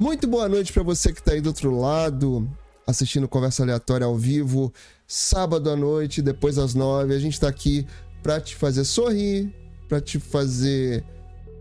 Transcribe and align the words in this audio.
Muito 0.00 0.28
boa 0.28 0.48
noite 0.48 0.72
para 0.72 0.84
você 0.84 1.12
que 1.12 1.20
tá 1.20 1.32
aí 1.32 1.40
do 1.40 1.48
outro 1.48 1.76
lado, 1.76 2.48
assistindo 2.86 3.26
Conversa 3.26 3.64
Aleatória 3.64 4.06
ao 4.06 4.14
vivo, 4.14 4.72
sábado 5.08 5.68
à 5.68 5.74
noite, 5.74 6.22
depois 6.22 6.54
das 6.54 6.72
nove. 6.72 7.12
A 7.12 7.18
gente 7.18 7.40
tá 7.40 7.48
aqui 7.48 7.84
para 8.22 8.40
te 8.40 8.54
fazer 8.54 8.84
sorrir, 8.84 9.52
para 9.88 10.00
te 10.00 10.20
fazer 10.20 11.04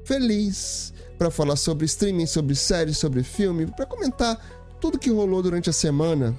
feliz, 0.06 0.94
para 1.18 1.32
falar 1.32 1.56
sobre 1.56 1.86
streaming, 1.86 2.28
sobre 2.28 2.54
séries, 2.54 3.00
sobre 3.00 3.24
filme, 3.24 3.66
para 3.66 3.88
comentar 3.88 4.40
tudo 4.80 5.00
que 5.00 5.10
rolou 5.10 5.42
durante 5.42 5.72
a 5.72 5.74
semana 5.74 6.38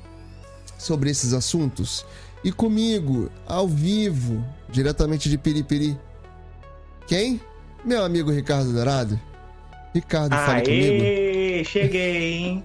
sobre 0.79 1.11
esses 1.11 1.33
assuntos. 1.33 2.07
E 2.45 2.53
comigo, 2.53 3.29
ao 3.45 3.67
vivo, 3.67 4.45
diretamente 4.71 5.29
de 5.29 5.37
Piripiri. 5.37 5.99
Quem? 7.09 7.41
Meu 7.85 8.05
amigo 8.05 8.31
Ricardo 8.31 8.73
Dourado. 8.73 9.28
Ricardo, 10.01 10.33
Aê, 10.33 10.47
fala 10.47 10.61
comigo. 10.63 11.65
cheguei, 11.65 12.33
hein? 12.33 12.65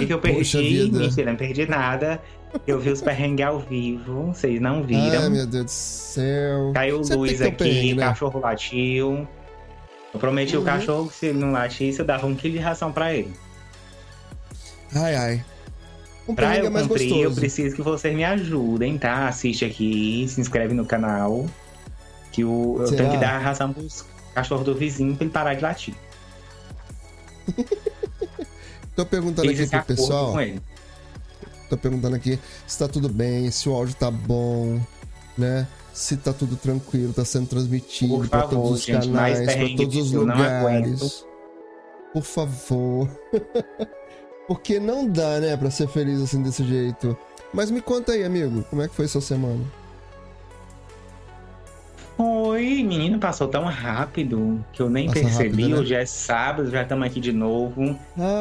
E 0.00 0.06
que 0.06 0.12
eu 0.12 0.18
perdi, 0.18 0.90
mentira, 0.92 1.30
não 1.30 1.36
perdi 1.36 1.66
nada. 1.66 2.20
Eu 2.66 2.80
vi 2.80 2.90
os 2.90 3.00
perrengues 3.02 3.44
ao 3.46 3.60
vivo, 3.60 4.32
vocês 4.32 4.60
não 4.60 4.82
viram. 4.82 5.22
Ai, 5.22 5.28
meu 5.28 5.46
Deus 5.46 5.64
do 5.66 5.70
céu. 5.70 6.72
Caiu 6.74 7.04
Sempre 7.04 7.16
luz 7.18 7.42
aqui, 7.42 7.56
perrengue, 7.56 7.94
né? 7.94 8.06
cachorro 8.06 8.40
latiu. 8.40 9.28
Eu 10.14 10.18
prometi 10.20 10.56
Uhum. 10.56 10.62
o 10.62 10.64
cachorro 10.64 11.08
que 11.08 11.14
se 11.14 11.26
ele 11.26 11.38
não 11.38 11.52
latisse, 11.52 11.98
eu 12.00 12.04
dava 12.06 12.26
um 12.26 12.34
quilo 12.34 12.54
de 12.54 12.58
ração 12.60 12.90
pra 12.90 13.12
ele. 13.14 13.32
Ai, 14.94 15.14
ai. 15.14 15.44
Um 16.26 16.34
Pra 16.34 16.46
perrengue 16.48 16.64
é 16.66 16.68
eu 16.68 16.72
mais 16.72 16.86
cumprir, 16.86 17.16
eu 17.22 17.32
preciso 17.34 17.76
que 17.76 17.82
vocês 17.82 18.14
me 18.16 18.24
ajudem, 18.24 18.96
tá? 18.98 19.28
Assiste 19.28 19.64
aqui, 19.64 20.26
se 20.28 20.40
inscreve 20.40 20.74
no 20.74 20.84
canal. 20.86 21.46
Que 22.32 22.44
o, 22.44 22.76
eu 22.80 22.86
Será? 22.86 22.98
tenho 22.98 23.10
que 23.12 23.16
dar 23.18 23.34
a 23.36 23.38
ração 23.38 23.72
pros 23.72 24.04
cachorros 24.34 24.64
do 24.64 24.74
vizinho 24.74 25.14
pra 25.14 25.24
ele 25.24 25.32
parar 25.32 25.54
de 25.54 25.62
latir. 25.62 25.94
Tô 28.96 29.06
perguntando 29.06 29.50
aqui 29.50 29.66
pro 29.66 29.84
pessoal. 29.84 30.34
Tô 31.68 31.76
perguntando 31.76 32.16
aqui 32.16 32.38
se 32.66 32.78
tá 32.78 32.88
tudo 32.88 33.08
bem, 33.08 33.50
se 33.50 33.68
o 33.68 33.72
áudio 33.72 33.94
tá 33.94 34.10
bom, 34.10 34.80
né? 35.36 35.68
Se 35.92 36.16
tá 36.16 36.32
tudo 36.32 36.56
tranquilo, 36.56 37.12
tá 37.12 37.24
sendo 37.24 37.46
transmitido 37.46 38.24
favor, 38.24 38.48
todos 38.48 38.70
os 38.70 38.84
gente, 38.84 39.06
canais, 39.06 39.38
pra 39.38 39.46
perrengue 39.46 39.76
todos 39.76 39.96
os 39.96 40.12
lugares. 40.12 41.24
Por 42.12 42.22
favor. 42.22 43.08
Porque 44.48 44.80
não 44.80 45.06
dá, 45.06 45.40
né, 45.40 45.56
pra 45.56 45.70
ser 45.70 45.88
feliz 45.88 46.22
assim 46.22 46.42
desse 46.42 46.64
jeito. 46.64 47.16
Mas 47.52 47.70
me 47.70 47.82
conta 47.82 48.12
aí, 48.12 48.24
amigo, 48.24 48.64
como 48.70 48.82
é 48.82 48.88
que 48.88 48.94
foi 48.94 49.06
sua 49.06 49.20
semana? 49.20 49.62
Oi, 52.20 52.82
menino, 52.82 53.18
passou 53.18 53.46
tão 53.46 53.64
rápido 53.64 54.64
que 54.72 54.82
eu 54.82 54.90
nem 54.90 55.06
Passa 55.06 55.20
percebi. 55.20 55.62
rápido, 55.62 55.68
né? 55.76 55.80
Hoje 55.80 55.94
é 55.94 56.04
sábado, 56.04 56.68
já 56.70 56.82
estamos 56.82 57.06
aqui 57.06 57.20
de 57.20 57.32
novo. 57.32 57.96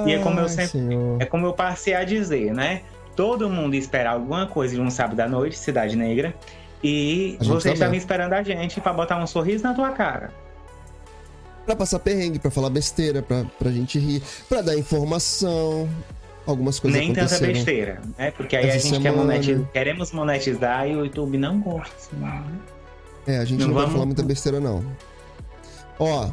E 0.08 0.12
é 0.14 0.18
como 0.20 0.40
eu 0.40 0.44
Ai, 0.44 0.50
sempre- 0.50 0.68
Senhor. 0.68 1.22
É 1.22 1.26
como 1.26 1.46
eu 1.46 1.54
passei 1.54 1.94
a 1.94 2.04
dizer, 2.04 2.54
né? 2.54 2.82
Todo 3.16 3.48
mundo 3.50 3.76
espera 3.76 4.12
alguma 4.12 4.48
coisa 4.48 4.74
de 4.74 4.82
um 4.82 4.90
sábado 4.90 5.20
à 5.20 5.28
noite, 5.30 5.58
Cidade 5.58 5.96
Negra. 5.96 6.34
E 6.84 7.38
A 7.40 7.44
você 7.44 7.70
estava 7.70 7.86
também. 7.90 8.00
esperando 8.00 8.34
a 8.34 8.42
gente 8.44 8.82
pra 8.82 8.94
botar 8.94 9.18
um 9.22 9.28
sorriso 9.28 9.64
na 9.64 9.74
tua 9.74 9.92
cara. 9.92 10.32
Pra 11.66 11.76
passar 11.76 12.00
perrengue, 12.00 12.40
pra 12.40 12.50
falar 12.50 12.70
besteira, 12.70 13.22
pra, 13.22 13.46
pra 13.60 13.72
gente 13.72 14.00
rir, 14.00 14.24
pra 14.50 14.62
dar 14.62 14.76
informação. 14.78 15.88
Algumas 16.46 16.80
coisas 16.80 16.98
Nem 17.00 17.14
tanta 17.14 17.38
besteira, 17.40 18.00
né? 18.18 18.32
Porque 18.32 18.56
aí 18.56 18.66
a 18.72 18.76
essa 18.76 18.88
gente 18.88 19.02
quer 19.02 19.12
monetizar, 19.12 19.66
queremos 19.74 20.12
monetizar 20.14 20.88
e 20.88 20.96
o 20.96 21.04
YouTube 21.04 21.38
não 21.38 21.60
gosta. 21.60 22.16
né? 22.16 22.42
É, 23.28 23.38
a 23.38 23.46
gente 23.46 23.60
não, 23.60 23.68
Não 23.68 23.74
vai 23.74 23.84
vamos- 23.84 23.94
falar 23.94 24.06
muita 24.06 24.24
besteira, 24.24 24.60
não. 24.60 24.84
Ó, 26.00 26.30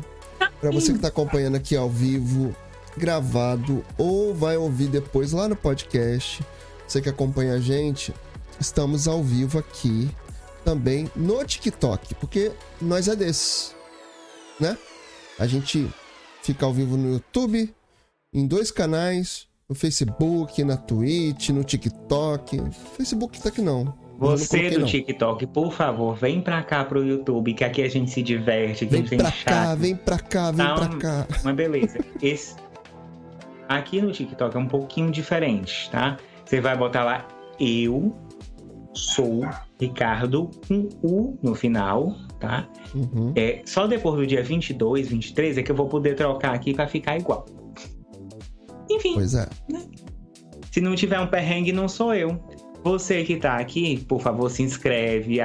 pra 0.61 0.71
você 0.71 0.93
que 0.93 0.99
tá 1.01 1.09
acompanhando 1.09 1.57
aqui 1.57 1.75
ao 1.77 1.91
vivo, 1.91 2.55
gravado, 2.97 3.85
ou 3.99 4.35
vai 4.35 4.57
ouvir 4.57 4.89
depois 4.89 5.33
lá 5.33 5.49
no 5.49 5.57
podcast, 5.57 6.45
você 6.87 7.01
que 7.01 7.09
acompanha 7.09 7.55
a 7.55 7.61
gente, 7.61 8.15
estamos 8.61 9.09
ao 9.09 9.23
vivo 9.23 9.59
aqui 9.59 10.09
também 10.65 11.11
no 11.17 11.45
TikTok, 11.45 12.15
porque 12.15 12.53
nós 12.81 13.09
é 13.09 13.17
desses, 13.17 13.75
né? 14.61 14.79
A 15.39 15.47
gente 15.47 15.91
fica 16.43 16.65
ao 16.65 16.73
vivo 16.73 16.97
no 16.97 17.15
YouTube, 17.15 17.75
em 18.33 18.47
dois 18.47 18.71
canais, 18.71 19.47
no 19.69 19.75
Facebook, 19.75 20.63
na 20.63 20.77
Twitch, 20.77 21.49
no 21.49 21.65
TikTok. 21.65 22.63
Facebook 22.97 23.41
tá 23.43 23.49
aqui 23.49 23.61
não. 23.63 23.93
Você 24.31 24.71
do 24.71 24.81
não. 24.81 24.87
TikTok, 24.87 25.47
por 25.47 25.73
favor, 25.73 26.15
vem 26.15 26.41
pra 26.41 26.63
cá 26.63 26.85
pro 26.85 27.05
YouTube, 27.05 27.55
que 27.55 27.65
aqui 27.65 27.83
a 27.83 27.89
gente 27.89 28.11
se 28.11 28.23
diverte, 28.23 28.87
que 28.87 28.93
Vem 28.93 29.01
a 29.01 29.05
gente 29.07 29.17
pra 29.17 29.31
tem 29.31 29.45
cá, 29.45 29.75
vem 29.75 29.97
pra 29.97 30.19
cá, 30.19 30.51
vem 30.51 30.67
Tá 30.67 30.75
pra 30.75 30.85
um- 30.95 30.99
cá. 30.99 31.27
Mas 31.45 31.55
beleza. 31.57 31.99
Esse... 32.23 32.57
Aqui 33.69 34.01
no 34.01 34.13
TikTok 34.13 34.57
é 34.57 34.59
um 34.61 34.67
pouquinho 34.69 35.11
diferente, 35.11 35.91
tá? 35.91 36.17
Você 36.45 36.61
vai 36.61 36.77
botar 36.77 37.03
lá 37.05 37.27
eu 37.59 38.15
sou 38.93 39.41
Ricardo 39.81 40.51
com 40.69 40.89
U 41.03 41.39
no 41.43 41.55
final, 41.55 42.15
tá? 42.39 42.69
Uhum. 42.95 43.33
É, 43.35 43.63
só 43.65 43.87
depois 43.87 44.17
do 44.17 44.27
dia 44.27 44.43
22, 44.43 45.09
23 45.09 45.59
é 45.59 45.63
que 45.63 45.71
eu 45.73 45.75
vou 45.77 45.89
poder 45.89 46.15
trocar 46.15 46.55
aqui 46.55 46.75
pra 46.75 46.87
ficar 46.87 47.17
igual. 47.19 47.47
Enfim, 48.91 49.15
Pois 49.15 49.35
é. 49.35 49.49
se 50.71 50.81
não 50.81 50.95
tiver 50.95 51.19
um 51.19 51.27
perrengue, 51.27 51.73
não 51.73 51.89
sou 51.89 52.15
eu. 52.15 52.39
Você 52.85 53.25
que 53.25 53.39
tá 53.39 53.57
aqui, 53.57 54.05
por 54.05 54.21
favor, 54.21 54.51
se 54.51 54.63
inscreve, 54.63 55.39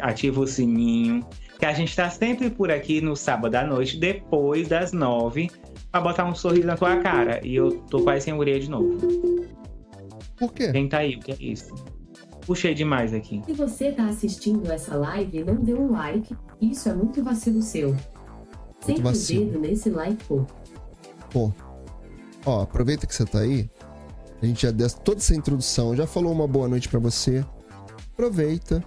ativa 0.00 0.40
o 0.40 0.46
sininho. 0.46 1.26
Que 1.58 1.66
a 1.66 1.72
gente 1.72 1.96
tá 1.96 2.08
sempre 2.08 2.48
por 2.48 2.70
aqui 2.70 3.00
no 3.00 3.16
sábado 3.16 3.56
à 3.56 3.66
noite, 3.66 3.98
depois 3.98 4.68
das 4.68 4.92
nove, 4.92 5.50
pra 5.90 6.00
botar 6.00 6.24
um 6.24 6.34
sorriso 6.34 6.66
na 6.66 6.76
tua 6.76 6.98
cara. 6.98 7.40
E 7.44 7.56
eu 7.56 7.72
tô 7.90 8.02
quase 8.02 8.26
sem 8.26 8.34
orelha 8.34 8.60
de 8.60 8.70
novo. 8.70 8.96
Por 10.36 10.52
quê? 10.52 10.70
Quem 10.70 10.88
tá 10.88 10.98
aí? 10.98 11.16
O 11.16 11.18
que 11.18 11.32
é 11.32 11.36
isso? 11.40 11.74
Puxei 12.46 12.74
demais 12.74 13.12
aqui. 13.12 13.42
Se 13.44 13.52
você 13.54 13.90
tá 13.90 14.06
assistindo 14.06 14.70
essa 14.70 14.94
live 14.96 15.38
e 15.38 15.44
não 15.44 15.56
deu 15.56 15.80
um 15.80 15.90
like, 15.90 16.36
isso 16.60 16.88
é 16.88 16.94
muito 16.94 17.24
vacilo 17.24 17.62
seu. 17.62 17.96
Sempre 18.80 19.08
o 19.08 19.12
dedo 19.12 19.58
nesse 19.58 19.90
like, 19.90 20.22
pô. 20.24 20.46
Pô. 21.32 21.52
Ó, 22.44 22.62
aproveita 22.62 23.06
que 23.06 23.14
você 23.14 23.24
tá 23.24 23.40
aí. 23.40 23.68
A 24.42 24.46
gente 24.46 24.62
já 24.62 24.70
deu 24.70 24.88
toda 24.90 25.18
essa 25.18 25.34
introdução, 25.34 25.96
já 25.96 26.06
falou 26.06 26.32
uma 26.32 26.46
boa 26.46 26.68
noite 26.68 26.88
pra 26.88 27.00
você. 27.00 27.44
Aproveita, 28.12 28.82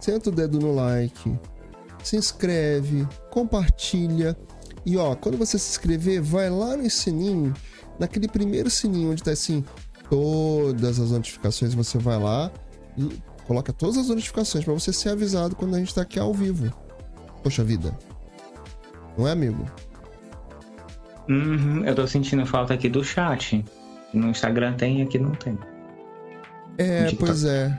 senta 0.00 0.30
o 0.30 0.32
dedo 0.32 0.58
no 0.58 0.74
like, 0.74 1.38
se 2.02 2.16
inscreve, 2.16 3.06
compartilha. 3.30 4.36
E 4.84 4.96
ó, 4.96 5.14
quando 5.14 5.38
você 5.38 5.58
se 5.58 5.70
inscrever, 5.70 6.22
vai 6.22 6.50
lá 6.50 6.76
no 6.76 6.88
sininho, 6.90 7.54
naquele 7.98 8.28
primeiro 8.28 8.68
sininho 8.68 9.12
onde 9.12 9.22
tá 9.22 9.30
assim, 9.30 9.64
todas 10.10 11.00
as 11.00 11.10
notificações, 11.10 11.74
você 11.74 11.98
vai 11.98 12.18
lá 12.18 12.50
e 12.96 13.08
coloca 13.46 13.72
todas 13.72 13.96
as 13.96 14.08
notificações 14.08 14.64
pra 14.64 14.74
você 14.74 14.92
ser 14.92 15.10
avisado 15.10 15.56
quando 15.56 15.74
a 15.74 15.78
gente 15.78 15.94
tá 15.94 16.02
aqui 16.02 16.18
ao 16.18 16.32
vivo. 16.32 16.72
Poxa 17.42 17.64
vida. 17.64 17.96
Não 19.16 19.28
é, 19.28 19.32
amigo? 19.32 19.64
Uhum, 21.28 21.84
eu 21.84 21.94
tô 21.94 22.06
sentindo 22.06 22.44
falta 22.44 22.74
aqui 22.74 22.88
do 22.88 23.02
chat. 23.02 23.64
No 24.14 24.28
Instagram 24.28 24.74
tem, 24.74 25.02
aqui 25.02 25.18
não 25.18 25.32
tem. 25.32 25.58
É, 26.78 27.12
pois 27.18 27.44
é. 27.44 27.76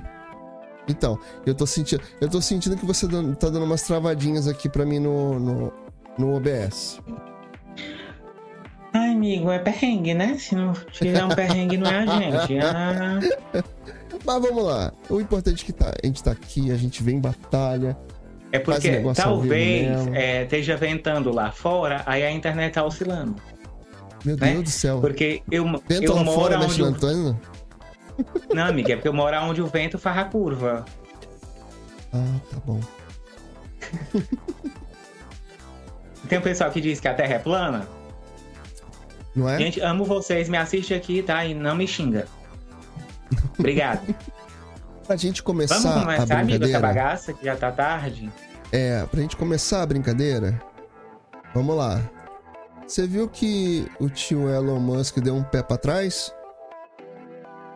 Então, 0.88 1.20
eu 1.46 1.56
tô 1.56 1.66
sentindo, 1.66 2.02
eu 2.22 2.30
tô 2.30 2.42
sentindo 2.42 2.78
que 2.78 2.86
você 2.86 3.08
tá 3.08 3.50
dando 3.50 3.64
umas 3.64 3.82
travadinhas 3.82 4.48
aqui 4.48 4.70
pra 4.70 4.86
mim 4.86 5.00
no, 5.00 5.40
no, 5.40 5.74
no 6.18 6.36
OBS. 6.36 7.02
Ai, 8.94 9.12
amigo, 9.12 9.52
é 9.52 9.60
perrengue, 9.60 10.14
né? 10.14 10.38
Se 10.38 10.56
não 10.56 10.74
tiver 10.92 11.24
um 11.26 11.30
perrengue, 11.30 11.78
não 11.78 11.90
é 11.90 12.04
a 12.04 12.46
gente. 12.46 12.60
Ah, 12.64 13.20
Mas 14.26 14.42
vamos 14.42 14.64
lá. 14.64 14.94
O 15.10 15.20
importante 15.20 15.64
é 15.64 15.66
que 15.66 15.74
tá, 15.74 15.94
a 16.02 16.06
gente 16.06 16.24
tá 16.24 16.32
aqui, 16.32 16.72
a 16.72 16.76
gente 16.76 17.04
vem 17.04 17.18
em 17.18 17.22
batalha. 17.22 17.98
é 18.52 18.60
porque 18.60 19.04
talvez 19.16 20.08
é, 20.14 20.44
esteja 20.44 20.78
ventando 20.78 21.32
lá 21.32 21.52
fora, 21.52 22.04
aí 22.06 22.24
a 22.24 22.32
internet 22.32 22.74
tá 22.74 22.84
oscilando. 22.84 23.36
Meu 24.26 24.36
Né? 24.38 24.54
Deus 24.54 24.64
do 24.64 24.70
céu. 24.72 25.00
Porque 25.02 25.42
eu, 25.52 25.64
Vento 25.88 26.04
eu 26.04 26.16
moro 26.24 26.32
fora, 26.42 26.60
onde. 26.60 26.82
Antônio? 26.82 27.40
Não, 28.54 28.64
amiga, 28.66 28.94
é 28.94 28.96
porque 28.96 29.08
eu 29.08 29.14
moro 29.14 29.38
onde 29.42 29.62
o 29.62 29.68
vento 29.68 30.00
faz 30.00 30.18
a 30.18 30.24
curva. 30.26 30.86
Ah, 32.14 32.40
tá 32.50 32.58
bom. 32.66 32.80
Tem 36.30 36.40
um 36.40 36.42
pessoal 36.42 36.72
que 36.72 36.82
diz 36.82 37.00
que 37.00 37.08
a 37.08 37.14
Terra 37.14 37.36
é 37.36 37.40
plana. 37.40 37.88
Não 39.36 39.48
é? 39.50 39.58
Gente, 39.58 39.80
amo 39.82 40.06
vocês, 40.06 40.48
me 40.50 40.58
assiste 40.58 40.94
aqui, 40.94 41.22
tá? 41.22 41.46
E 41.46 41.54
não 41.54 41.76
me 41.76 41.88
xinga. 41.88 42.26
Obrigado. 43.60 44.02
Pra 45.06 45.16
gente 45.18 45.44
começar 45.44 45.76
Vamos 45.78 45.98
a 45.98 46.00
começar, 46.02 46.24
amigo, 46.24 46.34
essa 46.34 46.46
brincadeira. 46.46 46.80
bagaça, 46.80 47.34
que 47.34 47.46
já 47.46 47.56
tá 47.56 47.72
tarde. 47.72 48.32
É, 48.72 49.06
pra 49.06 49.22
gente 49.22 49.38
começar 49.38 49.84
a 49.84 49.86
brincadeira, 49.86 50.60
vamos 51.54 51.78
lá. 51.78 52.02
Você 52.88 53.08
viu 53.08 53.28
que 53.28 53.86
o 54.00 54.10
tio 54.10 54.48
Elon 54.50 54.80
Musk 54.80 55.18
deu 55.20 55.36
um 55.36 55.44
pé 55.44 55.64
pra 55.64 55.78
trás? 55.78 56.34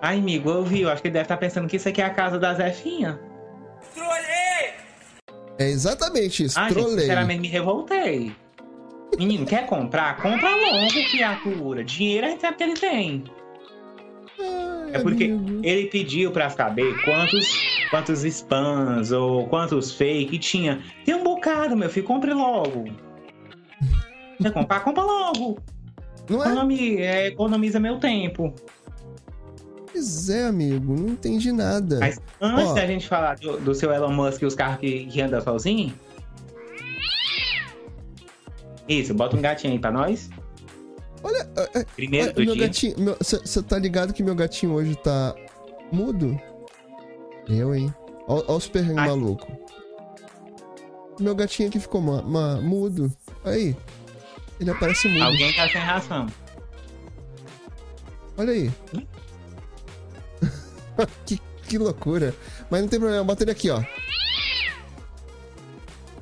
Ai, 0.01 0.17
amigo, 0.19 0.49
eu 0.49 0.63
vi, 0.63 0.81
eu 0.81 0.89
acho 0.89 1.01
que 1.01 1.07
ele 1.07 1.13
deve 1.13 1.23
estar 1.25 1.37
pensando 1.37 1.67
que 1.67 1.75
isso 1.75 1.89
aqui 1.89 2.01
é 2.01 2.05
a 2.05 2.09
casa 2.13 2.39
da 2.39 2.53
Zefinha. 2.53 3.19
É 5.57 5.67
exatamente 5.69 6.45
isso, 6.45 6.57
Ai, 6.57 6.69
gente, 6.69 6.79
trolei. 6.79 6.99
sinceramente, 7.01 7.41
me 7.41 7.47
revoltei. 7.49 8.33
Menino, 9.17 9.45
quer 9.45 9.65
comprar? 9.65 10.15
Compra 10.21 10.49
logo, 10.55 10.87
criatura. 11.11 11.83
Dinheiro 11.83 12.27
a 12.27 12.29
gente 12.29 12.39
sabe 12.41 12.55
que 12.57 12.63
ele 12.63 12.75
tem. 12.75 13.23
Ai, 14.39 14.91
É 14.93 14.99
porque 14.99 15.25
amigo. 15.25 15.59
ele 15.65 15.87
pediu 15.87 16.31
pra 16.31 16.49
saber 16.49 16.95
quantos, 17.03 17.45
quantos 17.89 18.23
spams 18.23 19.11
ou 19.11 19.47
quantos 19.49 19.91
fake 19.91 20.39
tinha. 20.39 20.81
Tem 21.03 21.13
um 21.15 21.23
bocado, 21.23 21.75
meu 21.75 21.89
filho. 21.89 22.05
Compre 22.05 22.33
logo. 22.33 22.85
Quer 24.41 24.51
comprar? 24.53 24.79
Compra 24.81 25.03
logo. 25.03 25.57
Não 26.29 26.43
é? 26.71 26.75
É, 27.01 27.27
economiza 27.27 27.79
meu 27.79 27.99
tempo. 27.99 28.53
Pois 29.91 30.29
é, 30.29 30.43
amigo. 30.45 30.95
Não 30.95 31.09
entendi 31.09 31.51
nada. 31.51 31.97
Mas 31.99 32.19
antes 32.39 32.65
Ó. 32.69 32.73
da 32.73 32.85
gente 32.85 33.07
falar 33.07 33.35
do, 33.37 33.57
do 33.59 33.73
seu 33.73 33.91
Elon 33.91 34.11
Musk 34.13 34.41
e 34.41 34.45
os 34.45 34.55
carros 34.55 34.79
que, 34.79 35.05
que 35.07 35.21
andam 35.21 35.41
sozinho. 35.41 35.93
Isso, 38.87 39.13
bota 39.13 39.35
um 39.35 39.41
gatinho 39.41 39.73
aí 39.73 39.79
pra 39.79 39.91
nós. 39.91 40.29
Olha, 41.21 41.47
é, 41.57 41.79
é, 41.79 41.83
Primeiro 41.95 42.27
olha, 42.27 42.33
do 42.33 42.43
meu 42.45 42.55
dia. 42.55 42.67
gatinho. 42.67 42.95
Você 43.19 43.61
tá 43.61 43.77
ligado 43.77 44.13
que 44.13 44.23
meu 44.23 44.35
gatinho 44.35 44.73
hoje 44.73 44.95
tá 44.95 45.35
mudo? 45.91 46.39
Eu, 47.47 47.73
hein? 47.75 47.93
Olha 48.27 48.51
os 48.51 48.67
perrengues 48.67 48.95
maluco. 49.05 49.47
Meu 51.19 51.35
gatinho 51.35 51.67
aqui 51.69 51.79
ficou 51.79 51.99
ma- 52.01 52.21
ma- 52.21 52.61
mudo. 52.61 53.11
Aí. 53.43 53.75
Ele 54.59 54.71
aparece 54.71 55.07
mudo. 55.07 55.23
Alguém 55.23 55.53
tá 55.53 55.69
sem 55.69 55.81
ração. 55.81 56.27
Olha 58.37 58.51
aí. 58.51 58.71
que, 61.25 61.41
que 61.67 61.77
loucura. 61.77 62.33
Mas 62.69 62.81
não 62.81 62.87
tem 62.87 62.99
problema, 62.99 63.23
bota 63.23 63.43
ele 63.43 63.51
aqui, 63.51 63.69
ó. 63.69 63.81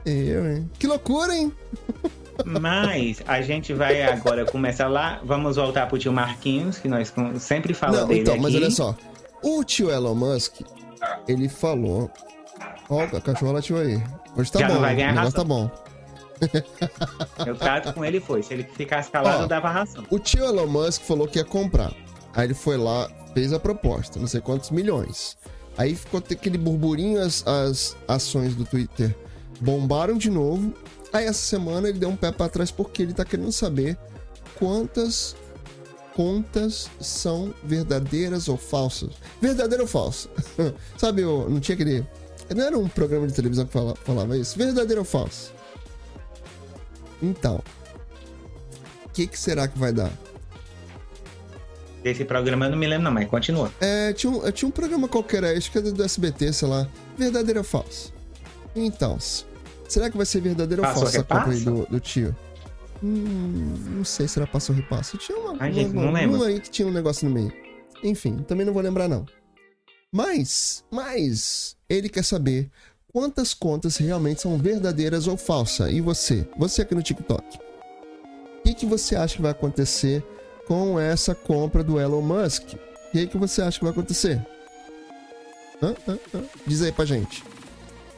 Eu, 0.05 0.49
hein? 0.49 0.69
Que 0.79 0.87
loucura, 0.87 1.35
hein? 1.35 1.51
Mas 2.45 3.21
a 3.27 3.41
gente 3.41 3.73
vai 3.73 4.03
agora 4.03 4.45
começar 4.45 4.87
lá. 4.87 5.19
Vamos 5.23 5.55
voltar 5.55 5.87
pro 5.87 5.97
tio 5.97 6.13
Marquinhos, 6.13 6.77
que 6.77 6.87
nós 6.87 7.11
sempre 7.39 7.73
falamos 7.73 8.01
não, 8.01 8.07
dele 8.07 8.21
então, 8.21 8.33
aqui. 8.35 8.43
mas 8.43 8.55
olha 8.55 8.69
só. 8.69 8.95
O 9.43 9.63
tio 9.63 9.89
Elon 9.89 10.13
Musk, 10.13 10.61
ele 11.27 11.49
falou. 11.49 12.11
Ó, 12.89 13.01
a 13.01 13.21
cachorra 13.21 13.53
latiu 13.53 13.77
aí. 13.77 14.01
Hoje 14.35 14.51
tá 14.51 14.59
Já 14.59 14.67
não 14.67 14.75
bom. 14.75 14.81
vai 14.81 14.95
ganhar 14.95 15.11
o 15.13 15.15
negócio 15.15 15.31
ração. 15.31 15.43
tá 15.43 15.47
bom. 15.47 15.86
Eu 17.45 17.55
trato 17.55 17.93
com 17.93 18.03
ele 18.05 18.19
foi. 18.19 18.43
Se 18.43 18.53
ele 18.53 18.63
ficasse 18.63 19.09
calado, 19.11 19.39
Ó. 19.39 19.41
eu 19.43 19.47
dava 19.47 19.69
ração. 19.69 20.05
O 20.09 20.19
tio 20.19 20.43
Elon 20.43 20.67
Musk 20.67 21.01
falou 21.03 21.27
que 21.27 21.39
ia 21.39 21.45
comprar. 21.45 21.93
Aí 22.33 22.45
ele 22.47 22.53
foi 22.53 22.77
lá, 22.77 23.09
fez 23.33 23.51
a 23.53 23.59
proposta, 23.59 24.19
não 24.19 24.27
sei 24.27 24.41
quantos 24.41 24.69
milhões. 24.71 25.37
Aí 25.77 25.95
ficou 25.95 26.19
aquele 26.19 26.57
burburinho, 26.57 27.21
as, 27.21 27.45
as 27.47 27.95
ações 28.07 28.55
do 28.55 28.65
Twitter 28.65 29.15
bombaram 29.61 30.17
de 30.17 30.29
novo. 30.29 30.73
Aí 31.13 31.25
essa 31.25 31.39
semana 31.39 31.89
ele 31.89 31.99
deu 31.99 32.09
um 32.09 32.15
pé 32.15 32.31
pra 32.31 32.49
trás 32.49 32.69
porque 32.71 33.01
ele 33.01 33.13
tá 33.13 33.23
querendo 33.25 33.51
saber 33.51 33.97
quantas 34.59 35.35
contas 36.15 36.89
são 36.99 37.53
verdadeiras 37.63 38.47
ou 38.47 38.57
falsas. 38.57 39.11
Verdadeira 39.41 39.83
ou 39.83 39.87
falsa? 39.87 40.29
Sabe, 40.97 41.21
eu, 41.21 41.47
não 41.49 41.59
tinha 41.59 41.75
aquele. 41.75 42.05
Não 42.55 42.63
era 42.65 42.77
um 42.77 42.87
programa 42.87 43.27
de 43.27 43.33
televisão 43.33 43.65
que 43.65 43.73
fala- 43.73 43.95
falava 44.03 44.37
isso? 44.37 44.57
Verdadeiro 44.57 45.01
ou 45.01 45.05
falso? 45.05 45.53
Então. 47.21 47.61
O 49.05 49.09
que, 49.09 49.27
que 49.27 49.39
será 49.39 49.67
que 49.67 49.77
vai 49.77 49.91
dar? 49.91 50.11
Desse 52.03 52.23
programa 52.23 52.67
eu 52.67 52.71
não 52.71 52.77
me 52.77 52.87
lembro, 52.87 53.05
não, 53.05 53.11
mas 53.11 53.27
continua. 53.27 53.71
É, 53.81 54.13
tinha, 54.13 54.31
um, 54.31 54.51
tinha 54.51 54.69
um 54.69 54.71
programa 54.71 55.07
qualquer 55.07 55.43
aí, 55.43 55.57
acho 55.57 55.71
que 55.71 55.77
era 55.77 55.91
do 55.91 56.03
SBT, 56.03 56.53
sei 56.53 56.67
lá. 56.67 56.87
Verdadeiro 57.17 57.59
ou 57.59 57.63
falso? 57.63 58.13
Então, 58.75 59.17
será 59.87 60.09
que 60.09 60.15
vai 60.15 60.25
ser 60.25 60.41
verdadeiro 60.41 60.83
ou 60.83 60.89
falso 60.89 61.07
essa 61.07 61.23
compra 61.23 61.51
aí 61.51 61.59
do, 61.61 61.85
do 61.87 61.99
tio? 61.99 62.35
Hum, 63.03 63.75
não 63.97 64.03
sei 64.03 64.27
se 64.27 64.39
era 64.39 64.47
passo 64.47 64.71
ou 64.71 64.75
repasso. 64.77 65.17
Tinha 65.17 65.37
uma, 65.37 65.51
Ai, 65.59 65.69
uma, 65.69 65.73
gente, 65.73 65.93
não 65.93 66.11
lembro. 66.11 66.43
aí 66.43 66.59
que 66.59 66.69
tinha 66.69 66.87
um 66.87 66.91
negócio 66.91 67.27
no 67.27 67.33
meio. 67.33 67.51
Enfim, 68.03 68.37
também 68.47 68.65
não 68.65 68.73
vou 68.73 68.81
lembrar 68.81 69.07
não. 69.07 69.25
Mas, 70.11 70.85
mas, 70.89 71.75
ele 71.89 72.07
quer 72.09 72.23
saber 72.23 72.71
quantas 73.13 73.53
contas 73.53 73.97
realmente 73.97 74.41
são 74.41 74.57
verdadeiras 74.57 75.27
ou 75.27 75.37
falsas. 75.37 75.91
E 75.91 76.01
você? 76.01 76.47
Você 76.57 76.81
aqui 76.81 76.93
no 76.95 77.01
TikTok. 77.01 77.57
O 77.57 78.61
que, 78.63 78.73
que 78.73 78.85
você 78.85 79.15
acha 79.15 79.35
que 79.37 79.41
vai 79.41 79.51
acontecer 79.51 80.23
com 80.67 80.99
essa 80.99 81.33
compra 81.33 81.83
do 81.83 81.99
Elon 81.99 82.21
Musk? 82.21 82.73
O 82.73 83.11
que, 83.11 83.27
que 83.27 83.37
você 83.37 83.61
acha 83.61 83.77
que 83.79 83.85
vai 83.85 83.91
acontecer? 83.91 84.45
Hã? 85.81 85.95
Hã? 86.07 86.17
Hã? 86.35 86.43
Diz 86.65 86.81
aí 86.81 86.91
pra 86.91 87.05
gente. 87.05 87.43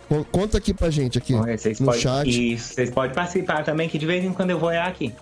Con- 0.07 0.23
Conta 0.23 0.57
aqui 0.57 0.73
pra 0.73 0.89
gente 0.89 1.19
aqui 1.19 1.33
Vocês 1.33 1.79
no 1.79 1.85
podem, 1.87 2.01
chat, 2.01 2.53
Isso, 2.53 2.73
vocês 2.73 2.89
podem 2.89 3.13
participar 3.13 3.63
também, 3.63 3.87
que 3.87 3.97
de 3.99 4.07
vez 4.07 4.23
em 4.25 4.33
quando 4.33 4.49
eu 4.49 4.57
vou 4.57 4.69
olhar 4.69 4.87
aqui. 4.87 5.13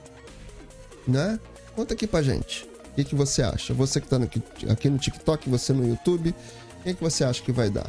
né? 1.06 1.38
Conta 1.76 1.94
aqui 1.94 2.08
pra 2.08 2.22
gente. 2.22 2.64
O 2.64 2.96
que, 2.96 3.04
que 3.04 3.16
você 3.16 3.44
acha? 3.44 3.74
Você 3.74 4.00
que 4.02 4.08
tá 4.08 4.18
no- 4.18 4.30
aqui 4.72 4.90
no 4.90 4.98
TikTok, 4.98 5.50
você 5.50 5.74
no 5.74 5.86
YouTube, 5.88 6.30
o 6.80 6.84
que, 6.84 6.94
que 6.94 7.04
você 7.04 7.24
acha 7.26 7.44
que 7.44 7.52
vai 7.52 7.70
dar? 7.70 7.86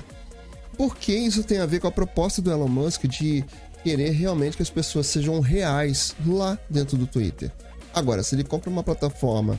Porque 0.79 1.13
isso 1.13 1.43
tem 1.43 1.59
a 1.59 1.67
ver 1.67 1.81
com 1.81 1.89
a 1.89 1.93
proposta 1.93 2.41
do 2.41 2.53
Elon 2.53 2.69
Musk 2.69 3.05
de 3.07 3.45
querer 3.83 4.11
realmente 4.13 4.57
que 4.57 4.63
as 4.63 4.71
pessoas 4.71 5.09
sejam 5.09 5.41
reais 5.41 6.15
lá 6.25 6.57
dentro 6.71 6.97
do 6.97 7.05
Twitter. 7.05 7.51
Agora, 7.93 8.23
se 8.23 8.37
ele 8.37 8.45
compra 8.45 8.71
uma 8.71 8.85
plataforma 8.85 9.59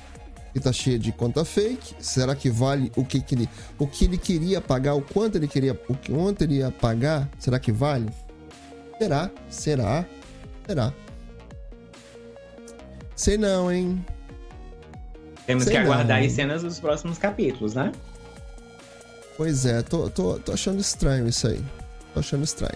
que 0.53 0.59
tá 0.61 0.71
cheia 0.71 0.97
de 0.97 1.11
conta 1.11 1.43
fake, 1.43 1.95
será 1.99 2.33
que 2.35 2.49
vale 2.49 2.89
o 2.95 3.03
que, 3.03 3.21
que 3.21 3.35
ele 3.35 3.49
o 3.77 3.85
que 3.85 4.05
ele 4.05 4.17
queria 4.17 4.61
pagar, 4.61 4.95
o 4.95 5.01
quanto 5.01 5.35
ele 5.35 5.47
queria, 5.47 5.79
o 5.89 5.95
quanto 5.95 6.43
ele 6.43 6.55
ia 6.55 6.71
pagar? 6.71 7.29
Será 7.37 7.59
que 7.59 7.71
vale? 7.71 8.09
Será? 8.97 9.29
Será? 9.49 10.05
Será? 10.65 10.93
Sei 13.13 13.37
não, 13.37 13.69
hein? 13.69 14.03
Temos 15.45 15.65
Sei 15.65 15.73
que 15.73 15.77
aguardar 15.79 16.19
não. 16.19 16.25
as 16.25 16.31
cenas 16.31 16.63
dos 16.63 16.79
próximos 16.79 17.17
capítulos, 17.17 17.73
né? 17.73 17.91
Pois 19.39 19.65
é, 19.65 19.81
tô, 19.81 20.09
tô, 20.09 20.37
tô 20.37 20.51
achando 20.51 20.81
estranho 20.81 21.25
isso 21.25 21.47
aí. 21.47 21.61
Tô 22.13 22.19
achando 22.19 22.43
estranho. 22.43 22.75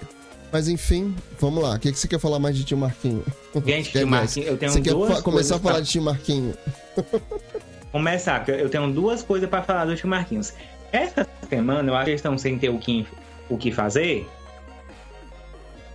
Mas 0.50 0.70
enfim, 0.70 1.14
vamos 1.38 1.62
lá. 1.62 1.76
O 1.76 1.80
que, 1.80 1.92
que 1.92 2.00
você 2.00 2.08
quer 2.08 2.20
falar 2.22 2.40
mais 2.40 2.56
de 2.56 2.64
tio 2.64 2.78
Marquinho? 2.78 3.22
Gente, 3.66 3.92
Quer 3.92 4.00
tio? 4.00 4.08
Marquinho, 4.08 4.46
eu 4.48 4.58
tenho 4.58 4.72
Você 4.72 4.80
quer 4.82 4.92
duas 4.92 5.14
fa- 5.18 5.22
começar 5.22 5.56
a 5.58 5.60
falar 5.60 5.74
pra- 5.76 5.82
de 5.84 5.90
tio 5.90 6.02
Marquinho? 6.02 6.54
Começar, 7.92 8.40
porque 8.46 8.60
eu 8.62 8.70
tenho 8.70 8.90
duas 8.94 9.22
coisas 9.22 9.50
pra 9.50 9.62
falar 9.62 9.84
do 9.84 9.94
tio 9.98 10.08
Marquinhos. 10.08 10.54
Essa 10.90 11.28
semana, 11.50 11.92
eu 11.92 11.96
acho 11.96 12.06
que 12.06 12.12
eles 12.12 12.20
estão 12.20 12.38
sem 12.38 12.58
ter 12.58 12.70
o 12.70 12.80
que, 12.80 13.06
o 13.50 13.58
que 13.58 13.70
fazer. 13.70 14.26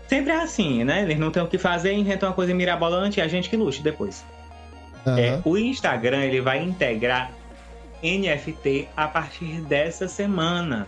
Sempre 0.06 0.32
é 0.32 0.42
assim, 0.42 0.84
né? 0.84 1.02
Eles 1.02 1.18
não 1.18 1.30
têm 1.30 1.42
o 1.42 1.48
que 1.48 1.56
fazer, 1.56 1.92
inventam 1.94 2.28
uma 2.28 2.34
coisa 2.34 2.52
mirabolante 2.54 3.20
e 3.20 3.22
a 3.22 3.26
gente 3.28 3.48
que 3.48 3.56
lute 3.56 3.82
depois. 3.82 4.22
É, 5.06 5.30
Aham. 5.30 5.42
o 5.46 5.56
Instagram 5.56 6.24
ele 6.24 6.40
vai 6.42 6.62
integrar 6.62 7.32
NFT 8.02 8.88
a 8.96 9.08
partir 9.08 9.60
dessa 9.62 10.06
semana. 10.08 10.86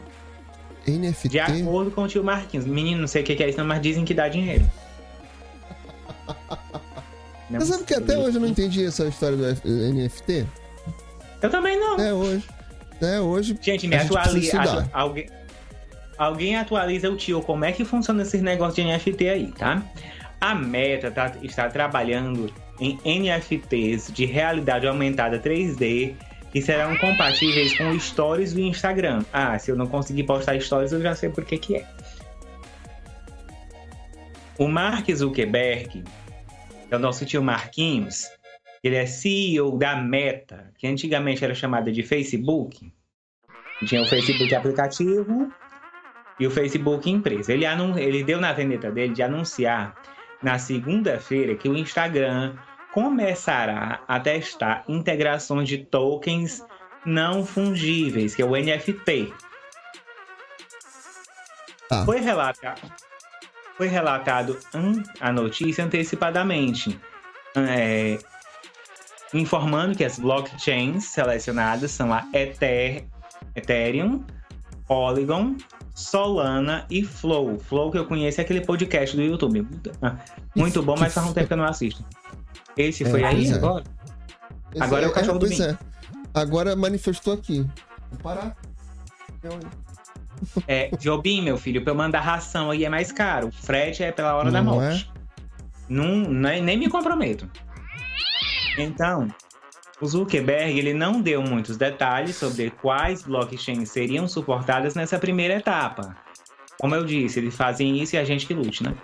NFT? 0.86 1.28
De 1.28 1.38
acordo 1.40 1.90
com 1.90 2.02
o 2.04 2.08
tio 2.08 2.24
Marquinhos. 2.24 2.66
Menino, 2.66 3.00
não 3.02 3.08
sei 3.08 3.22
o 3.22 3.24
que 3.24 3.42
é 3.42 3.48
isso, 3.48 3.64
mas 3.64 3.80
dizem 3.82 4.04
que 4.04 4.14
dá 4.14 4.28
dinheiro. 4.28 4.64
Mas 7.50 7.64
sabe 7.64 7.82
que 7.82 7.94
até 7.94 8.16
hoje 8.16 8.36
eu 8.36 8.40
não 8.40 8.48
entendi 8.48 8.84
essa 8.84 9.06
história 9.08 9.36
do 9.36 9.44
NFT? 9.44 10.46
Eu 11.42 11.50
também 11.50 11.76
não. 11.80 11.94
Até 11.94 12.14
hoje. 12.14 12.44
Até 12.92 13.20
hoje. 13.20 13.58
Gente, 13.60 13.88
me 13.88 13.96
atualiza. 13.96 14.60
atu- 14.60 14.90
alguém, 14.92 15.26
alguém 16.16 16.56
atualiza 16.56 17.10
o 17.10 17.16
tio 17.16 17.40
como 17.42 17.64
é 17.64 17.72
que 17.72 17.84
funciona 17.84 18.22
esses 18.22 18.40
negócios 18.40 18.76
de 18.76 18.84
NFT 18.84 19.28
aí, 19.28 19.46
tá? 19.52 19.82
A 20.40 20.54
Meta 20.54 21.10
tá- 21.10 21.32
está 21.42 21.68
trabalhando 21.68 22.52
em 22.78 22.98
NFTs 23.04 24.12
de 24.12 24.24
realidade 24.26 24.86
aumentada 24.86 25.36
3D 25.40 26.14
que 26.52 26.60
serão 26.60 26.96
compatíveis 26.96 27.76
com 27.76 27.98
stories 27.98 28.52
do 28.52 28.60
Instagram. 28.60 29.24
Ah, 29.32 29.58
se 29.58 29.70
eu 29.70 29.76
não 29.76 29.86
conseguir 29.86 30.24
postar 30.24 30.60
stories, 30.60 30.92
eu 30.92 31.00
já 31.00 31.14
sei 31.14 31.28
por 31.30 31.44
que 31.44 31.58
que 31.58 31.76
é. 31.76 31.88
O 34.58 34.68
Mark 34.68 35.08
Zuckerberg, 35.10 36.04
é 36.90 36.96
o 36.96 36.98
nosso 36.98 37.24
tio 37.24 37.42
Marquinhos, 37.42 38.28
ele 38.82 38.96
é 38.96 39.06
CEO 39.06 39.78
da 39.78 39.96
Meta, 39.96 40.72
que 40.76 40.86
antigamente 40.86 41.44
era 41.44 41.54
chamada 41.54 41.92
de 41.92 42.02
Facebook. 42.02 42.92
Tinha 43.86 44.02
o 44.02 44.06
Facebook 44.06 44.54
aplicativo 44.54 45.52
e 46.38 46.46
o 46.46 46.50
Facebook 46.50 47.08
empresa. 47.10 47.52
Ele, 47.52 47.64
ele 47.98 48.24
deu 48.24 48.40
na 48.40 48.52
veneta 48.52 48.90
dele 48.90 49.12
de 49.12 49.22
anunciar 49.22 49.94
na 50.42 50.58
segunda-feira 50.58 51.54
que 51.54 51.68
o 51.68 51.76
Instagram 51.76 52.56
começará 52.92 54.00
a 54.06 54.18
testar 54.18 54.84
integrações 54.88 55.68
de 55.68 55.78
tokens 55.78 56.64
não 57.04 57.44
fungíveis, 57.44 58.34
que 58.34 58.42
é 58.42 58.44
o 58.44 58.50
NFT. 58.50 59.32
Tá. 61.88 62.04
Foi 62.04 62.20
relatado, 62.20 62.80
foi 63.76 63.88
relatado 63.88 64.58
a 65.20 65.32
notícia 65.32 65.84
antecipadamente, 65.84 67.00
é, 67.56 68.18
informando 69.34 69.96
que 69.96 70.04
as 70.04 70.18
blockchains 70.18 71.04
selecionadas 71.06 71.90
são 71.90 72.12
a 72.12 72.24
Ether, 72.32 73.04
Ethereum, 73.56 74.24
Polygon, 74.86 75.56
Solana 75.94 76.86
e 76.88 77.02
Flow. 77.02 77.58
Flow 77.58 77.90
que 77.90 77.98
eu 77.98 78.06
conheço 78.06 78.40
é 78.40 78.44
aquele 78.44 78.60
podcast 78.60 79.16
do 79.16 79.22
YouTube. 79.22 79.66
Ah, 80.00 80.16
Muito 80.54 80.82
bom, 80.82 80.94
mas 80.98 81.12
faz 81.12 81.26
um 81.26 81.32
tempo 81.32 81.48
que 81.48 81.52
eu 81.52 81.56
não 81.56 81.64
assisto. 81.64 82.04
Esse 82.76 83.04
foi 83.04 83.24
aí 83.24 83.48
é. 83.48 83.54
agora? 83.54 83.84
Esse 84.72 84.82
Agora 84.82 85.04
é 85.04 85.08
o 85.08 85.12
cachorro 85.12 85.38
do 85.38 85.46
pois 85.46 85.60
é. 85.60 85.76
Agora 86.32 86.76
manifestou 86.76 87.34
aqui. 87.34 87.66
Vou 88.10 88.20
parar. 88.22 88.56
Eu- 89.42 89.58
É, 90.66 90.90
Jobim, 90.98 91.42
meu 91.42 91.58
filho, 91.58 91.82
pra 91.82 91.92
eu 91.92 91.96
mandar 91.96 92.20
ração 92.20 92.70
aí 92.70 92.84
é 92.84 92.88
mais 92.88 93.12
caro. 93.12 93.48
O 93.48 93.52
frete 93.52 94.02
é 94.02 94.10
pela 94.12 94.34
hora 94.34 94.50
da 94.50 94.62
Não 94.62 94.74
morte. 94.74 95.10
Não, 95.88 96.06
nem, 96.30 96.62
nem 96.62 96.78
me 96.78 96.88
comprometo. 96.88 97.50
Então, 98.78 99.28
o 100.00 100.06
Zuckerberg 100.06 100.78
ele 100.78 100.94
não 100.94 101.20
deu 101.20 101.42
muitos 101.42 101.76
detalhes 101.76 102.36
sobre 102.36 102.70
quais 102.70 103.22
blockchains 103.22 103.90
seriam 103.90 104.26
suportadas 104.26 104.94
nessa 104.94 105.18
primeira 105.18 105.54
etapa. 105.56 106.16
Como 106.80 106.94
eu 106.94 107.04
disse, 107.04 107.38
eles 107.40 107.54
fazem 107.54 108.00
isso 108.00 108.16
e 108.16 108.18
a 108.18 108.24
gente 108.24 108.46
que 108.46 108.54
lute, 108.54 108.82
né? 108.82 108.94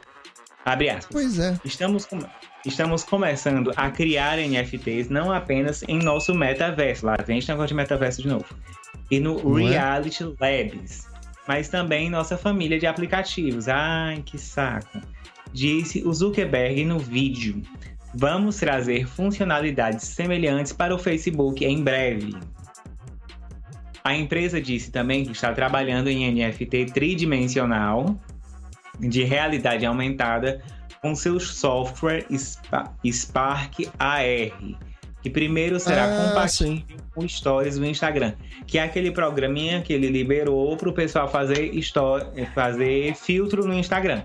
Abre 0.64 0.88
aspas. 0.88 1.08
Pois 1.12 1.38
é. 1.38 1.58
Estamos, 1.64 2.06
com- 2.06 2.18
estamos 2.66 3.04
começando 3.04 3.72
a 3.76 3.90
criar 3.90 4.38
NFTs 4.38 5.08
não 5.08 5.32
apenas 5.32 5.82
em 5.88 5.98
nosso 5.98 6.34
metaverso, 6.34 7.06
lá 7.06 7.16
vem 7.24 7.38
esse 7.38 7.48
negócio 7.48 7.68
de 7.68 7.74
metaverso 7.74 8.22
de 8.22 8.28
novo, 8.28 8.46
e 9.10 9.20
no 9.20 9.42
Não 9.42 9.58
é? 9.58 9.70
Reality 9.70 10.24
Labs, 10.40 11.06
mas 11.46 11.68
também 11.68 12.06
em 12.08 12.10
nossa 12.10 12.36
família 12.36 12.78
de 12.78 12.86
aplicativos. 12.86 13.68
Ai, 13.68 14.22
que 14.24 14.38
saco. 14.38 15.00
Disse 15.52 16.02
o 16.04 16.12
Zuckerberg 16.12 16.84
no 16.84 16.98
vídeo. 16.98 17.62
Vamos 18.14 18.56
trazer 18.56 19.06
funcionalidades 19.06 20.04
semelhantes 20.04 20.72
para 20.72 20.94
o 20.94 20.98
Facebook 20.98 21.64
em 21.64 21.82
breve. 21.82 22.34
A 24.02 24.14
empresa 24.14 24.60
disse 24.60 24.90
também 24.90 25.24
que 25.24 25.32
está 25.32 25.52
trabalhando 25.52 26.08
em 26.08 26.32
NFT 26.32 26.86
tridimensional 26.86 28.18
de 28.98 29.24
realidade 29.24 29.84
aumentada 29.84 30.62
com 31.06 31.14
seu 31.14 31.38
software 31.38 32.26
Spa- 32.36 32.92
Spark 33.06 33.88
AR, 33.96 34.24
que 35.22 35.30
primeiro 35.30 35.78
será 35.78 36.04
Ah, 36.04 36.26
compatível 36.28 36.96
com 37.14 37.28
Stories 37.28 37.78
do 37.78 37.86
Instagram, 37.86 38.34
que 38.66 38.76
é 38.76 38.82
aquele 38.82 39.12
programinha 39.12 39.80
que 39.82 39.92
ele 39.92 40.08
liberou 40.08 40.76
para 40.76 40.88
o 40.88 40.92
pessoal 40.92 41.28
fazer, 41.30 41.70
fazer 42.54 43.14
filtro 43.14 43.64
no 43.64 43.72
Instagram. 43.72 44.24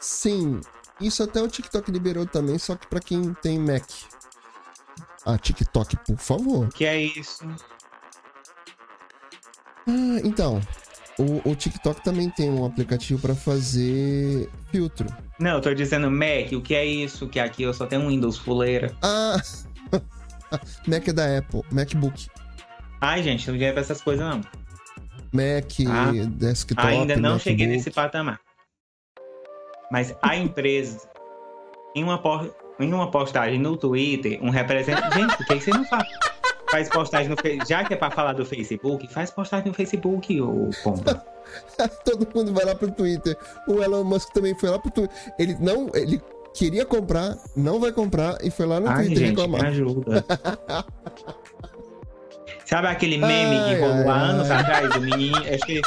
Sim, 0.00 0.60
isso 0.98 1.22
até 1.22 1.42
o 1.42 1.48
TikTok 1.48 1.90
liberou 1.90 2.24
também, 2.26 2.58
só 2.58 2.74
que 2.74 2.86
pra 2.86 3.00
quem 3.00 3.34
tem 3.34 3.58
Mac. 3.58 3.84
Ah, 5.26 5.36
TikTok, 5.36 5.94
por 6.06 6.16
favor. 6.16 6.68
Que 6.72 6.86
é 6.86 7.02
isso? 7.02 7.44
Ah, 9.86 10.20
então, 10.24 10.60
o, 11.18 11.50
o 11.50 11.54
TikTok 11.56 12.02
também 12.02 12.30
tem 12.30 12.50
um 12.50 12.64
aplicativo 12.64 13.20
pra 13.20 13.34
fazer 13.34 14.48
filtro. 14.70 15.06
Não, 15.38 15.52
eu 15.56 15.60
tô 15.60 15.72
dizendo 15.74 16.10
Mac, 16.10 16.52
o 16.52 16.60
que 16.60 16.74
é 16.74 16.84
isso? 16.84 17.28
Que 17.28 17.38
aqui 17.40 17.62
eu 17.62 17.72
só 17.74 17.86
tenho 17.86 18.02
um 18.02 18.08
Windows 18.08 18.38
fuleira. 18.38 18.94
Ah, 19.02 19.36
Mac 20.86 21.06
é 21.08 21.12
da 21.12 21.38
Apple, 21.38 21.62
MacBook. 21.72 22.28
Ai, 23.00 23.22
gente, 23.22 23.46
não 23.46 23.54
dinheiro 23.54 23.74
pra 23.74 23.82
essas 23.82 24.00
coisas 24.00 24.26
não. 24.28 24.40
Mac, 25.32 25.70
Ah, 25.88 26.10
desktop, 26.28 26.80
Ainda 26.86 27.14
não 27.16 27.22
MacBook. 27.22 27.42
cheguei 27.44 27.66
nesse 27.66 27.90
patamar. 27.90 28.40
Mas 29.90 30.14
a 30.22 30.36
empresa, 30.36 31.08
em 31.94 32.02
uma, 32.04 32.18
po- 32.20 32.52
em 32.80 32.92
uma 32.92 33.10
postagem 33.10 33.58
no 33.58 33.76
Twitter, 33.76 34.38
um 34.42 34.50
representante. 34.50 35.14
Gente, 35.18 35.36
por 35.36 35.46
que 35.46 35.60
você 35.60 35.70
não 35.70 35.84
faz? 35.86 36.06
Faz 36.70 36.88
postagem 36.88 37.28
no 37.28 37.36
Facebook. 37.36 37.68
Já 37.68 37.84
que 37.84 37.94
é 37.94 37.96
pra 37.96 38.10
falar 38.10 38.34
do 38.34 38.44
Facebook, 38.44 39.12
faz 39.12 39.30
postagem 39.30 39.68
no 39.68 39.74
Facebook, 39.74 40.40
ô 40.40 40.70
pomba. 40.82 41.24
Todo 42.04 42.28
mundo 42.34 42.52
vai 42.52 42.64
lá 42.64 42.74
pro 42.74 42.90
Twitter. 42.90 43.36
O 43.66 43.82
Elon 43.82 44.04
Musk 44.04 44.32
também 44.32 44.54
foi 44.54 44.68
lá 44.68 44.78
pro 44.78 44.90
Twitter. 44.90 45.16
Ele 45.38 45.56
não, 45.60 45.90
ele 45.94 46.20
queria 46.54 46.84
comprar, 46.84 47.36
não 47.56 47.80
vai 47.80 47.92
comprar 47.92 48.36
e 48.42 48.50
foi 48.50 48.66
lá 48.66 48.80
no 48.80 48.88
Ai, 48.88 49.06
Twitter 49.06 49.18
gente, 49.18 49.36
me 49.36 49.42
reclamar. 49.42 49.64
ajuda. 49.66 50.24
Sabe 52.66 52.88
aquele 52.88 53.16
meme 53.16 53.56
Ai, 53.56 53.74
que 53.74 53.80
rolou 53.80 54.10
há 54.10 54.14
anos 54.14 54.50
ai. 54.50 54.60
atrás? 54.60 54.94
O 54.96 55.00
menino. 55.00 55.38
Acho 55.38 55.64
que, 55.64 55.80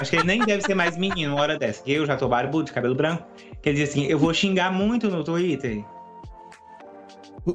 acho 0.00 0.10
que 0.10 0.16
ele 0.16 0.24
nem 0.24 0.40
deve 0.40 0.62
ser 0.62 0.74
mais 0.74 0.96
menino 0.96 1.34
uma 1.34 1.42
hora 1.42 1.58
dessa. 1.58 1.82
Que 1.82 1.92
eu 1.92 2.06
já 2.06 2.16
tô 2.16 2.26
barbudo, 2.26 2.64
de 2.64 2.72
cabelo 2.72 2.94
branco. 2.94 3.24
Que 3.60 3.68
ele 3.68 3.78
diz 3.78 3.90
assim: 3.90 4.06
eu 4.06 4.18
vou 4.18 4.32
xingar 4.32 4.72
muito 4.72 5.10
no 5.10 5.22
Twitter. 5.22 5.84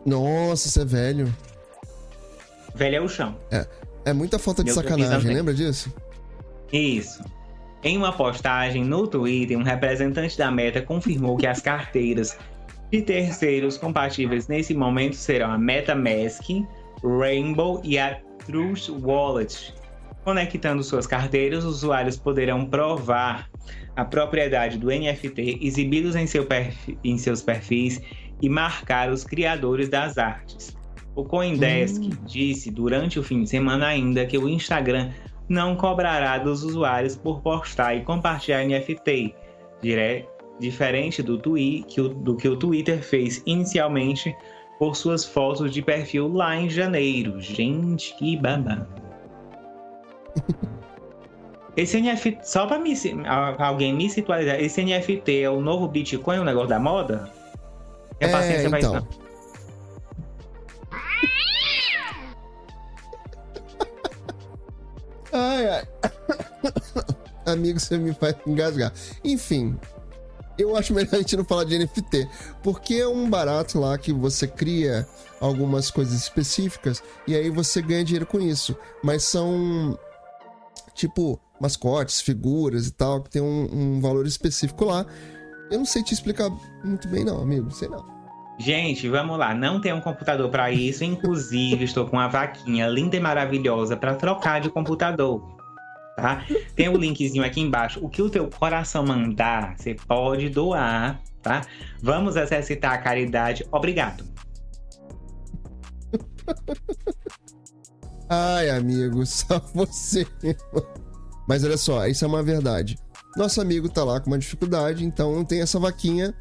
Nossa, 0.05 0.69
você 0.69 0.81
é 0.81 0.86
velho. 0.86 1.34
Velho 2.77 2.96
é 2.98 3.01
o 3.01 3.10
chão. 3.10 3.36
É 4.05 4.13
muita 4.13 4.38
falta 4.39 4.63
de 4.63 4.72
sacanagem, 4.72 5.34
lembra 5.34 5.53
disso? 5.53 5.91
Isso. 6.72 7.24
Em 7.84 7.98
uma 7.98 8.12
postagem 8.13 8.84
no 8.84 9.07
Twitter, 9.07 9.57
um 9.57 9.63
representante 9.63 10.38
da 10.38 10.50
Meta 10.51 10.81
confirmou 10.81 11.38
que 11.38 11.48
as 11.48 11.60
carteiras 11.62 12.38
de 12.91 13.01
terceiros 13.01 13.77
compatíveis 13.77 14.48
nesse 14.48 14.74
momento 14.74 15.15
serão 15.15 15.51
a 15.51 15.57
MetaMask, 15.57 16.43
Rainbow 17.03 17.81
e 17.84 17.98
a 18.00 18.19
Trust 18.46 18.91
Wallet. 18.91 19.74
Conectando 20.24 20.84
suas 20.84 21.07
carteiras, 21.07 21.63
os 21.65 21.77
usuários 21.77 22.17
poderão 22.17 22.65
provar 22.65 23.50
a 23.96 24.05
propriedade 24.05 24.77
do 24.77 24.88
NFT, 24.88 25.60
exibi-los 25.62 26.15
em, 26.15 26.27
seu 26.27 26.46
perfi- 26.46 26.98
em 27.03 27.17
seus 27.17 27.41
perfis 27.41 28.01
e 28.41 28.50
marcar 28.50 29.10
os 29.10 29.24
criadores 29.24 29.89
das 29.89 30.17
artes. 30.17 30.75
O 31.18 31.24
Coindesk 31.26 32.00
Hum. 32.04 32.10
disse 32.26 32.70
durante 32.70 33.18
o 33.20 33.24
fim 33.24 33.42
de 33.42 33.50
semana 33.50 33.88
ainda 33.88 34.24
que 34.26 34.38
o 34.38 34.48
Instagram 34.48 35.10
não 35.50 35.76
cobrará 35.76 36.38
dos 36.38 36.64
usuários 36.64 37.16
por 37.16 37.42
postar 37.42 37.96
e 37.96 38.02
compartilhar 38.02 38.64
NFT, 38.64 39.34
dire- 39.82 40.28
diferente 40.60 41.24
do, 41.24 41.38
twi 41.40 41.84
que 41.88 42.00
o- 42.00 42.10
do 42.10 42.36
que 42.36 42.48
o 42.48 42.56
Twitter 42.56 43.02
fez 43.02 43.42
inicialmente 43.48 44.36
por 44.78 44.96
suas 44.96 45.26
fotos 45.26 45.74
de 45.74 45.82
perfil 45.82 46.28
lá 46.32 46.56
em 46.56 46.70
janeiro. 46.70 47.42
Gente, 47.42 48.16
que 48.16 48.38
babado. 48.38 48.86
Esse 51.76 52.00
NFT, 52.02 52.40
só 52.44 52.66
pra 52.68 52.78
me, 52.80 52.94
alguém 53.60 53.94
me 53.94 54.10
situar, 54.10 54.42
esse 54.42 54.82
NFT 54.84 55.42
é 55.44 55.50
o 55.50 55.62
novo 55.62 55.88
Bitcoin, 55.88 56.40
o 56.40 56.44
negócio 56.44 56.70
da 56.70 56.80
moda? 56.80 57.32
E 58.20 58.26
a 58.26 58.30
paciência 58.30 58.68
vai 58.70 58.80
então. 58.80 58.98
estar. 58.98 59.26
Ai, 65.38 65.70
ai. 65.70 65.88
Amigo, 67.53 67.79
você 67.79 67.98
me 67.98 68.13
faz 68.13 68.36
engasgar. 68.46 68.91
Enfim, 69.24 69.79
eu 70.58 70.75
acho 70.75 70.94
melhor 70.94 71.13
a 71.13 71.17
gente 71.17 71.38
não 71.38 71.46
falar 71.46 71.63
de 71.63 71.77
NFT, 71.77 72.27
porque 72.63 72.96
é 72.96 73.08
um 73.08 73.29
barato 73.29 73.79
lá 73.79 73.98
que 73.98 74.12
você 74.12 74.48
cria 74.48 75.08
algumas 75.39 75.91
coisas 75.91 76.13
específicas 76.13 77.01
e 77.27 77.36
aí 77.36 77.50
você 77.50 77.82
ganha 77.82 78.03
dinheiro 78.03 78.25
com 78.25 78.39
isso. 78.39 78.75
Mas 79.03 79.24
são 79.24 79.98
tipo 80.96 81.39
mascotes, 81.60 82.20
figuras 82.20 82.88
e 82.88 82.91
tal, 82.91 83.22
que 83.22 83.29
tem 83.29 83.41
um, 83.41 83.70
um 83.72 84.01
valor 84.01 84.25
específico 84.25 84.86
lá. 84.86 85.06
Eu 85.70 85.79
não 85.79 85.86
sei 85.86 86.03
te 86.03 86.13
explicar 86.13 86.50
muito 86.84 87.08
bem, 87.08 87.24
não, 87.24 87.41
amigo. 87.41 87.70
Sei 87.72 87.88
não. 87.88 88.17
Gente, 88.60 89.08
vamos 89.08 89.38
lá. 89.38 89.54
Não 89.54 89.80
tem 89.80 89.94
um 89.94 90.02
computador 90.02 90.50
para 90.50 90.72
isso. 90.72 91.04
Inclusive, 91.04 91.84
estou 91.84 92.08
com 92.08 92.18
uma 92.18 92.28
vaquinha 92.28 92.88
linda 92.88 93.16
e 93.16 93.20
maravilhosa 93.20 93.96
para 93.96 94.16
trocar 94.16 94.60
de 94.60 94.70
computador. 94.70 95.56
Tá? 96.16 96.44
Tem 96.76 96.90
o 96.90 96.98
linkzinho 96.98 97.44
aqui 97.44 97.62
embaixo. 97.62 98.04
O 98.04 98.10
que 98.10 98.22
o 98.22 98.30
teu 98.30 98.50
coração 98.50 99.06
mandar, 99.06 99.76
você 99.78 99.94
pode 99.94 100.50
doar, 100.50 101.22
tá? 101.44 101.62
Vamos 102.02 102.36
exercitar 102.36 102.94
a 102.94 102.98
caridade. 102.98 103.64
Obrigado. 103.72 104.26
Ai, 108.28 108.72
amigo, 108.72 109.24
só 109.26 109.62
você. 109.76 110.26
Mas 111.48 111.64
olha 111.64 111.78
só, 111.78 112.08
isso 112.08 112.26
é 112.26 112.28
uma 112.28 112.42
verdade. 112.42 112.98
Nosso 113.38 113.62
amigo 113.62 113.88
tá 113.88 114.04
lá 114.04 114.20
com 114.20 114.32
uma 114.32 114.40
dificuldade, 114.40 115.06
então 115.06 115.46
tem 115.46 115.62
essa 115.62 115.80
vaquinha 115.80 116.34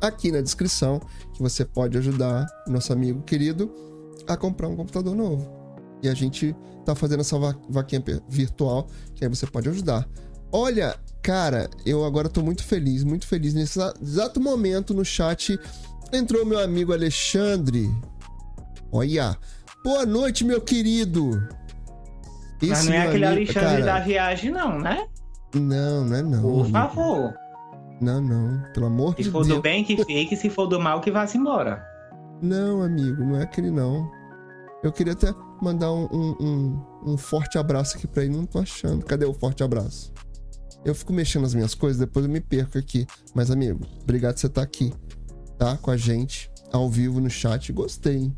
aqui 0.00 0.30
na 0.32 0.40
descrição 0.40 1.00
que 1.34 1.42
você 1.42 1.64
pode 1.64 1.96
ajudar 1.98 2.46
nosso 2.66 2.92
amigo 2.92 3.22
querido 3.22 3.72
a 4.26 4.36
comprar 4.36 4.68
um 4.68 4.76
computador 4.76 5.14
novo. 5.14 5.48
E 6.02 6.08
a 6.08 6.14
gente 6.14 6.54
tá 6.84 6.94
fazendo 6.94 7.20
essa 7.20 7.38
va- 7.38 7.56
vaquinha 7.68 8.02
virtual 8.28 8.86
que 9.14 9.24
aí 9.24 9.28
você 9.28 9.46
pode 9.46 9.68
ajudar. 9.68 10.06
Olha, 10.52 10.94
cara, 11.22 11.68
eu 11.84 12.04
agora 12.04 12.28
tô 12.28 12.40
muito 12.42 12.62
feliz, 12.64 13.04
muito 13.04 13.26
feliz. 13.26 13.52
Nesse 13.54 13.78
exa- 13.78 13.94
exato 14.00 14.40
momento 14.40 14.94
no 14.94 15.04
chat 15.04 15.58
entrou 16.12 16.44
meu 16.46 16.58
amigo 16.58 16.92
Alexandre. 16.92 17.90
Olha, 18.90 19.36
boa 19.84 20.06
noite, 20.06 20.44
meu 20.44 20.60
querido. 20.60 21.46
Mas 22.62 22.80
Esse 22.80 22.88
não 22.88 22.94
é 22.94 23.06
aquele 23.06 23.24
amigo- 23.24 23.40
Alexandre 23.52 23.82
cara, 23.82 23.84
da 23.84 24.00
viagem, 24.00 24.50
não, 24.50 24.78
né? 24.78 25.06
Não, 25.54 26.04
não 26.04 26.16
é 26.16 26.22
não. 26.22 26.42
Por 26.42 26.70
favor. 26.70 27.34
Não, 28.00 28.20
não. 28.20 28.62
Pelo 28.72 28.86
amor 28.86 29.14
Se 29.16 29.24
de 29.24 29.30
for 29.30 29.44
Deus. 29.44 29.56
do 29.56 29.62
bem, 29.62 29.84
que 29.84 29.96
fique. 30.04 30.36
Se 30.36 30.48
for 30.50 30.66
do 30.66 30.78
mal, 30.80 31.00
que 31.00 31.10
vá-se 31.10 31.36
embora. 31.38 31.84
Não, 32.40 32.82
amigo, 32.82 33.24
não 33.24 33.36
é 33.36 33.42
aquele 33.42 33.70
não. 33.70 34.10
Eu 34.82 34.92
queria 34.92 35.12
até 35.12 35.34
mandar 35.60 35.92
um, 35.92 36.04
um, 36.12 36.36
um- 36.40 36.84
um 37.12 37.16
forte 37.16 37.58
abraço 37.58 37.96
aqui 37.96 38.06
pra 38.06 38.24
ele, 38.24 38.36
não 38.36 38.46
tô 38.46 38.60
achando. 38.60 39.04
Cadê 39.04 39.24
o 39.24 39.34
forte 39.34 39.62
abraço? 39.64 40.12
Eu 40.84 40.94
fico 40.94 41.12
mexendo 41.12 41.42
nas 41.42 41.54
minhas 41.54 41.74
coisas, 41.74 41.98
depois 41.98 42.24
eu 42.24 42.30
me 42.30 42.40
perco 42.40 42.78
aqui. 42.78 43.04
Mas, 43.34 43.50
amigo, 43.50 43.84
obrigado 44.02 44.34
por 44.34 44.40
você 44.40 44.46
estar 44.46 44.62
aqui. 44.62 44.92
tá? 45.58 45.76
Com 45.78 45.90
a 45.90 45.96
gente, 45.96 46.48
ao 46.72 46.88
vivo 46.88 47.20
no 47.20 47.28
chat. 47.28 47.72
Gostei. 47.72 48.32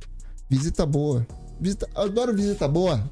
Visita 0.48 0.86
boa. 0.86 1.26
Visita... 1.60 1.86
Adoro 1.94 2.34
visita 2.34 2.66
boa. 2.66 3.04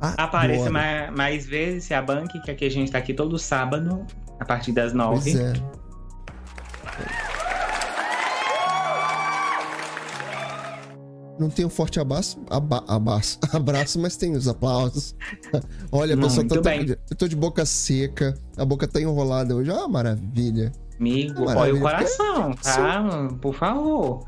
Apareça 0.00 0.70
mais, 0.70 1.10
mais 1.12 1.46
vezes, 1.46 1.84
se 1.84 1.94
a 1.94 2.00
banque, 2.02 2.40
que 2.42 2.50
aqui 2.50 2.64
a 2.66 2.70
gente 2.70 2.92
tá 2.92 2.98
aqui 2.98 3.12
todo 3.14 3.38
sábado, 3.38 4.06
a 4.38 4.44
partir 4.44 4.72
das 4.72 4.92
nove. 4.92 5.32
Pois 5.32 5.36
é. 5.36 5.52
Não 11.38 11.50
tem 11.50 11.66
um 11.66 11.70
forte 11.70 12.00
abraço, 12.00 12.42
aba, 12.48 12.82
abraço, 12.88 13.38
abraço, 13.52 13.98
mas 13.98 14.16
tem 14.16 14.34
os 14.34 14.48
aplausos. 14.48 15.14
Olha, 15.92 16.14
a 16.14 16.18
pessoa 16.18 16.46
tá, 16.46 16.60
bem. 16.60 16.88
eu 16.88 17.16
tô 17.16 17.28
de 17.28 17.36
boca 17.36 17.66
seca, 17.66 18.34
a 18.56 18.64
boca 18.64 18.88
tá 18.88 19.00
enrolada 19.00 19.54
hoje. 19.54 19.70
Ah, 19.70 19.86
maravilha. 19.86 20.72
Amigo, 20.98 21.44
olha 21.44 21.74
o 21.74 21.80
coração, 21.80 22.54
tá? 22.54 23.28
Por 23.42 23.54
favor. 23.54 24.26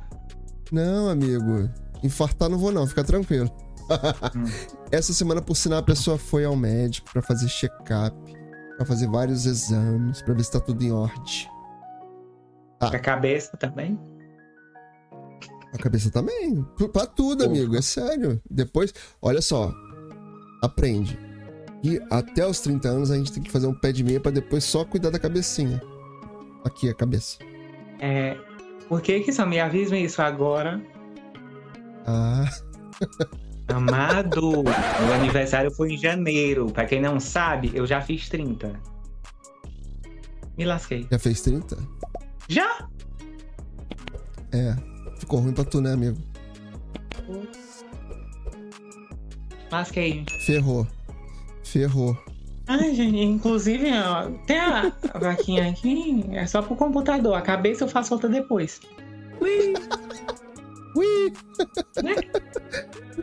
Não, 0.71 1.09
amigo. 1.09 1.71
Infartar 2.05 2.51
não 2.51 2.59
vou 2.59 2.71
não, 2.71 2.87
fica 2.87 3.03
tranquilo. 3.03 3.51
hum. 4.37 4.45
Essa 4.93 5.15
semana, 5.15 5.41
por 5.41 5.57
sinal, 5.57 5.79
a 5.79 5.83
pessoa 5.83 6.19
foi 6.19 6.45
ao 6.45 6.55
médico 6.55 7.11
para 7.11 7.23
fazer 7.23 7.49
check-up, 7.49 8.15
para 8.79 8.87
fazer 8.87 9.09
vários 9.09 9.45
exames, 9.45 10.23
para 10.23 10.35
ver 10.35 10.45
se 10.45 10.53
tá 10.53 10.61
tudo 10.61 10.85
em 10.85 10.93
ordem. 10.93 11.49
Tá. 12.79 12.87
A 12.87 12.99
cabeça 13.01 13.57
também? 13.57 13.99
A 15.75 15.79
cabeça 15.79 16.13
também. 16.13 16.65
Pra 16.93 17.05
tudo, 17.05 17.45
amigo. 17.45 17.75
É 17.75 17.83
sério. 17.83 18.41
Depois, 18.49 18.95
olha 19.21 19.43
só. 19.43 19.75
Aprende. 20.63 21.19
E 21.83 22.01
até 22.09 22.47
os 22.47 22.61
30 22.61 22.89
anos 22.89 23.11
a 23.11 23.17
gente 23.17 23.33
tem 23.33 23.43
que 23.43 23.51
fazer 23.51 23.67
um 23.67 23.75
pé 23.75 23.91
de 23.91 24.05
meia 24.05 24.21
pra 24.21 24.31
depois 24.31 24.63
só 24.63 24.85
cuidar 24.85 25.11
da 25.11 25.19
cabecinha. 25.19 25.83
Aqui 26.65 26.89
a 26.89 26.95
cabeça. 26.95 27.39
É. 27.99 28.37
Por 28.89 29.03
que 29.03 29.21
que 29.21 29.33
só 29.33 29.45
me 29.45 29.59
avisam 29.59 29.99
isso 29.99 30.23
agora? 30.23 30.81
Ah. 32.07 32.49
Amado, 33.69 34.63
meu 34.63 35.15
aniversário 35.15 35.71
foi 35.71 35.93
em 35.93 35.99
janeiro. 35.99 36.67
Pra 36.67 36.87
quem 36.87 37.01
não 37.01 37.21
sabe, 37.21 37.71
eu 37.75 37.87
já 37.87 38.01
fiz 38.01 38.29
30. 38.29 38.73
Me 40.57 40.65
lasquei. 40.65 41.07
Já 41.11 41.19
fez 41.19 41.41
30? 41.43 41.79
Já? 42.49 42.89
É. 44.53 44.75
Ficou 45.19 45.41
ruim 45.41 45.53
pra 45.53 45.65
tu, 45.65 45.81
né, 45.81 45.93
amigo? 45.93 46.19
Lasquei. 49.71 50.25
Ferrou. 50.47 50.87
Ferrou. 51.63 52.17
Ai, 52.67 52.95
gente, 52.95 53.19
inclusive, 53.19 53.91
ó, 53.93 54.31
tem 54.47 54.59
a 54.59 54.93
vaquinha 55.19 55.71
aqui, 55.71 56.25
é 56.33 56.47
só 56.47 56.61
pro 56.61 56.77
computador. 56.77 57.35
A 57.35 57.41
cabeça 57.41 57.85
eu 57.85 57.89
faço 57.89 58.13
outra 58.13 58.29
depois. 58.29 58.81
Ui! 59.41 59.75
Ui! 60.99 61.33
Né? 62.03 62.15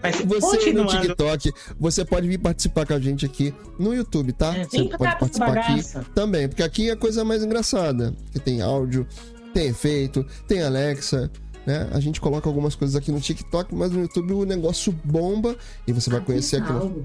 Mas, 0.01 0.22
você 0.22 0.72
no 0.72 0.86
TikTok, 0.86 1.51
você 1.79 2.05
pode 2.05 2.27
vir 2.27 2.38
participar 2.38 2.86
com 2.86 2.94
a 2.94 3.00
gente 3.00 3.25
aqui 3.25 3.53
no 3.77 3.94
YouTube, 3.94 4.32
tá? 4.32 4.55
É, 4.55 4.63
você 4.63 4.86
pode 4.86 5.20
participar 5.20 5.58
aqui 5.58 5.82
também, 6.13 6.48
porque 6.48 6.63
aqui 6.63 6.89
é 6.89 6.94
a 6.94 6.98
coisa 6.98 7.25
mais 7.25 7.44
engraçada. 7.44 8.13
Porque 8.24 8.39
tem 8.39 8.62
áudio, 8.62 9.05
tem 9.53 9.67
efeito, 9.67 10.25
tem 10.48 10.63
Alexa, 10.63 11.29
né? 11.65 11.89
A 11.91 12.00
gente 12.00 12.22
coloca 12.22 12.48
algumas 12.48 12.75
coisas 12.75 12.96
aqui 12.96 13.12
no 13.12 13.20
TikTok, 13.20 13.75
mas 13.75 13.91
no 13.91 14.01
YouTube 14.01 14.34
o 14.34 14.46
negócio 14.46 14.94
bomba 15.03 15.58
e 15.86 15.91
você 15.91 16.10
vai 16.10 16.22
conhecer 16.22 16.62
aquilo. 16.62 17.03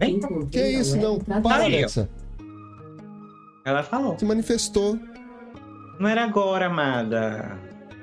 Que 0.51 0.59
é 0.59 0.71
isso, 0.71 0.97
não? 0.97 1.19
Para, 1.19 1.65
Alexa. 1.65 2.09
Ela 3.65 3.83
falou. 3.83 4.19
Se 4.19 4.25
manifestou. 4.25 4.99
Não 5.99 6.09
era 6.09 6.25
agora, 6.25 6.67
amada. 6.67 7.59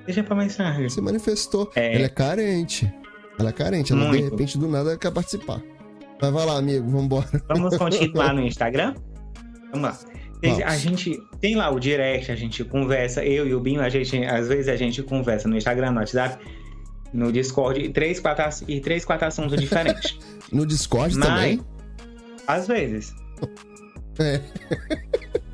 Deixa 0.07 0.23
pra 0.23 0.35
mensagem. 0.35 0.89
Se 0.89 1.01
manifestou. 1.01 1.69
É. 1.75 1.95
Ela 1.95 2.05
é 2.05 2.09
carente. 2.09 2.91
Ela 3.37 3.49
é 3.49 3.53
carente. 3.53 3.91
Ela, 3.91 4.07
Muito. 4.07 4.23
de 4.23 4.29
repente, 4.29 4.57
do 4.57 4.67
nada, 4.67 4.97
quer 4.97 5.11
participar. 5.11 5.61
Mas 6.19 6.31
vai 6.31 6.45
lá, 6.45 6.57
amigo. 6.57 6.89
Vambora. 6.89 7.43
Vamos 7.49 7.77
continuar 7.77 8.33
no 8.33 8.41
Instagram? 8.48 8.96
Vamos 9.72 9.81
lá. 9.81 10.00
Vamos. 10.41 10.63
A 10.63 10.77
gente 10.77 11.20
tem 11.41 11.55
lá 11.55 11.70
o 11.70 11.79
direct, 11.79 12.31
a 12.31 12.35
gente 12.35 12.63
conversa, 12.63 13.24
eu 13.25 13.46
e 13.46 13.53
o 13.53 13.59
Binho, 13.59 13.81
a 13.81 13.89
gente, 13.89 14.24
às 14.24 14.48
vezes 14.48 14.70
a 14.70 14.75
gente 14.77 15.03
conversa 15.03 15.48
no 15.50 15.57
Instagram, 15.57 15.91
no 15.91 16.00
WhatsApp, 16.00 16.43
no 17.13 17.31
Discord, 17.31 17.81
e 17.81 17.89
três, 17.89 18.20
quatro, 18.20 18.46
e 18.67 18.79
três, 18.79 19.03
quatro 19.03 19.27
assuntos 19.27 19.59
diferentes. 19.59 20.17
no 20.51 20.65
Discord 20.65 21.17
Mas, 21.17 21.27
também? 21.27 21.61
Às 22.48 22.67
vezes. 22.67 23.13
É. 24.20 24.41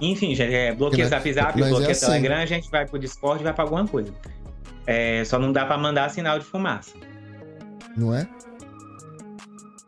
Enfim, 0.00 0.34
gente, 0.34 0.54
é, 0.54 0.74
bloqueia 0.74 1.06
o 1.06 1.08
Zap 1.08 1.32
Zap, 1.32 1.60
é 1.60 1.68
bloqueia 1.68 1.88
é 1.88 1.90
assim. 1.92 2.06
Telegram, 2.06 2.36
a 2.36 2.46
gente 2.46 2.70
vai 2.70 2.86
pro 2.86 2.98
Discord 2.98 3.42
e 3.42 3.44
vai 3.44 3.54
pra 3.54 3.64
alguma 3.64 3.86
coisa. 3.86 4.12
É, 4.86 5.24
só 5.24 5.38
não 5.38 5.52
dá 5.52 5.64
pra 5.64 5.78
mandar 5.78 6.10
sinal 6.10 6.38
de 6.38 6.44
fumaça. 6.44 6.92
Não 7.96 8.14
é? 8.14 8.28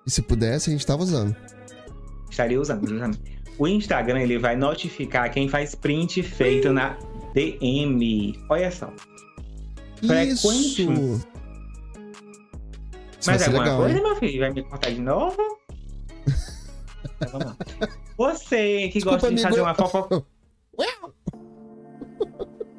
E 0.06 0.10
se 0.10 0.22
pudesse, 0.22 0.70
a 0.70 0.72
gente 0.72 0.86
tava 0.86 1.02
usando. 1.02 1.36
Estaria 2.30 2.60
usando, 2.60 2.88
justamente. 2.88 3.38
O 3.58 3.68
Instagram 3.68 4.20
ele 4.20 4.38
vai 4.38 4.56
notificar 4.56 5.30
quem 5.30 5.48
faz 5.48 5.74
print 5.74 6.22
feito 6.22 6.72
na 6.72 6.96
DM. 7.34 8.38
Olha 8.48 8.70
só. 8.70 8.92
Frequente. 9.96 10.86
Mas 13.26 13.42
alguma 13.42 13.64
legal, 13.64 13.78
coisa, 13.78 13.96
hein? 13.96 14.02
meu 14.02 14.16
filho? 14.16 14.40
Vai 14.40 14.52
me 14.52 14.62
contar 14.62 14.90
de 14.90 15.00
novo? 15.00 15.57
Vamos 17.28 17.46
lá. 17.46 17.56
Você 18.16 18.88
que 18.88 18.94
Desculpa, 18.94 19.18
gosta 19.18 19.34
de 19.34 19.42
fazer 19.42 19.60
uma 19.60 19.74
fofoca. 19.74 20.24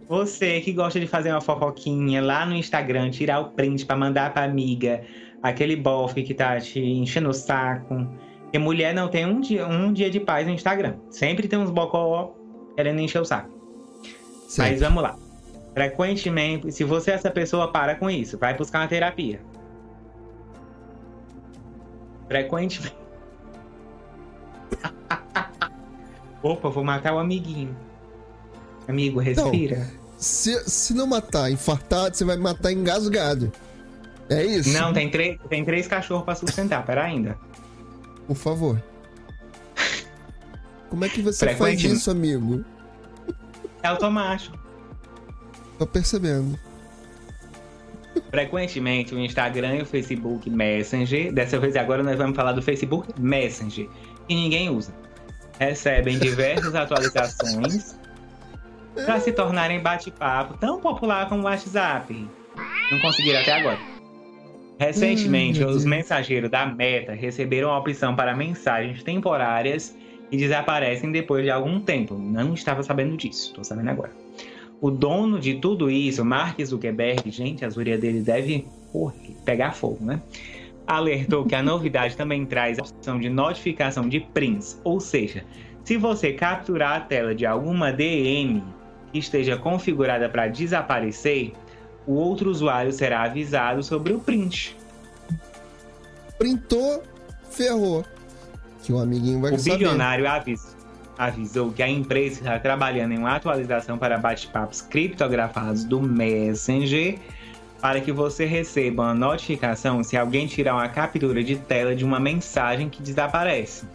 Você 0.08 0.60
que 0.62 0.74
gosta 0.74 1.00
de 1.00 1.06
fazer 1.06 1.30
uma 1.32 1.42
fofoquinha 1.42 2.20
lá 2.20 2.44
no 2.44 2.56
Instagram, 2.56 3.12
tirar 3.12 3.40
o 3.42 3.52
print 3.52 3.86
para 3.86 3.96
mandar 3.96 4.34
pra 4.34 4.44
amiga, 4.44 5.04
aquele 5.44 5.76
bofe 5.76 6.24
que 6.24 6.34
tá 6.34 6.60
te 6.60 6.80
enchendo 6.80 7.30
o 7.30 7.34
saco 7.34 8.08
porque 8.50 8.58
mulher 8.58 8.96
não 8.96 9.08
tem 9.08 9.28
um 9.28 9.40
dia, 9.40 9.68
um 9.68 9.94
dia 9.94 10.10
de 10.10 10.20
paz 10.20 10.48
no 10.48 10.54
Instagram. 10.54 10.96
Sempre 11.12 11.48
tem 11.48 11.60
uns 11.60 11.70
bocó 11.70 12.36
querendo 12.76 13.00
encher 13.00 13.22
o 13.22 13.26
saco. 13.26 13.48
Sempre. 14.48 14.72
Mas 14.72 14.82
vamos 14.82 15.04
lá. 15.04 15.16
Frequentemente, 15.76 16.72
se 16.72 16.84
você 16.84 17.12
é 17.12 17.14
essa 17.14 17.30
pessoa, 17.30 17.72
para 17.72 17.94
com 17.94 18.10
isso. 18.10 18.40
Vai 18.40 18.58
buscar 18.58 18.80
uma 18.80 18.88
terapia. 18.88 19.40
Frequentemente. 22.28 22.96
Opa, 26.42 26.70
vou 26.70 26.84
matar 26.84 27.14
o 27.14 27.20
amiguinho. 27.20 27.76
Amigo, 28.88 29.20
respira. 29.20 29.78
Não, 29.78 30.00
se, 30.18 30.70
se 30.70 30.94
não 30.94 31.06
matar 31.06 31.52
infartado, 31.52 32.16
você 32.16 32.26
vai 32.26 32.38
matar 32.38 32.72
engasgado. 32.72 33.52
É 34.30 34.46
isso? 34.46 34.72
Não, 34.72 34.94
tem, 34.94 35.10
tem 35.10 35.66
três 35.66 35.88
cachorros 35.88 36.24
pra 36.24 36.36
sustentar. 36.36 36.86
Pera 36.86 37.04
ainda. 37.04 37.38
Por 38.28 38.36
favor. 38.36 38.82
Como 40.90 41.06
é 41.06 41.10
que 41.10 41.22
você 41.22 41.54
faz 41.56 41.84
isso, 41.84 42.10
amigo? 42.10 42.64
É 43.84 43.88
automático. 43.88 44.58
Tô 45.78 45.86
percebendo. 45.86 46.60
Frequentemente 48.30 49.16
o 49.16 49.20
Instagram 49.20 49.78
e 49.78 49.82
o 49.82 49.86
Facebook 49.86 50.50
Messenger, 50.50 51.32
dessa 51.32 51.60
vez 51.60 51.76
agora 51.76 52.04
nós 52.04 52.18
vamos 52.18 52.36
falar 52.36 52.52
do 52.52 52.62
Facebook 52.62 53.08
Messenger, 53.20 53.88
que 54.30 54.36
ninguém 54.36 54.70
usa. 54.70 54.94
Recebem 55.60 56.20
diversas 56.20 56.74
atualizações 56.76 57.98
para 58.94 59.20
se 59.20 59.32
tornarem 59.32 59.82
bate-papo 59.82 60.58
tão 60.58 60.80
popular 60.80 61.28
como 61.28 61.42
o 61.42 61.46
WhatsApp. 61.46 62.28
Não 62.92 63.00
conseguiram 63.00 63.42
até 63.42 63.54
agora. 63.54 63.80
Recentemente, 64.80 65.64
hum, 65.64 65.68
os 65.68 65.84
mensageiros 65.84 66.50
da 66.50 66.66
Meta 66.66 67.14
receberam 67.14 67.72
a 67.72 67.78
opção 67.78 68.16
para 68.16 68.36
mensagens 68.36 69.04
temporárias 69.04 69.98
e 70.32 70.38
desaparecem 70.38 71.12
depois 71.12 71.44
de 71.44 71.50
algum 71.50 71.82
tempo. 71.82 72.16
Não 72.16 72.54
estava 72.54 72.84
sabendo 72.84 73.18
disso, 73.18 73.48
estou 73.48 73.64
sabendo 73.64 73.90
agora. 73.90 74.12
O 74.80 74.90
dono 74.90 75.40
de 75.40 75.56
tudo 75.56 75.90
isso, 75.90 76.24
Mark 76.24 76.64
Zuckerberg, 76.64 77.30
gente, 77.30 77.66
a 77.66 77.70
zúria 77.70 77.98
dele 77.98 78.22
deve 78.22 78.66
pegar 79.44 79.74
fogo, 79.74 80.06
né? 80.06 80.22
Alertou 80.90 81.46
que 81.46 81.54
a 81.54 81.62
novidade 81.62 82.18
também 82.18 82.48
traz 82.48 82.80
a 82.80 82.82
opção 82.82 83.20
de 83.20 83.30
notificação 83.30 84.10
de 84.10 84.20
prints, 84.20 84.82
ou 84.84 85.00
seja, 85.00 85.46
se 85.84 85.98
você 85.98 86.34
capturar 86.34 86.98
a 86.98 87.00
tela 87.00 87.36
de 87.36 87.46
alguma 87.46 87.94
DM 87.94 88.64
que 89.12 89.20
esteja 89.20 89.56
configurada 89.56 90.28
para 90.28 90.48
desaparecer, 90.48 91.54
o 92.08 92.14
outro 92.14 92.50
usuário 92.50 92.92
será 92.92 93.22
avisado 93.22 93.84
sobre 93.84 94.14
o 94.14 94.20
print. 94.20 94.76
Printou, 96.40 97.04
ferrou. 97.52 98.04
Que 98.82 98.92
o 98.92 98.98
amiguinho 98.98 99.42
vai 99.42 99.54
o 99.54 99.60
saber. 99.60 99.76
O 99.76 99.78
bilionário 99.78 100.28
avisou, 100.28 100.76
avisou 101.16 101.72
que 101.72 101.84
a 101.84 101.88
empresa 101.88 102.40
está 102.40 102.58
trabalhando 102.58 103.12
em 103.12 103.20
uma 103.20 103.36
atualização 103.36 103.96
para 103.96 104.18
bate-papos 104.18 104.82
criptografados 104.82 105.84
do 105.84 106.02
Messenger 106.02 107.20
para 107.82 108.02
que 108.02 108.12
você 108.12 108.46
receba 108.46 109.04
uma 109.04 109.14
notificação 109.14 110.04
se 110.04 110.18
alguém 110.18 110.48
tirar 110.48 110.76
uma 110.76 110.90
captura 110.90 111.44
de 111.44 111.56
tela 111.56 111.96
de 111.96 112.04
uma 112.04 112.20
mensagem 112.20 112.90
que 112.90 113.02
desaparece. 113.02 113.86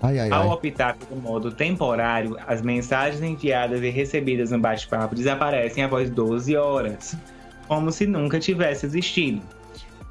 Ai, 0.00 0.18
ai, 0.18 0.30
Ao 0.30 0.42
ai. 0.42 0.48
optar 0.48 0.96
pelo 0.96 1.20
modo 1.20 1.50
temporário, 1.50 2.36
as 2.46 2.62
mensagens 2.62 3.22
enviadas 3.22 3.82
e 3.82 3.88
recebidas 3.88 4.50
no 4.50 4.58
bate-papo 4.58 5.14
desaparecem 5.14 5.82
após 5.82 6.10
12 6.10 6.56
horas, 6.56 7.16
como 7.66 7.90
se 7.90 8.06
nunca 8.06 8.38
tivesse 8.38 8.86
existido. 8.86 9.42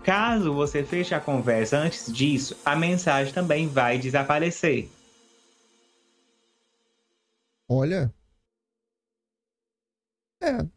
Caso 0.04 0.54
você 0.54 0.84
feche 0.84 1.15
a 1.15 1.19
conversa 1.19 1.78
antes 1.78 2.12
disso, 2.12 2.56
a 2.65 2.75
mensagem 2.75 3.34
também 3.34 3.67
vai 3.67 3.97
desaparecer. 3.97 4.89
Olha. 7.67 8.13
É. 10.41 10.74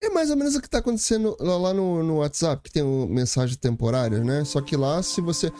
É 0.00 0.08
mais 0.10 0.30
ou 0.30 0.36
menos 0.36 0.54
o 0.54 0.62
que 0.62 0.70
tá 0.70 0.78
acontecendo 0.78 1.36
lá, 1.40 1.74
no, 1.74 2.02
no 2.04 2.18
WhatsApp, 2.18 2.62
que 2.62 2.70
tem 2.72 2.82
o 2.84 3.06
mensagem 3.08 3.56
temporária, 3.58 4.20
né? 4.22 4.44
Só 4.44 4.60
que 4.60 4.76
lá, 4.76 5.02
se 5.02 5.20
você. 5.20 5.52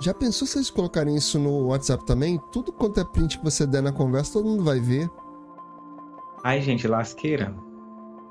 Já 0.00 0.12
pensou 0.12 0.48
se 0.48 0.58
eles 0.58 0.68
colocarem 0.68 1.14
isso 1.14 1.38
no 1.38 1.66
WhatsApp 1.68 2.04
também? 2.04 2.40
Tudo 2.50 2.72
quanto 2.72 2.98
é 2.98 3.04
print 3.04 3.38
que 3.38 3.44
você 3.44 3.64
der 3.64 3.80
na 3.82 3.92
conversa, 3.92 4.32
todo 4.32 4.48
mundo 4.48 4.64
vai 4.64 4.80
ver. 4.80 5.08
Ai, 6.42 6.60
gente, 6.60 6.88
lasqueira. 6.88 7.54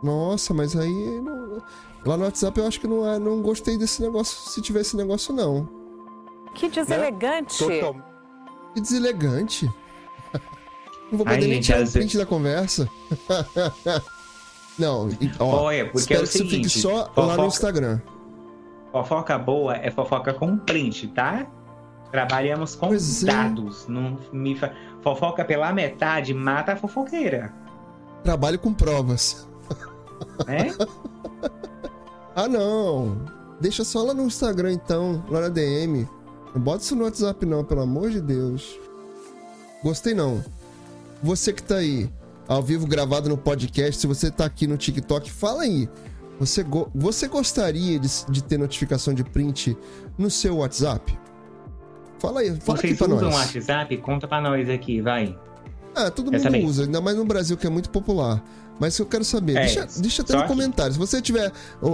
Nossa, 0.03 0.53
mas 0.53 0.75
aí. 0.75 1.21
não- 1.21 1.41
Lá 2.05 2.17
no 2.17 2.23
WhatsApp 2.25 2.59
eu 2.59 2.67
acho 2.67 2.79
que 2.81 2.87
não, 2.87 3.07
é, 3.07 3.19
não 3.19 3.41
gostei 3.41 3.77
desse 3.77 4.01
negócio, 4.01 4.49
se 4.49 4.59
tiver 4.61 4.81
esse 4.81 4.97
negócio, 4.97 5.33
não. 5.33 5.69
Que 6.55 6.67
deselegante. 6.67 7.57
Total... 7.59 7.95
Que 8.73 8.81
deselegante. 8.81 9.65
Não 11.11 11.17
vou 11.17 11.27
Ai, 11.27 11.35
poder 11.35 11.47
nem 11.47 11.55
gente, 11.55 11.65
tirar 11.65 11.81
às 11.83 11.91
print 11.91 12.03
vezes- 12.05 12.17
da 12.19 12.25
conversa. 12.25 12.89
não, 14.81 15.09
ó, 15.39 15.63
Olha, 15.63 15.85
porque 15.85 15.99
espero 16.13 16.19
é 16.21 16.23
o 16.23 16.27
que 16.27 16.29
isso 16.29 16.37
fique 16.39 16.49
seguinte, 16.69 16.79
só 16.81 16.93
lá 16.97 17.05
fofoca- 17.13 17.37
no 17.37 17.45
Instagram. 17.47 17.99
Fofoca 18.91 19.37
boa 19.37 19.75
é 19.77 19.89
fofoca 19.89 20.33
com 20.33 20.57
print, 20.57 21.07
tá? 21.09 21.47
Trabalhamos 22.11 22.75
com 22.75 22.87
Pois 22.89 23.23
é. 23.23 23.27
dados. 23.27 23.87
Não 23.87 24.17
me 24.33 24.55
fa- 24.57 24.73
Fofoca 25.01 25.45
pela 25.45 25.71
metade 25.71 26.33
mata 26.33 26.73
a 26.73 26.75
fofoqueira. 26.75 27.53
Trabalho 28.23 28.59
com 28.59 28.73
provas. 28.73 29.47
Né? 30.45 30.73
Ah, 32.35 32.47
não. 32.47 33.17
Deixa 33.59 33.83
só 33.83 34.03
lá 34.03 34.13
no 34.13 34.23
Instagram, 34.23 34.71
então, 34.71 35.21
lá 35.29 35.41
na 35.41 35.49
DM. 35.49 36.07
Não 36.55 36.61
bota 36.61 36.81
isso 36.83 36.95
no 36.95 37.03
WhatsApp, 37.03 37.45
não, 37.45 37.63
pelo 37.63 37.81
amor 37.81 38.09
de 38.09 38.21
Deus. 38.21 38.79
Gostei, 39.83 40.13
não. 40.13 40.41
Você 41.21 41.51
que 41.51 41.61
tá 41.61 41.75
aí, 41.75 42.09
ao 42.53 42.61
vivo 42.61 42.85
gravado 42.87 43.29
no 43.29 43.37
podcast, 43.37 43.99
se 44.01 44.07
você 44.07 44.29
tá 44.31 44.45
aqui 44.45 44.67
no 44.67 44.77
TikTok, 44.77 45.31
fala 45.31 45.63
aí. 45.63 45.87
Você, 46.39 46.63
go- 46.63 46.89
você 46.93 47.27
gostaria 47.27 47.99
de, 47.99 48.07
de 48.29 48.43
ter 48.43 48.57
notificação 48.57 49.13
de 49.13 49.23
print 49.23 49.77
no 50.17 50.29
seu 50.29 50.57
WhatsApp? 50.57 51.17
Fala 52.19 52.41
aí, 52.41 52.55
fala 52.59 52.77
aqui 52.79 52.87
Vocês 52.89 52.97
pra 52.97 53.07
usam 53.07 53.17
o 53.29 53.31
nós. 53.31 53.35
WhatsApp? 53.55 53.97
Conta 53.97 54.27
pra 54.27 54.41
nós 54.41 54.69
aqui, 54.69 55.01
vai. 55.01 55.37
Ah, 55.95 56.09
todo 56.09 56.31
mundo 56.31 56.65
usa, 56.67 56.83
ainda 56.83 56.99
mais 57.01 57.17
no 57.17 57.25
Brasil, 57.25 57.55
que 57.57 57.67
é 57.67 57.69
muito 57.69 57.89
popular. 57.89 58.43
Mas 58.79 58.97
eu 58.97 59.05
quero 59.05 59.23
saber, 59.23 59.57
É, 59.57 59.61
deixa, 59.61 59.87
deixa 59.99 60.21
até 60.23 60.35
no 60.35 60.45
comentário. 60.45 60.93
Se 60.93 60.97
você 60.99 61.17
estiver 61.17 61.51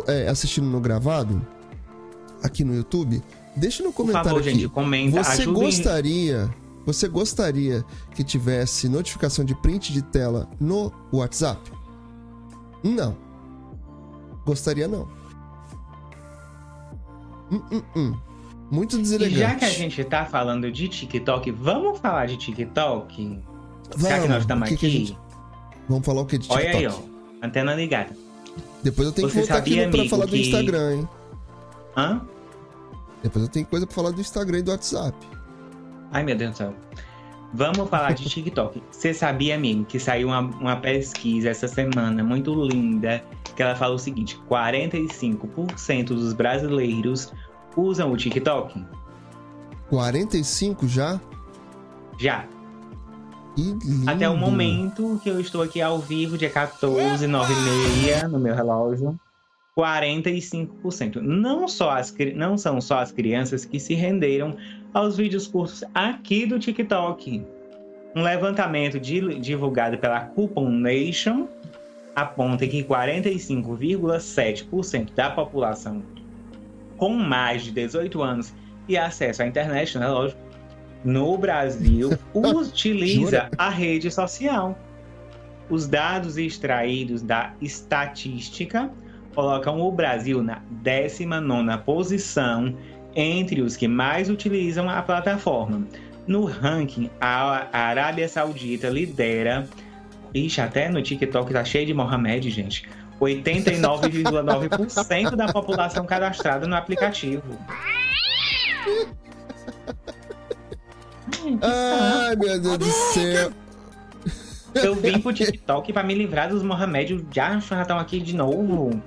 é, 0.07 0.27
assistindo 0.29 0.67
no 0.67 0.79
gravado, 0.79 1.45
aqui 2.41 2.63
no 2.63 2.73
YouTube, 2.75 3.21
deixa 3.55 3.83
no 3.83 3.89
Por 3.89 3.97
comentário 3.97 4.29
favor, 4.29 4.41
aqui. 4.41 4.51
gente, 4.51 4.69
comenta. 4.69 5.23
você 5.23 5.41
ajudem- 5.41 5.53
gostaria, 5.63 6.49
você 6.87 7.07
gostaria 7.07 7.85
que 8.15 8.23
tivesse 8.23 8.87
notificação 8.89 9.43
de 9.45 9.53
print 9.53 9.93
de 9.93 10.01
tela 10.01 10.49
no 10.59 10.91
WhatsApp? 11.13 11.71
Não. 12.83 13.15
Gostaria 14.45 14.87
não. 14.87 15.07
Hum, 17.51 17.61
hum, 17.71 17.81
hum. 17.95 18.17
Muito 18.71 18.97
E 18.97 19.01
deselegante. 19.01 19.39
já 19.39 19.55
que 19.55 19.65
a 19.65 19.69
gente 19.69 20.03
tá 20.03 20.25
falando 20.25 20.71
de 20.71 20.87
TikTok, 20.87 21.51
vamos 21.51 21.99
falar 21.99 22.25
de 22.25 22.37
TikTok? 22.37 23.23
já 23.25 23.91
que 23.91 23.97
Vamos, 23.97 24.29
nós 24.29 24.41
estamos 24.41 24.67
que 24.69 24.75
aqui, 24.75 24.85
que 24.89 24.97
gente- 24.97 25.17
Vamos 25.87 26.05
falar 26.05 26.21
o 26.21 26.25
que 26.25 26.37
de 26.37 26.47
TikTok? 26.47 26.67
olha 26.67 26.77
aí, 26.77 26.87
ó. 26.87 26.99
Antena 27.45 27.73
ligada. 27.75 28.15
Depois 28.83 29.07
eu 29.07 29.13
tenho 29.13 29.27
que 29.27 29.33
Você 29.33 29.39
voltar 29.41 29.57
aqui 29.57 29.69
sabia, 29.71 29.85
no- 29.87 29.91
pra 29.97 30.09
falar 30.09 30.25
do 30.25 30.31
que- 30.31 30.41
Instagram, 30.41 30.95
hein? 30.95 31.09
Hã? 31.95 32.21
Depois 33.23 33.43
eu 33.45 33.51
tenho 33.51 33.65
coisa 33.65 33.85
pra 33.87 33.95
falar 33.95 34.11
do 34.11 34.19
Instagram 34.21 34.59
e 34.59 34.61
do 34.61 34.71
WhatsApp. 34.71 35.17
Ai, 36.11 36.23
meu 36.23 36.35
Deus 36.35 36.51
do 36.51 36.57
céu. 36.57 36.73
Vamos 37.53 37.89
falar 37.89 38.13
de 38.13 38.27
TikTok. 38.27 38.83
Você 38.91 39.13
sabia, 39.13 39.55
amigo, 39.55 39.85
que 39.85 39.99
saiu 39.99 40.27
uma, 40.27 40.41
uma 40.41 40.75
pesquisa 40.75 41.49
essa 41.49 41.67
semana 41.67 42.23
muito 42.23 42.53
linda, 42.53 43.23
que 43.55 43.63
ela 43.63 43.75
fala 43.75 43.95
o 43.95 43.99
seguinte: 43.99 44.39
45% 44.49 46.07
dos 46.07 46.33
brasileiros 46.33 47.33
usam 47.75 48.11
o 48.11 48.17
TikTok? 48.17 48.85
45 49.89 50.87
já? 50.87 51.19
Já. 52.19 52.45
Até 54.05 54.29
o 54.29 54.37
momento 54.37 55.19
que 55.23 55.29
eu 55.29 55.39
estou 55.39 55.63
aqui 55.63 55.81
ao 55.81 55.99
vivo, 55.99 56.37
dia 56.37 56.49
14, 56.49 57.25
9 57.25 57.53
e 57.53 58.01
meia, 58.01 58.27
no 58.27 58.39
meu 58.39 58.53
relógio. 58.53 59.19
45%. 59.77 61.21
Não, 61.21 61.67
só 61.67 61.91
as, 61.91 62.13
não 62.35 62.57
são 62.57 62.81
só 62.81 62.99
as 62.99 63.11
crianças 63.11 63.63
que 63.63 63.79
se 63.79 63.93
renderam 63.93 64.55
aos 64.97 65.15
vídeos 65.15 65.45
curtos 65.45 65.83
aqui 65.93 66.47
do 66.47 66.57
TikTok. 66.57 67.45
Um 68.15 68.23
levantamento 68.23 68.99
di- 68.99 69.39
divulgado 69.39 69.99
pela 69.99 70.21
Coupon 70.21 70.71
Nation 70.71 71.47
aponta 72.15 72.65
que 72.65 72.83
45,7% 72.83 75.13
da 75.13 75.29
população 75.29 76.01
com 76.97 77.13
mais 77.13 77.61
de 77.61 77.71
18 77.71 78.23
anos 78.23 78.55
e 78.87 78.97
acesso 78.97 79.43
à 79.43 79.45
internet, 79.45 79.99
né, 79.99 80.07
lógico, 80.07 80.41
no 81.05 81.37
Brasil 81.37 82.17
utiliza 82.33 83.51
a 83.55 83.69
rede 83.69 84.09
social. 84.09 84.75
Os 85.69 85.87
dados 85.87 86.39
extraídos 86.39 87.21
da 87.21 87.53
estatística 87.61 88.89
colocam 89.35 89.79
o 89.79 89.91
Brasil 89.91 90.41
na 90.41 90.59
19ª 90.83 91.83
posição 91.83 92.75
entre 93.15 93.61
os 93.61 93.75
que 93.75 93.87
mais 93.87 94.29
utilizam 94.29 94.87
a 94.89 95.01
plataforma. 95.01 95.87
No 96.27 96.45
ranking, 96.45 97.09
a 97.21 97.67
Arábia 97.71 98.27
Saudita 98.27 98.89
lidera. 98.89 99.67
Ixi, 100.33 100.59
até 100.61 100.89
no 100.89 101.01
TikTok 101.01 101.53
tá 101.53 101.63
cheio 101.63 101.85
de 101.85 101.93
Mohamed, 101.93 102.49
gente. 102.49 102.85
89,9% 103.19 105.35
da 105.35 105.51
população 105.51 106.05
cadastrada 106.05 106.67
no 106.67 106.75
aplicativo. 106.75 107.57
Ai, 111.61 112.35
meu 112.35 112.61
Deus 112.61 112.77
do 112.77 112.85
céu. 112.85 113.51
Eu 114.75 114.95
vim 114.95 115.19
pro 115.19 115.33
TikTok 115.33 115.93
pra 115.93 116.03
me 116.03 116.13
livrar 116.13 116.49
dos 116.49 116.61
Mohamed. 116.61 117.25
Já 117.33 117.57
já 117.59 117.81
estão 117.81 117.97
aqui 117.97 118.19
de 118.19 118.35
novo. 118.35 119.01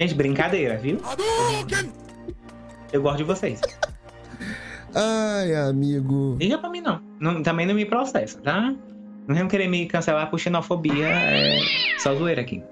Gente, 0.00 0.14
brincadeira, 0.14 0.76
viu? 0.76 1.00
Eu 2.94 3.02
gosto 3.02 3.18
de 3.18 3.24
vocês. 3.24 3.60
Ai, 4.94 5.52
amigo. 5.52 6.38
Liga 6.38 6.56
pra 6.56 6.70
mim, 6.70 6.80
não. 6.80 7.02
não 7.18 7.42
também 7.42 7.66
não 7.66 7.74
me 7.74 7.84
processa, 7.84 8.40
tá? 8.40 8.72
Não 9.26 9.34
vão 9.34 9.48
querer 9.48 9.66
me 9.66 9.84
cancelar 9.86 10.30
por 10.30 10.38
xenofobia. 10.38 11.08
É 11.08 11.58
só 11.98 12.14
zoeira 12.14 12.40
aqui. 12.40 12.62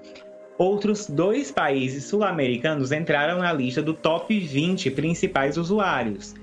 Outros 0.57 1.09
dois 1.09 1.51
países 1.51 2.05
sul-americanos 2.05 2.93
entraram 2.93 3.39
na 3.39 3.51
lista 3.51 3.81
do 3.81 3.93
top 3.93 4.39
20 4.39 4.91
principais 4.91 5.57
usuários. 5.57 6.33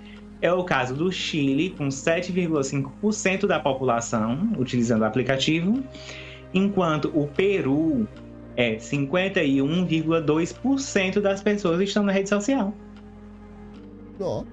É 0.42 0.52
o 0.52 0.62
caso 0.62 0.94
do 0.94 1.10
Chile, 1.10 1.70
com 1.70 1.88
7,5% 1.88 3.46
da 3.46 3.58
população 3.58 4.52
utilizando 4.58 5.00
o 5.00 5.06
aplicativo, 5.06 5.82
enquanto 6.52 7.10
o 7.14 7.26
Peru 7.28 8.06
é 8.58 8.76
51,2% 8.76 11.20
das 11.22 11.42
pessoas 11.42 11.80
estão 11.80 12.02
na 12.02 12.12
rede 12.12 12.28
social. 12.28 12.74
Ó, 14.20 14.44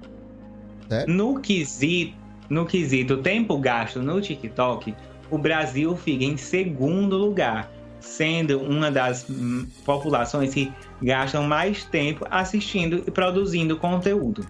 No 1.08 1.40
quesito, 1.40 2.16
no 2.50 2.66
quesito 2.66 3.18
tempo 3.18 3.58
gasto 3.58 4.02
no 4.02 4.22
TikTok, 4.22 4.96
o 5.30 5.38
Brasil 5.38 5.96
fica 5.98 6.24
em 6.24 6.38
segundo 6.38 7.18
lugar, 7.18 7.70
sendo 8.00 8.60
uma 8.60 8.90
das 8.90 9.30
hum, 9.30 9.68
populações 9.86 10.54
que 10.54 10.72
gastam 11.02 11.44
mais 11.44 11.84
tempo 11.84 12.26
assistindo 12.30 13.04
e 13.06 13.12
produzindo 13.12 13.78
conteúdo. 13.78 14.46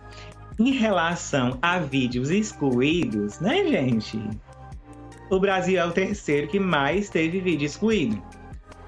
Em 0.60 0.72
relação 0.72 1.58
a 1.62 1.80
vídeos 1.80 2.30
excluídos, 2.30 3.40
né, 3.40 3.66
gente? 3.66 4.20
O 5.30 5.40
Brasil 5.40 5.80
é 5.80 5.86
o 5.86 5.92
terceiro 5.92 6.48
que 6.48 6.60
mais 6.60 7.10
teve 7.10 7.40
vídeo 7.40 7.66
excluído. 7.66 8.22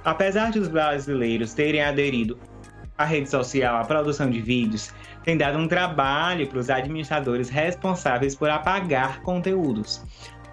Apesar 0.05 0.51
de 0.51 0.59
os 0.59 0.67
brasileiros 0.67 1.53
terem 1.53 1.81
aderido 1.81 2.37
à 2.97 3.05
rede 3.05 3.29
social, 3.29 3.77
à 3.77 3.85
produção 3.85 4.29
de 4.29 4.39
vídeos, 4.39 4.93
tem 5.23 5.37
dado 5.37 5.57
um 5.57 5.67
trabalho 5.67 6.47
para 6.47 6.59
os 6.59 6.69
administradores 6.69 7.49
responsáveis 7.49 8.35
por 8.35 8.49
apagar 8.49 9.21
conteúdos. 9.21 10.01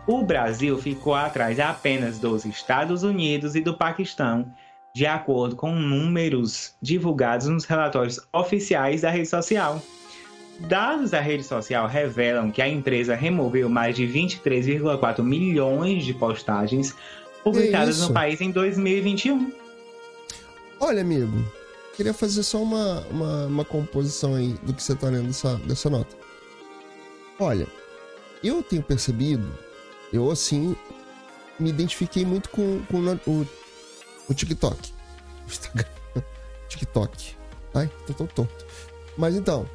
O 0.07 0.23
Brasil 0.23 0.79
ficou 0.79 1.15
atrás 1.15 1.59
apenas 1.59 2.19
dos 2.19 2.45
Estados 2.45 3.03
Unidos 3.03 3.57
e 3.57 3.61
do 3.61 3.77
Paquistão, 3.77 4.53
de 4.95 5.05
acordo 5.05 5.57
com 5.57 5.75
números 5.75 6.75
divulgados 6.81 7.49
nos 7.49 7.65
relatórios 7.65 8.21
oficiais 8.33 9.03
da 9.03 9.11
rede 9.11 9.29
social. 9.29 9.83
Dados 10.61 11.11
da 11.11 11.21
rede 11.21 11.43
social 11.43 11.87
revelam 11.87 12.51
que 12.51 12.63
a 12.63 12.69
empresa 12.69 13.15
removeu 13.15 13.69
mais 13.69 13.95
de 13.95 14.07
23,4 14.07 15.23
milhões 15.23 16.05
de 16.05 16.15
postagens 16.15 16.95
publicadas 17.45 18.01
no 18.01 18.15
país 18.15 18.41
em 18.41 18.51
2021. 18.51 19.53
Olha, 20.81 21.03
amigo, 21.03 21.45
queria 21.97 22.13
fazer 22.13 22.43
só 22.43 22.63
uma, 22.63 23.01
uma, 23.11 23.47
uma 23.47 23.65
composição 23.65 24.35
aí 24.35 24.53
do 24.63 24.75
que 24.75 24.83
você 24.83 24.93
está 24.93 25.09
lendo 25.09 25.29
dessa, 25.29 25.57
dessa 25.57 25.89
nota. 25.89 26.15
Olha, 27.41 27.67
eu 28.45 28.63
tenho 28.63 28.83
percebido, 28.83 29.51
eu 30.13 30.31
assim, 30.31 30.77
me 31.59 31.71
identifiquei 31.71 32.25
muito 32.25 32.51
com, 32.51 32.83
com 32.85 32.99
o, 33.27 33.49
o 34.29 34.35
TikTok. 34.35 34.93
O 35.47 35.49
Instagram. 35.51 35.89
TikTok. 36.69 37.37
Ai, 37.75 37.91
tô 38.07 38.13
tão 38.13 38.27
tonto. 38.27 38.67
Mas 39.17 39.35
então, 39.35 39.69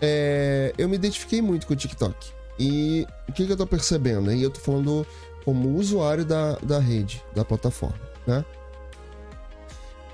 é, 0.00 0.72
eu 0.78 0.88
me 0.88 0.96
identifiquei 0.96 1.42
muito 1.42 1.66
com 1.66 1.74
o 1.74 1.76
TikTok. 1.76 2.32
E 2.58 3.06
o 3.28 3.32
que, 3.32 3.46
que 3.46 3.52
eu 3.52 3.56
tô 3.56 3.66
percebendo? 3.66 4.32
E 4.32 4.42
eu 4.42 4.50
tô 4.50 4.58
falando 4.58 5.06
como 5.44 5.76
usuário 5.76 6.24
da, 6.24 6.54
da 6.56 6.78
rede, 6.78 7.22
da 7.34 7.44
plataforma, 7.44 8.00
né? 8.26 8.44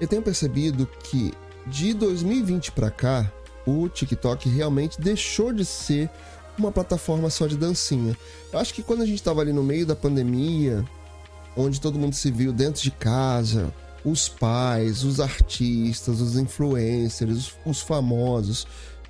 Eu 0.00 0.08
tenho 0.08 0.22
percebido 0.22 0.86
que 0.86 1.32
de 1.66 1.94
2020 1.94 2.72
para 2.72 2.90
cá, 2.90 3.31
o 3.66 3.88
TikTok 3.88 4.48
realmente 4.48 5.00
deixou 5.00 5.53
de 5.53 5.64
ser 5.64 6.11
uma 6.59 6.70
plataforma 6.70 7.31
só 7.31 7.46
de 7.46 7.57
dancinha. 7.57 8.16
Eu 8.53 8.59
acho 8.59 8.74
que 8.74 8.83
quando 8.83 9.03
a 9.03 9.07
gente 9.07 9.16
estava 9.16 9.40
ali 9.40 9.53
no 9.53 9.62
meio 9.62 9.87
da 9.87 9.96
pandemia, 9.96 10.85
onde 11.57 11.81
todo 11.81 11.98
mundo 11.98 12.14
se 12.14 12.31
viu 12.31 12.53
dentro 12.53 12.83
de 12.83 12.90
casa, 12.90 13.72
os 14.05 14.29
pais, 14.29 15.03
os 15.03 15.18
artistas, 15.18 16.20
os 16.20 16.37
influencers, 16.37 17.37
os, 17.37 17.55
os 17.64 17.81
famosos, 17.81 18.66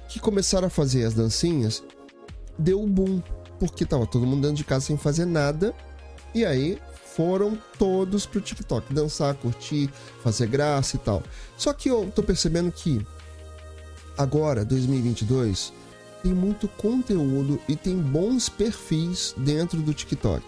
que 0.09 0.21
começaram 0.21 0.69
a 0.69 0.71
fazer 0.71 1.05
as 1.05 1.15
dancinhas, 1.15 1.83
deu 2.59 2.81
um 2.81 2.89
boom, 2.89 3.21
porque 3.59 3.85
tava 3.85 4.07
todo 4.07 4.27
mundo 4.27 4.43
dentro 4.43 4.57
de 4.57 4.65
casa 4.65 4.87
sem 4.87 4.97
fazer 4.97 5.25
nada, 5.25 5.75
e 6.35 6.45
aí 6.45 6.79
foram 7.15 7.59
todos 7.79 8.27
pro 8.27 8.41
TikTok 8.41 8.93
dançar, 8.93 9.35
curtir, 9.35 9.89
fazer 10.23 10.47
graça 10.47 10.97
e 10.97 10.99
tal. 10.99 11.23
Só 11.57 11.73
que 11.73 11.89
eu 11.89 12.11
tô 12.15 12.23
percebendo 12.23 12.73
que 12.73 13.05
agora, 14.19 14.65
2022, 14.65 15.73
tem 16.23 16.33
muito 16.33 16.67
conteúdo 16.69 17.61
e 17.69 17.77
tem 17.77 17.97
bons 17.97 18.49
perfis 18.49 19.35
dentro 19.37 19.81
do 19.81 19.93
TikTok. 19.93 20.45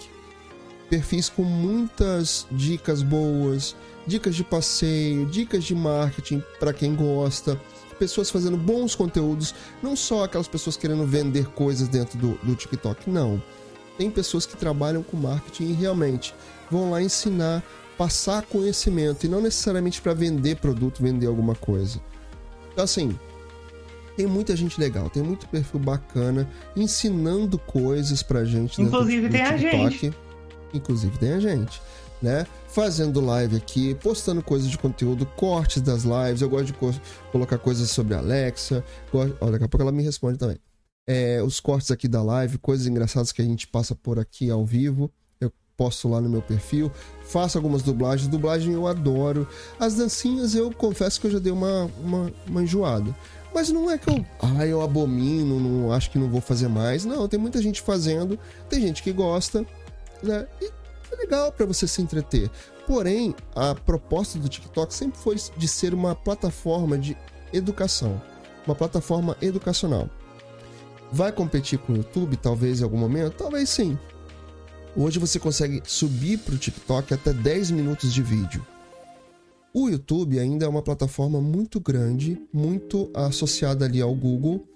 Perfis 0.89 1.29
com 1.29 1.43
muitas 1.43 2.47
dicas 2.51 3.03
boas, 3.03 3.77
dicas 4.07 4.35
de 4.35 4.43
passeio, 4.43 5.27
dicas 5.27 5.65
de 5.65 5.75
marketing 5.75 6.43
para 6.59 6.73
quem 6.73 6.95
gosta, 6.95 7.61
pessoas 7.99 8.31
fazendo 8.31 8.57
bons 8.57 8.95
conteúdos, 8.95 9.55
não 9.83 9.97
só 9.97 10.25
aquelas 10.25 10.49
pessoas 10.49 10.77
querendo 10.77 11.05
vender 11.07 11.47
coisas 11.49 11.89
dentro 11.89 12.19
do, 12.19 12.39
do 12.43 12.55
TikTok, 12.55 13.11
não. 13.11 13.43
Tem 13.99 14.11
pessoas 14.11 14.45
que 14.45 14.57
trabalham 14.57 15.03
com 15.03 15.17
marketing 15.17 15.71
e 15.71 15.73
realmente 15.73 16.35
vão 16.71 16.91
lá 16.91 17.03
ensinar, 17.03 17.63
passar 17.97 18.43
conhecimento 18.43 19.25
e 19.25 19.29
não 19.29 19.41
necessariamente 19.41 20.01
para 20.01 20.13
vender 20.13 20.57
produto, 20.57 21.03
vender 21.03 21.27
alguma 21.27 21.55
coisa. 21.55 22.01
Então, 22.73 22.85
assim, 22.85 23.19
tem 24.17 24.27
muita 24.27 24.55
gente 24.55 24.79
legal, 24.79 25.09
tem 25.09 25.23
muito 25.23 25.49
perfil 25.49 25.81
bacana 25.81 26.49
ensinando 26.75 27.59
coisas 27.59 28.23
pra 28.23 28.45
gente. 28.45 28.83
Inclusive 28.83 29.29
tem 29.29 29.43
a 29.43 29.57
gente. 29.57 30.13
Inclusive 30.75 31.17
tem 31.19 31.33
a 31.33 31.41
gente 31.41 31.81
né? 32.21 32.47
Fazendo 32.69 33.21
live 33.21 33.57
aqui, 33.57 33.95
postando 33.95 34.43
coisas 34.43 34.69
de 34.69 34.79
conteúdo, 34.79 35.27
cortes 35.37 35.81
das 35.81 36.05
lives. 36.05 36.43
Eu 36.43 36.49
gosto 36.49 36.67
de 36.67 36.73
co 36.73 36.93
colocar 37.33 37.59
coisas 37.59 37.91
sobre 37.91 38.15
a 38.15 38.19
Alexa. 38.19 38.85
Gosto... 39.13 39.37
Oh, 39.41 39.51
daqui 39.51 39.65
a 39.65 39.69
pouco 39.69 39.83
ela 39.83 39.93
me 39.93 40.03
responde 40.03 40.39
também. 40.39 40.59
É, 41.07 41.41
os 41.43 41.61
cortes 41.61 41.91
aqui 41.91 42.09
da 42.09 42.23
live, 42.23 42.59
coisas 42.59 42.87
engraçadas 42.87 43.31
que 43.31 43.41
a 43.41 43.45
gente 43.45 43.67
passa 43.67 43.95
por 43.95 44.19
aqui 44.19 44.51
ao 44.51 44.65
vivo. 44.65 45.11
Eu 45.41 45.53
posto 45.77 46.09
lá 46.09 46.21
no 46.21 46.29
meu 46.29 46.43
perfil. 46.43 46.91
Faço 47.25 47.57
algumas 47.57 47.83
dublagens. 47.83 48.29
Dublagem 48.29 48.75
eu 48.75 48.87
adoro. 48.87 49.47
As 49.79 49.95
dancinhas 49.95 50.55
eu 50.55 50.71
confesso 50.73 51.21
que 51.21 51.29
eu 51.29 51.31
já 51.31 51.39
dei 51.39 51.53
uma, 51.53 51.91
uma, 52.01 52.33
uma 52.49 52.63
enjoada. 52.63 53.15
Mas 53.55 53.71
não 53.71 53.91
é 53.91 53.97
que 53.97 54.11
eu, 54.11 54.27
ah, 54.41 54.67
eu 54.67 54.83
abomino, 54.83 55.59
não 55.59 55.91
acho 55.91 56.11
que 56.11 56.19
não 56.19 56.29
vou 56.29 56.43
fazer 56.43 56.69
mais. 56.69 57.07
Não, 57.07 57.27
tem 57.27 57.41
muita 57.41 57.63
gente 57.63 57.81
fazendo, 57.81 58.39
tem 58.69 58.83
gente 58.83 59.03
que 59.03 59.11
gosta, 59.11 59.65
né? 60.23 60.47
E 60.61 60.71
é 61.11 61.17
legal 61.17 61.51
para 61.51 61.65
você 61.65 61.89
se 61.89 62.03
entreter. 62.03 62.51
Porém, 62.87 63.35
a 63.55 63.75
proposta 63.75 64.39
do 64.39 64.49
TikTok 64.49 64.93
sempre 64.93 65.19
foi 65.19 65.37
de 65.57 65.67
ser 65.67 65.95
uma 65.95 66.15
plataforma 66.15 66.99
de 66.99 67.17
educação, 67.51 68.21
uma 68.67 68.75
plataforma 68.75 69.37
educacional. 69.41 70.11
Vai 71.13 71.33
competir 71.33 71.79
com 71.79 71.93
o 71.93 71.97
YouTube, 71.97 72.37
talvez 72.37 72.81
em 72.81 72.85
algum 72.85 72.99
momento? 72.99 73.35
Talvez 73.35 73.69
sim. 73.69 73.99
Hoje 74.97 75.19
você 75.19 75.39
consegue 75.39 75.83
subir 75.85 76.39
para 76.39 76.55
o 76.55 76.59
TikTok 76.59 77.13
até 77.13 77.33
10 77.33 77.71
minutos 77.71 78.13
de 78.13 78.23
vídeo. 78.23 78.67
O 79.73 79.89
YouTube 79.89 80.39
ainda 80.39 80.65
é 80.65 80.69
uma 80.69 80.83
plataforma 80.83 81.41
muito 81.41 81.79
grande, 81.79 82.41
muito 82.53 83.11
associada 83.15 83.85
ali 83.85 84.01
ao 84.01 84.15
Google, 84.15 84.67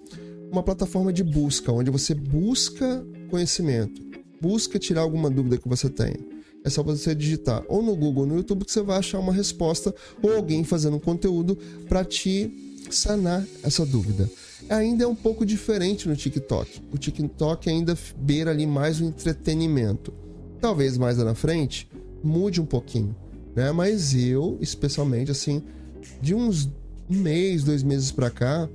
uma 0.53 0.63
plataforma 0.63 1.13
de 1.13 1.25
busca, 1.25 1.73
onde 1.73 1.91
você 1.91 2.15
busca 2.15 3.05
conhecimento 3.31 4.11
busca 4.41 4.79
tirar 4.79 5.03
alguma 5.03 5.29
dúvida 5.31 5.59
que 5.59 5.69
você 5.69 5.89
tenha. 5.89 6.19
É 6.65 6.71
só 6.71 6.83
você 6.83 7.15
digitar 7.15 7.63
ou 7.69 7.83
no 7.83 7.95
Google 7.95 8.23
ou 8.23 8.29
no 8.29 8.37
YouTube 8.37 8.65
que 8.65 8.73
você 8.73 8.83
vai 8.83 8.99
achar 8.99 9.19
uma 9.19 9.33
resposta 9.33 9.95
ou 10.23 10.35
alguém 10.35 10.65
fazendo 10.65 10.97
um 10.97 11.01
conteúdo 11.01 11.57
para 11.89 12.05
te 12.05 12.51
sanar 12.91 13.47
essa 13.63 13.85
dúvida. 13.85 14.29
Ainda 14.71 15.05
é 15.05 15.07
um 15.07 15.15
pouco 15.15 15.45
diferente 15.45 16.09
no 16.09 16.15
TikTok. 16.15 16.81
O 16.93 16.97
TikTok 16.97 17.69
ainda 17.69 17.99
beira 18.17 18.53
ali 18.53 18.67
mais 18.67 19.01
o 19.01 19.05
entretenimento. 19.05 20.13
Talvez 20.61 20.97
mais 20.97 21.19
lá 21.19 21.25
na 21.25 21.35
frente 21.35 21.91
mude 22.23 22.61
um 22.61 22.67
pouquinho, 22.67 23.17
né? 23.55 23.73
Mas 23.73 24.15
eu, 24.15 24.57
especialmente 24.61 25.31
assim, 25.31 25.63
de 26.23 26.35
uns 26.35 26.69
um 27.11 27.17
mês, 27.17 27.65
dois 27.65 27.83
meses 27.83 28.13
para 28.13 28.31
cá, 28.31 28.69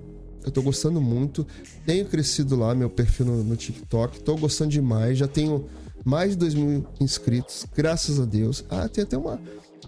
eu 0.45 0.51
tô 0.51 0.61
gostando 0.61 0.99
muito. 0.99 1.47
Tenho 1.85 2.05
crescido 2.05 2.55
lá 2.55 2.75
meu 2.75 2.89
perfil 2.89 3.25
no, 3.25 3.43
no 3.43 3.55
TikTok. 3.55 4.21
Tô 4.21 4.35
gostando 4.35 4.71
demais. 4.71 5.17
Já 5.17 5.27
tenho 5.27 5.65
mais 6.03 6.31
de 6.31 6.37
2 6.37 6.53
mil 6.53 6.85
inscritos, 6.99 7.65
graças 7.75 8.19
a 8.19 8.25
Deus. 8.25 8.63
Ah, 8.69 8.87
tem 8.87 9.03
até 9.03 9.17
uma. 9.17 9.39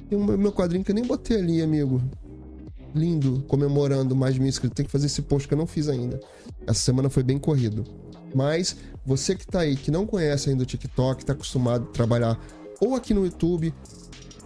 Tem 0.10 0.18
um 0.18 0.26
meu 0.38 0.52
quadrinho 0.52 0.84
que 0.84 0.92
eu 0.92 0.96
nem 0.96 1.06
botei 1.06 1.38
ali, 1.38 1.62
amigo. 1.62 2.02
Lindo, 2.98 3.44
comemorando 3.48 4.16
mais 4.16 4.34
de 4.34 4.40
mil 4.40 4.50
inscritos. 4.50 4.76
Tem 4.76 4.86
que 4.86 4.92
fazer 4.92 5.06
esse 5.06 5.22
post 5.22 5.48
que 5.48 5.54
eu 5.54 5.58
não 5.58 5.68
fiz 5.68 5.88
ainda. 5.88 6.20
Essa 6.66 6.82
semana 6.82 7.10
foi 7.10 7.24
bem 7.24 7.38
corrido. 7.38 7.86
Mas 8.36 8.76
você 9.06 9.36
que 9.36 9.48
tá 9.48 9.62
aí, 9.62 9.76
que 9.76 9.90
não 9.90 10.06
conhece 10.06 10.50
ainda 10.50 10.64
o 10.64 10.66
TikTok, 10.66 11.24
tá 11.24 11.34
acostumado 11.34 11.88
a 11.90 11.94
trabalhar 11.94 12.40
ou 12.80 12.96
aqui 12.96 13.14
no 13.14 13.26
YouTube 13.26 13.74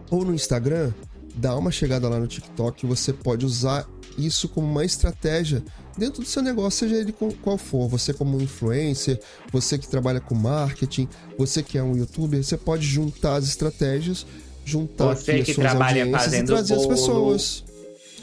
ou 0.09 0.23
no 0.23 0.33
Instagram, 0.33 0.91
dá 1.35 1.55
uma 1.55 1.71
chegada 1.71 2.07
lá 2.07 2.19
no 2.19 2.27
TikTok. 2.27 2.85
Você 2.85 3.13
pode 3.13 3.45
usar 3.45 3.87
isso 4.17 4.49
como 4.49 4.67
uma 4.67 4.85
estratégia 4.85 5.63
dentro 5.97 6.21
do 6.21 6.27
seu 6.27 6.41
negócio, 6.41 6.87
seja 6.87 7.01
ele 7.01 7.13
qual 7.41 7.57
for. 7.57 7.87
Você 7.89 8.13
como 8.13 8.41
influencer, 8.41 9.19
você 9.51 9.77
que 9.77 9.87
trabalha 9.87 10.19
com 10.19 10.35
marketing, 10.35 11.07
você 11.37 11.63
que 11.63 11.77
é 11.77 11.83
um 11.83 11.95
youtuber, 11.95 12.43
você 12.43 12.57
pode 12.57 12.85
juntar 12.85 13.35
as 13.35 13.45
estratégias, 13.45 14.25
juntar 14.65 15.15
você 15.15 15.41
que 15.43 15.53
trabalha 15.53 16.09
fazendo 16.11 16.43
e 16.43 16.47
trazer 16.47 16.75
bolo. 16.75 16.91
as 16.91 16.99
pessoas. 16.99 17.70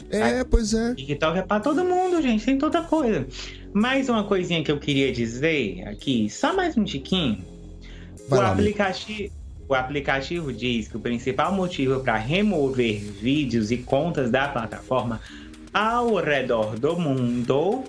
É, 0.09 0.43
pois 0.43 0.73
é. 0.73 0.95
TikTok 0.95 1.37
é 1.37 1.41
pra 1.41 1.59
todo 1.59 1.83
mundo, 1.83 2.21
gente, 2.21 2.45
tem 2.45 2.57
toda 2.57 2.81
coisa. 2.81 3.27
Mais 3.73 4.09
uma 4.09 4.23
coisinha 4.23 4.63
que 4.63 4.71
eu 4.71 4.79
queria 4.79 5.11
dizer 5.11 5.87
aqui, 5.87 6.29
só 6.29 6.53
mais 6.53 6.75
um 6.77 6.83
tiquinho. 6.83 7.43
Vai 8.27 8.39
o, 8.39 8.41
lá, 8.41 8.51
aplicativo, 8.51 9.31
o 9.67 9.75
aplicativo 9.75 10.51
diz 10.51 10.87
que 10.87 10.97
o 10.97 10.99
principal 10.99 11.53
motivo 11.53 11.99
para 11.99 12.17
remover 12.17 12.99
vídeos 12.99 13.71
e 13.71 13.77
contas 13.77 14.31
da 14.31 14.47
plataforma 14.47 15.21
ao 15.73 16.15
redor 16.15 16.77
do 16.79 16.97
mundo 16.99 17.83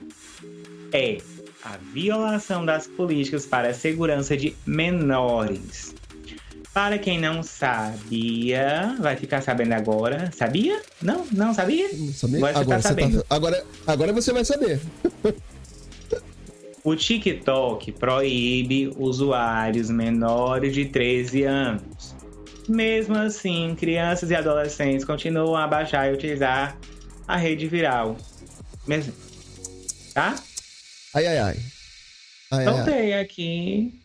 é 0.92 1.18
a 1.64 1.76
violação 1.92 2.64
das 2.64 2.87
políticas 2.87 3.46
para 3.46 3.68
a 3.68 3.74
segurança 3.74 4.37
de 4.37 4.54
menores. 4.66 5.94
Para 6.72 6.98
quem 6.98 7.18
não 7.18 7.42
sabia, 7.42 8.96
vai 9.00 9.16
ficar 9.16 9.42
sabendo 9.42 9.72
agora. 9.72 10.30
Sabia? 10.33 10.80
Não? 11.02 11.26
Não 11.33 11.52
sabia? 11.52 11.88
Não 11.92 12.12
sabia? 12.12 12.38
Agora, 12.38 12.59
agora, 12.59 12.83
tá 12.83 12.88
sabendo. 12.88 13.22
Tá... 13.22 13.37
agora, 13.37 13.64
agora 13.87 14.12
você 14.12 14.33
vai 14.33 14.44
saber. 14.44 14.80
o 16.85 16.94
TikTok 16.94 17.90
proíbe 17.92 18.92
usuários 18.96 19.90
menores 19.90 20.72
de 20.72 20.85
13 20.85 21.42
anos. 21.42 22.14
Mesmo 22.68 23.16
assim, 23.16 23.74
crianças 23.76 24.30
e 24.30 24.35
adolescentes 24.37 25.04
continuam 25.04 25.56
a 25.56 25.66
baixar 25.66 26.09
e 26.09 26.14
utilizar 26.14 26.78
a 27.26 27.37
rede 27.37 27.66
viral. 27.66 28.16
Mesmo. 28.87 29.12
Tá? 30.14 30.37
Ai, 31.14 31.26
ai, 31.26 31.38
ai. 31.38 31.56
ai 32.52 32.64
Soltei 32.64 33.14
aqui. 33.14 33.99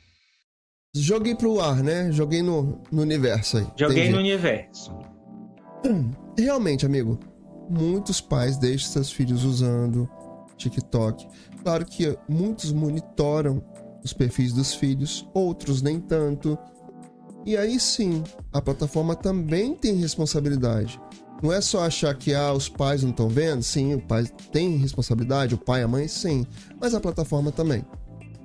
Joguei 0.97 1.35
pro 1.35 1.59
ar, 1.59 1.83
né? 1.83 2.09
Joguei 2.11 2.41
no, 2.41 2.81
no 2.89 3.01
universo 3.01 3.57
aí. 3.57 3.67
Joguei 3.75 4.03
Entendi. 4.03 4.13
no 4.13 4.19
universo. 4.19 4.97
Realmente, 6.39 6.85
amigo, 6.85 7.19
muitos 7.69 8.21
pais 8.21 8.57
deixam 8.57 8.91
seus 8.91 9.11
filhos 9.11 9.43
usando. 9.43 10.09
TikTok. 10.57 11.27
Claro 11.61 11.85
que 11.85 12.17
muitos 12.29 12.71
monitoram 12.71 13.61
os 14.01 14.13
perfis 14.13 14.53
dos 14.53 14.73
filhos, 14.73 15.27
outros 15.33 15.81
nem 15.81 15.99
tanto. 15.99 16.57
E 17.45 17.57
aí 17.57 17.77
sim, 17.77 18.23
a 18.53 18.61
plataforma 18.61 19.17
também 19.17 19.75
tem 19.75 19.95
responsabilidade. 19.95 20.97
Não 21.43 21.51
é 21.51 21.59
só 21.59 21.83
achar 21.83 22.15
que 22.15 22.33
ah, 22.33 22.53
os 22.53 22.69
pais 22.69 23.03
não 23.03 23.09
estão 23.09 23.27
vendo. 23.27 23.61
Sim, 23.61 23.95
o 23.95 24.01
pai 24.01 24.25
tem 24.51 24.77
responsabilidade, 24.77 25.55
o 25.55 25.57
pai 25.57 25.81
e 25.81 25.83
a 25.83 25.87
mãe 25.89 26.07
sim, 26.07 26.47
mas 26.79 26.93
a 26.93 27.01
plataforma 27.01 27.51
também, 27.51 27.85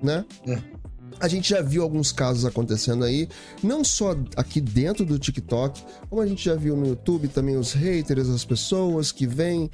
né? 0.02 0.24
É. 0.48 0.79
A 1.20 1.28
gente 1.28 1.50
já 1.50 1.60
viu 1.60 1.82
alguns 1.82 2.12
casos 2.12 2.44
acontecendo 2.44 3.04
aí, 3.04 3.28
não 3.62 3.84
só 3.84 4.16
aqui 4.36 4.60
dentro 4.60 5.04
do 5.04 5.18
TikTok, 5.18 5.82
como 6.08 6.22
a 6.22 6.26
gente 6.26 6.44
já 6.44 6.54
viu 6.54 6.76
no 6.76 6.86
YouTube 6.86 7.28
também 7.28 7.56
os 7.56 7.72
haters, 7.72 8.28
as 8.28 8.44
pessoas 8.44 9.12
que 9.12 9.26
vêm 9.26 9.70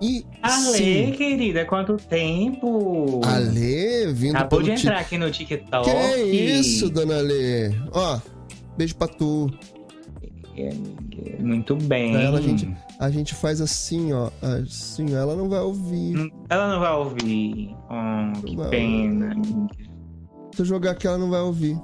e. 0.00 0.24
Ale, 0.42 1.12
querida, 1.12 1.64
quanto 1.64 1.96
tempo! 1.96 3.20
Ale, 3.24 4.12
vindo 4.12 4.36
Acabou 4.36 4.62
de 4.62 4.70
entrar 4.70 4.98
aqui 4.98 5.18
no 5.18 5.30
TikTok. 5.30 5.84
Que 5.84 5.96
é 5.96 6.22
isso, 6.24 6.88
dona 6.88 7.18
Ale? 7.18 7.76
Ó, 7.92 8.18
Beijo 8.78 8.94
pra 8.94 9.08
tu. 9.08 9.50
Muito 11.40 11.74
bem. 11.74 12.14
Ela, 12.14 12.38
a, 12.38 12.40
gente, 12.40 12.76
a 13.00 13.10
gente 13.10 13.34
faz 13.34 13.60
assim, 13.60 14.12
ó. 14.12 14.30
Assim, 14.40 15.14
ela 15.14 15.34
não 15.34 15.48
vai 15.48 15.58
ouvir. 15.58 16.32
Ela 16.48 16.68
não 16.68 16.80
vai 16.80 16.92
ouvir. 16.92 17.76
Oh, 17.90 18.40
que 18.40 18.56
vai 18.56 18.70
pena. 18.70 19.34
Se 20.58 20.62
eu 20.62 20.66
jogar 20.66 20.90
aqui, 20.90 21.06
ela 21.06 21.16
não 21.16 21.30
vai 21.30 21.38
ouvir. 21.38 21.80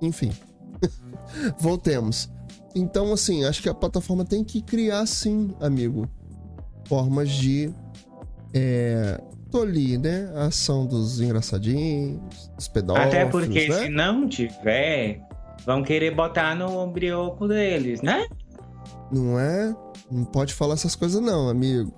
Enfim. 0.00 0.32
Voltemos. 1.60 2.32
Então, 2.74 3.12
assim, 3.12 3.44
acho 3.44 3.60
que 3.60 3.68
a 3.68 3.74
plataforma 3.74 4.24
tem 4.24 4.42
que 4.42 4.62
criar, 4.62 5.04
sim, 5.04 5.54
amigo, 5.60 6.08
formas 6.88 7.28
de 7.28 7.70
é, 8.54 9.20
tolir, 9.50 10.00
né? 10.00 10.32
A 10.36 10.44
ação 10.44 10.86
dos 10.86 11.20
engraçadinhos, 11.20 12.50
dos 12.56 12.66
pedófilos. 12.66 13.08
Até 13.08 13.26
porque 13.26 13.68
né? 13.68 13.82
se 13.82 13.88
não 13.90 14.26
tiver, 14.26 15.20
vão 15.66 15.82
querer 15.82 16.14
botar 16.14 16.54
no 16.54 16.86
brioco 16.86 17.46
deles, 17.46 18.00
né? 18.00 18.26
Não 19.12 19.38
é? 19.38 19.76
Não 20.10 20.24
pode 20.24 20.54
falar 20.54 20.72
essas 20.72 20.96
coisas, 20.96 21.20
não, 21.20 21.50
amigo. 21.50 21.92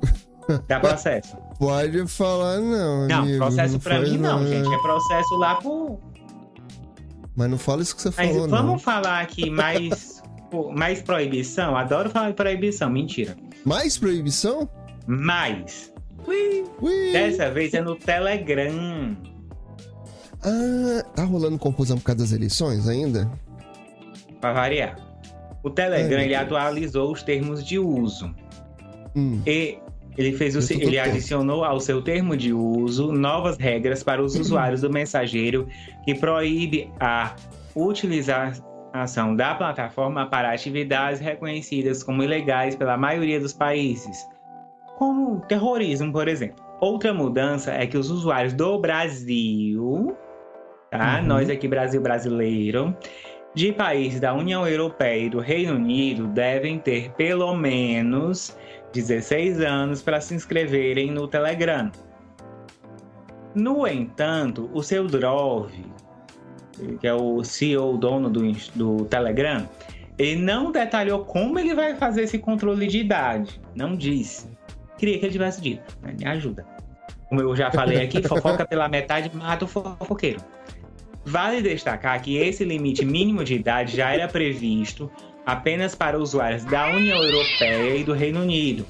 Dá 0.66 0.80
processo. 0.80 1.36
pode 1.62 2.06
falar, 2.08 2.58
não. 2.58 3.06
Não, 3.06 3.18
amigo. 3.20 3.38
processo 3.38 3.74
não 3.74 3.80
pra 3.80 4.00
mim, 4.00 4.18
não, 4.18 4.40
não, 4.40 4.46
gente. 4.48 4.74
É 4.74 4.78
processo 4.78 5.36
lá 5.36 5.54
pro. 5.54 5.96
Mas 7.36 7.48
não 7.50 7.56
fala 7.56 7.82
isso 7.82 7.94
que 7.94 8.02
você 8.02 8.12
Mas 8.16 8.30
falou, 8.32 8.48
vamos 8.48 8.72
não. 8.72 8.78
falar 8.78 9.20
aqui 9.20 9.48
mais, 9.48 10.20
mais 10.74 11.00
proibição? 11.00 11.76
Adoro 11.76 12.10
falar 12.10 12.30
de 12.30 12.34
proibição, 12.34 12.90
mentira. 12.90 13.36
Mais 13.64 13.96
proibição? 13.96 14.68
Mais. 15.06 15.92
Ui. 16.26 16.64
Ui. 16.80 17.12
Dessa 17.12 17.48
vez 17.50 17.72
é 17.74 17.80
no 17.80 17.94
Telegram. 17.94 19.16
Ah, 20.42 21.04
tá 21.14 21.22
rolando 21.22 21.58
confusão 21.58 21.96
por 21.96 22.04
causa 22.04 22.22
das 22.22 22.32
eleições 22.32 22.88
ainda? 22.88 23.30
Pra 24.40 24.52
variar. 24.52 24.96
O 25.62 25.70
Telegram 25.70 26.20
ele 26.20 26.34
atualizou 26.34 27.12
os 27.12 27.22
termos 27.22 27.64
de 27.64 27.78
uso. 27.78 28.34
Hum. 29.14 29.40
E 29.46 29.78
ele 30.16 30.32
fez 30.32 30.56
o, 30.56 30.72
ele 30.72 30.98
adicionou 30.98 31.64
ao 31.64 31.80
seu 31.80 32.02
termo 32.02 32.36
de 32.36 32.52
uso 32.52 33.12
novas 33.12 33.56
regras 33.56 34.02
para 34.02 34.22
os 34.22 34.34
usuários 34.36 34.82
do 34.82 34.90
mensageiro 34.90 35.66
que 36.04 36.14
proíbe 36.14 36.90
a 37.00 37.34
utilização 37.74 39.34
da 39.34 39.54
plataforma 39.54 40.26
para 40.26 40.52
atividades 40.52 41.20
reconhecidas 41.20 42.02
como 42.02 42.22
ilegais 42.22 42.76
pela 42.76 42.96
maioria 42.96 43.40
dos 43.40 43.52
países, 43.52 44.28
como 44.98 45.40
terrorismo, 45.48 46.12
por 46.12 46.28
exemplo. 46.28 46.62
Outra 46.80 47.14
mudança 47.14 47.72
é 47.72 47.86
que 47.86 47.96
os 47.96 48.10
usuários 48.10 48.52
do 48.52 48.78
Brasil, 48.78 50.16
tá? 50.90 51.20
Uhum. 51.20 51.26
Nós 51.26 51.48
aqui 51.48 51.66
Brasil 51.66 52.02
brasileiro, 52.02 52.94
de 53.54 53.72
países 53.72 54.20
da 54.20 54.34
União 54.34 54.66
Europeia 54.66 55.26
e 55.26 55.30
do 55.30 55.38
Reino 55.38 55.74
Unido 55.74 56.26
devem 56.26 56.78
ter 56.78 57.10
pelo 57.12 57.54
menos 57.54 58.56
16 58.92 59.60
anos 59.60 60.02
para 60.02 60.20
se 60.20 60.34
inscreverem 60.34 61.10
no 61.10 61.26
Telegram. 61.26 61.90
No 63.54 63.86
entanto, 63.86 64.70
o 64.72 64.82
seu 64.82 65.06
Drove, 65.06 65.84
que 67.00 67.06
é 67.06 67.14
o 67.14 67.44
CEO, 67.44 67.96
dono 67.98 68.30
do, 68.30 68.52
do 68.74 69.04
Telegram, 69.04 69.68
ele 70.18 70.40
não 70.40 70.70
detalhou 70.70 71.24
como 71.24 71.58
ele 71.58 71.74
vai 71.74 71.96
fazer 71.96 72.22
esse 72.22 72.38
controle 72.38 72.86
de 72.86 72.98
idade. 72.98 73.60
Não 73.74 73.96
disse. 73.96 74.50
Queria 74.98 75.18
que 75.18 75.26
ele 75.26 75.32
tivesse 75.32 75.60
dito. 75.60 75.98
Né? 76.02 76.14
Me 76.18 76.26
ajuda. 76.26 76.64
Como 77.28 77.40
eu 77.40 77.56
já 77.56 77.70
falei 77.70 78.02
aqui, 78.02 78.22
fofoca 78.28 78.64
pela 78.66 78.88
metade 78.88 79.34
mata 79.34 79.64
o 79.64 79.68
fofoqueiro. 79.68 80.40
Vale 81.24 81.62
destacar 81.62 82.20
que 82.20 82.36
esse 82.36 82.64
limite 82.64 83.04
mínimo 83.04 83.44
de 83.44 83.54
idade 83.54 83.96
já 83.96 84.12
era 84.12 84.28
previsto 84.28 85.10
apenas 85.44 85.94
para 85.94 86.18
usuários 86.18 86.64
da 86.64 86.88
União 86.88 87.22
Europeia 87.22 87.96
e 87.96 88.04
do 88.04 88.12
Reino 88.12 88.40
Unido. 88.40 88.86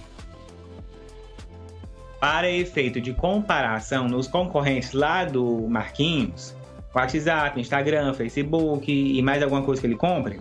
Para 2.21 2.51
efeito 2.51 3.01
de 3.01 3.13
comparação 3.13 4.07
nos 4.09 4.29
concorrentes 4.29 4.93
lá 4.93 5.25
do 5.25 5.67
Marquinhos, 5.69 6.55
WhatsApp, 6.95 7.61
Instagram, 7.61 8.15
Facebook 8.15 8.93
e 8.93 9.21
mais 9.23 9.43
alguma 9.43 9.63
coisa 9.63 9.81
que 9.81 9.87
ele 9.87 9.97
compre, 9.97 10.41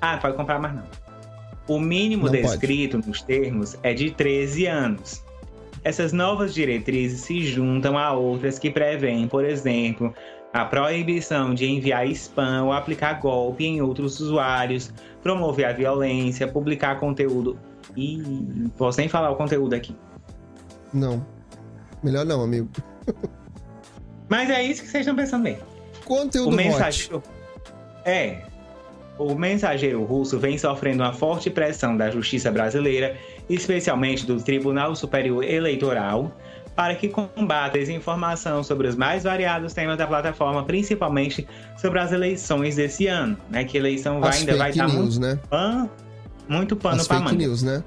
ah, 0.00 0.14
não 0.14 0.20
pode 0.20 0.36
comprar 0.36 0.58
mais 0.58 0.74
não. 0.74 0.84
O 1.68 1.80
mínimo 1.80 2.26
Não 2.26 2.32
descrito 2.32 2.96
pode. 2.98 3.08
nos 3.08 3.22
termos 3.22 3.76
é 3.82 3.92
de 3.92 4.10
13 4.12 4.66
anos. 4.66 5.24
Essas 5.82 6.12
novas 6.12 6.54
diretrizes 6.54 7.20
se 7.20 7.44
juntam 7.44 7.98
a 7.98 8.12
outras 8.12 8.58
que 8.58 8.70
prevêem, 8.70 9.26
por 9.26 9.44
exemplo, 9.44 10.14
a 10.52 10.64
proibição 10.64 11.54
de 11.54 11.66
enviar 11.66 12.06
spam 12.08 12.64
ou 12.64 12.72
aplicar 12.72 13.20
golpe 13.20 13.64
em 13.64 13.82
outros 13.82 14.20
usuários, 14.20 14.92
promover 15.22 15.66
a 15.66 15.72
violência, 15.72 16.46
publicar 16.46 16.98
conteúdo. 16.98 17.58
E 17.96 18.22
posso 18.76 18.98
nem 18.98 19.08
falar 19.08 19.30
o 19.30 19.36
conteúdo 19.36 19.74
aqui. 19.74 19.94
Não. 20.92 21.24
Melhor 22.02 22.24
não, 22.24 22.42
amigo. 22.42 22.68
Mas 24.28 24.50
é 24.50 24.62
isso 24.62 24.82
que 24.82 24.88
vocês 24.88 25.02
estão 25.02 25.14
pensando 25.14 25.44
bem. 25.44 25.58
Conteúdo 26.04 26.50
o 26.50 26.56
mensageiro. 26.56 27.22
É, 28.04 28.42
o 29.18 29.34
mensageiro 29.34 30.04
russo 30.04 30.38
vem 30.38 30.58
sofrendo 30.58 31.02
uma 31.02 31.12
forte 31.12 31.48
pressão 31.48 31.96
da 31.96 32.10
justiça 32.10 32.50
brasileira, 32.50 33.16
especialmente 33.48 34.26
do 34.26 34.40
Tribunal 34.40 34.94
Superior 34.94 35.42
Eleitoral, 35.42 36.32
para 36.76 36.94
que 36.94 37.08
combata 37.08 37.78
a 37.78 37.80
desinformação 37.80 38.62
sobre 38.62 38.86
os 38.86 38.94
mais 38.94 39.24
variados 39.24 39.72
temas 39.72 39.96
da 39.96 40.06
plataforma, 40.06 40.62
principalmente 40.62 41.48
sobre 41.78 41.98
as 41.98 42.12
eleições 42.12 42.76
desse 42.76 43.06
ano, 43.06 43.36
né? 43.48 43.64
Que 43.64 43.78
eleição 43.78 44.20
vai, 44.20 44.36
ainda 44.36 44.56
vai 44.56 44.70
estar 44.70 44.86
muito, 44.86 45.18
né? 45.18 45.38
pan, 45.48 45.88
muito 46.46 46.76
pano 46.76 47.02
para 47.06 47.18
manga. 47.18 47.32
news, 47.34 47.62
né? 47.62 47.82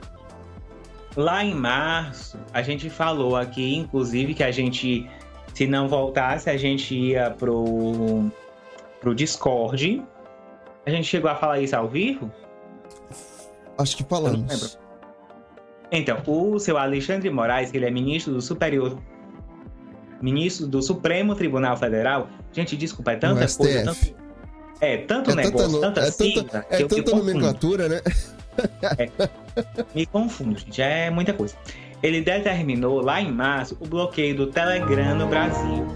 Lá 1.15 1.43
em 1.45 1.53
março, 1.53 2.37
a 2.51 2.63
gente 2.63 2.89
falou 2.89 3.35
aqui, 3.35 3.75
inclusive, 3.75 4.33
que 4.33 4.43
a 4.43 4.51
gente, 4.51 5.07
se 5.53 5.67
não 5.67 5.87
voltasse, 5.87 6.49
a 6.49 6.57
gente 6.57 6.95
ia 6.95 7.29
pro, 7.29 8.31
pro 8.99 9.13
Discord, 9.13 10.03
a 10.85 10.89
gente 10.89 11.05
chegou 11.05 11.29
a 11.29 11.35
falar 11.35 11.59
isso 11.59 11.75
ao 11.75 11.87
vivo? 11.87 12.31
Acho 13.77 13.95
que 13.95 14.03
falamos. 14.03 14.79
Então, 15.91 16.21
o 16.27 16.59
seu 16.59 16.77
Alexandre 16.77 17.29
Moraes, 17.29 17.71
que 17.71 17.77
ele 17.77 17.85
é 17.85 17.91
ministro 17.91 18.33
do 18.33 18.41
Superior. 18.41 18.97
Ministro 20.21 20.67
do 20.67 20.81
Supremo 20.81 21.33
Tribunal 21.35 21.77
Federal. 21.77 22.29
Gente, 22.51 22.75
desculpa, 22.75 23.13
é 23.13 23.15
tanta 23.15 23.47
coisa. 23.47 23.83
Tanto, 23.85 24.15
é, 24.81 24.97
tanto 24.97 25.31
é 25.31 25.35
negócio, 25.35 25.79
tanta, 25.79 26.01
é 26.01 26.11
sigla. 26.11 26.43
Tanta, 26.43 26.65
é 26.69 26.83
tanta 26.85 27.15
nomenclatura, 27.15 27.89
né? 27.89 28.01
É, 28.97 29.09
me 29.95 30.05
confundo, 30.05 30.59
gente. 30.59 30.81
É 30.81 31.09
muita 31.09 31.33
coisa. 31.33 31.55
Ele 32.03 32.21
determinou 32.21 33.01
lá 33.01 33.21
em 33.21 33.31
março 33.31 33.77
o 33.79 33.87
bloqueio 33.87 34.35
do 34.35 34.47
Telegram 34.47 35.15
no 35.15 35.27
Brasil. 35.27 35.87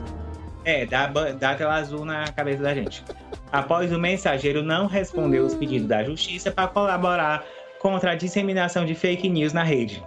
É, 0.64 0.86
dá, 0.86 1.08
dá 1.08 1.56
tela 1.56 1.76
azul 1.76 2.06
na 2.06 2.26
cabeça 2.30 2.64
da 2.64 2.74
gente 2.74 3.04
após 3.54 3.94
o 3.94 4.00
mensageiro 4.00 4.64
não 4.64 4.88
responder 4.88 5.40
os 5.40 5.54
pedidos 5.54 5.88
da 5.88 6.04
justiça 6.04 6.52
para 6.52 6.68
colaborar 6.68 7.46
contra 7.84 8.14
a 8.14 8.16
disseminação 8.16 8.86
de 8.86 8.96
fake 8.96 9.30
news 9.30 9.52
na 9.52 9.62
rede. 9.62 10.02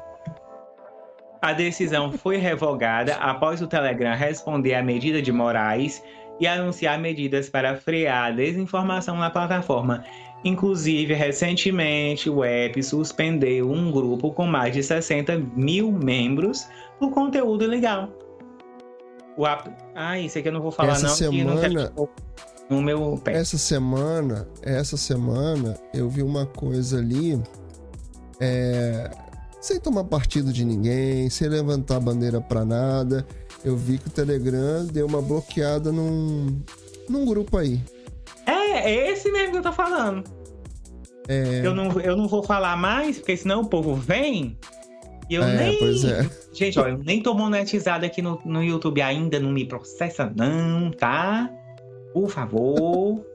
A 1.42 1.52
decisão 1.52 2.10
foi 2.10 2.38
revogada 2.38 3.14
após 3.16 3.60
o 3.60 3.66
Telegram 3.66 4.16
responder 4.16 4.74
à 4.74 4.82
medida 4.82 5.20
de 5.20 5.30
Moraes 5.30 6.02
e 6.40 6.46
anunciar 6.46 6.98
medidas 6.98 7.50
para 7.50 7.76
frear 7.76 8.24
a 8.24 8.30
desinformação 8.30 9.18
na 9.18 9.28
plataforma. 9.28 10.02
Inclusive, 10.42 11.12
recentemente, 11.12 12.30
o 12.30 12.42
app 12.42 12.82
suspendeu 12.82 13.70
um 13.70 13.90
grupo 13.92 14.32
com 14.32 14.46
mais 14.46 14.72
de 14.72 14.82
60 14.82 15.38
mil 15.54 15.92
membros 15.92 16.66
por 16.98 17.10
conteúdo 17.10 17.64
ilegal. 17.64 18.08
O 19.36 19.46
app... 19.46 19.70
Ah, 19.94 20.18
isso 20.18 20.38
aqui 20.38 20.48
eu 20.48 20.52
não 20.52 20.62
vou 20.62 20.72
falar 20.72 20.92
Essa 20.92 21.08
não, 21.08 21.14
semana... 21.14 21.68
não 21.68 22.08
no 22.68 22.82
meu 22.82 23.20
pé. 23.22 23.34
Essa 23.34 23.58
semana, 23.58 24.48
essa 24.62 24.96
semana, 24.96 25.78
eu 25.94 26.08
vi 26.08 26.22
uma 26.22 26.46
coisa 26.46 26.98
ali. 26.98 27.40
É, 28.40 29.10
sem 29.60 29.80
tomar 29.80 30.04
partido 30.04 30.52
de 30.52 30.64
ninguém, 30.64 31.28
sem 31.30 31.48
levantar 31.48 32.00
bandeira 32.00 32.40
pra 32.40 32.64
nada. 32.64 33.26
Eu 33.64 33.76
vi 33.76 33.98
que 33.98 34.06
o 34.08 34.10
Telegram 34.10 34.86
deu 34.86 35.06
uma 35.06 35.20
bloqueada 35.20 35.90
num, 35.90 36.60
num 37.08 37.24
grupo 37.24 37.56
aí. 37.56 37.80
É, 38.46 38.90
é 38.90 39.10
esse 39.10 39.30
mesmo 39.32 39.52
que 39.52 39.58
eu 39.58 39.62
tô 39.62 39.72
falando. 39.72 40.22
É, 41.28 41.62
Eu, 41.64 41.74
não, 41.74 41.90
eu 42.00 42.16
não 42.16 42.28
vou 42.28 42.42
falar 42.42 42.76
mais, 42.76 43.18
porque 43.18 43.36
senão 43.36 43.62
o 43.62 43.66
povo 43.66 43.94
vem. 43.96 44.56
E 45.28 45.34
eu 45.34 45.42
É, 45.42 45.56
nem. 45.56 45.78
pois 45.80 46.04
é. 46.04 46.30
Gente, 46.52 46.78
ó, 46.78 46.86
eu 46.86 46.98
nem 46.98 47.20
tô 47.20 47.34
monetizado 47.34 48.06
aqui 48.06 48.22
no, 48.22 48.40
no 48.44 48.62
YouTube 48.62 49.02
ainda, 49.02 49.40
não 49.40 49.50
me 49.50 49.66
processa, 49.66 50.32
não, 50.36 50.90
tá? 50.92 51.50
Por 52.14 52.30
favor. 52.30 53.26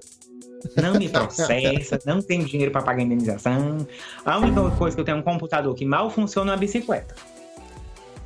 Não 0.81 0.95
me 0.95 1.09
processa, 1.09 1.99
não 2.05 2.21
tenho 2.21 2.45
dinheiro 2.45 2.71
pra 2.71 2.81
pagar 2.81 3.03
indenização. 3.03 3.85
A 4.25 4.37
única 4.37 4.69
coisa 4.71 4.95
que 4.95 5.01
eu 5.01 5.05
tenho 5.05 5.17
é 5.17 5.19
um 5.19 5.23
computador 5.23 5.73
que 5.75 5.85
mal 5.85 6.09
funciona 6.09 6.51
é 6.51 6.53
uma 6.53 6.59
bicicleta. 6.59 7.15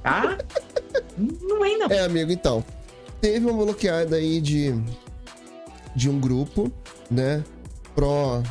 Tá? 0.03 0.38
Não 1.17 1.65
é, 1.65 1.77
não. 1.77 1.88
É, 1.88 1.99
amigo, 1.99 2.31
então. 2.31 2.63
Teve 3.21 3.45
uma 3.45 3.65
bloqueada 3.65 4.17
aí 4.17 4.39
de, 4.39 4.75
de 5.95 6.09
um 6.09 6.19
grupo, 6.19 6.71
né? 7.09 7.43
Pró. 7.95 8.43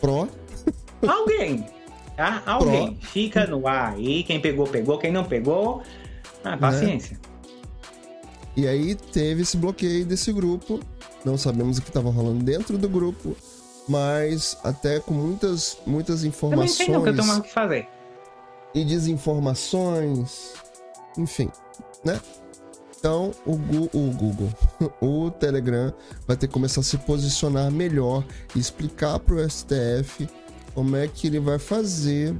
Pró. 0.00 0.28
Alguém, 1.06 1.66
tá? 2.16 2.42
Alguém. 2.46 2.98
Fica 3.00 3.46
no 3.46 3.66
ar 3.66 3.94
aí. 3.94 4.22
Quem 4.22 4.40
pegou, 4.40 4.66
pegou. 4.66 4.98
Quem 4.98 5.10
não 5.10 5.24
pegou, 5.24 5.82
ah, 6.44 6.56
paciência. 6.56 7.18
E 8.56 8.66
aí 8.66 8.94
teve 8.94 9.42
esse 9.42 9.56
bloqueio 9.56 10.04
desse 10.04 10.32
grupo. 10.32 10.80
Não 11.24 11.36
sabemos 11.38 11.78
o 11.78 11.82
que 11.82 11.88
estava 11.90 12.10
rolando 12.10 12.42
dentro 12.44 12.76
do 12.78 12.88
grupo. 12.88 13.36
Mas 13.88 14.56
até 14.62 15.00
com 15.00 15.12
muitas, 15.14 15.78
muitas 15.86 16.22
informações 16.22 16.88
não, 16.88 17.02
que 17.02 17.08
eu 17.08 17.16
tenho 17.16 17.38
o 17.38 17.42
que 17.42 17.52
fazer. 17.52 17.88
e 18.74 18.84
desinformações. 18.84 20.52
Enfim, 21.18 21.50
né? 22.04 22.20
Então, 22.98 23.32
o, 23.46 23.56
Gu- 23.56 23.90
o 23.94 24.12
Google, 24.12 24.50
o 25.00 25.30
Telegram 25.30 25.92
vai 26.26 26.36
ter 26.36 26.46
que 26.46 26.52
começar 26.52 26.82
a 26.82 26.84
se 26.84 26.98
posicionar 26.98 27.70
melhor 27.70 28.22
e 28.54 28.58
explicar 28.60 29.18
para 29.18 29.34
o 29.36 29.50
STF 29.50 30.28
como 30.74 30.94
é 30.96 31.08
que 31.08 31.26
ele 31.26 31.40
vai 31.40 31.58
fazer 31.58 32.34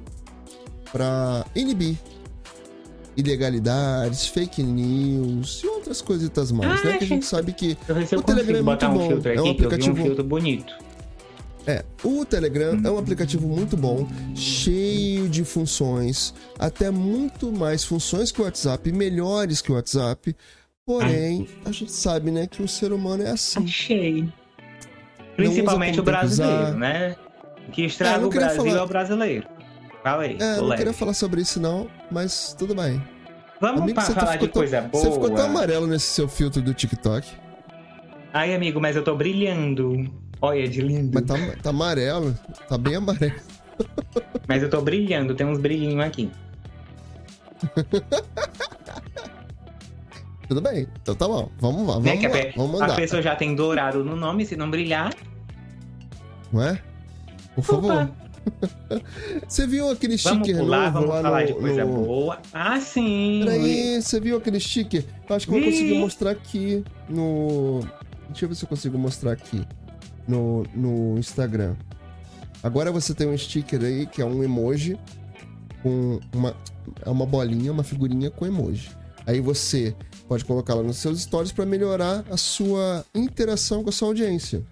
para 0.93 1.45
inibir 1.57 1.97
ilegalidades, 3.17 4.27
fake 4.27 4.63
news 4.63 5.63
e 5.65 5.67
outras 5.91 6.01
coisitas 6.01 6.53
mais, 6.53 6.81
Ah, 6.81 6.85
né? 6.85 6.99
Que 6.99 7.05
a 7.05 7.07
gente. 7.07 7.27
sabe 7.27 7.53
que 7.53 7.77
O 8.17 8.23
Telegram 8.23 8.59
é 8.59 8.63
muito 8.63 8.87
um 8.87 8.95
bom. 8.95 9.01
É 9.03 9.07
aqui, 9.07 9.19
um 9.19 9.21
que 9.21 9.29
eu 9.29 9.33
vi 9.33 9.41
um 9.41 9.51
aplicativo- 9.51 9.97
filtro 10.03 10.25
bonito. 10.25 10.73
É, 11.67 11.85
o 12.03 12.25
Telegram 12.25 12.81
é 12.83 12.91
um 12.91 12.99
aplicativo 12.99 13.47
muito 13.47 13.77
bom, 13.77 14.09
cheio 14.35 15.29
de 15.29 15.45
funções, 15.45 16.33
até 16.59 16.91
muito 16.91 17.53
mais 17.53 17.85
funções 17.85 18.33
que 18.33 18.41
o 18.41 18.45
WhatsApp, 18.45 18.91
melhores 18.93 19.61
que 19.61 19.71
o 19.71 19.75
WhatsApp. 19.75 20.35
Porém, 20.87 21.47
a 21.65 21.71
gente 21.71 21.93
sabe, 21.93 22.31
né, 22.31 22.47
que 22.47 22.63
o 22.63 22.69
ser 22.69 22.93
humano 22.93 23.23
é 23.25 23.31
assim. 23.31 23.63
Achei. 23.63 24.29
Principalmente 25.37 26.01
o 26.01 26.03
brasileiro, 26.03 26.63
usar. 26.63 26.75
né? 26.75 27.17
Que 27.73 27.83
É, 27.83 27.87
estraga 27.87 28.19
não 28.19 28.29
o 28.29 28.31
Brasil 28.31 28.65
falar- 28.65 28.79
é 28.79 28.83
o 28.83 28.87
brasileiro. 28.87 29.47
Falei, 30.03 30.37
É, 30.41 30.55
tô 30.55 30.63
não 30.63 30.69
leve. 30.69 30.79
queria 30.79 30.93
falar 30.95 31.13
sobre 31.15 31.43
isso 31.43 31.61
não, 31.61 31.89
mas 32.11 32.55
tudo 32.59 32.75
bem. 32.75 33.01
Vamos 33.61 33.83
Amigo, 33.83 34.01
você 34.01 34.15
tá- 34.15 34.21
falar 34.21 34.37
de 34.37 34.47
tão- 34.49 34.61
coisa 34.61 34.81
boa. 34.81 35.05
Você 35.05 35.13
ficou 35.13 35.31
tão 35.31 35.45
amarelo 35.47 35.87
nesse 35.87 36.07
seu 36.07 36.27
filtro 36.29 36.63
do 36.63 36.73
TikTok, 36.73 37.29
Ai, 38.33 38.55
amigo, 38.55 38.81
mas 38.81 38.95
eu 38.95 39.03
tô 39.03 39.17
brilhando. 39.17 40.09
Olha, 40.41 40.67
de 40.69 40.81
lindo. 40.81 41.11
mas 41.13 41.25
tá, 41.25 41.35
tá 41.63 41.71
amarelo, 41.71 42.33
tá 42.69 42.79
bem 42.79 42.95
amarelo. 42.97 43.35
Mas 44.47 44.63
eu 44.63 44.69
tô 44.71 44.81
brilhando, 44.83 45.35
tem 45.35 45.47
uns 45.47 45.59
brilhinhos 45.59 46.05
aqui. 46.05 46.31
Tudo 50.49 50.61
bem, 50.61 50.87
então 51.01 51.15
tá 51.15 51.27
bom. 51.29 51.51
Vamos 51.59 51.87
lá, 51.87 52.01
Né, 52.01 52.11
vamos 52.17 52.25
a, 52.25 52.29
lá, 52.29 52.35
pe- 52.35 52.53
vamos 52.57 52.75
a 52.75 52.79
mandar, 52.85 52.97
pessoa 52.97 53.23
já 53.23 53.37
tem 53.37 53.55
dourado 53.55 54.05
no 54.05 54.17
nome, 54.17 54.45
se 54.45 54.57
não 54.57 54.71
brilhar. 54.71 55.15
não 56.53 56.63
é? 56.63 56.81
Por 57.55 57.63
favor. 57.65 58.11
Você 59.49 59.67
viu 59.67 59.91
aquele 59.91 60.17
vamos 60.17 60.39
sticker 60.47 60.61
pular, 60.63 60.93
novo 60.93 61.07
vamos 61.07 61.09
lá 61.15 61.23
falar 61.23 61.41
no, 61.43 61.47
de 61.47 61.53
coisa 61.55 61.85
no- 61.85 62.05
boa. 62.05 62.39
Ah, 62.53 62.81
sim. 62.81 63.43
Peraí, 63.45 64.01
você 64.03 64.21
viu 64.21 64.37
aquele 64.37 64.59
sticker? 64.61 65.05
Eu 65.29 65.37
acho 65.37 65.47
que 65.47 65.55
eu 65.55 65.61
vou 65.61 65.71
conseguir 65.71 65.99
mostrar 65.99 66.31
aqui 66.31 66.85
no. 67.09 67.81
Deixa 68.29 68.45
eu 68.45 68.49
ver 68.49 68.55
se 68.55 68.65
eu 68.65 68.69
consigo 68.69 68.99
mostrar 68.99 69.33
aqui 69.33 69.63
no, 70.27 70.65
no 70.75 71.19
Instagram. 71.19 71.75
Agora 72.63 72.93
você 72.93 73.15
tem 73.15 73.27
um 73.29 73.37
sticker 73.37 73.83
aí 73.83 74.07
que 74.07 74.21
é 74.21 74.25
um 74.25 74.43
emoji 74.43 74.99
com 75.83 76.21
uma, 76.35 76.55
é 77.05 77.09
uma 77.11 77.27
bolinha, 77.27 77.73
uma 77.73 77.83
figurinha 77.83 78.31
com 78.31 78.47
emoji. 78.47 78.91
Aí 79.27 79.41
você 79.41 79.95
pode 80.29 80.45
colocá-la 80.45 80.83
nos 80.83 80.99
seus 80.99 81.21
stories 81.23 81.53
para 81.53 81.67
melhorar 81.67 82.25
a 82.31 82.37
sua 82.37 83.05
interação 83.15 83.83
com 83.83 83.89
a 83.91 83.93
sua 83.93 84.09
audiência. 84.09 84.63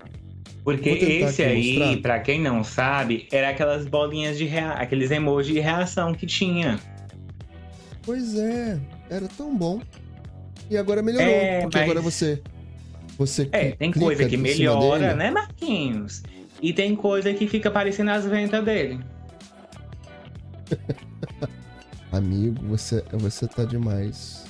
Porque 0.77 0.91
esse 0.91 1.43
aí, 1.43 1.97
pra 1.97 2.21
quem 2.21 2.41
não 2.41 2.63
sabe, 2.63 3.27
era 3.33 3.49
aquelas 3.49 3.87
bolinhas 3.87 4.37
de 4.37 4.45
rea... 4.45 4.73
aqueles 4.73 5.11
emojis 5.11 5.55
de 5.55 5.61
reação 5.61 6.13
que 6.13 6.27
tinha. 6.27 6.79
Pois 8.03 8.37
é, 8.37 8.79
era 9.09 9.27
tão 9.29 9.57
bom. 9.57 9.81
E 10.71 10.77
agora 10.77 11.03
melhorou, 11.03 11.27
É, 11.27 11.63
porque 11.63 11.79
mas- 11.79 11.85
agora 11.91 12.01
você 12.03 12.43
você 13.17 13.49
É, 13.51 13.71
tem 13.73 13.91
coisa 13.91 14.29
que 14.29 14.37
melhora, 14.37 15.15
né, 15.15 15.31
Marquinhos? 15.31 16.23
E 16.61 16.73
tem 16.73 16.95
coisa 16.95 17.33
que 17.33 17.47
fica 17.49 17.71
parecendo 17.71 18.11
as 18.11 18.25
ventas 18.27 18.65
dele. 18.65 19.01
Amigo, 22.13 22.63
você, 22.67 23.03
você 23.13 23.47
tá 23.47 23.65
demais. 23.65 24.45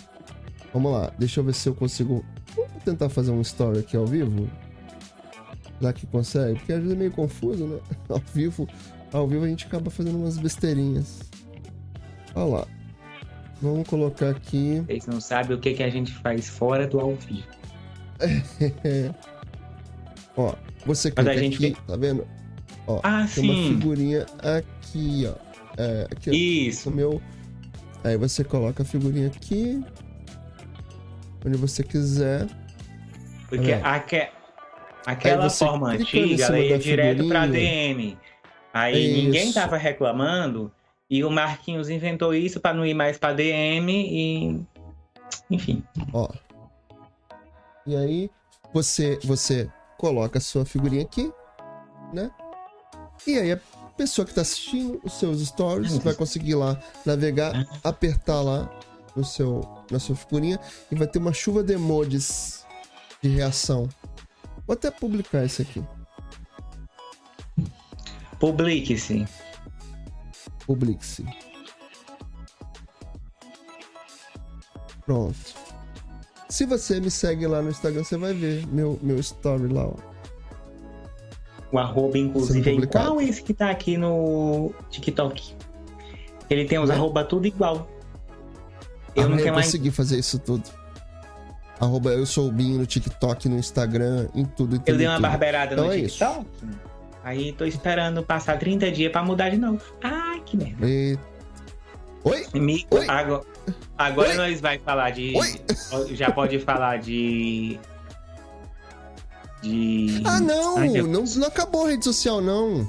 Vamos 0.73 0.93
lá, 0.93 1.13
deixa 1.19 1.41
eu 1.41 1.45
ver 1.45 1.55
se 1.55 1.69
eu 1.69 1.75
consigo. 1.75 2.25
Vamos 2.55 2.83
tentar 2.85 3.09
fazer 3.09 3.31
um 3.31 3.41
story 3.41 3.79
aqui 3.81 3.97
ao 3.97 4.07
vivo? 4.07 4.51
Já 5.81 5.93
que 5.93 6.07
consegue? 6.07 6.59
Porque 6.59 6.73
às 6.73 6.81
vezes 6.81 6.95
é 6.95 6.99
meio 6.99 7.11
confuso, 7.13 7.67
né? 7.67 7.79
Ao 8.09 8.23
vivo, 8.35 8.69
ao 9.13 9.27
vivo 9.29 9.45
a 9.45 9.49
gente 9.49 9.67
acaba 9.67 9.91
fazendo 9.91 10.17
umas 10.19 10.37
besteirinhas. 10.39 11.21
Olha 12.35 12.57
lá. 12.57 12.67
Vamos 13.61 13.89
colocar 13.89 14.31
aqui. 14.31 14.83
Vocês 14.87 15.07
não 15.07 15.21
sabem 15.21 15.57
o 15.57 15.61
que, 15.61 15.75
que 15.75 15.83
a 15.83 15.91
gente 15.91 16.13
faz 16.13 16.49
fora 16.49 16.87
do 16.87 17.01
ao 17.01 17.15
vivo. 17.15 17.47
Ó, 20.37 20.55
você 20.87 21.13
Mas 21.17 21.27
a 21.27 21.31
clica 21.33 21.45
gente 21.45 21.67
aqui, 21.67 21.87
tá 21.87 21.97
vendo? 21.97 22.27
Ah, 23.03 23.27
Tem 23.35 23.45
uma 23.45 23.55
sim. 23.55 23.69
figurinha 23.75 24.27
aqui, 24.39 25.27
ó. 25.27 25.35
É, 25.77 26.09
aqui, 26.11 26.31
ó. 26.31 26.33
Isso. 26.33 26.91
meu. 26.91 27.21
Aí 28.05 28.17
você 28.17 28.45
coloca 28.45 28.83
a 28.83 28.87
figurinha 28.87 29.27
aqui. 29.27 29.85
Onde 31.45 31.57
você 31.57 31.83
quiser. 31.83 32.47
Porque 33.49 33.73
É. 33.73 33.81
aque... 35.09 35.29
aquela 35.29 35.49
forma 35.49 35.91
antiga, 35.93 36.45
ela 36.45 36.61
ia 36.61 36.79
direto 36.79 37.23
figurinha. 37.23 37.49
DM. 37.49 38.19
Aí 38.73 39.11
Isso. 39.11 39.25
ninguém 39.25 39.53
tava 39.53 39.77
reclamando. 39.77 40.71
E 41.11 41.25
o 41.25 41.31
Marquinhos 41.31 41.89
inventou 41.89 42.35
isso 42.35 42.61
pra 42.61 42.75
não 42.75 42.85
ir 42.85 42.93
mais 42.93 43.17
pra 43.17 43.33
DM 43.33 43.91
e. 43.91 44.61
Enfim. 45.51 45.83
Ó. 46.13 46.29
E 47.87 47.97
aí 47.97 48.31
você 48.75 49.19
você 49.25 49.71
coloca 49.97 50.37
a 50.37 50.41
sua 50.43 50.67
figurinha 50.67 51.03
aqui, 51.03 51.33
né? 52.13 52.31
E 53.27 53.39
aí 53.39 53.53
a 53.53 53.61
pessoa 53.97 54.27
que 54.27 54.35
tá 54.35 54.43
assistindo 54.43 55.01
os 55.03 55.15
seus 55.15 55.41
stories 55.41 55.95
Ai, 55.95 56.01
vai 56.01 56.15
conseguir 56.15 56.55
lá 56.55 56.79
navegar, 57.07 57.67
apertar 57.83 58.43
lá 58.43 58.71
no 59.17 59.25
seu 59.25 59.63
na 59.91 59.99
sua 59.99 60.15
figurinha 60.15 60.61
e 60.93 60.95
vai 60.95 61.07
ter 61.07 61.19
uma 61.19 61.33
chuva 61.33 61.63
de 61.63 61.73
emojis 61.73 62.67
de 63.23 63.31
reação. 63.31 63.89
Vou 64.69 64.75
até 64.75 64.91
publicar 64.91 65.45
esse 65.45 65.63
aqui. 65.63 65.83
Publique-se. 68.39 69.27
Publique-se. 70.67 71.25
Pronto. 75.07 75.35
Se 76.51 76.67
você 76.67 77.01
me 77.01 77.11
segue 77.11 77.47
lá 77.47 77.63
no 77.63 77.71
Instagram, 77.71 78.05
você 78.05 78.19
vai 78.19 78.35
ver 78.35 78.67
meu, 78.69 78.99
meu 79.03 79.19
story 79.19 79.69
lá, 79.73 79.87
ó. 79.87 79.95
O 81.73 81.79
arroba, 81.79 82.17
inclusive, 82.19 82.71
é 82.71 82.75
igual 82.75 83.21
esse 83.23 83.43
que 83.43 83.53
tá 83.55 83.71
aqui 83.71 83.97
no 83.97 84.73
TikTok. 84.91 85.55
Ele 86.49 86.65
tem 86.67 86.79
os 86.79 86.89
Né? 86.91 86.95
arroba 86.95 87.25
tudo 87.25 87.47
igual. 87.47 87.89
Eu 89.17 89.25
Ah, 89.25 89.29
não 89.29 89.37
eu 89.39 89.43
tenho 89.43 89.55
mais. 89.55 89.67
consegui 89.67 89.91
fazer 89.91 90.19
isso 90.19 90.39
tudo. 90.39 90.65
Arroba 91.81 92.11
eu 92.11 92.27
sou 92.27 92.49
o 92.49 92.53
Binho 92.53 92.79
no 92.79 92.87
TikTok, 92.87 93.49
no 93.49 93.57
Instagram, 93.57 94.29
em 94.35 94.45
tudo, 94.45 94.77
em 94.77 94.79
tudo. 94.79 94.89
Eu 94.89 94.97
dei 94.97 95.07
uma 95.07 95.17
tudo. 95.17 95.23
barbeirada 95.23 95.73
Então 95.75 95.87
no 95.87 95.93
é 95.93 95.99
isso. 95.99 96.19
TikTok. 96.19 96.47
Aí 97.25 97.53
tô 97.53 97.65
esperando 97.65 98.23
passar 98.23 98.59
30 98.59 98.91
dias 98.91 99.13
pra 99.13 99.23
mudar 99.23 99.51
de 99.51 99.59
novo. 99.59 99.81
Ai, 100.03 100.41
que 100.45 100.57
merda. 100.57 100.87
E- 100.89 101.19
Oi? 102.25 102.47
Amigo, 102.53 102.87
Oi? 102.91 103.07
agora, 103.09 103.43
agora 103.97 104.29
Oi? 104.31 104.37
nós 104.37 104.61
vai 104.61 104.79
falar 104.79 105.11
de. 105.11 105.35
Oi? 105.37 105.61
Já 106.17 106.31
pode 106.33 106.59
falar 106.59 106.99
de. 106.99 107.79
De. 109.63 110.23
Ah, 110.25 110.41
não! 110.41 110.79
Ai, 110.79 110.89
não! 110.89 111.25
Não 111.25 111.47
acabou 111.49 111.87
a 111.87 111.91
rede 111.91 112.05
social, 112.05 112.41
não. 112.41 112.89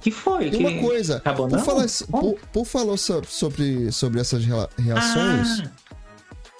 Que 0.00 0.10
foi? 0.10 0.46
E 0.48 0.50
que... 0.50 0.56
uma 0.58 0.80
coisa, 0.80 1.16
Acabou 1.16 1.48
por 1.48 1.56
não? 1.56 1.64
falar, 1.64 1.86
por, 2.10 2.34
por 2.52 2.64
falar 2.66 2.96
so- 2.96 3.22
sobre, 3.26 3.90
sobre 3.90 4.20
essas 4.20 4.44
reações, 4.44 5.60
Ah, 5.60 5.70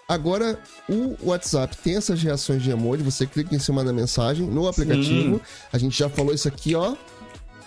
agora 0.08 0.58
o 0.88 1.16
WhatsApp 1.28 1.76
tem 1.78 1.96
essas 1.96 2.22
reações 2.22 2.62
de 2.62 2.70
emoji, 2.70 3.02
você 3.02 3.26
clica 3.26 3.54
em 3.54 3.58
cima 3.58 3.82
da 3.84 3.92
mensagem 3.92 4.46
no 4.46 4.66
aplicativo. 4.68 5.40
A 5.72 5.78
gente 5.78 5.96
já 5.98 6.08
falou 6.08 6.34
isso 6.34 6.48
aqui, 6.48 6.74
ó, 6.74 6.94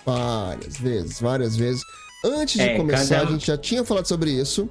várias 0.06 0.78
vezes, 0.78 1.20
várias 1.20 1.56
vezes. 1.56 1.82
Antes 2.26 2.56
de 2.56 2.70
É, 2.70 2.78
começar, 2.78 3.16
cada- 3.20 3.30
a 3.30 3.32
gente 3.32 3.46
já 3.48 3.58
tinha 3.58 3.84
falado 3.84 4.08
sobre 4.08 4.32
isso, 4.32 4.70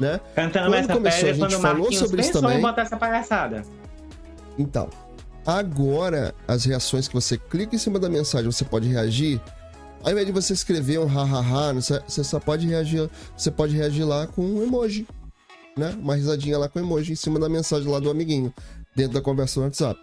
né? 0.00 0.20
cantando 0.34 0.66
Quando 0.70 0.74
essa 0.76 0.92
começou, 0.94 1.20
pedra 1.20 1.46
a 1.46 1.48
gente 1.50 1.60
falou 1.62 1.78
Marquinhos 1.78 1.98
sobre 2.02 2.20
isso 2.22 2.32
também. 2.32 2.60
botar 2.60 2.82
essa 2.82 2.96
palhaçada. 2.96 3.62
Então, 4.58 4.88
agora 5.44 6.34
as 6.48 6.64
reações 6.64 7.06
que 7.08 7.14
você 7.14 7.36
clica 7.36 7.74
em 7.76 7.78
cima 7.78 7.98
da 7.98 8.08
mensagem, 8.08 8.50
você 8.50 8.64
pode 8.64 8.88
reagir. 8.88 9.40
Ao 10.02 10.10
invés 10.12 10.26
de 10.26 10.32
você 10.32 10.52
escrever 10.52 10.98
um 11.00 11.06
hahaha, 11.06 11.74
você 11.74 12.22
só 12.24 12.38
pode 12.38 12.66
reagir, 12.66 13.10
você 13.36 13.50
pode 13.50 13.76
reagir 13.76 14.04
lá 14.04 14.26
com 14.26 14.42
um 14.42 14.62
emoji, 14.62 15.06
né? 15.76 15.90
Uma 16.00 16.16
risadinha 16.16 16.58
lá 16.58 16.68
com 16.68 16.78
emoji 16.78 17.12
em 17.12 17.16
cima 17.16 17.38
da 17.38 17.48
mensagem 17.48 17.90
lá 17.90 18.00
do 18.00 18.10
amiguinho, 18.10 18.52
dentro 18.94 19.14
da 19.14 19.20
conversa 19.20 19.60
do 19.60 19.64
WhatsApp. 19.64 20.00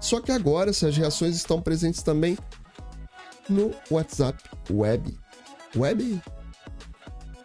Só 0.00 0.20
que 0.20 0.32
agora 0.32 0.70
essas 0.70 0.96
reações 0.96 1.36
estão 1.36 1.60
presentes 1.60 2.02
também 2.02 2.38
no 3.48 3.74
WhatsApp 3.90 4.42
Web. 4.70 5.18
Web? 5.76 6.20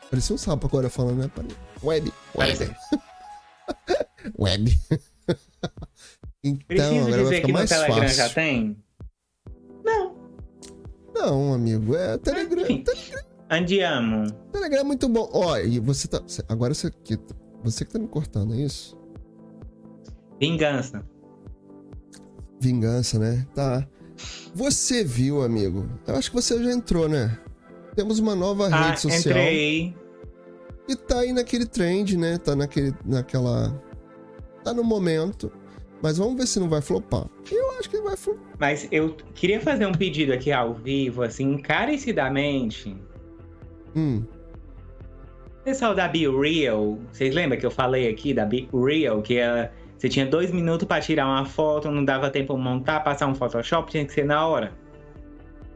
Parecia 0.10 0.36
um 0.36 0.38
sapo 0.38 0.68
agora 0.68 0.90
falando, 0.90 1.20
né? 1.24 1.32
Web. 1.84 2.14
Web. 2.36 2.76
Web. 4.40 4.80
então, 6.44 6.66
Preciso 6.68 7.00
agora 7.00 7.24
vai 7.24 7.24
dizer 7.24 7.36
ficar 7.36 7.46
que 7.46 7.52
no 7.52 7.54
mais 7.58 7.70
Telegram 7.70 7.98
fácil. 7.98 8.16
já 8.16 8.30
tem? 8.30 8.84
Não. 9.84 10.16
Não, 11.14 11.54
amigo, 11.54 11.96
é 11.96 12.18
Telegram. 12.18 12.64
Enfim. 12.64 12.84
Andiamo. 13.54 14.32
Telegram 14.52 14.80
é 14.82 14.84
muito 14.84 15.08
bom. 15.10 15.30
Ó, 15.34 15.58
e 15.58 15.80
você 15.80 16.08
tá. 16.08 16.22
Agora 16.50 16.74
você 16.74 16.90
que, 17.04 17.18
você 17.64 17.86
que 17.86 17.92
tá 17.94 18.00
me 18.00 18.08
cortando, 18.08 18.54
é 18.54 18.58
isso? 18.58 18.98
Vingança. 20.40 21.04
Vingança, 22.60 23.20
né? 23.20 23.46
Tá. 23.54 23.88
Você 24.54 25.04
viu, 25.04 25.44
amigo? 25.44 25.88
Eu 26.08 26.16
acho 26.16 26.30
que 26.30 26.36
você 26.36 26.62
já 26.64 26.72
entrou, 26.72 27.08
né? 27.10 27.38
Temos 27.96 28.20
uma 28.20 28.36
nova 28.36 28.68
Ah, 28.68 28.88
rede 28.90 29.02
social. 29.02 29.20
entrei. 29.20 29.96
E 30.88 30.96
tá 30.96 31.20
aí 31.20 31.32
naquele 31.32 31.66
trend, 31.66 32.18
né? 32.18 32.38
Tá 32.38 32.56
naquele. 32.56 32.94
naquela. 33.06 33.74
Tá 34.64 34.74
no 34.74 34.84
momento. 34.84 35.52
Mas 36.02 36.18
vamos 36.18 36.36
ver 36.36 36.48
se 36.48 36.60
não 36.60 36.68
vai 36.68 36.82
flopar. 36.82 37.26
Eu 37.50 37.72
acho 37.80 37.90
que 37.90 38.02
vai 38.02 38.18
flopar. 38.18 38.44
Mas 38.60 38.88
eu 38.92 39.16
queria 39.34 39.62
fazer 39.62 39.86
um 39.86 39.94
pedido 39.94 40.34
aqui 40.34 40.52
ao 40.52 40.74
vivo, 40.74 41.22
assim, 41.22 41.54
encarecidamente. 41.54 42.96
Hum. 43.96 44.24
Pessoal 45.64 45.96
da 45.96 46.08
Be 46.08 46.28
Real, 46.28 47.00
vocês 47.12 47.34
lembram 47.34 47.58
que 47.60 47.66
eu 47.66 47.72
falei 47.72 48.10
aqui 48.10 48.34
da 48.34 48.46
Be 48.46 48.68
Real, 48.74 49.22
que 49.22 49.38
ela- 49.38 49.72
você 49.98 50.10
tinha 50.10 50.26
dois 50.26 50.52
minutos 50.52 50.86
pra 50.88 51.00
tirar 51.00 51.26
uma 51.26 51.46
foto, 51.46 51.90
não 51.90 52.04
dava 52.04 52.30
tempo 52.30 52.58
montar, 52.58 53.00
passar 53.00 53.28
um 53.28 53.36
Photoshop, 53.36 53.90
tinha 53.90 54.04
que 54.06 54.12
ser 54.12 54.26
na 54.26 54.46
hora. 54.46 54.74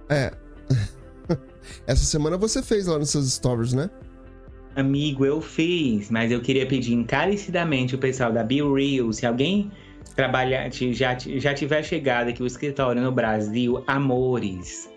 É. 0.10 0.34
Essa 1.88 2.04
semana 2.04 2.38
você 2.38 2.62
fez 2.62 2.88
lá 2.88 3.00
nos 3.00 3.10
seus 3.10 3.32
stories, 3.34 3.74
né? 3.74 3.90
Amigo, 4.76 5.26
eu 5.26 5.42
fiz, 5.42 6.12
mas 6.12 6.32
eu 6.32 6.42
queria 6.42 6.66
pedir 6.66 6.94
encarecidamente 6.94 7.96
o 7.96 7.98
pessoal 7.98 8.32
da 8.32 8.44
Be 8.44 8.62
Real, 8.62 9.12
se 9.14 9.26
alguém 9.26 9.72
trabalhar, 10.16 10.70
já, 10.72 11.18
já 11.18 11.54
tiver 11.54 11.82
chegado 11.84 12.28
aqui 12.30 12.44
o 12.44 12.46
escritório 12.46 13.02
no 13.02 13.12
Brasil, 13.12 13.84
amores. 13.88 14.90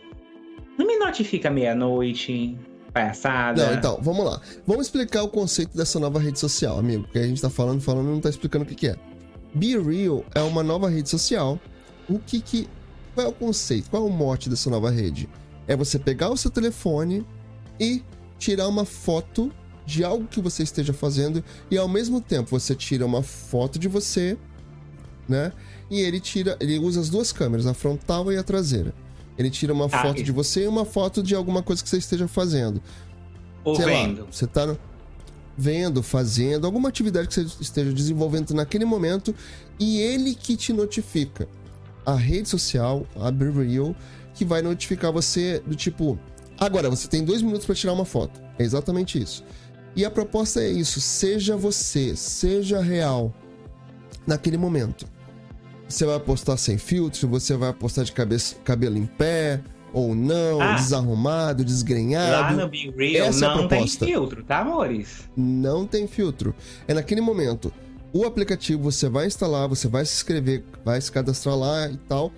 Não 0.77 0.87
me 0.87 0.97
notifica 0.97 1.51
meia-noite, 1.51 2.57
palhaçada. 2.91 3.67
Não, 3.67 3.75
então, 3.75 3.99
vamos 4.03 4.25
lá. 4.25 4.41
Vamos 4.67 4.87
explicar 4.87 5.23
o 5.23 5.29
conceito 5.29 5.77
dessa 5.77 5.99
nova 5.99 6.19
rede 6.19 6.39
social, 6.39 6.79
amigo. 6.79 7.05
Porque 7.05 7.19
a 7.19 7.27
gente 7.27 7.41
tá 7.41 7.51
falando, 7.51 7.81
falando 7.81 8.09
e 8.09 8.13
não 8.13 8.21
tá 8.21 8.29
explicando 8.29 8.65
o 8.65 8.69
que, 8.69 8.75
que 8.75 8.89
é. 8.89 8.97
Be 9.55 9.79
Real 9.79 10.25
é 10.35 10.41
uma 10.43 10.63
nova 10.63 10.89
rede 10.89 11.09
social. 11.09 11.59
O 12.09 12.19
que 12.19 12.41
que. 12.41 12.69
Qual 13.15 13.27
é 13.27 13.31
o 13.31 13.33
conceito? 13.33 13.91
Qual 13.91 14.05
é 14.05 14.07
o 14.07 14.11
mote 14.11 14.49
dessa 14.49 14.71
nova 14.71 14.91
rede? 14.91 15.29
É 15.67 15.77
você 15.77 15.99
pegar 15.99 16.31
o 16.31 16.37
seu 16.37 16.51
telefone 16.51 17.27
e 17.79 18.03
tirar 18.39 18.69
uma 18.69 18.85
foto 18.85 19.53
de 19.85 20.05
algo 20.05 20.27
que 20.27 20.41
você 20.41 20.63
esteja 20.63 20.93
fazendo 20.93 21.43
e 21.71 21.77
ao 21.77 21.89
mesmo 21.89 22.21
tempo 22.21 22.51
você 22.51 22.75
tira 22.75 23.05
uma 23.05 23.23
foto 23.23 23.79
de 23.79 23.89
você, 23.89 24.39
né? 25.29 25.53
E 25.91 26.01
ele 26.01 26.21
tira, 26.21 26.57
ele 26.61 26.79
usa 26.79 27.01
as 27.01 27.11
duas 27.11 27.33
câmeras, 27.33 27.67
a 27.67 27.75
frontal 27.75 28.33
e 28.33 28.37
a 28.37 28.43
traseira. 28.43 28.95
Ele 29.41 29.49
tira 29.51 29.73
uma 29.73 29.87
Ah, 29.87 29.89
foto 30.03 30.23
de 30.23 30.31
você 30.31 30.65
e 30.65 30.69
uma 30.69 30.85
foto 30.85 31.23
de 31.23 31.35
alguma 31.35 31.63
coisa 31.63 31.83
que 31.83 31.89
você 31.89 31.97
esteja 31.97 32.29
fazendo 32.29 32.81
Ou 33.65 33.75
sei 33.75 33.87
vendo. 33.87 34.21
lá, 34.21 34.27
você 34.31 34.47
tá 34.47 34.67
no- 34.67 34.79
vendo, 35.57 36.03
fazendo, 36.03 36.67
alguma 36.67 36.89
atividade 36.91 37.27
que 37.29 37.35
você 37.35 37.47
esteja 37.61 37.93
desenvolvendo 37.93 38.53
naquele 38.55 38.85
momento 38.85 39.35
e 39.79 39.99
ele 39.99 40.35
que 40.35 40.57
te 40.57 40.73
notifica. 40.75 41.49
A 42.05 42.15
rede 42.15 42.49
social, 42.51 43.07
a 43.19 43.31
Be 43.31 43.51
Real, 43.51 43.95
que 44.35 44.45
vai 44.45 44.61
notificar 44.63 45.11
você 45.13 45.63
do 45.67 45.75
tipo, 45.75 46.19
agora 46.59 46.89
você 46.91 47.09
tem 47.09 47.25
dois 47.25 47.41
minutos 47.43 47.65
para 47.67 47.75
tirar 47.75 47.93
uma 47.95 48.05
foto. 48.05 48.41
É 48.59 48.63
exatamente 48.63 49.21
isso. 49.21 49.43
E 49.97 50.05
a 50.05 50.11
proposta 50.11 50.61
é 50.63 50.71
isso, 50.71 51.01
seja 51.01 51.57
você, 51.57 52.15
seja 52.15 52.81
real 52.81 53.35
naquele 54.27 54.57
momento. 54.59 55.07
Você 55.91 56.07
vai 56.07 56.21
postar 56.21 56.57
sem 56.57 56.79
filtro, 56.79 57.27
você 57.29 57.57
vai 57.57 57.73
postar 57.73 58.05
de 58.05 58.13
cabeça, 58.13 58.55
cabelo 58.65 58.97
em 58.97 59.07
pé 59.07 59.61
ou 59.93 60.15
não, 60.15 60.61
Ah. 60.61 60.75
desarrumado, 60.75 61.65
desgrenhado. 61.65 62.57
Lá 62.57 62.63
no 62.65 62.69
Be 62.69 62.93
Real 62.97 63.27
Essa 63.27 63.45
é 63.47 63.49
a 63.49 63.51
não 63.51 63.59
tem 63.67 63.69
proposta. 63.79 64.07
filtro, 64.07 64.45
tá, 64.45 64.61
amores? 64.61 65.29
não 65.37 65.85
tem 65.87 66.07
filtro. 66.07 66.55
É 66.87 66.95
naquele 66.95 67.21
momento. 67.21 67.73
O 68.13 68.25
aplicativo 68.25 68.85
você 68.85 69.09
vai 69.09 69.27
instalar, 69.27 69.69
você 69.69 69.89
vai 69.89 70.05
se 70.05 70.15
inscrever, 70.15 70.65
vai 70.85 71.01
se 71.01 71.11
cadastrar 71.11 71.57
lá 71.57 71.89
e 71.91 71.97
tal. 71.97 72.33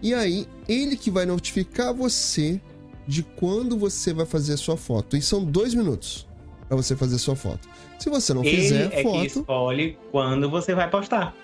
E 0.00 0.14
aí, 0.14 0.46
ele 0.68 0.96
que 0.96 1.10
vai 1.10 1.26
notificar 1.26 1.92
você 1.92 2.60
de 3.06 3.22
quando 3.24 3.76
você 3.76 4.12
vai 4.12 4.26
fazer 4.26 4.54
a 4.54 4.56
sua 4.56 4.76
foto. 4.76 5.16
E 5.16 5.22
são 5.22 5.44
dois 5.44 5.74
minutos 5.74 6.26
para 6.68 6.76
você 6.76 6.94
fazer 6.96 7.16
a 7.16 7.18
sua 7.18 7.34
foto. 7.36 7.68
Se 7.98 8.08
você 8.10 8.32
não 8.34 8.44
Ele 8.44 8.56
fizer 8.62 8.86
é 8.86 8.88
que 8.88 9.02
foto, 9.02 9.24
escolhe 9.26 9.98
quando 10.10 10.48
você 10.50 10.72
vai 10.74 10.88
postar. 10.90 11.34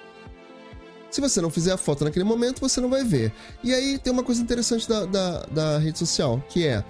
Se 1.10 1.20
você 1.20 1.40
não 1.40 1.50
fizer 1.50 1.72
a 1.72 1.76
foto 1.76 2.04
naquele 2.04 2.24
momento, 2.24 2.60
você 2.60 2.80
não 2.80 2.90
vai 2.90 3.04
ver. 3.04 3.32
E 3.62 3.72
aí 3.72 3.98
tem 3.98 4.12
uma 4.12 4.22
coisa 4.22 4.42
interessante 4.42 4.88
da, 4.88 5.06
da, 5.06 5.46
da 5.46 5.78
rede 5.78 5.98
social, 5.98 6.42
que 6.48 6.66
é 6.66 6.84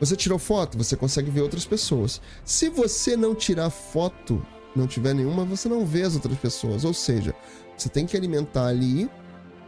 você 0.00 0.16
tirou 0.16 0.38
foto, 0.38 0.76
você 0.76 0.96
consegue 0.96 1.30
ver 1.30 1.40
outras 1.40 1.64
pessoas. 1.64 2.20
Se 2.44 2.68
você 2.68 3.16
não 3.16 3.34
tirar 3.34 3.70
foto, 3.70 4.44
não 4.74 4.86
tiver 4.86 5.14
nenhuma, 5.14 5.44
você 5.44 5.68
não 5.68 5.86
vê 5.86 6.02
as 6.02 6.14
outras 6.14 6.36
pessoas. 6.38 6.84
Ou 6.84 6.92
seja, 6.92 7.34
você 7.76 7.88
tem 7.88 8.04
que 8.04 8.16
alimentar 8.16 8.66
ali 8.66 9.08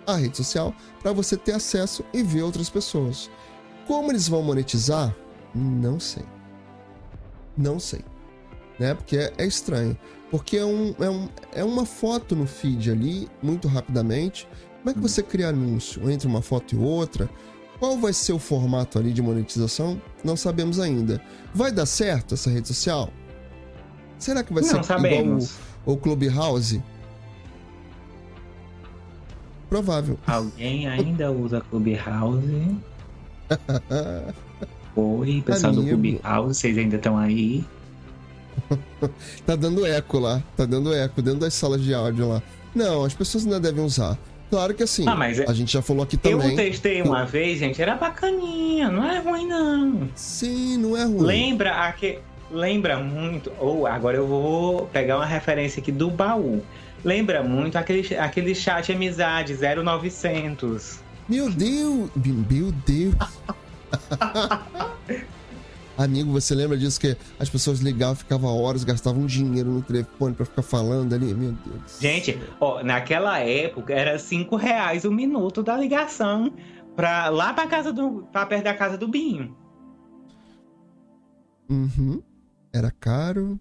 a 0.07 0.17
rede 0.17 0.37
social 0.37 0.75
para 1.01 1.13
você 1.13 1.37
ter 1.37 1.53
acesso 1.53 2.05
e 2.13 2.23
ver 2.23 2.43
outras 2.43 2.69
pessoas. 2.69 3.31
Como 3.87 4.11
eles 4.11 4.29
vão 4.29 4.43
monetizar? 4.43 5.15
Não 5.55 5.99
sei. 5.99 6.25
Não 7.57 7.81
sei. 7.81 8.05
Né? 8.79 8.95
Porque 8.95 9.16
é, 9.16 9.33
é 9.39 9.47
estranho. 9.47 9.97
Porque 10.31 10.57
é, 10.57 10.64
um, 10.64 10.95
é, 10.99 11.09
um, 11.09 11.29
é 11.53 11.64
uma 11.64 11.87
foto 11.87 12.35
no 12.35 12.47
feed 12.47 12.91
ali, 12.91 13.29
muito 13.43 13.68
rapidamente. 13.68 14.49
Como 14.79 14.91
é 14.91 14.95
que 14.95 15.01
você 15.01 15.22
cria 15.22 15.49
anúncio 15.49 16.11
entre 16.11 16.27
uma 16.27 16.43
foto 16.43 16.74
e 16.74 16.79
outra? 16.79 17.29
Qual 17.79 17.99
vai 17.99 18.12
ser 18.12 18.33
o 18.33 18.39
formato 18.39 18.99
ali 18.99 19.12
de 19.12 19.20
monetização? 19.20 20.01
Não 20.24 20.37
sabemos 20.37 20.81
ainda. 20.81 21.20
Vai 21.55 21.70
dar 21.70 21.87
certo 21.87 22.35
essa 22.35 22.51
rede 22.51 22.68
social? 22.68 23.11
Será 24.18 24.43
que 24.43 24.53
vai 24.53 24.62
não 24.62 24.70
ser 24.70 24.85
sabemos. 24.85 25.51
igual 25.51 25.61
o, 25.87 25.93
o 25.93 25.97
Clubhouse? 25.97 26.83
Provável. 29.68 30.18
Alguém 30.27 30.87
ainda 30.89 31.31
usa 31.31 31.61
Clubhouse? 31.61 32.77
Oi, 34.97 35.43
pessoal 35.45 35.72
do 35.72 35.81
Amigo. 35.81 36.20
Clubhouse, 36.20 36.61
vocês 36.61 36.79
ainda 36.79 36.97
estão 36.97 37.18
aí? 37.18 37.64
Tá 39.47 39.55
dando 39.57 39.87
eco 39.87 40.19
lá, 40.19 40.43
tá 40.57 40.65
dando 40.65 40.93
eco 40.95 41.21
dentro 41.23 41.41
das 41.41 41.55
salas 41.55 41.83
de 41.83 41.95
áudio 41.95 42.29
lá. 42.29 42.43
Não, 42.75 43.05
as 43.05 43.15
pessoas 43.15 43.45
ainda 43.45 43.61
devem 43.61 43.85
usar. 43.85 44.19
Claro 44.51 44.75
que 44.75 44.83
assim, 44.83 45.05
Ah, 45.09 45.15
mas 45.17 45.39
é- 45.39 45.45
a 45.49 45.53
gente 45.53 45.73
já 45.73 45.83
falou 45.83 46.03
aqui 46.05 46.19
Eu 46.23 46.39
também. 46.39 46.57
testei 46.57 47.03
uma 47.03 47.25
vez, 47.25 47.59
gente, 47.59 47.81
era 47.83 47.97
bacaninha, 47.97 48.89
não 48.91 49.05
é 49.05 49.19
ruim 49.19 49.47
não. 49.47 50.09
Sim, 50.15 50.77
não 50.79 50.97
é 50.97 51.05
ruim. 51.05 51.27
Lembra 51.27 51.73
aque... 51.73 52.19
Lembra 52.49 52.97
muito. 52.99 53.51
Ou 53.59 53.89
agora 53.89 54.17
eu 54.17 54.27
vou 54.27 54.87
pegar 54.87 55.17
uma 55.17 55.27
referência 55.27 55.81
aqui 55.81 55.91
do 55.91 56.09
baú. 56.09 56.63
Lembra 57.05 57.43
muito 57.43 57.77
aquele, 57.77 58.17
aquele 58.17 58.55
chat 58.55 58.93
amizade 58.93 59.53
0900. 59.57 61.01
Meu 61.29 61.51
Deus! 61.51 62.09
Meu 62.49 62.71
Deus! 62.87 63.15
Amigo, 65.97 66.31
você 66.31 66.55
lembra 66.55 66.77
disso 66.77 67.01
que 67.01 67.17
as 67.39 67.49
pessoas 67.49 67.81
ligavam, 67.81 68.15
ficavam 68.15 68.55
horas, 68.55 68.85
gastavam 68.85 69.25
dinheiro 69.25 69.71
no 69.71 69.83
telefone 69.83 70.35
pra 70.35 70.45
ficar 70.45 70.63
falando 70.63 71.15
ali? 71.15 71.33
Meu 71.33 71.53
Deus. 71.53 71.99
Gente, 71.99 72.39
ó, 72.61 72.83
naquela 72.83 73.39
época 73.39 73.95
era 73.95 74.19
5 74.19 74.57
reais 74.57 75.05
o 75.05 75.11
minuto 75.11 75.63
da 75.63 75.77
ligação 75.77 76.53
pra, 76.95 77.29
lá 77.31 77.55
pra 77.55 77.67
casa 77.67 77.93
do. 77.93 78.27
pra 78.31 78.45
perto 78.45 78.65
da 78.65 78.75
casa 78.75 78.99
do 78.99 79.09
Binho. 79.09 79.57
Uhum. 81.69 82.23
Era 82.73 82.91
caro. 82.91 83.59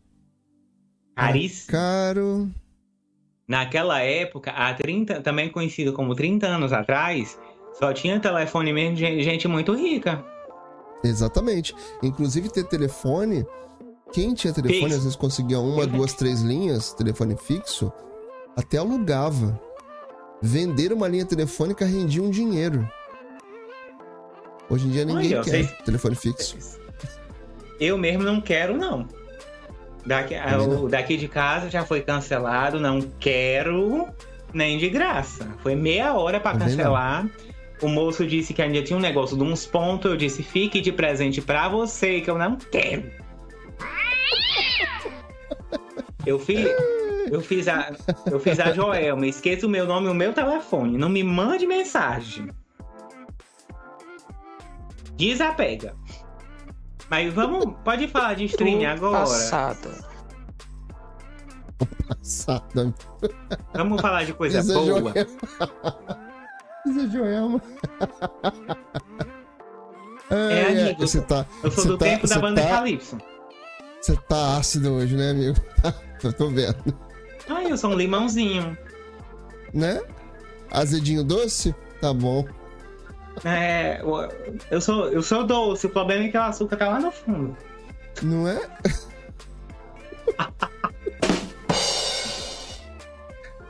Caríssimo. 1.15 1.71
Caro. 1.71 2.49
Naquela 3.47 4.01
época, 4.01 4.51
há 4.51 4.73
30, 4.73 5.21
também 5.21 5.49
conhecido 5.49 5.93
como 5.93 6.15
30 6.15 6.47
anos 6.47 6.73
atrás, 6.73 7.39
só 7.73 7.93
tinha 7.93 8.19
telefone 8.19 8.73
mesmo 8.73 8.97
de 8.97 9.21
gente 9.21 9.47
muito 9.47 9.73
rica. 9.73 10.25
Exatamente. 11.03 11.75
Inclusive 12.01 12.49
ter 12.49 12.63
telefone. 12.65 13.45
Quem 14.11 14.33
tinha 14.33 14.53
telefone, 14.53 14.93
às 14.93 14.99
vezes 15.03 15.15
conseguia 15.15 15.59
uma, 15.59 15.85
duas, 15.85 16.13
três 16.13 16.41
linhas, 16.41 16.93
telefone 16.93 17.35
fixo, 17.35 17.91
até 18.55 18.77
alugava. 18.77 19.59
Vender 20.41 20.93
uma 20.93 21.07
linha 21.07 21.25
telefônica 21.25 21.83
rendia 21.85 22.21
um 22.21 22.29
dinheiro. 22.29 22.87
Hoje 24.69 24.87
em 24.87 24.91
dia 24.91 25.05
ninguém 25.05 25.33
Olha, 25.33 25.43
quer 25.43 25.49
vocês- 25.51 25.71
telefone 25.83 26.15
fixo. 26.15 26.57
Eu 27.79 27.97
mesmo 27.97 28.23
não 28.23 28.39
quero, 28.39 28.77
não. 28.77 29.07
Daqui, 30.05 30.35
o 30.81 30.87
daqui 30.87 31.17
de 31.17 31.27
casa 31.27 31.69
já 31.69 31.83
foi 31.83 32.01
cancelado, 32.01 32.79
não 32.79 33.01
quero 33.19 34.07
nem 34.53 34.77
de 34.77 34.87
graça. 34.89 35.47
Foi 35.63 35.75
meia 35.75 36.13
hora 36.13 36.39
pra 36.39 36.51
Também 36.53 36.75
não. 36.75 37.29
O 37.81 37.87
moço 37.87 38.25
disse 38.25 38.53
que 38.53 38.61
ainda 38.61 38.81
tinha 38.81 38.97
um 38.97 39.01
negócio 39.01 39.37
de 39.37 39.43
uns 39.43 39.65
pontos. 39.65 40.09
Eu 40.09 40.17
disse, 40.17 40.43
fique 40.43 40.81
de 40.81 40.91
presente 40.91 41.41
pra 41.41 41.67
você, 41.67 42.21
que 42.21 42.29
eu 42.29 42.37
não 42.37 42.55
quero. 42.55 43.11
Eu 46.25 46.39
fiz, 46.39 46.67
eu 47.31 47.39
fiz 47.39 47.67
a, 47.67 47.95
eu 48.31 48.39
fiz 48.39 48.59
a 48.59 48.71
Joelma. 48.71 49.27
Esqueça 49.27 49.67
o 49.67 49.69
meu 49.69 49.85
nome 49.85 50.07
e 50.07 50.09
o 50.09 50.13
meu 50.15 50.33
telefone. 50.33 50.97
Não 50.97 51.07
me 51.07 51.23
mande 51.23 51.67
mensagem. 51.67 52.49
Desapega. 55.15 55.95
Mas 57.09 57.31
vamos, 57.31 57.75
pode 57.83 58.07
falar 58.07 58.33
de 58.33 58.45
streaming 58.45 58.85
agora. 58.85 59.19
Passado. 59.19 59.89
Passada. 62.07 62.93
Vamos 63.73 64.01
falar 64.01 64.23
de 64.23 64.33
coisa 64.33 64.59
Isa 64.59 64.73
boa. 64.73 64.85
Joelma. 64.85 65.13
Isa 66.85 67.07
Joelma. 67.09 67.61
É, 70.29 70.63
ai, 70.65 70.81
amigo, 70.81 71.07
Você 71.07 71.21
tá, 71.21 71.45
Eu 71.63 71.71
sou 71.71 71.83
você 71.83 71.87
do 71.89 71.97
tá- 71.97 72.05
tempo 72.05 72.27
da 72.27 72.39
banda 72.39 72.61
tá- 72.61 72.69
Calypso. 72.69 73.17
Você 74.01 74.15
tá 74.27 74.57
ácido 74.57 74.93
hoje, 74.93 75.15
né, 75.15 75.31
amigo? 75.31 75.55
Eu 76.23 76.33
tô 76.33 76.49
vendo. 76.49 76.97
Ai, 77.47 77.71
eu 77.71 77.77
sou 77.77 77.91
um 77.91 77.95
limãozinho. 77.95 78.75
Né? 79.73 80.01
Azedinho 80.71 81.23
doce? 81.23 81.75
Tá 82.01 82.11
bom. 82.13 82.45
É, 83.43 84.01
eu- 84.01 84.29
eu 84.71 84.81
sou, 84.81 85.09
eu 85.11 85.21
sou 85.21 85.45
doce, 85.45 85.85
o 85.85 85.89
problema 85.89 86.23
é 86.25 86.29
que 86.29 86.37
o 86.37 86.41
açúcar 86.41 86.77
tá 86.77 86.87
lá 86.89 86.99
no 86.99 87.11
fundo. 87.11 87.55
Não 88.23 88.47
é? 88.47 88.59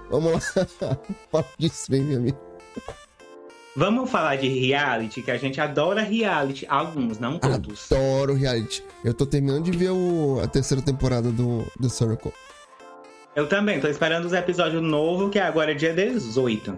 Vamos 0.09 0.31
lá. 0.55 0.67
Fala 1.31 1.45
disso 1.57 1.89
bem, 1.91 2.01
meu 2.03 2.17
amigo. 2.17 2.37
Vamos 3.75 4.09
falar 4.09 4.37
de 4.37 4.47
reality, 4.47 5.21
que 5.21 5.29
a 5.31 5.37
gente 5.37 5.59
adora 5.59 6.01
reality. 6.01 6.65
Alguns, 6.69 7.19
não 7.19 7.37
todos. 7.37 7.91
Adoro 7.91 8.33
reality. 8.33 8.81
Eu 9.03 9.13
tô 9.13 9.25
terminando 9.25 9.63
de 9.65 9.71
ver 9.77 9.89
o- 9.91 10.39
a 10.41 10.47
terceira 10.47 10.81
temporada 10.81 11.29
do 11.29 11.65
The 11.81 11.89
Circle. 11.89 12.31
Eu 13.35 13.47
também, 13.47 13.81
tô 13.81 13.87
esperando 13.89 14.25
os 14.25 14.31
episódios 14.33 14.81
novos, 14.81 15.29
que 15.29 15.39
agora 15.39 15.71
é 15.71 15.73
dia 15.73 15.93
18. 15.93 16.77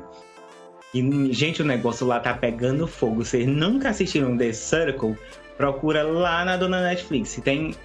E, 0.91 1.32
gente, 1.34 1.62
o 1.62 1.66
negócio 1.66 2.08
lá 2.08 2.20
tá 2.20 2.34
pegando 2.34 2.88
fogo. 2.88 3.24
Vocês 3.24 3.45
nunca 3.45 3.89
assistiram 3.89 4.36
The 4.36 4.52
Circle? 4.54 5.16
Procura 5.56 6.02
lá 6.02 6.43
na 6.45 6.58
dona 6.58 6.82
Netflix. 6.82 7.39
Tem 7.43 7.76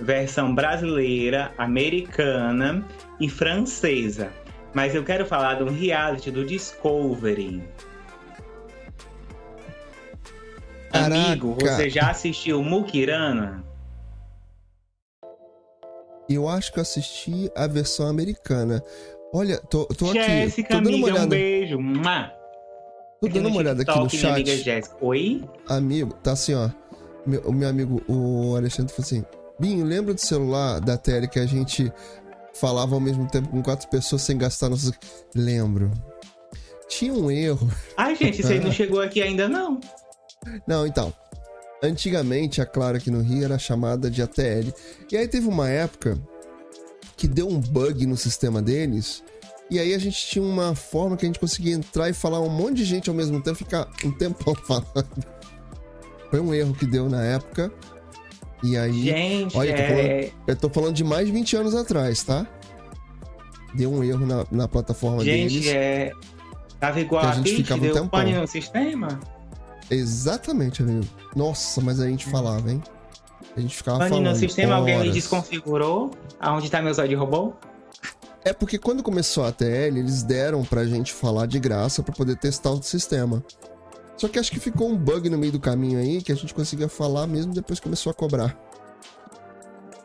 versão 0.00 0.54
brasileira, 0.54 1.52
americana 1.58 2.82
e 3.20 3.28
francesa. 3.28 4.32
Mas 4.72 4.94
eu 4.94 5.04
quero 5.04 5.26
falar 5.26 5.54
de 5.54 5.64
um 5.64 5.70
reality 5.70 6.30
do 6.30 6.46
Discovery. 6.46 7.62
Amigo, 10.94 11.56
Caraca. 11.56 11.76
você 11.76 11.90
já 11.90 12.10
assistiu 12.10 12.62
Mukirana? 12.62 13.64
Eu 16.28 16.48
acho 16.48 16.72
que 16.72 16.78
eu 16.78 16.82
assisti 16.82 17.50
a 17.54 17.66
versão 17.66 18.06
americana. 18.08 18.82
Olha, 19.32 19.58
tô, 19.58 19.84
tô 19.86 20.06
aqui. 20.10 20.22
Jéssica, 20.22 20.74
dando 20.74 20.88
uma 20.88 20.94
amiga, 20.96 21.08
um 21.10 21.12
olhada. 21.14 21.26
beijo. 21.28 21.78
Mua. 21.80 22.32
Tô 23.20 23.26
Aqui 23.26 23.34
dando 23.34 23.48
uma 23.48 23.58
olhada 23.58 23.82
aqui 23.82 23.90
no 23.90 24.00
amiga 24.02 24.16
chat. 24.16 24.56
Jéssica. 24.62 24.96
Oi? 25.00 25.44
Amigo, 25.68 26.14
tá 26.22 26.32
assim, 26.32 26.54
ó. 26.54 26.70
Meu- 27.26 27.42
o 27.42 27.52
meu 27.52 27.68
amigo, 27.68 28.02
o 28.08 28.54
Alexandre, 28.56 28.92
falou 28.92 29.04
assim: 29.06 29.24
Binho, 29.58 29.84
lembra 29.84 30.14
do 30.14 30.20
celular 30.20 30.80
da 30.80 30.96
tele 30.96 31.26
que 31.28 31.38
a 31.38 31.46
gente 31.46 31.92
falava 32.54 32.94
ao 32.94 33.00
mesmo 33.00 33.26
tempo 33.28 33.48
com 33.48 33.62
quatro 33.62 33.88
pessoas 33.88 34.22
sem 34.22 34.38
gastar 34.38 34.68
nossos. 34.68 34.92
Lembro. 35.34 35.90
Tinha 36.88 37.12
um 37.12 37.30
erro. 37.30 37.68
Ai, 37.96 38.14
gente, 38.14 38.42
você 38.42 38.60
não 38.60 38.70
chegou 38.72 39.00
aqui 39.00 39.20
ainda, 39.20 39.48
não. 39.48 39.80
Não, 40.66 40.86
então. 40.86 41.12
Antigamente, 41.82 42.60
a 42.62 42.66
Claro 42.66 42.96
aqui 42.96 43.10
no 43.10 43.20
Rio 43.20 43.44
era 43.44 43.58
chamada 43.58 44.10
de 44.10 44.22
ATL. 44.22 44.72
E 45.10 45.16
aí 45.16 45.28
teve 45.28 45.46
uma 45.46 45.68
época 45.68 46.18
que 47.16 47.28
deu 47.28 47.48
um 47.48 47.60
bug 47.60 48.06
no 48.06 48.16
sistema 48.16 48.62
deles. 48.62 49.22
E 49.70 49.78
aí 49.78 49.94
a 49.94 49.98
gente 49.98 50.16
tinha 50.26 50.44
uma 50.44 50.74
forma 50.74 51.16
que 51.16 51.24
a 51.24 51.28
gente 51.28 51.38
conseguia 51.38 51.74
entrar 51.74 52.08
e 52.08 52.12
falar 52.12 52.40
um 52.40 52.48
monte 52.48 52.76
de 52.76 52.84
gente 52.84 53.08
ao 53.08 53.14
mesmo 53.14 53.42
tempo, 53.42 53.56
ficar 53.56 53.88
um 54.04 54.10
tempão 54.10 54.54
falando. 54.66 55.24
Foi 56.30 56.40
um 56.40 56.54
erro 56.54 56.74
que 56.74 56.86
deu 56.86 57.08
na 57.08 57.22
época. 57.22 57.72
E 58.62 58.76
aí. 58.76 59.04
Gente, 59.04 59.56
olha, 59.56 59.70
eu 59.70 59.76
tô 59.76 59.82
é... 59.82 60.30
Eu 60.46 60.56
tô 60.56 60.70
falando 60.70 60.94
de 60.94 61.04
mais 61.04 61.26
de 61.26 61.32
20 61.32 61.56
anos 61.56 61.74
atrás, 61.74 62.22
tá? 62.22 62.46
Deu 63.74 63.92
um 63.92 64.02
erro 64.02 64.24
na, 64.24 64.46
na 64.50 64.68
plataforma 64.68 65.24
Gente, 65.24 65.52
deles. 65.54 65.66
é... 65.68 66.12
Tava 66.80 67.00
igual 67.00 67.24
a 67.24 67.30
a, 67.30 67.32
gente 67.34 67.44
Pitch, 67.44 67.56
ficava 67.56 67.80
um 67.80 67.84
deu 67.84 67.94
tempão. 67.94 68.08
pane 68.08 68.34
no 68.34 68.46
sistema. 68.46 69.20
Exatamente, 69.90 70.82
amigo. 70.82 71.06
Nossa, 71.34 71.80
mas 71.80 72.00
a 72.00 72.06
gente 72.06 72.26
falava, 72.26 72.70
hein? 72.70 72.82
A 73.56 73.60
gente 73.60 73.76
ficava 73.76 73.98
Pane 73.98 74.10
falando. 74.10 74.30
no 74.30 74.36
sistema, 74.36 74.74
alguém 74.76 74.98
me 74.98 75.10
desconfigurou. 75.10 76.10
Aonde 76.40 76.70
tá 76.70 76.82
meu 76.82 76.92
de 76.92 77.14
robô? 77.14 77.52
É 78.44 78.52
porque 78.52 78.78
quando 78.78 79.02
começou 79.02 79.44
a 79.44 79.52
TL, 79.52 79.98
eles 79.98 80.22
deram 80.22 80.64
pra 80.64 80.84
gente 80.84 81.12
falar 81.12 81.46
de 81.46 81.58
graça 81.58 82.02
pra 82.02 82.14
poder 82.14 82.36
testar 82.36 82.70
o 82.70 82.82
sistema. 82.82 83.42
Só 84.16 84.28
que 84.28 84.38
acho 84.38 84.50
que 84.50 84.60
ficou 84.60 84.88
um 84.88 84.96
bug 84.96 85.28
no 85.28 85.38
meio 85.38 85.52
do 85.52 85.60
caminho 85.60 85.98
aí 85.98 86.22
que 86.22 86.30
a 86.30 86.34
gente 86.34 86.52
conseguia 86.54 86.88
falar 86.88 87.26
mesmo 87.26 87.52
depois 87.52 87.78
que 87.78 87.84
começou 87.84 88.10
a 88.10 88.14
cobrar. 88.14 88.56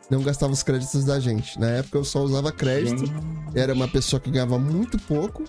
Não 0.08 0.22
gastava 0.22 0.52
os 0.52 0.62
créditos 0.62 1.04
da 1.04 1.20
gente. 1.20 1.58
Na 1.60 1.68
época 1.68 1.98
eu 1.98 2.04
só 2.04 2.20
usava 2.20 2.50
crédito. 2.50 3.04
Era 3.54 3.72
uma 3.72 3.86
pessoa 3.86 4.18
que 4.18 4.30
ganhava 4.30 4.58
muito 4.58 4.98
pouco. 4.98 5.44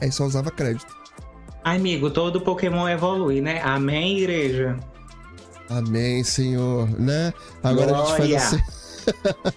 Aí 0.00 0.10
só 0.10 0.24
usava 0.24 0.50
crédito. 0.50 0.99
Amigo, 1.62 2.10
todo 2.10 2.40
Pokémon 2.40 2.88
evolui, 2.88 3.40
né? 3.40 3.60
Amém, 3.62 4.18
igreja. 4.18 4.76
Amém, 5.68 6.24
Senhor, 6.24 6.88
né? 6.98 7.32
Agora 7.62 7.92
a 7.92 7.96
gente 7.98 8.06
Glória. 8.16 8.40
faz 8.40 8.54
assim. 8.54 8.62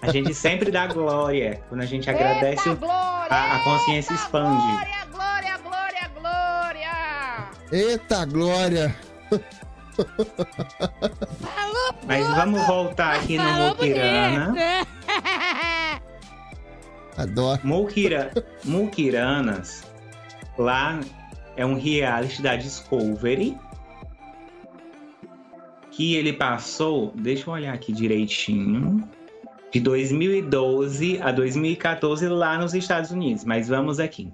A 0.02 0.12
gente 0.12 0.32
sempre 0.34 0.70
dá 0.70 0.86
glória. 0.86 1.60
Quando 1.68 1.80
a 1.80 1.86
gente 1.86 2.08
agradece, 2.08 2.68
Eita, 2.68 2.74
glória! 2.86 3.28
a, 3.34 3.56
a 3.56 3.64
consciência 3.64 4.12
eita, 4.12 4.22
expande. 4.24 4.62
Glória, 4.62 5.06
glória, 5.12 5.58
glória, 5.58 6.10
glória! 6.20 7.50
Eita 7.72 8.24
glória! 8.26 8.96
Mas 12.06 12.26
vamos 12.34 12.66
voltar 12.66 13.16
aqui 13.16 13.38
no 13.38 13.44
Falou 13.44 13.68
Mukirana. 13.70 14.46
bonito. 14.46 14.94
Adoro. 17.16 17.60
Mukira, 17.62 18.32
Mukiranas, 18.64 19.84
lá 20.58 20.98
é 21.56 21.64
um 21.64 21.74
reality 21.74 22.42
da 22.42 22.56
Discovery. 22.56 23.56
Que 25.90 26.14
ele 26.16 26.32
passou, 26.32 27.12
deixa 27.14 27.48
eu 27.48 27.54
olhar 27.54 27.72
aqui 27.72 27.92
direitinho, 27.92 29.08
de 29.72 29.78
2012 29.78 31.20
a 31.22 31.30
2014 31.30 32.26
lá 32.28 32.58
nos 32.58 32.74
Estados 32.74 33.10
Unidos. 33.12 33.44
Mas 33.44 33.68
vamos 33.68 34.00
aqui. 34.00 34.32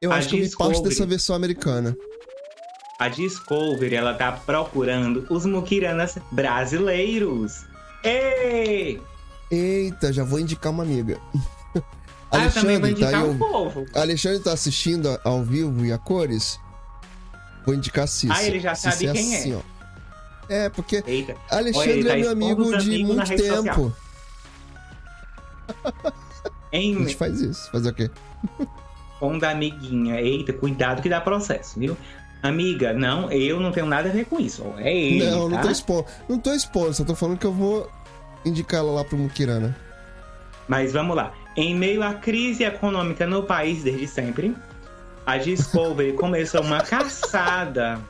Eu 0.00 0.10
A 0.12 0.16
acho 0.16 0.28
que 0.28 0.36
eu 0.36 0.40
parte 0.40 0.46
Discovery. 0.48 0.82
dessa 0.82 1.06
versão 1.06 1.36
americana. 1.36 1.96
A 2.98 3.08
Discovery, 3.08 3.94
ela 3.94 4.12
tá 4.14 4.32
procurando 4.32 5.24
os 5.30 5.46
Mukiranas 5.46 6.18
brasileiros. 6.32 7.64
Ei! 8.02 9.00
Eita, 9.50 10.12
já 10.12 10.24
vou 10.24 10.40
indicar 10.40 10.72
uma 10.72 10.82
amiga. 10.82 11.20
Ah, 12.30 12.36
Alexandre, 12.42 12.94
tá 12.94 13.08
aí 13.08 13.14
um 13.16 13.30
ao- 13.30 13.34
povo. 13.34 13.86
Alexandre 13.94 14.40
tá 14.40 14.52
assistindo 14.52 15.08
a- 15.08 15.20
ao 15.24 15.42
vivo 15.42 15.84
e 15.84 15.92
a 15.92 15.98
cores? 15.98 16.60
Vou 17.64 17.74
indicar 17.74 18.04
a 18.04 18.06
Cissa. 18.06 18.34
Ah, 18.34 18.44
ele 18.44 18.60
já 18.60 18.74
sabe 18.74 19.10
quem 19.12 19.34
é. 19.34 19.38
assim. 19.38 19.62
É, 20.48 20.68
porque 20.70 21.02
Eita. 21.06 21.36
Alexandre 21.50 21.90
Olha, 21.90 21.98
ele 21.98 22.08
tá 22.08 22.14
é 22.14 22.20
meu 22.20 22.30
amigo 22.30 22.78
de 22.78 23.04
muito 23.04 23.28
tempo. 23.36 23.92
A 26.72 26.76
Em 26.76 26.94
gente 26.98 27.16
faz 27.16 27.40
isso. 27.40 27.70
Fazer 27.70 27.90
o 27.90 27.94
quê? 27.94 28.10
onda 29.20 29.50
amiguinha. 29.50 30.20
Eita, 30.20 30.52
cuidado 30.52 31.02
que 31.02 31.08
dá 31.08 31.20
processo, 31.20 31.78
viu? 31.78 31.96
Amiga, 32.42 32.92
não, 32.92 33.30
eu 33.32 33.58
não 33.58 33.72
tenho 33.72 33.86
nada 33.86 34.08
a 34.08 34.12
ver 34.12 34.26
com 34.26 34.38
isso. 34.38 34.62
É 34.78 34.94
ele. 34.96 35.28
não, 35.28 35.48
não 35.48 35.56
tá? 35.56 35.62
tô 35.64 35.70
expondo. 35.70 36.06
Não 36.28 36.38
tô 36.38 36.52
expondo, 36.52 36.94
só 36.94 37.04
tô 37.04 37.14
falando 37.14 37.38
que 37.38 37.46
eu 37.46 37.52
vou 37.52 37.90
indicar 38.44 38.80
ela 38.80 38.92
lá 38.92 39.04
pro 39.04 39.16
Mukirana. 39.18 39.76
Mas 40.68 40.92
vamos 40.92 41.16
lá. 41.16 41.32
Em 41.58 41.74
meio 41.74 42.04
à 42.04 42.14
crise 42.14 42.62
econômica 42.62 43.26
no 43.26 43.42
país 43.42 43.82
desde 43.82 44.06
sempre, 44.06 44.54
a 45.26 45.38
Discovery 45.38 46.12
começou 46.14 46.60
uma 46.60 46.82
caçada 46.82 48.00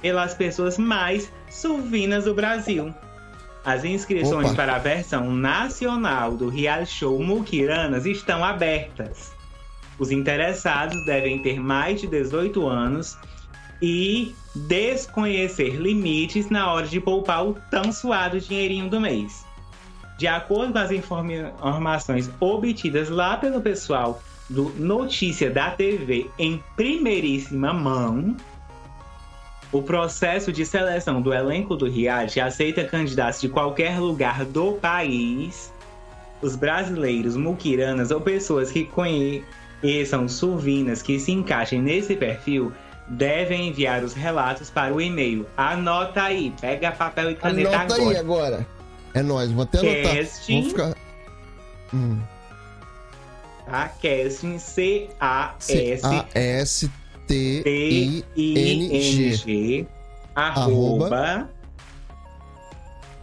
pelas 0.00 0.32
pessoas 0.32 0.78
mais 0.78 1.30
suvinas 1.50 2.24
do 2.24 2.32
Brasil. 2.32 2.94
As 3.62 3.84
inscrições 3.84 4.46
Opa. 4.46 4.56
para 4.56 4.76
a 4.76 4.78
versão 4.78 5.30
nacional 5.30 6.34
do 6.34 6.48
reality 6.48 6.90
show 6.92 7.22
Mukiranas 7.22 8.06
estão 8.06 8.42
abertas. 8.42 9.30
Os 9.98 10.10
interessados 10.10 11.04
devem 11.04 11.42
ter 11.42 11.60
mais 11.60 12.00
de 12.00 12.06
18 12.06 12.66
anos 12.66 13.18
e 13.82 14.34
desconhecer 14.54 15.76
limites 15.76 16.48
na 16.48 16.72
hora 16.72 16.86
de 16.86 16.98
poupar 16.98 17.46
o 17.46 17.52
tão 17.70 17.92
suado 17.92 18.40
dinheirinho 18.40 18.88
do 18.88 18.98
mês. 18.98 19.51
De 20.22 20.28
acordo 20.28 20.72
com 20.72 20.78
as 20.78 20.92
informa- 20.92 21.32
informações 21.32 22.30
obtidas 22.38 23.08
lá 23.08 23.36
pelo 23.36 23.60
pessoal 23.60 24.22
do 24.48 24.72
Notícia 24.78 25.50
da 25.50 25.72
TV 25.72 26.30
em 26.38 26.62
primeiríssima 26.76 27.72
mão, 27.72 28.36
o 29.72 29.82
processo 29.82 30.52
de 30.52 30.64
seleção 30.64 31.20
do 31.20 31.34
elenco 31.34 31.74
do 31.74 31.90
reality 31.90 32.38
aceita 32.38 32.84
candidatos 32.84 33.40
de 33.40 33.48
qualquer 33.48 33.98
lugar 33.98 34.44
do 34.44 34.74
país. 34.74 35.72
Os 36.40 36.54
brasileiros, 36.54 37.36
muquiranas 37.36 38.12
ou 38.12 38.20
pessoas 38.20 38.70
que 38.70 38.84
conheçam 38.84 40.28
suvinas 40.28 41.02
que 41.02 41.18
se 41.18 41.32
encaixem 41.32 41.82
nesse 41.82 42.14
perfil 42.14 42.72
devem 43.08 43.70
enviar 43.70 44.04
os 44.04 44.12
relatos 44.14 44.70
para 44.70 44.94
o 44.94 45.00
e-mail. 45.00 45.48
Anota 45.56 46.22
aí, 46.22 46.54
pega 46.60 46.92
papel 46.92 47.32
e 47.32 47.34
caneta 47.34 47.70
Anota 47.70 47.94
agora. 47.96 48.08
aí 48.10 48.16
agora. 48.16 48.81
É 49.14 49.22
nóis, 49.22 49.50
vou 49.52 49.62
até 49.64 49.78
anotar. 49.78 50.16
Casting. 50.16 50.60
Vou 50.62 50.70
ficar. 50.70 50.94
Hum. 51.94 52.18
Tá? 53.66 53.88
Casting 53.88 54.58
C-A-S-T-I-N-G 54.58 56.90
C-A-S-T-I-N-G. 58.42 59.86
arroba 60.34 61.48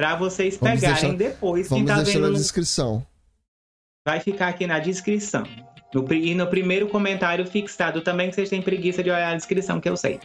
Pra 0.00 0.16
vocês 0.16 0.56
Vamos 0.56 0.80
pegarem 0.80 1.14
deixar- 1.14 1.30
depois. 1.34 1.68
Quem 1.68 1.84
tá 1.84 1.96
deixar 2.00 2.20
vendo 2.20 2.30
na 2.32 2.38
descrição. 2.38 3.06
vai 4.02 4.18
ficar 4.18 4.48
aqui 4.48 4.66
na 4.66 4.78
descrição. 4.78 5.44
No 5.92 6.10
e 6.14 6.34
no 6.34 6.46
primeiro 6.46 6.88
comentário 6.88 7.46
fixado 7.46 8.00
também, 8.00 8.30
que 8.30 8.34
vocês 8.36 8.48
têm 8.48 8.62
preguiça 8.62 9.02
de 9.02 9.10
olhar 9.10 9.30
a 9.30 9.36
descrição, 9.36 9.78
que 9.78 9.90
eu 9.90 9.98
sei. 9.98 10.18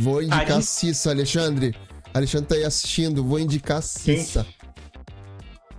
Vou 0.00 0.22
indicar 0.22 0.46
Tá, 0.46 0.54
a 0.54 0.58
de- 0.60 0.64
Cissa, 0.64 1.10
Alexandre. 1.10 1.74
Alexandre 2.14 2.46
tá 2.48 2.54
aí 2.54 2.64
assistindo. 2.64 3.22
Vou 3.22 3.38
indicar 3.38 3.76
a 3.76 3.82
Cissa. 3.82 4.46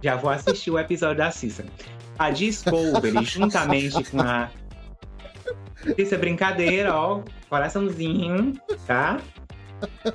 Já 0.03 0.15
vou 0.15 0.29
assistir 0.29 0.69
o 0.69 0.77
episódio 0.77 1.17
da 1.17 1.31
Cissa. 1.31 1.65
A 2.19 2.29
Discovery, 2.29 3.15
juntamente 3.25 4.03
com 4.11 4.21
a. 4.21 4.51
Isso 5.97 6.13
é 6.13 6.17
brincadeira, 6.19 6.93
ó. 6.93 7.23
Coraçãozinho, 7.49 8.53
tá? 8.85 9.19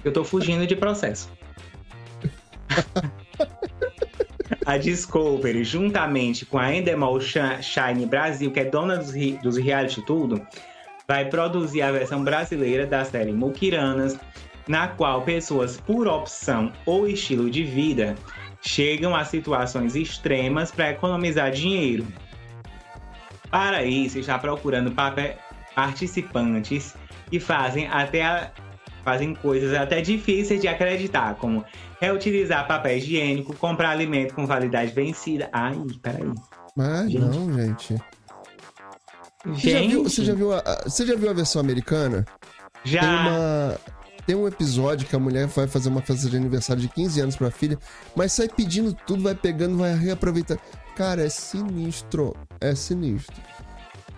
Eu 0.05 0.13
tô 0.13 0.23
fugindo 0.23 0.65
de 0.69 0.77
processo. 0.77 1.29
A 4.65 4.77
Discovery, 4.77 5.65
juntamente 5.65 6.45
com 6.45 6.59
a 6.59 6.75
Endemol 6.75 7.21
Shi- 7.21 7.63
Shine 7.63 8.07
Brasil, 8.07 8.51
que 8.51 8.61
é 8.61 8.65
dona 8.65 8.97
dos, 8.99 9.13
dos 9.41 9.57
reality 9.57 10.03
tudo, 10.03 10.47
vai 11.07 11.25
produzir 11.25 11.81
a 11.83 11.91
versão 11.91 12.23
brasileira 12.23 12.87
da 12.87 13.05
série 13.05 13.33
Mukiranas, 13.33 14.19
na 14.67 14.89
qual 14.89 15.23
pessoas 15.23 15.79
por 15.79 16.07
opção 16.07 16.71
ou 16.85 17.09
estilo 17.09 17.51
de 17.51 17.65
vida 17.65 18.15
chegam 18.61 19.17
a 19.17 19.25
situações 19.25 19.97
extremas 19.97 20.71
para 20.71 20.91
economizar 20.91 21.51
dinheiro. 21.51 22.07
Para 23.51 23.83
isso, 23.85 24.19
está 24.19 24.39
procurando 24.39 24.93
participantes 25.75 26.95
que 27.31 27.41
fazem 27.41 27.87
até 27.89 28.23
a- 28.23 28.51
fazem 29.09 29.35
coisas 29.35 29.73
até 29.75 30.03
difíceis 30.03 30.61
de 30.61 30.69
acreditar, 30.69 31.35
como 31.37 31.65
reutilizar 31.99 32.67
papel 32.69 32.99
higiênico, 32.99 33.55
comprar 33.57 33.89
alimento 33.91 34.35
com 34.35 34.47
validade 34.47 34.93
vencida. 34.93 35.49
Ai, 35.51 35.81
peraí. 36.03 36.31
Mas 36.77 37.11
Gente. 37.11 37.19
não, 37.19 37.53
gente. 37.59 37.97
Você 39.47 39.71
já, 39.71 39.81
viu, 39.81 40.03
você, 40.05 40.25
já 40.25 40.35
viu 40.35 40.53
a, 40.53 40.63
você 40.85 41.07
já 41.07 41.15
viu 41.17 41.31
a 41.31 41.33
versão 41.33 41.61
americana? 41.61 42.27
Já- 42.85 43.01
Tem 43.01 43.09
uma. 43.11 43.81
Tem 44.27 44.37
um 44.37 44.47
episódio 44.47 45.09
que 45.09 45.17
a 45.17 45.19
mulher 45.19 45.47
vai 45.47 45.67
fazer 45.67 45.89
uma 45.89 46.03
festa 46.03 46.29
de 46.29 46.37
aniversário 46.37 46.83
de 46.83 46.89
15 46.89 47.19
anos 47.23 47.35
pra 47.37 47.51
filha, 47.51 47.79
mas 48.15 48.31
sai 48.35 48.47
pedindo 48.47 48.93
tudo, 49.07 49.23
vai 49.23 49.35
pegando, 49.35 49.79
vai 49.79 49.95
reaproveitar. 49.97 50.59
Cara, 50.95 51.25
é 51.25 51.31
sinistro. 51.31 52.37
É 52.61 52.75
sinistro. 52.75 53.35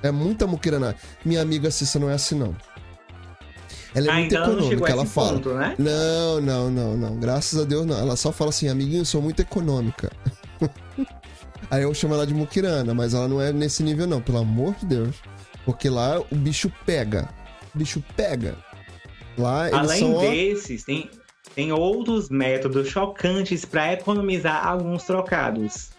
É 0.02 0.10
muita 0.10 0.48
muquirana. 0.48 0.96
Minha 1.24 1.42
amiga 1.42 1.70
Cissa 1.70 1.98
não 2.00 2.10
é 2.10 2.14
assim, 2.14 2.34
não. 2.36 2.56
Ela 3.94 4.06
é 4.06 4.10
Ah, 4.10 4.14
muito 4.14 4.26
então 4.34 4.42
ela 4.44 4.52
econômica, 4.54 4.92
ela 4.92 5.02
esse 5.02 5.12
fala. 5.12 5.32
ponto, 5.32 5.54
né? 5.54 5.74
Não, 5.78 6.40
não, 6.40 6.70
não, 6.70 6.96
não. 6.96 7.16
Graças 7.18 7.60
a 7.60 7.64
Deus 7.64 7.84
não. 7.86 7.98
Ela 7.98 8.16
só 8.16 8.30
fala 8.32 8.50
assim, 8.50 8.68
amiguinho, 8.68 9.00
eu 9.00 9.04
sou 9.04 9.20
muito 9.20 9.40
econômica. 9.40 10.10
Aí 11.70 11.82
eu 11.82 11.94
chamo 11.94 12.14
ela 12.14 12.26
de 12.26 12.34
muquirana, 12.34 12.92
mas 12.94 13.14
ela 13.14 13.28
não 13.28 13.40
é 13.40 13.52
nesse 13.52 13.82
nível, 13.82 14.06
não, 14.06 14.20
pelo 14.20 14.38
amor 14.38 14.74
de 14.76 14.86
Deus. 14.86 15.16
Porque 15.64 15.88
lá 15.88 16.20
o 16.20 16.34
bicho 16.34 16.72
pega. 16.84 17.28
O 17.74 17.78
bicho 17.78 18.02
pega. 18.16 18.56
Lá 19.38 19.68
Além 19.72 20.00
são. 20.00 20.14
ó, 20.16 20.20
desses, 20.20 20.84
tem, 20.84 21.08
tem 21.54 21.72
outros 21.72 22.28
métodos 22.28 22.88
chocantes 22.88 23.64
para 23.64 23.92
economizar 23.92 24.66
alguns 24.66 25.04
trocados. 25.04 25.90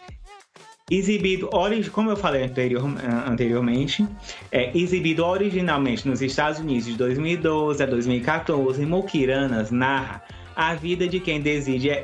Exibido, 0.91 1.49
como 1.93 2.09
eu 2.11 2.17
falei 2.17 2.43
anterior- 2.43 2.83
anteriormente, 3.25 4.05
é, 4.51 4.77
exibido 4.77 5.25
originalmente 5.25 6.05
nos 6.05 6.21
Estados 6.21 6.59
Unidos 6.59 6.85
de 6.85 6.95
2012 6.97 7.81
a 7.81 7.85
2014, 7.85 8.85
Mukiranas 8.85 9.71
narra 9.71 10.21
a 10.53 10.75
vida 10.75 11.07
de 11.07 11.21
quem 11.21 11.39
decide, 11.39 12.03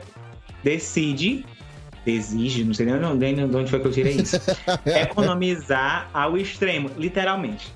decide, 0.64 1.46
exige, 2.06 2.64
não 2.64 2.74
sei 2.74 2.86
nem 2.86 2.96
onde- 3.04 3.34
de 3.34 3.56
onde 3.58 3.70
foi 3.70 3.82
que 3.82 3.88
eu 3.88 3.92
tirei 3.92 4.14
isso, 4.14 4.38
economizar 4.88 6.10
ao 6.14 6.38
extremo, 6.38 6.90
literalmente. 6.98 7.76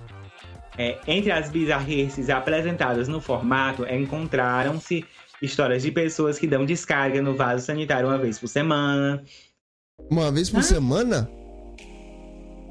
É, 0.78 0.98
entre 1.06 1.30
as 1.34 1.50
bizarrices 1.50 2.30
apresentadas 2.30 3.10
no 3.10 3.20
formato, 3.20 3.86
encontraram-se 3.86 5.04
histórias 5.42 5.84
de 5.84 5.92
pessoas 5.92 6.40
que 6.40 6.48
dão 6.48 6.66
descarga 6.66 7.22
no 7.22 7.36
vaso 7.36 7.66
sanitário 7.66 8.08
uma 8.08 8.18
vez 8.18 8.40
por 8.40 8.48
semana. 8.48 9.22
Uma 10.10 10.32
vez 10.32 10.50
por 10.50 10.60
Ah. 10.60 10.64
semana? 10.64 11.30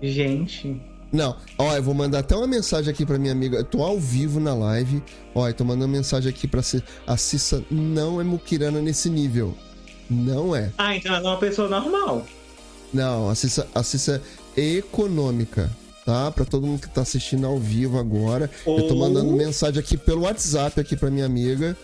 Gente, 0.02 0.80
Não. 1.12 1.36
Ó, 1.58 1.74
eu 1.76 1.82
vou 1.82 1.92
mandar 1.92 2.20
até 2.20 2.36
uma 2.36 2.46
mensagem 2.46 2.88
aqui 2.88 3.04
pra 3.04 3.18
minha 3.18 3.32
amiga. 3.32 3.56
Eu 3.58 3.64
tô 3.64 3.82
ao 3.82 3.98
vivo 3.98 4.38
na 4.38 4.54
live. 4.54 5.02
Ó, 5.34 5.48
eu 5.48 5.52
tô 5.52 5.64
mandando 5.64 5.88
mensagem 5.88 6.30
aqui 6.30 6.46
pra 6.46 6.62
Cissa. 6.62 6.84
A 7.04 7.16
Cissa 7.16 7.64
não 7.68 8.20
é 8.20 8.24
muquirana 8.24 8.80
nesse 8.80 9.10
nível. 9.10 9.52
Não 10.08 10.54
é. 10.54 10.70
ah, 10.78 10.94
então 10.94 11.12
ela 11.12 11.28
é 11.28 11.32
uma 11.32 11.38
pessoa 11.38 11.68
normal. 11.68 12.24
Não, 12.94 13.28
a 13.28 13.34
Cissa, 13.34 13.66
a 13.74 13.82
Cissa 13.82 14.22
é 14.56 14.62
econômica, 14.76 15.68
tá? 16.06 16.30
Pra 16.30 16.44
todo 16.44 16.64
mundo 16.66 16.80
que 16.80 16.88
tá 16.88 17.00
assistindo 17.02 17.44
ao 17.44 17.58
vivo 17.58 17.98
agora. 17.98 18.48
Eu 18.64 18.86
tô 18.86 18.94
Ou- 18.94 19.00
mandando 19.00 19.32
mensagem 19.32 19.80
aqui 19.80 19.96
pelo 19.96 20.22
WhatsApp 20.22 20.80
aqui 20.80 20.96
pra 20.96 21.10
minha 21.10 21.26
amiga. 21.26 21.76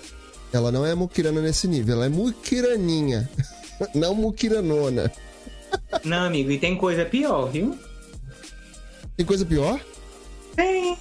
Ela 0.52 0.70
não 0.70 0.86
é 0.86 0.94
muquirana 0.94 1.40
nesse 1.40 1.66
nível, 1.66 1.96
ela 1.96 2.06
é 2.06 2.08
muquiraninha. 2.08 3.28
não 3.92 4.14
muquiranona. 4.14 5.10
Não, 6.04 6.26
amigo, 6.26 6.50
e 6.50 6.58
tem 6.58 6.76
coisa 6.76 7.04
pior, 7.04 7.46
viu? 7.46 7.78
Tem 9.16 9.24
coisa 9.26 9.44
pior? 9.44 9.80
Tem. 10.54 10.96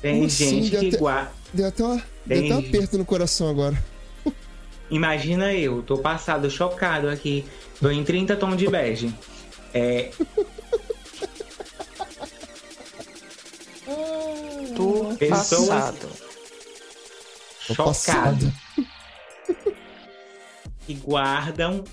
Tem 0.00 0.14
Como 0.14 0.26
assim? 0.26 0.62
gente 0.62 0.70
Deu 0.70 0.80
que 0.80 0.88
até- 0.88 0.96
guarda. 0.98 1.32
Deu 1.52 1.66
até, 1.66 1.82
uma, 1.82 2.02
deu 2.26 2.38
até 2.44 2.54
um 2.54 2.58
aperto 2.58 2.98
no 2.98 3.04
coração 3.04 3.48
agora. 3.48 3.82
Imagina 4.90 5.52
eu, 5.52 5.82
tô 5.82 5.98
passado, 5.98 6.50
chocado 6.50 7.08
aqui. 7.08 7.44
Tô 7.80 7.90
em 7.90 8.02
30 8.04 8.36
tons 8.36 8.56
de 8.56 8.68
bege. 8.68 9.12
É, 9.74 10.10
Do 14.76 15.16
Pessoas- 15.18 15.68
passado. 15.68 16.08
Tô 17.66 17.74
chocado. 17.74 17.88
passado. 18.46 18.52
que 20.86 20.94
guardam 20.94 21.84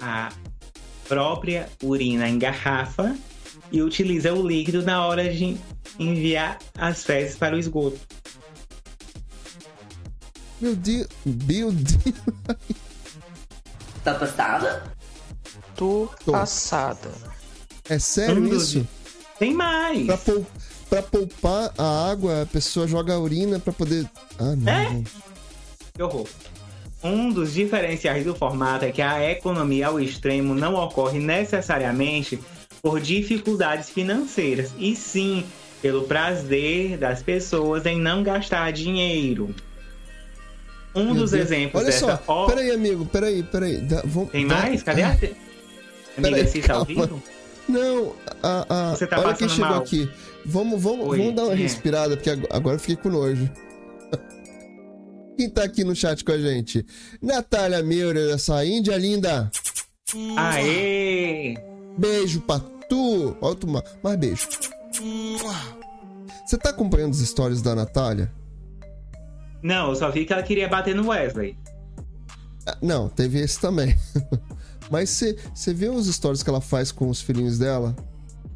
a 0.00 0.30
própria 1.08 1.68
urina 1.82 2.28
em 2.28 2.38
garrafa 2.38 3.16
e 3.72 3.82
utilizam 3.82 4.38
o 4.38 4.46
líquido 4.46 4.82
na 4.82 5.04
hora 5.06 5.32
de 5.32 5.56
enviar 5.98 6.58
as 6.76 7.02
fezes 7.04 7.36
para 7.36 7.56
o 7.56 7.58
esgoto. 7.58 7.98
Meu 10.60 10.74
Deus. 10.76 11.06
Meu 11.24 11.72
Deus. 11.72 12.04
Tá 14.04 14.14
passada? 14.14 14.84
Tô 15.76 16.08
Tô. 16.24 16.32
passada. 16.32 17.10
É 17.88 17.98
sério 17.98 18.42
Um 18.42 18.48
dos- 18.48 18.74
isso? 18.74 18.86
Tem 19.38 19.54
mais. 19.54 20.06
Pra, 20.06 20.16
pou- 20.18 20.46
pra 20.90 21.02
poupar 21.02 21.72
a 21.78 22.10
água, 22.10 22.42
a 22.42 22.46
pessoa 22.46 22.86
joga 22.88 23.14
a 23.14 23.18
urina 23.20 23.58
pra 23.60 23.72
poder. 23.72 24.08
Ah, 24.38 24.56
não. 24.56 24.72
É? 24.72 25.02
Que 25.94 26.02
horror. 26.02 26.26
Um 27.02 27.30
dos 27.30 27.54
diferenciais 27.54 28.24
do 28.24 28.34
formato 28.34 28.84
é 28.84 28.90
que 28.90 29.00
a 29.00 29.30
economia 29.30 29.86
ao 29.86 30.00
extremo 30.00 30.54
não 30.54 30.74
ocorre 30.74 31.18
necessariamente 31.20 32.38
por 32.82 33.00
dificuldades 33.00 33.88
financeiras, 33.90 34.72
e 34.78 34.94
sim 34.96 35.44
pelo 35.80 36.02
prazer 36.04 36.96
das 36.98 37.22
pessoas 37.22 37.86
em 37.86 38.00
não 38.00 38.22
gastar 38.22 38.72
dinheiro. 38.72 39.54
Um 40.94 41.06
Meu 41.06 41.14
dos 41.14 41.30
Deus. 41.30 41.44
exemplos 41.50 41.82
Olha 41.82 41.92
dessa. 41.92 42.20
só, 42.26 42.46
peraí, 42.46 42.70
amigo, 42.72 43.06
peraí, 43.06 43.42
peraí. 43.44 43.84
Vamos- 44.04 44.30
Tem 44.30 44.44
mais? 44.44 44.82
Cadê 44.82 45.02
a. 45.02 45.10
Ah, 45.10 45.12
Amiga, 45.12 46.34
Peraí, 46.36 46.40
assiste 46.40 46.70
ao 46.72 46.84
calma. 46.84 47.06
vivo? 47.06 47.22
Não, 47.68 48.14
a, 48.42 48.66
a, 48.90 48.90
Você 48.96 49.06
tá 49.06 49.20
olha 49.20 49.34
quem 49.34 49.46
passando 49.46 49.50
chegou 49.50 49.70
mal. 49.70 49.78
aqui. 49.82 50.10
Vamos, 50.44 50.82
vamos, 50.82 51.06
Oi, 51.06 51.18
vamos 51.18 51.34
dar 51.36 51.44
uma 51.44 51.52
é? 51.52 51.56
respirada, 51.56 52.16
porque 52.16 52.30
ag- 52.30 52.46
agora 52.50 52.74
eu 52.76 52.80
fiquei 52.80 52.96
com 52.96 53.08
nojo. 53.10 53.48
Quem 55.38 55.48
tá 55.48 55.62
aqui 55.62 55.84
no 55.84 55.94
chat 55.94 56.24
com 56.24 56.32
a 56.32 56.36
gente? 56.38 56.84
Natália 57.22 57.80
Meurer, 57.80 58.34
essa 58.34 58.64
índia 58.64 58.96
linda. 58.96 59.48
Aê! 60.36 61.54
Beijo 61.96 62.40
pra 62.40 62.58
tu. 62.88 63.36
Ma- 63.68 63.84
mais 64.02 64.18
beijo. 64.18 64.48
Você 66.44 66.58
tá 66.58 66.70
acompanhando 66.70 67.12
as 67.12 67.20
histórias 67.20 67.62
da 67.62 67.72
Natália? 67.76 68.32
Não, 69.62 69.90
eu 69.90 69.94
só 69.94 70.10
vi 70.10 70.24
que 70.24 70.32
ela 70.32 70.42
queria 70.42 70.68
bater 70.68 70.92
no 70.96 71.06
Wesley. 71.08 71.56
Ah, 72.66 72.76
Não, 72.82 73.08
teve 73.08 73.38
esse 73.38 73.60
também. 73.60 73.96
Mas 74.90 75.22
você 75.54 75.72
viu 75.72 75.92
os 75.94 76.12
stories 76.12 76.42
que 76.42 76.50
ela 76.50 76.60
faz 76.60 76.90
com 76.90 77.08
os 77.08 77.20
filhinhos 77.20 77.58
dela? 77.58 77.94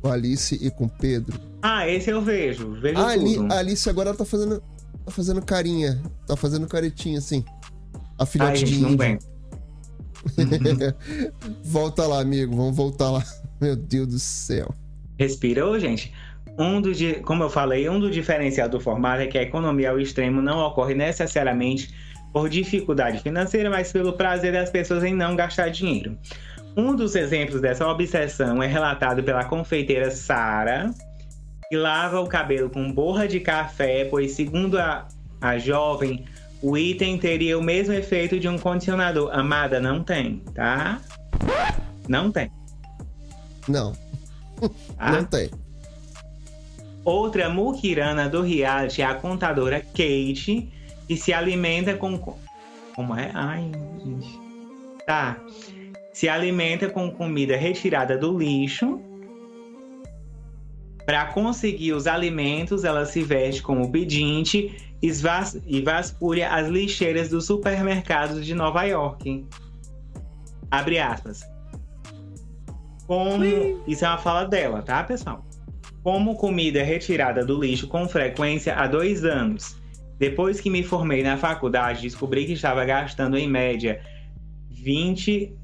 Com 0.00 0.08
a 0.08 0.14
Alice 0.14 0.58
e 0.60 0.68
com 0.68 0.86
o 0.86 0.90
Pedro? 0.90 1.38
Ah, 1.62 1.88
esse 1.88 2.10
eu 2.10 2.20
vejo. 2.20 2.72
Vejo 2.80 2.98
A, 2.98 3.06
Ali- 3.10 3.36
tudo. 3.36 3.52
a 3.52 3.58
Alice 3.58 3.88
agora 3.88 4.12
tá 4.14 4.24
fazendo, 4.24 4.60
tá 5.05 5.11
fazendo 5.11 5.42
carinha. 5.42 6.00
Tá 6.26 6.36
fazendo 6.36 6.66
caretinha 6.66 7.18
assim. 7.18 7.44
A 8.18 8.26
filhote 8.26 8.64
de 8.64 8.78
não 8.78 8.96
vem. 8.96 9.18
Volta 11.64 12.07
lá, 12.07 12.20
amigo. 12.20 12.55
Vamos 12.55 12.76
voltar 12.76 13.11
lá. 13.11 13.24
Meu 13.61 13.76
Deus 13.76 14.09
do 14.09 14.18
céu. 14.18 14.74
Respirou, 15.18 15.78
gente? 15.78 16.12
Um 16.59 16.80
do, 16.80 16.90
como 17.24 17.42
eu 17.42 17.50
falei, 17.50 17.88
um 17.88 17.98
do 17.98 18.11
diferencial 18.11 18.68
do 18.68 18.78
formato 18.78 19.22
é 19.22 19.26
que 19.26 19.38
a 19.38 19.42
economia 19.42 19.90
ao 19.90 19.98
extremo 19.98 20.42
não 20.42 20.59
ocorre 20.59 20.94
necessariamente 20.94 21.94
por 22.32 22.48
dificuldade 22.48 23.20
financeira, 23.20 23.70
mas 23.70 23.92
pelo 23.92 24.14
prazer 24.14 24.53
das 24.53 24.70
pessoas 24.70 25.05
em 25.05 25.14
não 25.14 25.36
gastar 25.36 25.70
dinheiro. 25.70 26.16
Um 26.76 26.96
dos 26.96 27.14
exemplos 27.14 27.61
dessa 27.61 27.86
obsessão 27.86 28.62
é 28.62 28.66
relatado 28.66 29.22
pela 29.22 29.44
confeiteira 29.44 30.11
Sara, 30.11 30.90
que 31.72 31.76
lava 31.78 32.20
o 32.20 32.26
cabelo 32.26 32.68
com 32.68 32.92
borra 32.92 33.26
de 33.26 33.40
café, 33.40 34.04
pois, 34.04 34.32
segundo 34.32 34.78
a, 34.78 35.08
a 35.40 35.56
jovem, 35.56 36.26
o 36.60 36.76
item 36.76 37.16
teria 37.16 37.58
o 37.58 37.62
mesmo 37.62 37.94
efeito 37.94 38.38
de 38.38 38.46
um 38.46 38.58
condicionador. 38.58 39.30
Amada, 39.32 39.80
não 39.80 40.04
tem, 40.04 40.42
tá? 40.54 41.00
Não 42.06 42.30
tem. 42.30 42.50
Não, 43.66 43.92
Tá? 44.98 45.12
não 45.12 45.24
tem. 45.24 45.50
Outra 47.06 47.48
muquirana 47.48 48.28
do 48.28 48.42
reality 48.42 49.00
é 49.00 49.06
a 49.06 49.14
contadora 49.14 49.80
Kate, 49.80 50.70
que 51.08 51.16
se 51.16 51.32
alimenta 51.32 51.94
com. 51.94 52.18
Como 52.94 53.16
é? 53.16 53.30
Ai, 53.32 53.72
gente. 54.04 54.38
Tá. 55.06 55.38
Se 56.12 56.28
alimenta 56.28 56.90
com 56.90 57.10
comida 57.10 57.56
retirada 57.56 58.18
do 58.18 58.36
lixo. 58.36 59.00
Para 61.12 61.26
conseguir 61.26 61.92
os 61.92 62.06
alimentos, 62.06 62.84
ela 62.84 63.04
se 63.04 63.22
veste 63.22 63.60
como 63.60 63.92
pedinte 63.92 64.74
e 65.02 65.12
vas- 65.12 65.60
e 65.66 65.82
vasculha 65.82 66.48
as 66.48 66.68
lixeiras 66.68 67.28
dos 67.28 67.44
supermercados 67.44 68.46
de 68.46 68.54
Nova 68.54 68.82
York. 68.84 69.44
Abre 70.70 70.98
aspas. 70.98 71.42
Como. 73.06 73.44
Isso 73.86 74.06
é 74.06 74.08
uma 74.08 74.16
fala 74.16 74.44
dela, 74.46 74.80
tá, 74.80 75.04
pessoal? 75.04 75.44
como 76.02 76.34
comida 76.34 76.82
retirada 76.82 77.44
do 77.44 77.60
lixo 77.60 77.86
com 77.88 78.08
frequência 78.08 78.74
há 78.74 78.86
dois 78.86 79.22
anos. 79.22 79.76
Depois 80.18 80.62
que 80.62 80.70
me 80.70 80.82
formei 80.82 81.22
na 81.22 81.36
faculdade, 81.36 82.00
descobri 82.00 82.46
que 82.46 82.54
estava 82.54 82.86
gastando 82.86 83.36
em 83.36 83.46
média 83.46 84.00
20 84.70 85.54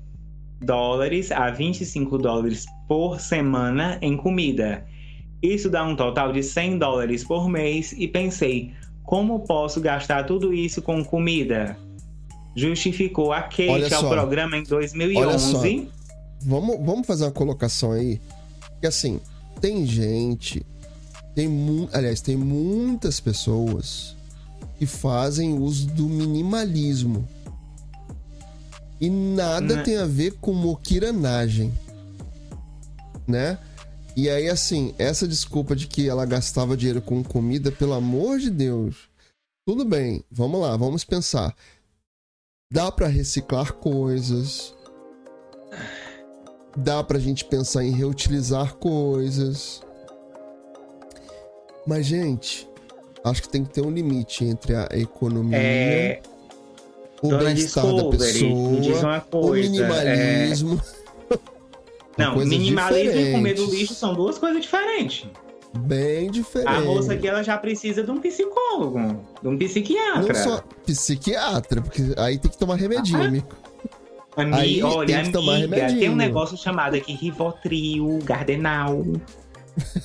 dólares 0.60 1.32
a 1.32 1.48
25 1.50 2.18
dólares 2.18 2.66
por 2.86 3.18
semana 3.18 3.98
em 4.02 4.14
comida. 4.14 4.86
Isso 5.42 5.70
dá 5.70 5.84
um 5.84 5.94
total 5.94 6.32
de 6.32 6.42
100 6.42 6.78
dólares 6.78 7.24
por 7.24 7.48
mês 7.48 7.92
e 7.96 8.08
pensei, 8.08 8.72
como 9.04 9.40
posso 9.40 9.80
gastar 9.80 10.24
tudo 10.24 10.52
isso 10.52 10.82
com 10.82 11.04
comida? 11.04 11.76
Justificou 12.56 13.32
a 13.32 13.42
Kate 13.42 13.94
ao 13.94 14.08
programa 14.08 14.56
em 14.56 14.64
2011. 14.64 15.88
Vamos, 16.42 16.76
vamos 16.84 17.06
fazer 17.06 17.24
uma 17.24 17.30
colocação 17.30 17.92
aí. 17.92 18.20
Que 18.80 18.86
assim, 18.86 19.20
tem 19.60 19.86
gente. 19.86 20.66
Tem 21.34 21.48
Aliás, 21.92 22.20
tem 22.20 22.36
muitas 22.36 23.20
pessoas 23.20 24.16
que 24.78 24.86
fazem 24.86 25.58
uso 25.58 25.86
do 25.88 26.08
minimalismo. 26.08 27.26
E 29.00 29.08
nada 29.08 29.76
Né? 29.76 29.82
tem 29.82 29.96
a 29.96 30.06
ver 30.06 30.32
com 30.40 30.52
moquiranagem. 30.52 31.72
Né? 33.26 33.58
E 34.18 34.28
aí, 34.28 34.48
assim, 34.48 34.92
essa 34.98 35.28
desculpa 35.28 35.76
de 35.76 35.86
que 35.86 36.08
ela 36.08 36.26
gastava 36.26 36.76
dinheiro 36.76 37.00
com 37.00 37.22
comida, 37.22 37.70
pelo 37.70 37.92
amor 37.92 38.40
de 38.40 38.50
Deus. 38.50 39.08
Tudo 39.64 39.84
bem, 39.84 40.24
vamos 40.28 40.60
lá, 40.60 40.76
vamos 40.76 41.04
pensar. 41.04 41.54
Dá 42.68 42.90
pra 42.90 43.06
reciclar 43.06 43.74
coisas. 43.74 44.74
Dá 46.76 47.00
pra 47.04 47.20
gente 47.20 47.44
pensar 47.44 47.84
em 47.84 47.92
reutilizar 47.92 48.74
coisas. 48.74 49.82
Mas, 51.86 52.04
gente, 52.04 52.68
acho 53.22 53.42
que 53.42 53.48
tem 53.48 53.64
que 53.64 53.70
ter 53.70 53.82
um 53.82 53.90
limite 53.92 54.44
entre 54.44 54.74
a 54.74 54.88
economia, 54.94 55.58
É, 55.58 56.22
o 57.22 57.38
bem-estar 57.38 57.86
da 57.94 58.08
pessoa, 58.08 58.82
o 59.30 59.54
é, 59.54 59.60
minimalismo. 59.60 60.82
São 60.82 60.97
Não, 62.18 62.36
minimalismo 62.36 63.18
e 63.20 63.32
comer 63.32 63.54
do 63.54 63.60
diferentes. 63.62 63.80
lixo 63.80 63.94
são 63.94 64.12
duas 64.14 64.38
coisas 64.38 64.60
diferentes. 64.62 65.26
Bem 65.78 66.30
diferente. 66.30 66.68
A 66.68 66.80
moça 66.80 67.12
aqui 67.12 67.28
ela 67.28 67.42
já 67.42 67.56
precisa 67.58 68.02
de 68.02 68.10
um 68.10 68.18
psicólogo, 68.20 69.24
de 69.42 69.48
um 69.48 69.56
psiquiatra. 69.58 70.22
Não 70.22 70.34
só 70.34 70.62
psiquiatra, 70.84 71.80
porque 71.82 72.02
aí 72.16 72.38
tem 72.38 72.50
que 72.50 72.56
tomar 72.58 72.74
remedinho, 72.76 73.20
Ah, 73.22 73.26
amigo. 73.26 73.46
Ami- 74.36 74.54
Aí 74.54 74.82
olha, 74.82 75.06
tem 75.16 75.24
que 75.24 75.32
tomar 75.32 75.54
amiga, 75.56 75.76
remedinho. 75.76 76.00
tem 76.00 76.10
um 76.10 76.16
negócio 76.16 76.56
chamado 76.56 76.94
aqui 76.96 77.12
Rivotril, 77.12 78.18
Gardenal. 78.24 79.04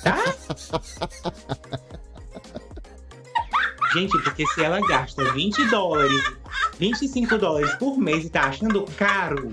Tá? 0.03 0.21
Gente, 3.93 4.17
porque 4.23 4.45
se 4.47 4.63
ela 4.63 4.79
gasta 4.87 5.31
20 5.33 5.65
dólares, 5.69 6.19
25 6.79 7.37
dólares 7.37 7.73
por 7.75 7.97
mês 7.97 8.25
e 8.25 8.29
tá 8.29 8.45
achando 8.45 8.83
caro. 8.97 9.51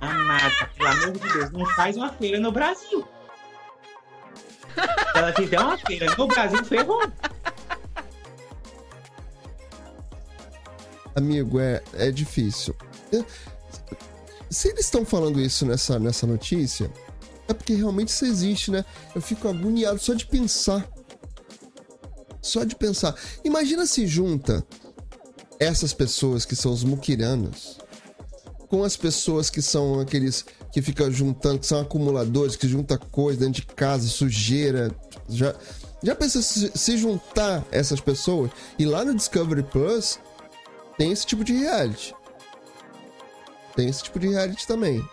Amada, 0.00 0.70
pelo 0.76 0.88
amor 0.88 1.10
de 1.12 1.18
Deus, 1.32 1.50
não 1.50 1.66
faz 1.74 1.96
uma 1.96 2.12
feira 2.12 2.40
no 2.40 2.50
Brasil. 2.52 3.06
Se 4.74 5.18
ela 5.18 5.32
fizer 5.32 5.60
uma 5.60 5.78
feira 5.78 6.14
no 6.16 6.26
Brasil, 6.26 6.64
ferrou. 6.64 7.02
Amigo, 11.14 11.60
é, 11.60 11.82
é 11.94 12.10
difícil. 12.10 12.74
É- 13.12 13.24
Se 14.50 14.68
eles 14.68 14.84
estão 14.86 15.04
falando 15.04 15.40
isso 15.40 15.64
nessa, 15.64 15.98
nessa 15.98 16.26
notícia, 16.26 16.90
é 17.48 17.54
porque 17.54 17.74
realmente 17.74 18.08
isso 18.08 18.24
existe, 18.24 18.70
né? 18.70 18.84
Eu 19.14 19.20
fico 19.20 19.48
agoniado 19.48 19.98
só 19.98 20.14
de 20.14 20.26
pensar. 20.26 20.86
Só 22.40 22.64
de 22.64 22.74
pensar. 22.74 23.14
Imagina 23.44 23.86
se 23.86 24.06
junta 24.06 24.64
essas 25.60 25.92
pessoas 25.94 26.44
que 26.44 26.56
são 26.56 26.72
os 26.72 26.82
muquiranos 26.82 27.78
com 28.72 28.82
as 28.82 28.96
pessoas 28.96 29.50
que 29.50 29.60
são 29.60 30.00
aqueles 30.00 30.46
que 30.72 30.80
ficam 30.80 31.12
juntando, 31.12 31.58
que 31.58 31.66
são 31.66 31.82
acumuladores, 31.82 32.56
que 32.56 32.66
junta 32.66 32.96
coisa 32.96 33.40
dentro 33.40 33.60
de 33.60 33.66
casa, 33.66 34.08
sujeira. 34.08 34.90
Já, 35.28 35.54
já 36.02 36.14
pensa 36.16 36.40
se, 36.40 36.96
juntar 36.96 37.62
essas 37.70 38.00
pessoas? 38.00 38.50
E 38.78 38.86
lá 38.86 39.04
no 39.04 39.14
Discovery 39.14 39.62
Plus 39.62 40.18
tem 40.96 41.12
esse 41.12 41.26
tipo 41.26 41.44
de 41.44 41.52
reality. 41.52 42.14
Tem 43.76 43.90
esse 43.90 44.04
tipo 44.04 44.18
de 44.18 44.28
reality 44.28 44.66
também. 44.66 45.06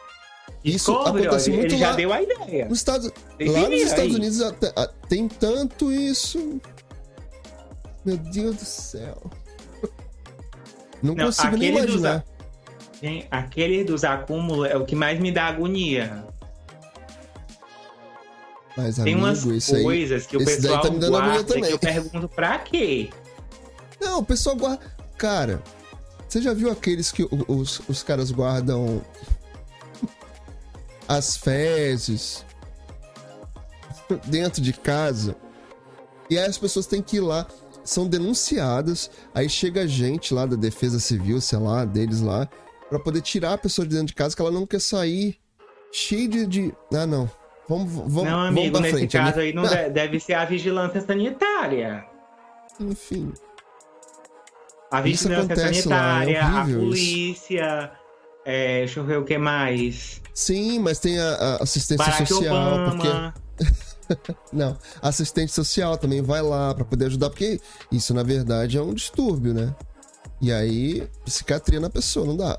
Isso 0.64 0.93
Discovery, 0.93 1.26
acontece 1.28 1.49
muito 1.51 1.66
ele 1.74 1.78
já 1.78 1.89
lá 1.89 1.95
deu 1.97 2.14
a 2.14 2.22
ideia. 2.24 2.66
nos 2.70 2.78
Estados, 2.78 3.12
lá 3.41 3.68
nos 3.70 3.82
Estados 3.82 4.12
aí. 4.12 4.16
Unidos 4.16 4.41
até- 4.41 4.72
tem 5.10 5.28
tanto 5.28 5.91
isso. 5.91 6.62
Meu 8.05 8.16
Deus 8.16 8.55
do 8.55 8.66
céu. 8.66 9.22
Não, 11.03 11.14
Não, 11.14 11.26
consigo 11.26 11.57
nem 11.57 11.72
aquele 11.72 11.88
dos 11.88 11.95
imaginar. 11.99 12.26
Gente, 13.01 13.27
aquele 13.31 13.83
dos 13.83 14.03
acúmulos 14.03 14.69
é 14.69 14.77
o 14.77 14.85
que 14.85 14.95
mais 14.95 15.19
me 15.19 15.31
dá 15.31 15.45
agonia. 15.45 16.25
Mas, 18.75 18.95
Tem 18.95 19.13
amigo, 19.13 19.19
umas 19.19 19.43
isso 19.43 19.75
aí. 19.75 19.83
coisas 19.83 20.25
que 20.25 20.37
o 20.37 20.43
daí 20.43 20.55
pessoal 20.55 20.81
tá 20.81 20.89
guarda 20.89 21.61
que 21.61 21.71
eu 21.71 21.79
pergunto 21.79 22.29
pra 22.29 22.59
quê? 22.59 23.09
Não, 23.99 24.19
o 24.19 24.25
pessoal 24.25 24.55
guarda. 24.55 24.81
Cara, 25.17 25.61
você 26.27 26.41
já 26.41 26.53
viu 26.53 26.69
aqueles 26.71 27.11
que 27.11 27.27
os, 27.47 27.81
os 27.89 28.03
caras 28.03 28.31
guardam 28.31 29.01
as 31.07 31.35
fezes 31.35 32.45
dentro 34.27 34.61
de 34.61 34.73
casa? 34.73 35.35
E 36.29 36.37
aí 36.37 36.45
as 36.45 36.57
pessoas 36.57 36.85
têm 36.85 37.01
que 37.01 37.17
ir 37.17 37.21
lá, 37.21 37.47
são 37.83 38.07
denunciadas, 38.07 39.09
aí 39.33 39.49
chega 39.49 39.87
gente 39.87 40.33
lá 40.33 40.45
da 40.45 40.55
Defesa 40.55 40.99
Civil, 40.99 41.41
sei 41.41 41.57
lá, 41.59 41.83
deles 41.83 42.21
lá, 42.21 42.47
pra 42.89 42.99
poder 42.99 43.21
tirar 43.21 43.53
a 43.53 43.57
pessoa 43.57 43.85
de 43.87 43.93
dentro 43.93 44.07
de 44.07 44.15
casa 44.15 44.35
que 44.35 44.41
ela 44.41 44.51
não 44.51 44.65
quer 44.65 44.81
sair 44.81 45.37
cheio 45.91 46.27
de. 46.29 46.45
de- 46.47 46.73
Ah, 46.93 47.05
não. 47.05 47.29
Vamos, 47.67 47.91
vamos, 47.93 48.13
não, 48.15 48.23
vamos 48.31 48.47
amigo, 48.47 48.71
pra 48.71 48.81
nesse 48.81 48.93
frente. 48.97 49.11
caso 49.17 49.37
né? 49.37 49.43
aí 49.43 49.53
não 49.53 49.63
de- 49.63 49.89
deve 49.91 50.19
ser 50.19 50.33
a 50.33 50.43
vigilância 50.45 51.01
sanitária. 51.01 52.03
Enfim. 52.79 53.31
A 54.91 55.01
vigilância 55.01 55.43
acontece 55.53 55.87
lá, 55.87 56.23
é 56.23 56.25
sanitária, 56.41 56.43
a 56.61 56.65
polícia, 56.65 57.91
é, 58.43 58.79
deixa 58.79 58.99
eu 58.99 59.03
ver 59.03 59.19
o 59.19 59.23
que 59.23 59.37
mais. 59.37 60.19
Sim, 60.33 60.79
mas 60.79 60.97
tem 60.97 61.19
a, 61.19 61.29
a 61.35 61.55
assistência 61.63 62.03
Barack 62.03 62.25
social, 62.27 62.89
porque. 62.89 63.07
Obama. 63.07 63.33
Não, 64.51 64.75
assistente 65.03 65.51
social 65.51 65.95
também 65.95 66.23
vai 66.23 66.41
lá 66.41 66.73
pra 66.73 66.83
poder 66.83 67.05
ajudar, 67.05 67.29
porque 67.29 67.61
isso 67.91 68.11
na 68.15 68.23
verdade 68.23 68.75
é 68.75 68.81
um 68.81 68.91
distúrbio, 68.95 69.53
né? 69.53 69.75
E 70.41 70.51
aí, 70.51 71.07
psiquiatria 71.25 71.79
na 71.79 71.89
pessoa, 71.89 72.25
não 72.25 72.37
dá. 72.37 72.57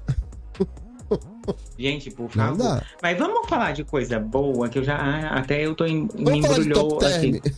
Gente, 1.78 2.10
por 2.10 2.24
Não 2.36 2.56
favor. 2.56 2.58
dá. 2.58 2.84
Mas 3.02 3.18
vamos 3.18 3.48
falar 3.48 3.72
de 3.72 3.82
coisa 3.84 4.20
boa, 4.20 4.68
que 4.68 4.78
eu 4.78 4.84
já. 4.84 4.96
ah, 4.96 5.38
Até 5.38 5.64
eu 5.66 5.74
tô 5.74 5.84
em, 5.86 6.02
me 6.14 6.42
falar 6.42 6.58
embrulhou 6.58 6.98
aqui. 7.04 7.40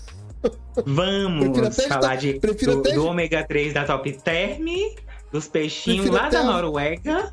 Vamos 0.86 1.58
até 1.58 1.82
de 1.82 1.88
falar 1.88 2.16
top- 2.16 2.56
de, 2.56 2.66
do, 2.66 2.82
do 2.82 3.06
ômega 3.06 3.44
3 3.46 3.74
da 3.74 3.84
Top 3.84 4.10
Term, 4.24 4.64
dos 5.30 5.46
peixinhos 5.46 6.06
Prefiro 6.08 6.22
lá 6.22 6.28
da 6.30 6.40
a- 6.40 6.44
Noruega. 6.44 7.32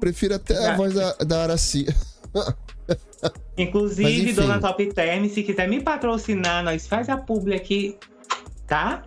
Prefiro 0.00 0.34
até 0.34 0.54
a 0.58 0.62
Já- 0.62 0.76
voz 0.76 0.92
da, 0.94 1.12
da 1.14 1.42
Araci. 1.44 1.86
Inclusive, 3.56 4.32
dona 4.34 4.60
Top 4.60 4.84
Term, 4.92 5.28
se 5.28 5.42
quiser 5.44 5.68
me 5.68 5.80
patrocinar, 5.80 6.62
nós 6.64 6.86
faz 6.86 7.08
a 7.08 7.16
publi 7.16 7.54
aqui, 7.54 7.96
tá? 8.66 9.02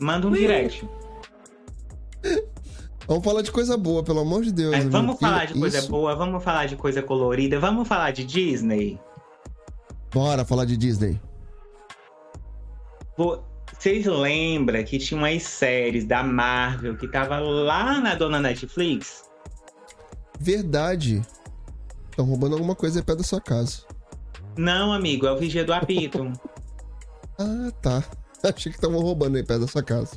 Manda 0.00 0.26
um 0.26 0.32
direct. 0.32 0.88
Vamos 3.06 3.24
falar 3.24 3.42
de 3.42 3.50
coisa 3.50 3.76
boa, 3.76 4.02
pelo 4.02 4.20
amor 4.20 4.42
de 4.42 4.52
Deus. 4.52 4.74
Amigo, 4.74 4.90
vamos 4.90 5.18
falar 5.18 5.46
de 5.46 5.54
coisa 5.58 5.78
isso- 5.78 5.90
boa, 5.90 6.14
vamos 6.14 6.42
falar 6.42 6.66
de 6.66 6.76
coisa 6.76 7.02
colorida, 7.02 7.58
vamos 7.58 7.86
falar 7.88 8.12
de 8.12 8.24
Disney. 8.24 8.98
Bora 10.12 10.44
falar 10.44 10.64
de 10.64 10.76
Disney. 10.76 11.20
Vo- 13.16 13.42
Vocês 13.78 14.06
lembram 14.06 14.84
que 14.84 14.98
tinha 14.98 15.18
umas 15.18 15.42
séries 15.42 16.04
da 16.04 16.22
Marvel 16.22 16.96
que 16.96 17.08
tava 17.08 17.38
lá 17.40 17.98
na 18.00 18.14
dona 18.14 18.38
Netflix? 18.40 19.24
Verdade. 20.38 21.20
Estão 22.10 22.24
roubando 22.26 22.52
alguma 22.54 22.76
coisa 22.76 23.00
aí 23.00 23.04
perto 23.04 23.18
da 23.18 23.24
sua 23.24 23.40
casa. 23.40 23.78
Não, 24.56 24.92
amigo, 24.92 25.26
é 25.26 25.32
o 25.32 25.38
Vigia 25.38 25.64
do 25.64 25.72
Apito. 25.72 26.30
Ah, 27.38 27.72
tá. 27.80 28.04
Achei 28.44 28.70
que 28.70 28.78
estavam 28.78 29.00
roubando 29.00 29.36
aí 29.36 29.42
perto 29.42 29.62
da 29.62 29.66
sua 29.66 29.82
casa. 29.82 30.16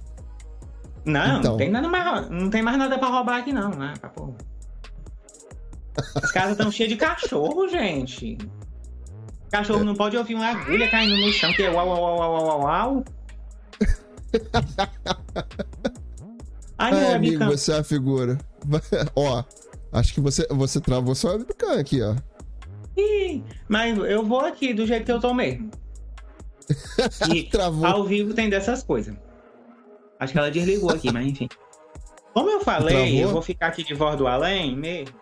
Não, 1.05 1.39
Então. 1.39 1.51
não, 1.51 1.57
tem 1.57 1.69
nada 1.69 1.87
mais, 1.87 2.29
não 2.29 2.49
tem 2.49 2.61
mais 2.61 2.77
nada 2.77 2.97
pra 2.97 3.07
roubar 3.09 3.39
aqui, 3.39 3.53
não, 3.53 3.69
né? 3.69 3.93
pra 3.99 4.09
porra. 4.09 4.33
As 6.15 6.31
casas 6.31 6.51
estão 6.51 6.71
cheias 6.71 6.89
de 6.91 6.97
cachorro, 6.97 7.67
gente. 7.69 8.37
Cachorro 9.51 9.83
não 9.83 9.95
pode 9.95 10.17
ouvir 10.17 10.35
uma 10.35 10.47
agulha 10.47 10.89
caindo 10.89 11.15
no 11.15 11.31
chão, 11.31 11.53
que 11.53 11.63
é 11.63 11.69
uau, 11.69 11.87
uau, 11.87 12.01
uau, 12.01 12.17
uau, 12.17 12.45
uau, 12.47 12.61
uau. 12.63 13.05
Ai, 16.77 16.91
meu 16.93 17.07
Ai, 17.07 17.13
amigo, 17.13 17.45
você 17.45 17.71
é 17.71 17.77
a 17.79 17.83
figura. 17.83 18.37
Ó, 19.15 19.43
acho 19.93 20.13
que 20.13 20.19
você, 20.19 20.45
você 20.49 20.81
travou 20.81 21.15
sua 21.15 21.33
webcam 21.33 21.79
aqui, 21.79 22.01
ó. 22.01 22.15
Ih, 22.97 23.43
Mas 23.69 23.97
eu 23.97 24.25
vou 24.25 24.41
aqui 24.41 24.73
do 24.73 24.85
jeito 24.85 25.05
que 25.05 25.11
eu 25.25 25.33
mesmo. 25.33 25.69
E 27.33 27.43
Travou. 27.43 27.85
ao 27.85 28.03
vivo 28.03 28.33
tem 28.33 28.49
dessas 28.49 28.81
coisas. 28.83 29.15
Acho 30.19 30.33
que 30.33 30.39
ela 30.39 30.51
desligou 30.51 30.91
aqui, 30.91 31.11
mas 31.11 31.25
enfim. 31.27 31.47
Como 32.33 32.49
eu 32.49 32.61
falei, 32.61 32.95
Travou? 32.95 33.21
eu 33.21 33.29
vou 33.29 33.41
ficar 33.41 33.67
aqui 33.67 33.83
de 33.83 33.93
voz 33.93 34.17
do 34.17 34.27
além 34.27 34.75
mesmo. 34.75 35.15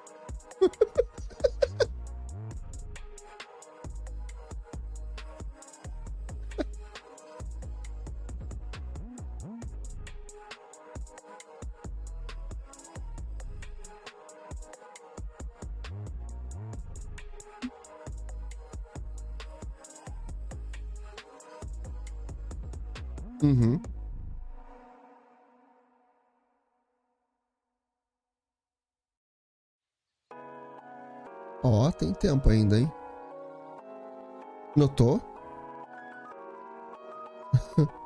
Uhum. 23.43 23.81
Ó, 31.63 31.89
tem 31.91 32.13
tempo 32.13 32.49
ainda, 32.49 32.77
hein? 32.77 32.91
Notou? 34.75 35.21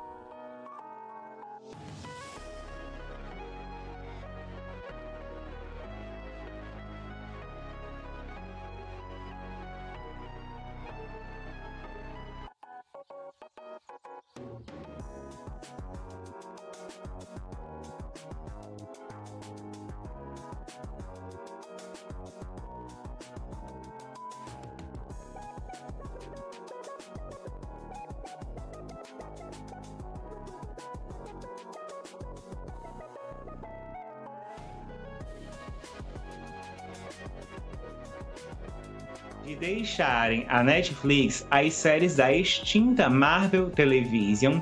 deixarem 40.28 40.46
a 40.48 40.62
Netflix, 40.62 41.46
as 41.50 41.72
séries 41.74 42.16
da 42.16 42.32
extinta 42.32 43.08
Marvel 43.08 43.70
Television 43.70 44.60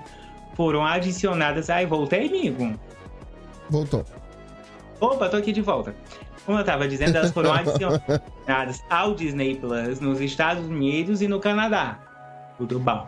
foram 0.54 0.84
adicionadas. 0.84 1.68
Ai, 1.68 1.86
voltei, 1.86 2.28
amigo. 2.28 2.78
Voltou. 3.68 4.04
Opa, 5.00 5.28
tô 5.28 5.36
aqui 5.36 5.52
de 5.52 5.60
volta. 5.60 5.94
Como 6.44 6.58
eu 6.58 6.64
tava 6.64 6.86
dizendo, 6.88 7.16
elas 7.16 7.32
foram 7.32 7.52
adicionadas 7.52 8.82
ao 8.88 9.14
Disney 9.14 9.56
Plus 9.56 10.00
nos 10.00 10.20
Estados 10.20 10.64
Unidos 10.66 11.20
e 11.20 11.28
no 11.28 11.40
Canadá. 11.40 11.98
Tudo 12.56 12.78
bom. 12.78 13.06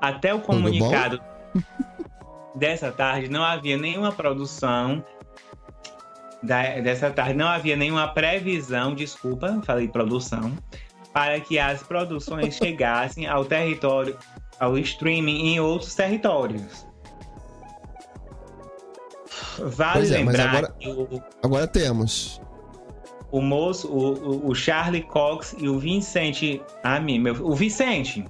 Até 0.00 0.34
o 0.34 0.40
comunicado 0.40 1.20
dessa 2.54 2.90
tarde, 2.90 3.28
não 3.30 3.44
havia 3.44 3.78
nenhuma 3.78 4.12
produção. 4.12 5.02
da- 6.42 6.80
dessa 6.80 7.08
tarde, 7.08 7.34
não 7.34 7.46
havia 7.46 7.76
nenhuma 7.76 8.08
previsão, 8.08 8.94
desculpa, 8.96 9.62
falei 9.64 9.86
produção, 9.86 10.52
para 11.12 11.40
que 11.40 11.58
as 11.58 11.82
produções 11.82 12.54
chegassem 12.56 13.26
ao 13.26 13.44
território, 13.44 14.16
ao 14.58 14.78
streaming 14.78 15.48
em 15.54 15.60
outros 15.60 15.94
territórios. 15.94 16.86
Vale 19.58 20.06
é, 20.08 20.18
lembrar 20.18 20.48
agora- 20.48 20.74
que 20.78 20.88
o, 20.88 21.22
Agora 21.42 21.66
temos. 21.66 22.40
o 23.30 23.40
moço, 23.40 23.88
o, 23.88 24.48
o- 24.48 24.54
Charlie 24.54 25.02
Cox 25.02 25.54
e 25.58 25.68
o 25.68 25.78
Vincent. 25.78 26.60
Ah, 26.82 26.98
mi- 27.00 27.18
meu, 27.18 27.34
o 27.46 27.54
Vicente, 27.54 28.24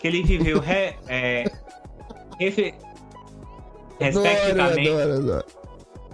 que 0.00 0.06
ele 0.08 0.22
viveu 0.22 0.58
re- 0.58 0.94
é, 1.08 1.44
refe- 2.40 2.74
respectivamente 4.00 4.88
Adoro, 4.88 5.12
adoro, 5.12 5.22
adoro. 5.22 5.46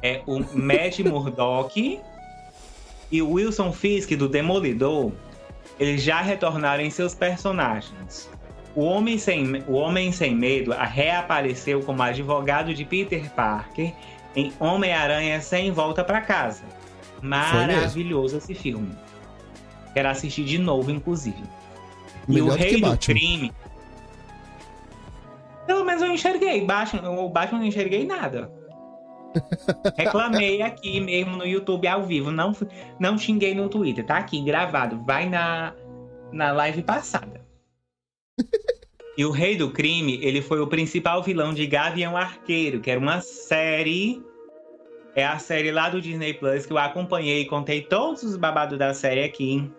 é 0.02 0.22
o 0.26 0.38
Matt 0.56 0.98
Murdock 1.00 2.00
e 3.10 3.22
o 3.22 3.30
Wilson 3.32 3.72
Fisk 3.72 4.10
do 4.16 4.28
Demolidor. 4.28 5.12
Eles 5.78 6.02
já 6.02 6.20
retornaram 6.20 6.82
em 6.82 6.90
seus 6.90 7.14
personagens. 7.14 8.30
O 8.74 8.82
Homem 8.84 9.18
Sem, 9.18 9.62
o 9.68 9.74
Homem 9.74 10.10
Sem 10.12 10.34
Medo 10.34 10.72
reapareceu 10.72 11.80
como 11.82 12.02
advogado 12.02 12.74
de 12.74 12.84
Peter 12.84 13.30
Parker 13.30 13.92
em 14.34 14.52
Homem-Aranha 14.58 15.40
Sem 15.40 15.70
Volta 15.70 16.02
para 16.02 16.20
Casa. 16.20 16.64
Maravilhoso 17.22 18.38
esse 18.38 18.54
filme. 18.54 18.94
Quero 19.92 20.08
assistir 20.08 20.44
de 20.44 20.58
novo, 20.58 20.90
inclusive. 20.90 21.42
Melhor 22.26 22.46
e 22.46 22.50
o 22.50 22.54
Rei 22.54 22.74
do 22.74 22.80
Batman. 22.80 23.14
Crime. 23.14 23.52
Pelo 25.66 25.84
menos 25.84 26.02
eu 26.02 26.12
enxerguei. 26.12 26.64
Batman, 26.64 27.10
o 27.10 27.28
Batman 27.28 27.60
não 27.60 27.66
enxerguei 27.66 28.04
nada. 28.04 28.50
Reclamei 29.96 30.62
aqui 30.62 31.00
mesmo 31.00 31.36
no 31.36 31.46
YouTube 31.46 31.86
ao 31.86 32.02
vivo. 32.04 32.30
Não, 32.30 32.56
não 32.98 33.18
xinguei 33.18 33.54
no 33.54 33.68
Twitter. 33.68 34.04
Tá 34.04 34.18
aqui 34.18 34.40
gravado. 34.42 35.02
Vai 35.04 35.28
na, 35.28 35.74
na 36.32 36.52
live 36.52 36.82
passada. 36.82 37.44
E 39.16 39.24
o 39.24 39.30
Rei 39.30 39.56
do 39.56 39.70
Crime, 39.70 40.18
ele 40.22 40.42
foi 40.42 40.60
o 40.60 40.66
principal 40.66 41.22
vilão 41.22 41.54
de 41.54 41.66
Gavião 41.68 42.16
Arqueiro, 42.16 42.80
que 42.80 42.90
era 42.90 42.98
uma 42.98 43.20
série. 43.20 44.20
É 45.14 45.24
a 45.24 45.38
série 45.38 45.70
lá 45.70 45.88
do 45.88 46.00
Disney 46.00 46.34
Plus 46.34 46.66
que 46.66 46.72
eu 46.72 46.78
acompanhei 46.78 47.42
e 47.42 47.46
contei 47.46 47.82
todos 47.82 48.24
os 48.24 48.36
babados 48.36 48.76
da 48.76 48.92
série 48.92 49.22
aqui. 49.22 49.70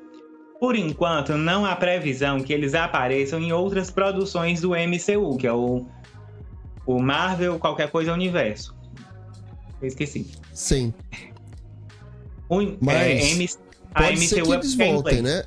Por 0.58 0.76
enquanto, 0.76 1.34
não 1.34 1.66
há 1.66 1.76
previsão 1.76 2.40
que 2.40 2.54
eles 2.54 2.74
apareçam 2.74 3.40
em 3.40 3.52
outras 3.52 3.92
produções 3.92 4.62
do 4.62 4.70
MCU, 4.70 5.38
que 5.38 5.46
é 5.46 5.52
o, 5.52 5.86
o 6.86 7.00
Marvel 7.02 7.60
Qualquer 7.60 7.92
Coisa 7.92 8.14
Universo. 8.14 8.75
Eu 9.86 9.90
esqueci. 9.90 10.28
Sim. 10.52 10.92
O, 12.50 12.58
Mas 12.82 12.96
é, 12.98 13.32
M- 13.34 13.50
a 13.94 14.02
Pode 14.04 14.28
ser 14.28 14.42
que 14.42 14.52
é 14.52 14.54
eles 14.56 14.76
voltem, 14.76 15.22
né? 15.22 15.44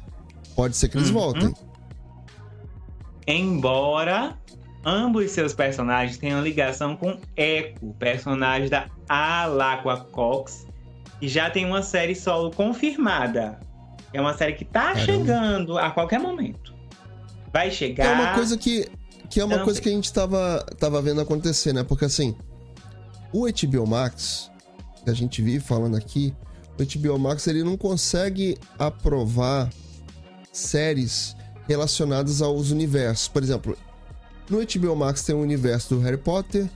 Pode 0.55 0.77
ser 0.77 0.89
que 0.89 0.97
eles 0.97 1.09
Uhum. 1.09 1.15
voltem. 1.15 1.55
Embora 3.27 4.39
ambos 4.85 5.31
seus 5.33 5.53
personagens 5.53 6.17
tenham 6.19 6.41
ligação 6.43 6.97
com 6.97 7.19
Echo, 7.37 7.93
personagem 7.99 8.69
da 8.69 8.87
Alaqua 9.09 9.99
Cox, 10.13 10.67
que 11.21 11.29
já 11.29 11.51
tem 11.51 11.65
uma 11.67 11.83
série 11.83 12.15
solo 12.15 12.51
confirmada. 12.53 13.59
É 14.13 14.21
uma 14.21 14.35
série 14.35 14.55
que 14.55 14.65
tá 14.65 14.93
Caramba. 14.95 15.01
chegando 15.05 15.79
a 15.79 15.91
qualquer 15.91 16.19
momento. 16.21 16.73
Vai 17.53 17.71
chegar. 17.71 18.07
É 18.07 18.13
uma 18.15 18.35
coisa 18.35 18.57
que, 18.57 18.89
que 19.29 19.41
é 19.41 19.45
uma 19.45 19.51
Também. 19.55 19.65
coisa 19.65 19.81
que 19.83 19.89
a 19.89 19.93
gente 19.93 20.13
tava, 20.13 20.65
tava 20.79 21.03
vendo 21.03 21.21
acontecer, 21.21 21.73
né? 21.75 21.83
Porque 21.83 22.05
assim, 22.07 22.35
o 23.33 23.47
HBO 23.47 23.87
Max, 23.87 24.51
que 25.05 25.11
a 25.11 25.15
gente 25.15 25.43
vive 25.43 25.61
falando 25.65 25.97
aqui, 25.97 26.35
o 26.79 26.85
HBO 26.85 27.19
Max 27.19 27.47
ele 27.47 27.63
não 27.65 27.77
consegue 27.77 28.57
aprovar 28.79 29.71
séries 30.53 31.37
relacionadas 31.67 32.41
aos 32.41 32.71
universos. 32.71 33.29
Por 33.29 33.43
exemplo, 33.43 33.77
no 34.49 34.59
HBO 34.59 34.97
Max 34.97 35.23
tem 35.23 35.35
o 35.35 35.41
universo 35.41 35.95
do 35.95 36.01
Harry 36.01 36.17
Potter, 36.17 36.69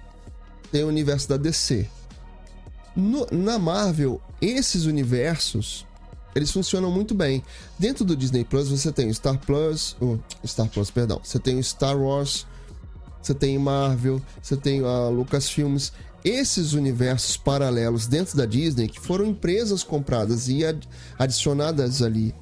tem 0.70 0.84
o 0.84 0.88
universo 0.88 1.28
da 1.28 1.36
DC. 1.36 1.88
No- 2.94 3.26
na 3.30 3.59
Marvel, 3.59 4.20
esses 4.40 4.84
universos 4.84 5.86
eles 6.34 6.50
funcionam 6.50 6.90
muito 6.90 7.14
bem. 7.14 7.42
Dentro 7.78 8.05
do 8.07 8.16
Disney 8.16 8.42
Plus 8.44 8.68
você 8.68 8.90
tem 8.90 9.09
o 9.11 9.14
Star 9.14 9.38
Plus, 9.38 9.94
o 10.00 10.18
Star 10.46 10.66
Plus, 10.68 10.90
perdão, 10.90 11.20
você 11.22 11.38
tem 11.38 11.59
o 11.59 11.62
Star 11.62 11.96
Wars, 11.98 12.46
você 13.20 13.34
tem 13.34 13.59
Marvel, 13.59 14.20
você 14.42 14.57
tem 14.57 14.82
a 14.82 15.09
Lucasfilms. 15.09 15.92
Esses 16.25 16.73
universos 16.73 17.37
paralelos 17.37 18.07
dentro 18.07 18.37
da 18.37 18.47
Disney, 18.47 18.87
que 18.89 19.01
foram 19.01 19.27
empresas 19.27 19.83
compradas 19.83 20.49
e 20.49 20.64
ad- 20.64 20.89
adicionadas 21.18 22.01
ali 22.01 22.33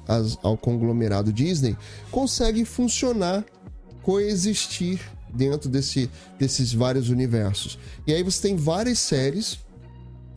ao 0.43 0.55
conglomerado 0.55 1.33
Disney, 1.33 1.75
conseguem 2.11 2.63
funcionar, 2.63 3.43
coexistir 4.03 4.99
dentro 5.33 5.69
desse, 5.69 6.09
desses 6.37 6.73
vários 6.73 7.09
universos. 7.09 7.79
E 8.05 8.13
aí 8.13 8.21
você 8.21 8.41
tem 8.49 8.55
várias 8.55 8.99
séries 8.99 9.59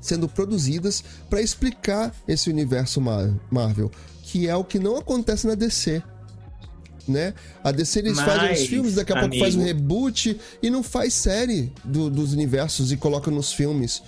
sendo 0.00 0.28
produzidas 0.28 1.02
para 1.28 1.40
explicar 1.42 2.14
esse 2.28 2.48
universo 2.50 3.00
Mar- 3.00 3.34
Marvel, 3.50 3.90
que 4.22 4.48
é 4.48 4.54
o 4.56 4.64
que 4.64 4.78
não 4.78 4.96
acontece 4.96 5.46
na 5.46 5.54
DC. 5.54 6.02
Né? 7.06 7.34
A 7.62 7.70
DC 7.70 7.98
eles 7.98 8.16
Mas, 8.16 8.24
fazem 8.24 8.52
os 8.52 8.60
filmes, 8.66 8.94
daqui 8.94 9.12
a 9.12 9.20
pouco 9.20 9.38
faz 9.38 9.54
um 9.54 9.60
amigo- 9.60 9.78
reboot 9.78 10.40
e 10.62 10.70
não 10.70 10.82
faz 10.82 11.12
série 11.12 11.70
do- 11.84 12.08
dos 12.08 12.32
universos 12.32 12.90
e 12.92 12.96
coloca 12.96 13.30
nos 13.30 13.52
filmes. 13.52 14.02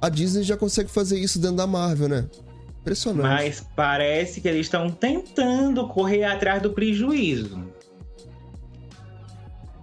A 0.00 0.08
Disney 0.08 0.42
já 0.44 0.56
consegue 0.56 0.90
fazer 0.90 1.18
isso 1.18 1.38
dentro 1.38 1.56
da 1.56 1.66
Marvel, 1.66 2.08
né? 2.08 2.24
Impressionante. 2.80 3.22
Mas 3.28 3.66
parece 3.76 4.40
que 4.40 4.48
eles 4.48 4.62
estão 4.66 4.88
tentando 4.90 5.86
correr 5.88 6.24
atrás 6.24 6.62
do 6.62 6.70
prejuízo. 6.70 7.62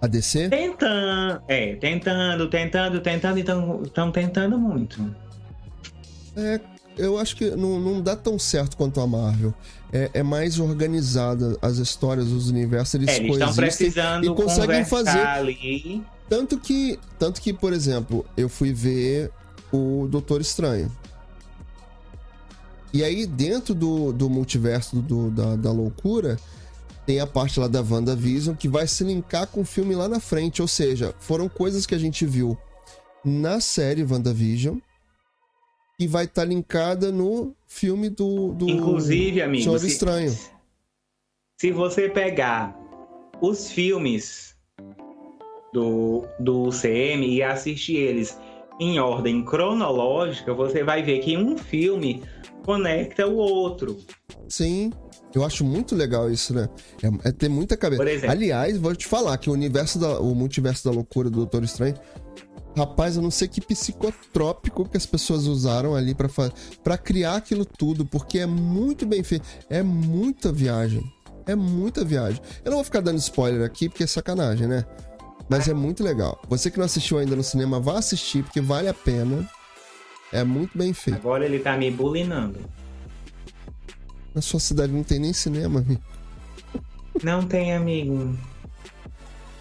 A 0.00 0.06
DC? 0.06 0.48
Tentando, 0.48 1.42
é, 1.48 1.74
tentando, 1.76 2.48
tentando, 2.50 3.00
tentando, 3.00 3.38
então 3.38 3.82
estão 3.84 4.10
tentando 4.12 4.58
muito. 4.58 5.14
É, 6.36 6.60
eu 6.96 7.18
acho 7.18 7.36
que 7.36 7.50
não, 7.50 7.78
não 7.78 8.00
dá 8.00 8.16
tão 8.16 8.38
certo 8.38 8.76
quanto 8.76 9.00
a 9.00 9.06
Marvel. 9.06 9.54
É, 9.92 10.10
é 10.14 10.22
mais 10.22 10.58
organizada 10.58 11.56
as 11.62 11.78
histórias, 11.78 12.28
os 12.28 12.48
universos, 12.48 12.94
eles, 12.94 13.08
É, 13.08 13.18
eles 13.18 13.32
estão 13.32 13.54
precisando 13.54 14.24
e 14.24 14.34
conseguem 14.34 14.84
fazer 14.84 15.20
ali. 15.20 16.02
Tanto 16.28 16.58
que, 16.58 16.98
tanto 17.18 17.40
que, 17.40 17.52
por 17.52 17.72
exemplo, 17.72 18.26
eu 18.36 18.48
fui 18.48 18.72
ver 18.72 19.30
o 19.72 20.08
Doutor 20.10 20.40
Estranho. 20.40 20.90
E 22.92 23.04
aí, 23.04 23.26
dentro 23.26 23.74
do, 23.74 24.12
do 24.12 24.28
multiverso 24.28 24.96
do, 24.96 25.30
da, 25.30 25.54
da 25.54 25.70
loucura, 25.70 26.36
tem 27.04 27.20
a 27.20 27.26
parte 27.26 27.60
lá 27.60 27.68
da 27.68 27.80
WandaVision 27.80 28.56
que 28.56 28.68
vai 28.68 28.86
se 28.88 29.04
linkar 29.04 29.46
com 29.46 29.60
o 29.60 29.64
filme 29.64 29.94
lá 29.94 30.08
na 30.08 30.18
frente. 30.18 30.60
Ou 30.62 30.68
seja, 30.68 31.14
foram 31.20 31.48
coisas 31.48 31.86
que 31.86 31.94
a 31.94 31.98
gente 31.98 32.26
viu 32.26 32.56
na 33.24 33.60
série 33.60 34.02
WandaVision 34.02 34.78
e 35.98 36.06
vai 36.06 36.24
estar 36.24 36.44
linkada 36.44 37.10
no 37.10 37.54
filme 37.66 38.08
do, 38.10 38.52
do 38.52 38.68
Inclusive, 38.68 39.40
amigo, 39.42 39.64
Senhor 39.64 39.78
se- 39.78 39.86
Estranho. 39.88 40.36
Se 41.60 41.72
você 41.72 42.08
pegar 42.08 42.78
os 43.40 43.70
filmes 43.70 44.54
do, 45.72 46.24
do 46.38 46.64
UCM 46.64 47.26
e 47.26 47.42
assistir 47.42 47.96
eles 47.96 48.38
em 48.78 48.98
ordem 48.98 49.42
cronológica, 49.44 50.52
você 50.52 50.84
vai 50.84 51.02
ver 51.02 51.20
que 51.20 51.36
um 51.36 51.56
filme 51.56 52.22
conecta 52.62 53.26
o 53.26 53.36
outro. 53.36 53.98
Sim, 54.48 54.92
eu 55.34 55.44
acho 55.44 55.64
muito 55.64 55.94
legal 55.94 56.30
isso, 56.30 56.52
né? 56.54 56.68
É, 57.02 57.28
é 57.28 57.32
ter 57.32 57.48
muita 57.48 57.74
cabeça. 57.76 58.04
Exemplo. 58.04 58.30
Aliás, 58.30 58.76
vou 58.76 58.94
te 58.94 59.06
falar 59.06 59.38
que 59.38 59.48
o 59.48 59.52
universo 59.54 59.98
da, 59.98 60.20
o 60.20 60.34
multiverso 60.34 60.84
da 60.84 60.94
loucura 60.94 61.30
do 61.30 61.36
Doutor 61.36 61.64
Estranho, 61.64 61.94
rapaz, 62.76 63.16
eu 63.16 63.22
não 63.22 63.30
sei 63.30 63.48
que 63.48 63.60
psicotrópico 63.60 64.88
que 64.88 64.96
as 64.96 65.06
pessoas 65.06 65.46
usaram 65.46 65.94
ali 65.94 66.14
pra 66.84 66.98
criar 66.98 67.36
aquilo 67.36 67.64
tudo, 67.64 68.04
porque 68.04 68.38
é 68.38 68.46
muito 68.46 69.06
bem 69.06 69.22
feito. 69.22 69.46
É 69.70 69.82
muita 69.82 70.52
viagem. 70.52 71.02
É 71.46 71.54
muita 71.54 72.04
viagem. 72.04 72.40
Eu 72.64 72.70
não 72.70 72.78
vou 72.78 72.84
ficar 72.84 73.00
dando 73.00 73.18
spoiler 73.18 73.64
aqui, 73.64 73.88
porque 73.88 74.04
é 74.04 74.06
sacanagem, 74.06 74.66
né? 74.66 74.84
Mas 75.48 75.68
é 75.68 75.74
muito 75.74 76.02
legal. 76.02 76.40
Você 76.48 76.70
que 76.70 76.78
não 76.78 76.84
assistiu 76.84 77.18
ainda 77.18 77.36
no 77.36 77.42
cinema, 77.42 77.80
vá 77.80 77.98
assistir, 77.98 78.42
porque 78.42 78.60
vale 78.60 78.88
a 78.88 78.94
pena. 78.94 79.48
É 80.32 80.42
muito 80.42 80.76
bem 80.76 80.92
feito. 80.92 81.20
Agora 81.20 81.44
ele 81.44 81.60
tá 81.60 81.76
me 81.76 81.90
bulinando. 81.90 82.58
Na 84.34 84.42
sua 84.42 84.60
cidade 84.60 84.92
não 84.92 85.04
tem 85.04 85.20
nem 85.20 85.32
cinema, 85.32 85.80
amigo. 85.80 86.02
Não 87.22 87.46
tem, 87.46 87.74
amigo. 87.74 88.36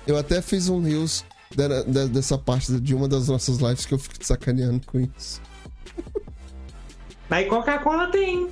Eu 0.08 0.18
até 0.18 0.42
fiz 0.42 0.68
um 0.68 0.82
reels 0.82 1.24
dera- 1.56 1.84
de- 1.84 2.07
dessa 2.10 2.38
parte 2.38 2.80
de 2.80 2.94
uma 2.95 3.07
das 3.07 3.27
nossas 3.27 3.57
lives 3.57 3.86
que 3.86 3.94
eu 3.94 3.99
fico 3.99 4.18
te 4.19 4.26
sacaneando 4.27 4.82
com 4.86 4.99
isso. 4.99 5.41
Mas 7.30 7.48
Coca-Cola 7.48 8.07
tem. 8.07 8.49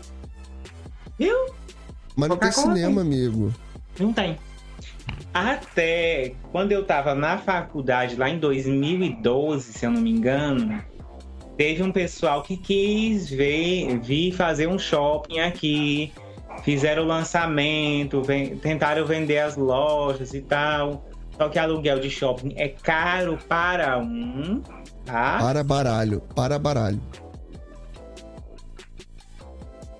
Viu? 1.18 1.36
Mas 2.16 2.30
não 2.30 2.38
tem 2.38 2.52
cinema, 2.52 3.02
amigo. 3.02 3.54
Não 4.00 4.12
tem. 4.14 4.38
Até 5.34 6.34
quando 6.52 6.72
eu 6.72 6.84
tava 6.86 7.14
na 7.16 7.38
faculdade, 7.38 8.16
lá 8.16 8.30
em 8.30 8.38
2012, 8.40 9.74
se 9.74 9.86
eu 9.86 9.92
não 9.92 10.02
me 10.02 10.12
engano, 10.12 10.82
teve 11.58 11.82
um 11.84 11.92
pessoal 11.92 12.42
que 12.44 12.58
quis 12.58 13.30
ver, 13.30 14.00
vir 14.00 14.32
fazer 14.34 14.68
um 14.68 14.78
shopping 14.80 15.40
aqui. 15.40 16.12
Fizeram 16.64 17.04
o 17.04 17.08
lançamento, 17.08 18.22
ven- 18.22 18.56
tentaram 18.58 19.06
vender 19.06 19.40
as 19.40 19.56
lojas 19.58 20.34
e 20.34 20.42
tal. 20.42 21.04
Só 21.38 21.50
que 21.50 21.58
aluguel 21.58 22.00
de 22.00 22.10
shopping 22.10 22.54
é 22.56 22.70
caro 22.70 23.38
para 23.48 23.98
um, 24.00 24.62
tá? 25.06 25.40
Para 25.40 25.64
baralho, 25.64 26.22
para 26.36 26.60
baralho. 26.60 27.02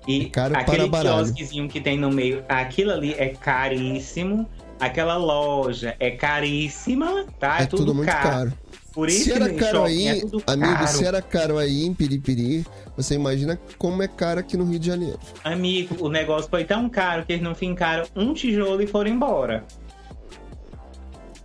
E 0.06 0.26
É 0.26 0.28
caro 0.28 0.56
aquele 0.56 0.76
para 0.78 0.86
baralho. 1.04 1.16
quiosquezinho 1.24 1.68
que 1.68 1.80
tem 1.80 1.98
no 1.98 2.10
meio, 2.10 2.44
aquilo 2.48 2.92
ali 2.92 3.14
é 3.14 3.28
caríssimo. 3.28 4.48
Aquela 4.80 5.16
loja 5.16 5.94
é 6.00 6.10
caríssima, 6.10 7.24
tá? 7.38 7.60
É, 7.62 7.66
tudo, 7.66 7.94
muito 7.94 8.10
caro. 8.10 8.52
Por 8.92 9.08
isso 9.08 9.24
Se 9.24 9.32
era 9.32 9.48
que 9.48 9.56
caro 9.56 9.78
shopping 9.78 9.92
aí, 9.92 10.06
é 10.08 10.20
tudo 10.20 10.42
amigo, 10.46 10.74
caro. 10.74 10.86
se 10.88 11.04
era 11.04 11.22
caro 11.22 11.58
aí 11.58 11.84
em 11.84 11.94
Piripiri, 11.94 12.66
você 12.96 13.14
imagina 13.14 13.58
como 13.78 14.02
é 14.02 14.08
caro 14.08 14.40
aqui 14.40 14.56
no 14.56 14.64
Rio 14.64 14.78
de 14.78 14.86
Janeiro. 14.86 15.18
Amigo, 15.42 15.96
o 16.04 16.08
negócio 16.08 16.48
foi 16.50 16.64
tão 16.64 16.88
caro 16.88 17.24
que 17.24 17.32
eles 17.32 17.42
não 17.42 17.54
fincaram 17.54 18.04
um 18.14 18.34
tijolo 18.34 18.82
e 18.82 18.86
foram 18.86 19.10
embora. 19.10 19.64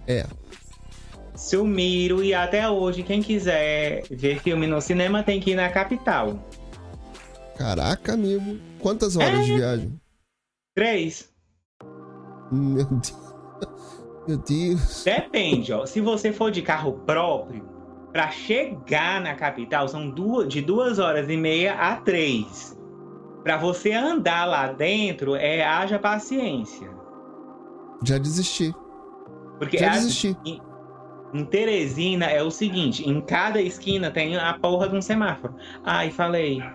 É. 0.10 0.26
Sumiram 1.36 2.24
e 2.24 2.34
até 2.34 2.68
hoje, 2.68 3.04
quem 3.04 3.22
quiser 3.22 4.04
ver 4.10 4.42
filme 4.42 4.66
no 4.66 4.82
cinema 4.82 5.22
tem 5.22 5.40
que 5.40 5.52
ir 5.52 5.56
na 5.56 5.70
capital. 5.70 6.38
Caraca, 7.56 8.14
amigo. 8.14 8.58
Quantas 8.80 9.16
horas 9.16 9.40
É. 9.40 9.44
de 9.44 9.54
viagem? 9.56 10.02
Três. 10.76 11.30
Meu 12.52 12.86
Deus. 12.86 13.14
Meu 14.28 14.38
Deus. 14.38 15.04
Depende, 15.04 15.72
ó. 15.72 15.86
Se 15.86 16.02
você 16.02 16.34
for 16.34 16.50
de 16.50 16.62
carro 16.64 16.94
próprio, 17.06 17.64
pra 18.12 18.32
chegar 18.32 19.22
na 19.22 19.36
capital 19.36 19.88
são 19.88 20.10
duas, 20.10 20.48
de 20.52 20.62
duas 20.62 20.98
horas 20.98 21.30
e 21.30 21.38
meia 21.38 21.76
a 21.76 21.98
três. 21.98 22.76
Pra 23.44 23.58
você 23.58 23.92
andar 23.94 24.46
lá 24.46 24.72
dentro, 24.74 25.36
é 25.36 25.64
haja 25.64 26.00
paciência. 26.00 26.90
Já 28.04 28.18
desisti. 28.18 28.74
Porque 29.60 29.78
Já 29.78 29.90
desisti. 29.90 30.36
em, 30.46 30.60
em 31.34 31.46
Teresina 31.46 32.26
é 32.26 32.42
o 32.42 32.50
seguinte: 32.50 33.08
em 33.08 33.22
cada 33.22 33.62
esquina 33.62 34.10
tem 34.10 34.36
a 34.38 34.54
porra 34.54 34.90
de 34.90 34.96
um 34.96 35.02
semáforo. 35.02 35.54
Ai, 35.84 36.10
falei. 36.10 36.60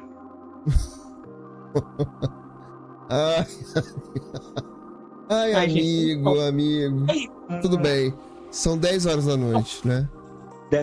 Ai, 3.11 3.47
Ai 5.29 5.55
Ai, 5.55 5.69
gente, 5.71 6.13
amigo, 6.13 6.41
amigo. 6.41 7.07
Tudo 7.63 7.79
bem. 7.79 8.15
São 8.51 8.79
10 8.79 9.07
horas 9.07 9.27
da 9.27 9.37
noite, 9.37 9.87
né? 9.87 10.09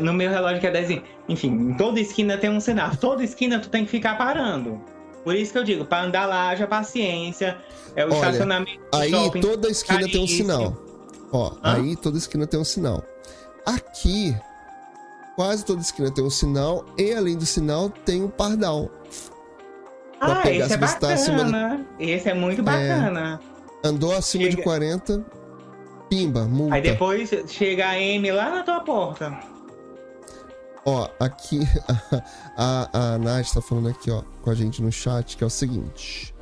No 0.01 0.13
meu 0.13 0.29
relógio 0.29 0.59
que 0.59 0.67
é 0.67 0.71
10. 0.71 1.01
Enfim, 1.29 1.49
em 1.49 1.73
toda 1.75 1.99
esquina 1.99 2.37
tem 2.37 2.49
um 2.49 2.59
semáforo. 2.59 2.97
Toda 2.99 3.23
esquina 3.23 3.59
tu 3.59 3.69
tem 3.69 3.85
que 3.85 3.91
ficar 3.91 4.17
parando. 4.17 4.81
Por 5.23 5.35
isso 5.35 5.51
que 5.51 5.57
eu 5.59 5.63
digo, 5.63 5.85
pra 5.85 6.03
andar 6.03 6.25
lá, 6.25 6.49
haja 6.49 6.65
paciência. 6.65 7.57
É 7.95 8.03
o 8.05 8.07
Olha, 8.07 8.15
estacionamento 8.15 8.79
Aí 8.93 9.11
shopping. 9.11 9.41
toda 9.41 9.69
esquina 9.69 10.07
tem 10.07 10.23
um 10.23 10.27
sinal. 10.27 10.75
Ó, 11.31 11.51
Hã? 11.63 11.75
aí 11.77 11.95
toda 11.95 12.17
esquina 12.17 12.45
tem 12.45 12.59
um 12.59 12.63
sinal. 12.63 13.03
Aqui, 13.65 14.35
quase 15.35 15.63
toda 15.63 15.81
esquina 15.81 16.11
tem 16.11 16.23
um 16.23 16.29
sinal 16.29 16.85
e 16.97 17.13
além 17.13 17.37
do 17.37 17.45
sinal 17.45 17.89
tem 17.89 18.23
um 18.23 18.27
pardal. 18.29 18.89
Pra 20.19 20.33
Ah, 20.33 20.41
pegar 20.41 20.65
esse 20.65 20.73
é 20.73 20.77
tá 20.77 21.13
acima 21.13 21.37
bacana. 21.43 21.85
Esse 21.99 22.29
é 22.29 22.33
muito 22.33 22.61
bacana. 22.61 23.39
Andou 23.83 24.15
acima 24.15 24.43
de 24.45 24.51
Chega- 24.51 24.63
40, 24.63 25.25
pimba, 26.09 26.43
multa. 26.45 26.75
Aí 26.75 26.81
depois 26.81 27.29
chega 27.47 27.87
a 27.89 27.99
M 27.99 28.31
lá 28.31 28.49
na 28.51 28.63
tua 28.63 28.81
porta. 28.81 29.39
Ó, 30.85 31.07
aqui 31.19 31.61
a, 31.87 32.23
a, 32.57 33.13
a 33.13 33.17
Nath 33.17 33.51
tá 33.53 33.61
falando 33.61 33.89
aqui, 33.89 34.09
ó, 34.11 34.23
com 34.41 34.49
a 34.49 34.55
gente 34.55 34.81
no 34.81 34.91
chat, 34.91 35.37
que 35.37 35.43
é 35.43 35.47
o 35.47 35.49
seguinte. 35.49 36.33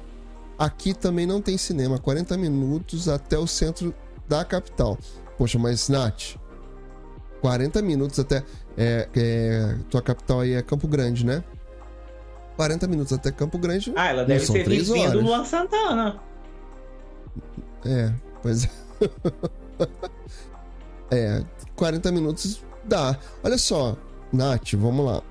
Aqui 0.58 0.94
também 0.94 1.26
não 1.26 1.42
tem 1.42 1.58
cinema, 1.58 1.98
40 2.00 2.38
minutos 2.38 3.08
até 3.08 3.38
o 3.38 3.48
centro 3.48 3.94
da 4.30 4.46
capital. 4.46 4.98
Poxa, 5.38 5.58
mas 5.58 5.90
Nath, 5.90 6.36
40 7.42 7.82
minutos 7.82 8.20
até. 8.20 8.44
É, 8.78 9.10
é, 9.14 9.76
tua 9.90 10.02
capital 10.02 10.42
aí 10.42 10.54
é 10.54 10.62
Campo 10.62 10.88
Grande, 10.88 11.26
né? 11.26 11.44
40 12.56 12.88
minutos 12.88 13.12
até 13.12 13.32
Campo 13.32 13.58
Grande. 13.58 13.92
Ah, 13.96 14.10
ela 14.10 14.24
deve 14.24 14.46
ser 14.46 14.68
vizinha 14.68 15.10
do. 15.10 15.22
Luan 15.22 15.44
Santana. 15.44 16.20
É, 17.86 18.14
pois 18.42 18.66
é. 18.66 18.70
é, 21.40 21.44
40 21.76 22.12
minutos 22.12 22.62
dá. 22.84 23.18
Olha 23.44 23.58
só, 23.58 23.98
Nath, 24.32 24.74
vamos 24.74 25.06
lá. 25.06 25.24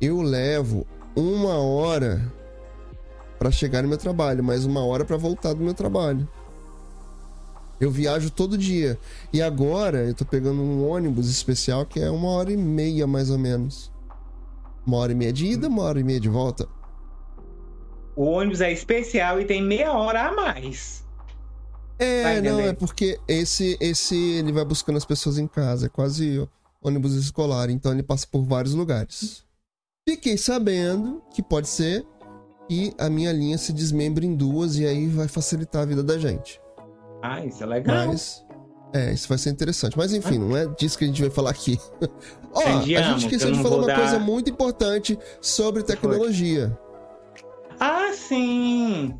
Eu 0.00 0.20
levo 0.20 0.86
uma 1.16 1.56
hora 1.58 2.32
pra 3.38 3.50
chegar 3.50 3.82
no 3.82 3.88
meu 3.88 3.98
trabalho, 3.98 4.44
mais 4.44 4.64
uma 4.64 4.84
hora 4.84 5.04
pra 5.04 5.16
voltar 5.16 5.54
do 5.54 5.64
meu 5.64 5.74
trabalho. 5.74 6.28
Eu 7.82 7.90
viajo 7.90 8.30
todo 8.30 8.56
dia. 8.56 8.96
E 9.32 9.42
agora 9.42 10.04
eu 10.04 10.14
tô 10.14 10.24
pegando 10.24 10.62
um 10.62 10.88
ônibus 10.88 11.28
especial 11.28 11.84
que 11.84 11.98
é 11.98 12.08
uma 12.08 12.28
hora 12.28 12.52
e 12.52 12.56
meia, 12.56 13.08
mais 13.08 13.28
ou 13.28 13.36
menos. 13.36 13.90
Uma 14.86 14.98
hora 14.98 15.10
e 15.10 15.16
meia 15.16 15.32
de 15.32 15.46
ida, 15.46 15.66
uma 15.66 15.82
hora 15.82 15.98
e 15.98 16.04
meia 16.04 16.20
de 16.20 16.28
volta. 16.28 16.68
O 18.14 18.22
ônibus 18.22 18.60
é 18.60 18.70
especial 18.70 19.40
e 19.40 19.44
tem 19.46 19.60
meia 19.60 19.92
hora 19.92 20.28
a 20.28 20.32
mais. 20.32 21.04
É, 21.98 22.22
Vai 22.22 22.40
não, 22.40 22.52
entender. 22.60 22.68
é 22.68 22.72
porque 22.72 23.18
esse, 23.26 23.76
esse 23.80 24.14
ele 24.14 24.52
vai 24.52 24.64
buscando 24.64 24.96
as 24.96 25.04
pessoas 25.04 25.36
em 25.36 25.48
casa, 25.48 25.86
é 25.86 25.88
quase 25.88 26.48
ônibus 26.80 27.14
escolar, 27.14 27.68
então 27.68 27.92
ele 27.92 28.04
passa 28.04 28.28
por 28.30 28.44
vários 28.44 28.74
lugares. 28.74 29.44
Fiquei 30.08 30.38
sabendo 30.38 31.20
que 31.34 31.42
pode 31.42 31.68
ser 31.68 32.06
que 32.68 32.94
a 32.96 33.10
minha 33.10 33.32
linha 33.32 33.58
se 33.58 33.72
desmembre 33.72 34.24
em 34.24 34.36
duas 34.36 34.76
e 34.76 34.86
aí 34.86 35.08
vai 35.08 35.26
facilitar 35.26 35.82
a 35.82 35.86
vida 35.86 36.02
da 36.04 36.16
gente. 36.16 36.61
Ah, 37.22 37.44
isso 37.44 37.62
é 37.62 37.66
legal. 37.66 38.08
Mas, 38.08 38.44
é, 38.92 39.12
isso 39.12 39.28
vai 39.28 39.38
ser 39.38 39.50
interessante. 39.50 39.96
Mas 39.96 40.12
enfim, 40.12 40.38
não 40.38 40.56
é 40.56 40.66
disso 40.66 40.98
que 40.98 41.04
a 41.04 41.06
gente 41.06 41.20
vai 41.22 41.30
falar 41.30 41.50
aqui. 41.50 41.78
Ó, 42.52 42.60
a 42.60 42.70
Entendi, 42.72 42.96
amo, 42.96 43.18
gente 43.18 43.28
que 43.28 43.34
esqueceu 43.36 43.48
eu 43.48 43.54
de 43.56 43.62
falar 43.62 43.76
uma 43.76 43.86
dar- 43.86 43.96
coisa 43.98 44.18
muito 44.18 44.50
importante 44.50 45.18
sobre 45.40 45.82
tecnologia. 45.82 46.76
Ah, 47.80 48.10
sim! 48.12 49.14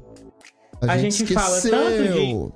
A, 0.80 0.92
A 0.92 0.98
gente, 0.98 1.18
gente 1.18 1.32
fala 1.34 1.60
tanto 1.60 2.12
de- 2.12 2.52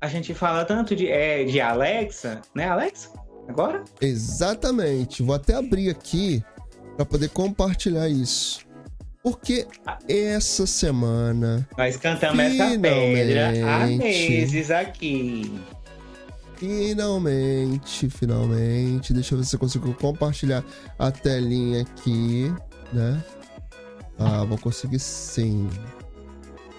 A 0.00 0.08
gente 0.08 0.34
fala 0.34 0.64
tanto 0.64 0.96
de, 0.96 1.08
é, 1.08 1.44
de 1.44 1.60
Alexa, 1.60 2.40
né, 2.54 2.68
Alexa? 2.68 3.10
Agora? 3.48 3.84
Exatamente. 4.00 5.22
Vou 5.22 5.34
até 5.34 5.54
abrir 5.54 5.90
aqui 5.90 6.42
para 6.96 7.04
poder 7.04 7.28
compartilhar 7.28 8.08
isso. 8.08 8.60
Porque 9.22 9.66
essa 10.08 10.66
semana, 10.66 11.66
Nós 11.78 11.96
cantamos 11.96 12.44
essa 12.44 12.78
pedra 12.78 13.52
há 13.64 13.86
meses 13.86 14.70
aqui. 14.70 15.60
finalmente, 16.56 18.10
finalmente, 18.10 19.12
deixa 19.12 19.34
eu 19.34 19.38
ver 19.38 19.44
se 19.44 19.54
eu 19.54 19.60
consigo 19.60 19.94
compartilhar 19.94 20.64
a 20.98 21.10
telinha 21.12 21.82
aqui, 21.82 22.52
né? 22.92 23.24
Ah, 24.18 24.44
vou 24.44 24.58
conseguir 24.58 24.98
sim. 24.98 25.70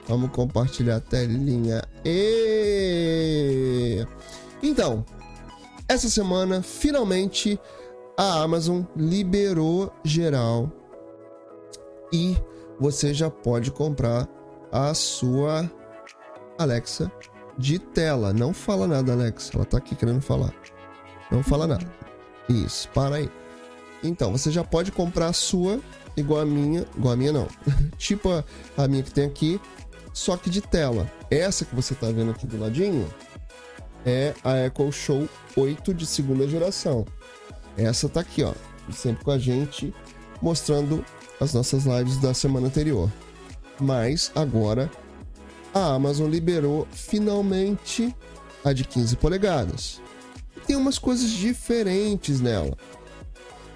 Vamos 0.06 0.30
compartilhar 0.32 0.98
a 0.98 1.00
telinha. 1.00 1.82
E... 2.04 4.06
Então, 4.62 5.06
essa 5.88 6.10
semana, 6.10 6.62
finalmente, 6.62 7.58
a 8.18 8.42
Amazon 8.42 8.82
liberou 8.98 9.94
geral 10.04 10.70
e 12.14 12.38
você 12.80 13.12
já 13.14 13.30
pode 13.30 13.72
comprar 13.72 14.30
a 14.72 14.94
sua 14.94 15.70
Alexa 16.60 17.12
de 17.58 17.80
tela. 17.80 18.32
Não 18.32 18.54
fala 18.54 18.88
nada, 18.88 19.14
Alexa. 19.14 19.52
Ela 19.56 19.66
tá 19.66 19.78
aqui 19.78 19.96
querendo 19.96 20.22
falar. 20.22 20.54
Não 21.32 21.42
fala 21.42 21.66
nada. 21.66 21.92
Isso, 22.48 22.88
para 22.90 23.16
aí. 23.16 23.30
Então, 24.04 24.32
você 24.32 24.52
já 24.52 24.64
pode 24.64 24.92
comprar 24.92 25.28
a 25.28 25.34
sua 25.34 25.80
igual 26.16 26.42
a 26.42 26.46
minha. 26.46 26.86
Igual 26.96 27.14
a 27.14 27.18
minha, 27.18 27.32
não. 27.32 27.48
tipo 27.98 28.30
a, 28.30 28.44
a 28.78 28.88
minha 28.88 29.02
que 29.02 29.12
tem 29.12 29.26
aqui, 29.26 29.60
só 30.14 30.38
que 30.38 30.50
de 30.50 30.62
tela. 30.62 31.10
Essa 31.32 31.66
que 31.66 31.76
você 31.76 31.96
tá 31.96 32.08
vendo 32.08 32.32
aqui 32.32 32.46
do 32.46 32.60
ladinho 32.60 33.08
é 34.06 34.34
a 34.44 34.58
Echo 34.58 34.92
Show 34.92 35.28
8 35.58 35.94
de 35.94 36.06
segunda 36.06 36.48
geração. 36.48 37.06
Essa 37.76 38.08
tá 38.08 38.20
aqui, 38.20 38.44
ó. 38.44 38.54
Sempre 38.92 39.24
com 39.24 39.32
a 39.32 39.40
gente, 39.40 39.94
mostrando 40.42 41.04
as 41.44 41.54
nossas 41.54 41.86
lives 41.86 42.18
da 42.18 42.34
semana 42.34 42.68
anterior. 42.68 43.12
Mas 43.80 44.32
agora 44.36 44.90
a 45.74 45.94
Amazon 45.94 46.30
liberou 46.30 46.88
finalmente 46.92 48.16
a 48.64 48.72
de 48.72 48.84
15 48.84 49.16
polegadas. 49.18 50.02
E 50.56 50.60
tem 50.62 50.76
umas 50.76 50.98
coisas 50.98 51.30
diferentes 51.32 52.40
nela. 52.40 52.78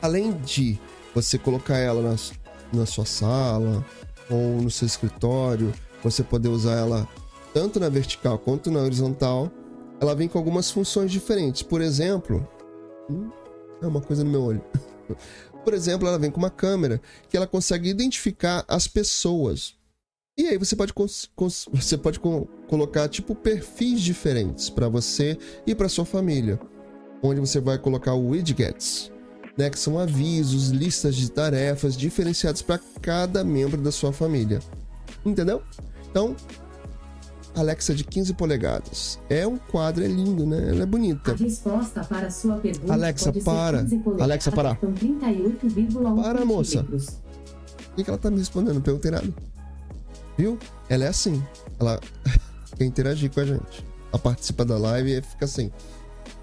Além 0.01 0.31
de 0.31 0.79
você 1.13 1.37
colocar 1.37 1.77
ela 1.77 2.01
na, 2.01 2.15
na 2.79 2.85
sua 2.85 3.05
sala 3.05 3.83
ou 4.29 4.61
no 4.61 4.69
seu 4.69 4.85
escritório, 4.85 5.73
você 6.03 6.23
poder 6.23 6.49
usar 6.49 6.75
ela 6.75 7.07
tanto 7.53 7.79
na 7.79 7.89
vertical 7.89 8.37
quanto 8.37 8.69
na 8.69 8.79
horizontal, 8.79 9.51
ela 9.99 10.13
vem 10.13 10.27
com 10.27 10.37
algumas 10.37 10.69
funções 10.69 11.11
diferentes. 11.11 11.63
Por 11.63 11.81
exemplo, 11.81 12.47
hum, 13.09 13.29
é 13.81 13.87
uma 13.87 14.01
coisa 14.01 14.23
no 14.23 14.29
meu 14.29 14.43
olho. 14.43 14.61
Por 15.67 15.73
exemplo, 15.73 16.07
ela 16.07 16.17
vem 16.17 16.31
com 16.31 16.37
uma 16.37 16.49
câmera 16.49 17.01
que 17.29 17.35
ela 17.35 17.45
consegue 17.45 17.89
identificar 17.89 18.63
as 18.69 18.87
pessoas. 18.87 19.75
E 20.39 20.47
aí 20.47 20.57
você 20.57 20.77
pode, 20.77 20.93
você 21.73 21.97
pode 21.97 22.21
co- 22.21 22.47
colocar 22.69 23.09
tipo 23.09 23.35
perfis 23.35 23.99
diferentes 23.99 24.69
para 24.69 24.87
você 24.87 25.37
e 25.65 25.75
para 25.75 25.89
sua 25.89 26.05
família, 26.05 26.57
onde 27.21 27.41
você 27.41 27.59
vai 27.59 27.77
colocar 27.77 28.13
o 28.13 28.29
widgets, 28.29 29.11
né, 29.57 29.69
que 29.69 29.77
são 29.77 29.99
avisos, 29.99 30.69
listas 30.69 31.17
de 31.17 31.29
tarefas 31.29 31.97
diferenciadas 31.97 32.61
para 32.61 32.79
cada 33.01 33.43
membro 33.43 33.81
da 33.81 33.91
sua 33.91 34.13
família. 34.13 34.61
Entendeu? 35.25 35.61
Então, 36.09 36.33
Alexa 37.59 37.93
de 37.93 38.03
15 38.03 38.33
polegadas. 38.33 39.19
É 39.29 39.45
um 39.47 39.57
quadro, 39.57 40.03
é 40.03 40.07
lindo, 40.07 40.45
né? 40.45 40.69
Ela 40.69 40.83
é 40.83 40.85
bonita. 40.85 41.31
A 41.31 41.35
resposta 41.35 42.03
para 42.03 42.27
a 42.27 42.31
sua 42.31 42.57
pergunta 42.57 42.93
Alexa, 42.93 43.33
para. 43.43 43.83
15 43.83 43.97
polegadas, 43.97 44.23
Alexa, 44.23 44.51
para. 44.51 44.75
com 44.75 44.93
38,1 44.93 46.21
Para, 46.21 46.45
moça. 46.45 46.83
Por 46.83 47.95
que, 47.95 48.03
que 48.03 48.09
ela 48.09 48.19
tá 48.19 48.29
me 48.29 48.37
respondendo? 48.37 48.75
Não 48.75 48.81
perguntei 48.81 49.11
nada. 49.11 49.27
Viu? 50.37 50.57
Ela 50.87 51.05
é 51.05 51.07
assim. 51.07 51.43
Ela 51.79 51.99
quer 52.77 52.85
interagir 52.85 53.31
com 53.31 53.39
a 53.39 53.45
gente. 53.45 53.85
Ela 54.11 54.19
participa 54.19 54.63
da 54.63 54.77
live 54.77 55.17
e 55.17 55.21
fica 55.21 55.45
assim. 55.45 55.71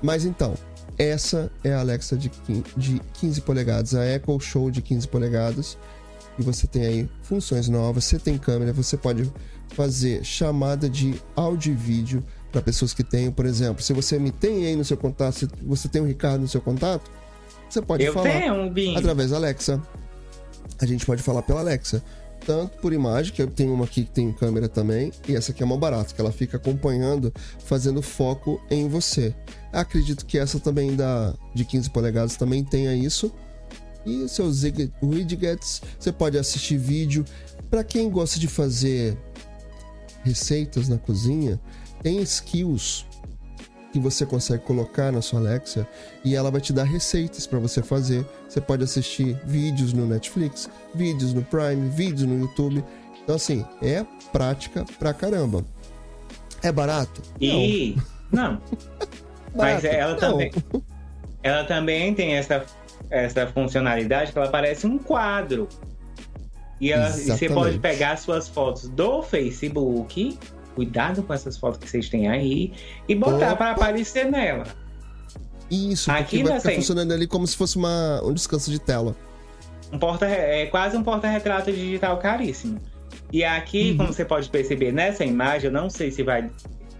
Mas 0.02 0.24
então, 0.24 0.54
essa 0.98 1.50
é 1.62 1.72
a 1.72 1.80
Alexa 1.80 2.16
de 2.16 2.30
15 3.14 3.40
polegadas, 3.40 3.94
a 3.94 4.06
Echo 4.06 4.38
Show 4.40 4.70
de 4.70 4.82
15 4.82 5.08
polegadas. 5.08 5.78
E 6.38 6.42
você 6.42 6.66
tem 6.66 6.84
aí 6.84 7.08
funções 7.22 7.68
novas, 7.68 8.04
você 8.04 8.18
tem 8.18 8.36
câmera, 8.36 8.72
você 8.72 8.96
pode 8.96 9.32
fazer 9.70 10.24
chamada 10.24 10.88
de 10.88 11.14
áudio 11.34 11.72
e 11.72 11.76
vídeo 11.76 12.24
para 12.52 12.62
pessoas 12.62 12.94
que 12.94 13.02
tenham, 13.02 13.32
por 13.32 13.46
exemplo, 13.46 13.82
se 13.82 13.92
você 13.92 14.18
me 14.18 14.30
tem 14.30 14.66
aí 14.66 14.76
no 14.76 14.84
seu 14.84 14.96
contato, 14.96 15.34
se 15.34 15.48
você 15.62 15.88
tem 15.88 16.00
o 16.00 16.04
Ricardo 16.04 16.42
no 16.42 16.48
seu 16.48 16.60
contato, 16.60 17.10
você 17.68 17.82
pode 17.82 18.04
Eu 18.04 18.12
falar 18.12 18.30
tenho 18.30 18.70
Bing. 18.70 18.96
através 18.96 19.30
da 19.30 19.36
Alexa. 19.36 19.82
A 20.80 20.86
gente 20.86 21.04
pode 21.04 21.22
falar 21.22 21.42
pela 21.42 21.60
Alexa. 21.60 22.02
Tanto 22.46 22.76
por 22.78 22.92
imagem, 22.92 23.32
que 23.32 23.40
eu 23.40 23.46
tenho 23.46 23.72
uma 23.72 23.86
aqui 23.86 24.04
que 24.04 24.10
tem 24.10 24.30
câmera 24.30 24.68
também, 24.68 25.10
e 25.26 25.34
essa 25.34 25.50
aqui 25.50 25.62
é 25.62 25.66
uma 25.66 25.78
barata, 25.78 26.12
que 26.14 26.20
ela 26.20 26.30
fica 26.30 26.58
acompanhando, 26.58 27.32
fazendo 27.64 28.02
foco 28.02 28.60
em 28.70 28.86
você. 28.86 29.34
Acredito 29.72 30.26
que 30.26 30.38
essa 30.38 30.60
também 30.60 30.94
da 30.94 31.34
de 31.54 31.64
15 31.64 31.88
polegadas 31.90 32.36
também 32.36 32.62
tenha 32.62 32.94
isso. 32.94 33.32
E 34.04 34.28
seus 34.28 34.56
zig- 34.56 34.92
widgets, 35.02 35.80
você 35.98 36.12
pode 36.12 36.36
assistir 36.36 36.76
vídeo. 36.76 37.24
Para 37.70 37.82
quem 37.82 38.10
gosta 38.10 38.38
de 38.38 38.46
fazer 38.46 39.16
receitas 40.24 40.88
na 40.88 40.98
cozinha, 40.98 41.60
tem 42.02 42.20
skills 42.22 43.06
que 43.92 44.00
você 44.00 44.26
consegue 44.26 44.64
colocar 44.64 45.12
na 45.12 45.22
sua 45.22 45.38
Alexa 45.38 45.86
e 46.24 46.34
ela 46.34 46.50
vai 46.50 46.60
te 46.60 46.72
dar 46.72 46.82
receitas 46.82 47.46
para 47.46 47.60
você 47.60 47.80
fazer. 47.80 48.26
Você 48.48 48.60
pode 48.60 48.82
assistir 48.82 49.40
vídeos 49.44 49.92
no 49.92 50.04
Netflix, 50.04 50.68
vídeos 50.92 51.32
no 51.32 51.42
Prime, 51.42 51.88
vídeos 51.90 52.22
no 52.22 52.40
YouTube. 52.40 52.84
Então 53.22 53.36
assim, 53.36 53.64
é 53.80 54.04
prática 54.32 54.84
pra 54.98 55.14
caramba. 55.14 55.64
É 56.60 56.72
barato? 56.72 57.22
E. 57.40 57.96
Não. 58.32 58.60
Mas 59.54 59.82
Barato? 59.82 59.86
ela 59.86 60.12
Não. 60.12 60.18
também. 60.18 60.52
Ela 61.42 61.64
também 61.64 62.14
tem 62.14 62.34
essa, 62.34 62.64
essa 63.10 63.46
funcionalidade 63.46 64.32
que 64.32 64.38
ela 64.38 64.48
parece 64.48 64.86
um 64.86 64.98
quadro. 64.98 65.68
E, 66.80 66.90
ela- 66.92 67.08
e 67.10 67.22
você 67.30 67.48
pode 67.48 67.78
pegar 67.78 68.16
suas 68.16 68.48
fotos 68.48 68.88
do 68.88 69.22
Facebook. 69.22 70.38
Cuidado 70.74 71.22
com 71.22 71.32
essas 71.32 71.56
fotos 71.56 71.78
que 71.78 71.88
vocês 71.88 72.08
têm 72.08 72.28
aí. 72.28 72.72
E 73.08 73.14
botar 73.14 73.54
para 73.56 73.70
aparecer 73.72 74.24
nela. 74.30 74.64
Isso, 75.70 76.10
Aqui 76.10 76.42
vai 76.42 76.58
ficar 76.58 76.68
tem. 76.70 76.76
funcionando 76.78 77.12
ali 77.12 77.26
como 77.26 77.46
se 77.46 77.56
fosse 77.56 77.76
uma, 77.76 78.20
um 78.22 78.32
descanso 78.32 78.70
de 78.70 78.78
tela. 78.78 79.16
Um 79.92 79.98
porta, 79.98 80.26
é 80.26 80.66
quase 80.66 80.96
um 80.96 81.02
porta-retrato 81.02 81.72
digital 81.72 82.18
caríssimo. 82.18 82.78
E 83.32 83.42
aqui, 83.44 83.92
Uhum. 83.92 83.96
como 83.98 84.12
você 84.12 84.24
pode 84.24 84.48
perceber 84.50 84.92
nessa 84.92 85.24
imagem, 85.24 85.66
eu 85.68 85.72
não 85.72 85.88
sei 85.88 86.10
se 86.10 86.22
vai. 86.22 86.50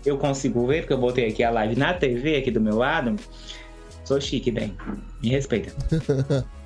Eu 0.07 0.17
consigo 0.19 0.67
ver, 0.67 0.81
porque 0.83 0.93
eu 0.93 0.99
botei 0.99 1.29
aqui 1.29 1.43
a 1.43 1.51
live 1.51 1.77
na 1.77 1.95
TV 1.95 2.37
aqui 2.37 2.51
do 2.51 2.61
meu 2.61 2.77
lado. 2.77 3.17
Sou 4.05 4.21
chique, 4.21 4.51
bem. 4.51 4.77
Me 5.23 5.31
respeita. 5.31 5.73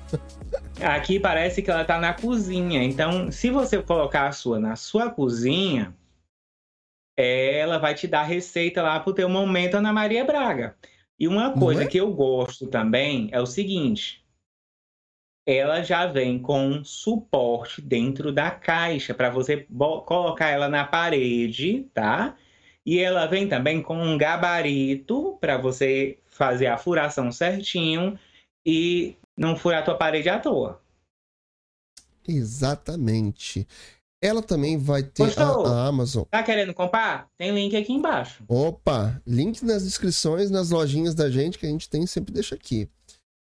Aqui 0.81 1.19
parece 1.19 1.61
que 1.61 1.69
ela 1.69 1.83
tá 1.83 1.99
na 1.99 2.13
cozinha. 2.13 2.83
Então, 2.83 3.31
se 3.31 3.49
você 3.49 3.81
colocar 3.81 4.27
a 4.27 4.31
sua 4.31 4.59
na 4.59 4.75
sua 4.75 5.09
cozinha, 5.09 5.93
ela 7.17 7.77
vai 7.77 7.93
te 7.93 8.07
dar 8.07 8.23
receita 8.23 8.81
lá 8.81 8.99
pro 8.99 9.13
teu 9.13 9.27
momento 9.27 9.75
Ana 9.75 9.91
Maria 9.91 10.23
Braga. 10.23 10.75
E 11.19 11.27
uma 11.27 11.51
coisa 11.51 11.83
é? 11.83 11.87
que 11.87 11.97
eu 11.97 12.11
gosto 12.13 12.67
também 12.67 13.27
é 13.33 13.41
o 13.41 13.45
seguinte: 13.45 14.23
ela 15.45 15.81
já 15.83 16.05
vem 16.05 16.39
com 16.39 16.65
um 16.65 16.83
suporte 16.83 17.81
dentro 17.81 18.31
da 18.31 18.49
caixa 18.49 19.13
para 19.13 19.29
você 19.29 19.67
colocar 20.05 20.47
ela 20.47 20.69
na 20.69 20.85
parede, 20.85 21.89
tá? 21.93 22.37
E 22.85 22.99
ela 22.99 23.25
vem 23.25 23.49
também 23.49 23.81
com 23.81 24.01
um 24.01 24.17
gabarito 24.17 25.37
para 25.41 25.57
você 25.57 26.17
fazer 26.27 26.67
a 26.67 26.77
furação 26.77 27.31
certinho 27.31 28.17
e 28.65 29.17
não 29.39 29.55
furar 29.55 29.79
a 29.79 29.83
tua 29.85 29.95
parede 29.95 30.27
à 30.27 30.37
toa. 30.37 30.81
Exatamente. 32.27 33.65
Ela 34.21 34.43
também 34.43 34.77
vai 34.77 35.01
ter 35.01 35.33
a, 35.39 35.43
a 35.43 35.87
Amazon. 35.87 36.23
Tá 36.29 36.43
querendo 36.43 36.73
comprar? 36.73 37.29
Tem 37.37 37.51
link 37.51 37.75
aqui 37.75 37.93
embaixo. 37.93 38.43
Opa, 38.49 39.19
link 39.25 39.63
nas 39.63 39.83
descrições, 39.83 40.51
nas 40.51 40.71
lojinhas 40.71 41.15
da 41.15 41.29
gente 41.29 41.57
que 41.57 41.65
a 41.65 41.69
gente 41.69 41.89
tem, 41.89 42.05
sempre 42.05 42.33
deixa 42.33 42.53
aqui. 42.53 42.89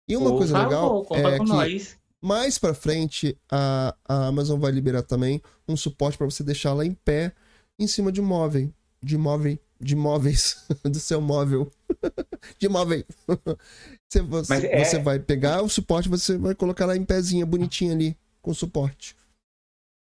E 0.07 0.17
uma 0.17 0.31
Por 0.31 0.39
coisa 0.39 0.53
favor, 0.53 0.69
legal 0.69 1.07
é 1.11 1.39
que 1.39 1.45
nós. 1.45 1.97
mais 2.21 2.59
pra 2.59 2.73
frente 2.73 3.37
a, 3.49 3.95
a 4.07 4.27
Amazon 4.27 4.59
vai 4.59 4.71
liberar 4.71 5.01
também 5.01 5.41
um 5.67 5.77
suporte 5.77 6.17
para 6.17 6.29
você 6.29 6.43
deixar 6.43 6.71
ela 6.71 6.85
em 6.85 6.93
pé 6.93 7.33
em 7.79 7.87
cima 7.87 8.11
de 8.11 8.21
móvel, 8.21 8.69
de 9.01 9.17
móvel, 9.17 9.57
de 9.79 9.95
móveis 9.95 10.65
do 10.83 10.99
seu 10.99 11.21
móvel. 11.21 11.71
de 12.59 12.67
móvel. 12.69 13.03
você, 14.09 14.21
você, 14.21 14.67
é- 14.67 14.83
você 14.85 14.99
vai 14.99 15.19
pegar 15.19 15.61
o 15.61 15.69
suporte, 15.69 16.09
você 16.09 16.37
vai 16.37 16.55
colocar 16.55 16.85
ela 16.85 16.97
em 16.97 17.05
pezinha, 17.05 17.45
bonitinha 17.45 17.93
ali, 17.93 18.17
com 18.41 18.53
suporte. 18.53 19.15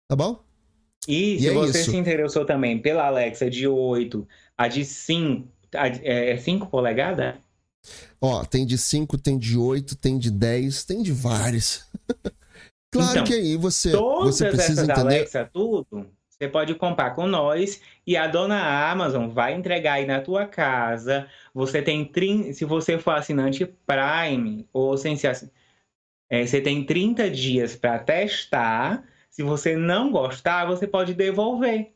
Tá 0.08 0.16
bom? 0.16 0.42
E, 1.08 1.36
E 1.36 1.40
se 1.40 1.48
é 1.48 1.52
você 1.52 1.80
isso. 1.80 1.90
se 1.92 1.96
interessou 1.96 2.44
também 2.44 2.80
pela 2.80 3.06
Alexa 3.06 3.48
de 3.48 3.66
8, 3.66 4.26
a 4.56 4.68
de 4.68 4.84
5, 4.84 5.48
a 5.74 5.86
é 5.88 6.36
5 6.36 6.66
polegadas? 6.66 7.36
Ó, 8.20 8.44
tem 8.44 8.66
de 8.66 8.76
5, 8.76 9.16
tem 9.16 9.38
de 9.38 9.56
8, 9.56 9.96
tem 9.96 10.18
de 10.18 10.30
10, 10.30 10.84
tem 10.84 11.02
de 11.02 11.12
vários. 11.12 11.86
claro 12.92 13.10
Então, 13.12 13.24
que 13.24 13.34
aí 13.34 13.56
você, 13.56 13.92
você 13.92 14.50
precisa 14.50 14.82
entender. 14.82 15.00
Alexa, 15.00 15.48
tudo, 15.50 16.06
você 16.40 16.48
pode 16.48 16.74
comprar 16.74 17.10
com 17.14 17.26
nós 17.26 17.82
e 18.06 18.16
a 18.16 18.26
dona 18.26 18.90
Amazon 18.90 19.28
vai 19.28 19.54
entregar 19.54 19.94
aí 19.94 20.06
na 20.06 20.22
tua 20.22 20.46
casa. 20.46 21.28
Você 21.52 21.82
tem, 21.82 22.02
trin- 22.04 22.52
se 22.54 22.64
você 22.64 22.98
for 22.98 23.10
assinante 23.10 23.66
Prime 23.66 24.66
ou 24.72 24.96
sem 24.96 25.16
ser 25.16 25.26
assin- 25.28 25.50
é, 26.30 26.46
você 26.46 26.60
tem 26.62 26.84
30 26.86 27.30
dias 27.30 27.76
para 27.76 27.98
testar. 27.98 29.04
Se 29.30 29.42
você 29.42 29.76
não 29.76 30.10
gostar, 30.10 30.64
você 30.66 30.86
pode 30.86 31.12
devolver. 31.14 31.92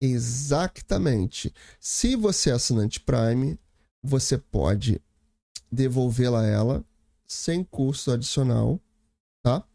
Exatamente. 0.00 1.54
Se 1.80 2.14
você 2.14 2.50
é 2.50 2.52
assinante 2.52 3.00
Prime, 3.00 3.58
você 4.02 4.36
pode 4.36 5.00
devolvê-la 5.72 6.46
ela 6.46 6.84
sem 7.26 7.64
custo 7.64 8.12
adicional, 8.12 8.78
tá? 9.42 9.66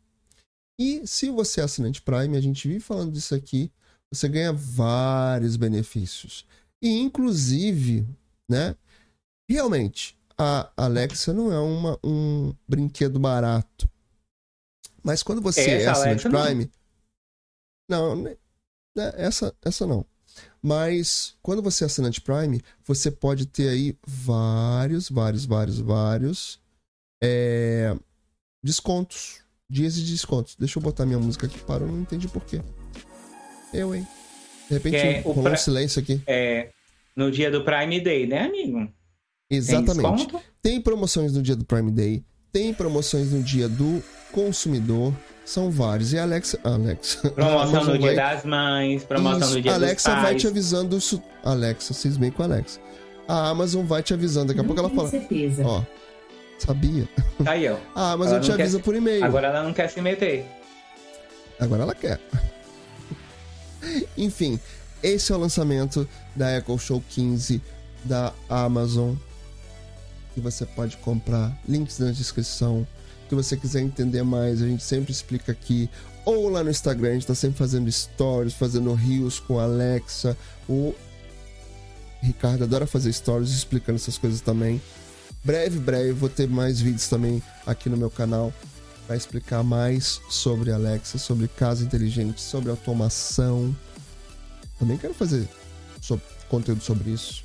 E 0.80 1.06
se 1.06 1.30
você 1.30 1.62
é 1.62 1.64
assinante 1.64 2.02
Prime, 2.02 2.38
a 2.38 2.42
gente 2.42 2.68
vive 2.68 2.80
falando 2.80 3.12
disso 3.12 3.36
aqui, 3.36 3.72
você 4.12 4.28
ganha 4.28 4.52
vários 4.52 5.56
benefícios. 5.56 6.46
E 6.82 7.00
inclusive, 7.00 8.08
né? 8.50 8.76
Realmente, 9.50 10.18
a 10.38 10.72
Alexa 10.76 11.34
não 11.34 11.52
é 11.52 11.60
uma, 11.60 12.00
um 12.04 12.54
brinquedo 12.68 13.20
barato. 13.20 13.90
Mas 15.04 15.22
quando 15.24 15.42
você 15.42 15.62
é 15.62 15.82
Essa 15.84 15.92
assinante 15.92 16.28
Alexa, 16.28 16.30
não. 16.30 16.46
Prime. 16.46 16.72
Não, 17.90 18.16
né, 18.16 18.38
né, 18.96 19.14
essa, 19.16 19.56
essa 19.62 19.86
não. 19.86 20.06
Mas 20.62 21.36
quando 21.42 21.62
você 21.62 21.84
é 21.84 21.88
assinante 21.88 22.22
Prime, 22.22 22.62
você 22.84 23.12
pode 23.12 23.46
ter 23.46 23.70
aí 23.70 23.98
vários, 24.06 25.10
vários, 25.10 25.46
vários, 25.46 25.80
vários 25.80 26.62
é, 27.22 27.96
descontos. 28.64 29.41
Dias 29.72 29.96
de 29.96 30.04
descontos. 30.12 30.56
Deixa 30.60 30.78
eu 30.78 30.84
botar 30.84 31.06
minha 31.06 31.18
música 31.20 31.46
aqui. 31.48 31.58
Parou, 31.60 31.88
não 31.88 32.02
entendi 32.02 32.28
por 32.28 32.44
quê. 32.44 32.62
Eu, 33.74 33.96
hein? 33.96 34.06
De 34.68 34.74
repente 34.76 34.96
é 34.98 35.22
rolou 35.22 35.44
pra- 35.44 35.54
um 35.54 35.58
silêncio 35.58 36.02
aqui. 36.02 36.22
É, 36.28 36.70
no 37.16 37.32
dia 37.32 37.50
do 37.50 37.64
Prime 37.64 38.00
Day, 38.02 38.28
né, 38.28 38.44
amigo? 38.46 38.80
Tem 39.50 39.58
Exatamente. 39.58 40.26
desconto? 40.26 40.42
Tem 40.62 40.80
promoções 40.82 41.34
no 41.34 41.42
dia 41.42 41.56
do 41.56 41.64
Prime 41.66 41.92
Day, 41.92 42.24
tem 42.52 42.74
promoções 42.74 43.32
no 43.32 43.42
dia 43.42 43.68
do 43.70 44.04
consumidor, 44.32 45.14
são 45.46 45.70
vários. 45.72 46.12
E 46.14 46.18
a 46.20 46.24
Alexa. 46.24 46.60
a 46.64 46.70
Alexa. 46.74 47.30
Promoção 47.32 47.86
no 47.86 47.98
Dia 47.98 48.08
vai- 48.08 48.16
das 48.16 48.46
Mães, 48.46 49.04
promoção 49.04 49.40
Isso, 49.40 49.56
no 49.56 49.62
Dia 49.62 49.74
Alexa 49.74 50.10
dos 50.10 50.22
vai 50.22 50.32
Pais. 50.32 50.42
te 50.42 50.48
avisando 50.48 50.98
isso. 50.98 51.24
Alexa, 51.44 51.94
vocês 51.94 52.18
bem 52.18 52.30
com 52.32 52.42
a 52.44 52.46
Alexa. 52.46 52.80
A 53.28 53.50
Amazon 53.50 53.86
vai 53.86 54.04
te 54.04 54.14
avisando. 54.14 54.48
Daqui 54.48 54.60
a 54.60 54.64
Não 54.64 54.68
pouco 54.68 54.82
ela 54.82 54.90
fala. 54.90 55.10
certeza. 55.10 55.64
Ó, 55.66 55.82
sabia? 56.62 57.08
Tá 57.44 57.52
aí, 57.52 57.68
ó. 57.70 57.78
A 57.96 58.12
Amazon 58.12 58.34
Ela 58.36 58.42
te 58.44 58.50
não 58.50 58.58
quer- 58.58 58.64
avisa 58.64 58.80
por 58.80 58.96
e-mail. 58.96 59.24
Agora 59.24 59.48
ela 59.48 59.64
não 59.64 59.74
quer 59.74 59.90
se 59.90 60.02
meter. 60.02 60.46
Agora 61.60 61.84
ela 61.84 61.96
quer. 61.96 62.20
Enfim, 64.18 64.60
esse 65.02 65.32
é 65.32 65.36
o 65.36 65.40
lançamento 65.40 66.08
da 66.36 66.56
Echo 66.58 66.78
Show 66.78 67.04
15 67.10 67.62
da 68.04 68.34
Amazon. 68.50 69.16
Que 70.34 70.40
você 70.40 70.66
pode 70.66 70.98
comprar. 70.98 71.52
Links 71.68 72.00
na 72.00 72.12
descrição. 72.12 72.88
Se 73.28 73.36
você 73.36 73.58
quiser 73.58 73.82
entender 73.82 74.24
mais, 74.24 74.62
a 74.62 74.68
gente 74.68 74.84
sempre 74.84 75.12
explica 75.12 75.52
aqui. 75.52 75.90
Ou 76.26 76.50
lá 76.50 76.64
no 76.64 76.70
Instagram, 76.70 77.10
a 77.10 77.14
gente 77.14 77.28
tá 77.28 77.36
sempre 77.36 77.58
fazendo 77.58 77.92
stories, 77.92 78.54
fazendo 78.54 78.94
rios 78.94 79.40
com 79.40 79.60
a 79.60 79.64
Alexa. 79.64 80.38
O 80.70 80.94
Ricardo 82.22 82.64
adora 82.64 82.86
fazer 82.86 83.12
stories 83.12 83.50
explicando 83.50 83.96
essas 83.98 84.18
coisas 84.18 84.40
também. 84.42 84.82
Breve, 85.44 85.80
breve, 85.80 86.12
vou 86.12 86.30
ter 86.30 86.48
mais 86.48 86.80
vídeos 86.80 87.08
também 87.10 87.42
aqui 87.66 87.90
no 87.90 87.98
meu 87.98 88.10
canal 88.12 88.54
para 89.08 89.16
explicar 89.16 89.64
mais 89.64 90.22
sobre 90.30 90.72
Alexa, 90.72 91.18
sobre 91.18 91.48
casa 91.48 91.84
inteligente, 91.84 92.40
sobre 92.42 92.70
automação. 92.70 93.76
Também 94.80 94.98
quero 94.98 95.14
fazer 95.14 95.48
so- 96.00 96.22
conteúdo 96.48 96.82
sobre 96.84 97.10
isso. 97.12 97.44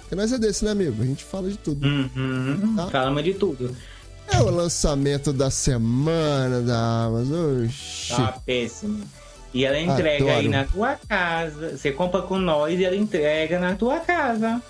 Porque 0.00 0.14
nós 0.14 0.32
é 0.32 0.38
desse, 0.38 0.64
né, 0.64 0.72
amigo? 0.72 1.02
A 1.02 1.06
gente 1.06 1.24
fala 1.24 1.48
de 1.48 1.56
tudo. 1.56 1.86
Uhum. 1.86 2.74
Tá. 2.76 2.88
Falamos 2.90 3.22
de 3.24 3.34
tudo. 3.34 3.74
É 4.28 4.38
o 4.40 4.50
lançamento 4.50 5.32
da 5.32 5.50
semana 5.50 6.60
da 6.62 7.04
Amazon. 7.04 7.64
Oxi. 7.66 8.08
Tá 8.16 8.40
péssimo. 8.44 9.04
E 9.52 9.64
ela 9.64 9.78
entrega 9.78 10.24
Adoro. 10.24 10.38
aí 10.40 10.48
na 10.48 10.64
tua 10.64 10.96
casa. 11.08 11.76
Você 11.76 11.92
compra 11.92 12.22
com 12.22 12.38
nós 12.38 12.78
e 12.78 12.84
ela 12.84 12.96
entrega 12.96 13.60
na 13.60 13.76
tua 13.76 14.00
casa. 14.00 14.60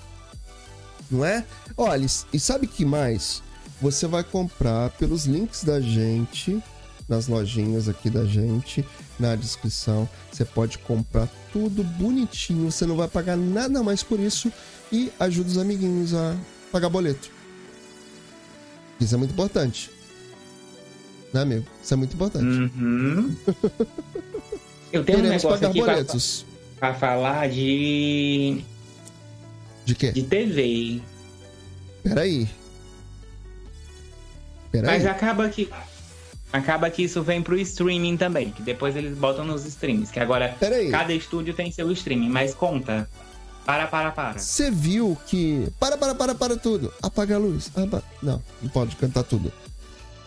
Não 1.14 1.24
é? 1.24 1.44
Olha, 1.76 2.06
e 2.32 2.40
sabe 2.40 2.66
que 2.66 2.84
mais? 2.84 3.40
Você 3.80 4.06
vai 4.08 4.24
comprar 4.24 4.90
pelos 4.90 5.26
links 5.26 5.62
da 5.62 5.80
gente, 5.80 6.60
nas 7.08 7.28
lojinhas 7.28 7.88
aqui 7.88 8.10
da 8.10 8.24
gente, 8.24 8.84
na 9.18 9.36
descrição. 9.36 10.08
Você 10.32 10.44
pode 10.44 10.78
comprar 10.78 11.28
tudo 11.52 11.84
bonitinho, 11.84 12.68
você 12.70 12.84
não 12.84 12.96
vai 12.96 13.06
pagar 13.06 13.36
nada 13.36 13.80
mais 13.80 14.02
por 14.02 14.18
isso 14.18 14.52
e 14.90 15.12
ajuda 15.20 15.50
os 15.50 15.58
amiguinhos 15.58 16.12
a 16.14 16.36
pagar 16.72 16.88
boleto. 16.88 17.30
Isso 19.00 19.14
é 19.14 19.18
muito 19.18 19.32
importante. 19.32 19.90
Né, 21.32 21.42
amigo? 21.42 21.66
Isso 21.80 21.94
é 21.94 21.96
muito 21.96 22.14
importante. 22.14 22.44
Uhum. 22.44 23.36
Eu 24.92 25.04
tenho 25.04 25.18
um 25.18 25.22
Queremos 25.22 25.42
negócio 25.44 25.48
pagar 25.50 25.68
aqui 25.68 25.82
pra, 25.82 26.04
pra 26.78 26.94
falar 26.94 27.48
de, 27.48 28.64
De 29.84 29.94
quê? 29.94 30.12
de 30.12 30.22
TV. 30.22 31.00
Peraí. 32.02 32.48
Peraí. 34.70 34.98
Mas 34.98 35.06
acaba 35.06 35.48
que. 35.48 35.68
Acaba 36.52 36.88
que 36.88 37.02
isso 37.02 37.20
vem 37.22 37.42
pro 37.42 37.56
streaming 37.58 38.16
também, 38.16 38.50
que 38.52 38.62
depois 38.62 38.94
eles 38.94 39.16
botam 39.18 39.44
nos 39.44 39.64
streams. 39.66 40.12
Que 40.12 40.20
agora 40.20 40.54
Peraí. 40.60 40.88
cada 40.90 41.12
estúdio 41.12 41.52
tem 41.52 41.70
seu 41.72 41.90
streaming, 41.92 42.28
mas 42.28 42.54
conta. 42.54 43.08
Para, 43.66 43.86
para, 43.86 44.10
para. 44.12 44.38
Você 44.38 44.70
viu 44.70 45.16
que. 45.26 45.68
Para, 45.80 45.96
para, 45.96 46.14
para, 46.14 46.34
para 46.34 46.56
tudo. 46.56 46.92
Apaga 47.02 47.36
a 47.36 47.38
luz. 47.38 47.70
Apa- 47.74 48.02
Não, 48.22 48.42
não 48.62 48.68
pode 48.70 48.94
cantar 48.96 49.24
tudo. 49.24 49.52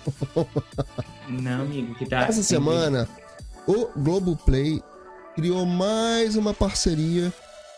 Não, 1.29 1.61
amigo, 1.61 1.93
que 1.95 2.05
tá. 2.05 2.21
Essa 2.25 2.41
semana, 2.41 3.07
o 3.67 3.87
Globoplay 3.97 4.81
criou 5.35 5.65
mais 5.65 6.35
uma 6.35 6.53
parceria 6.53 7.31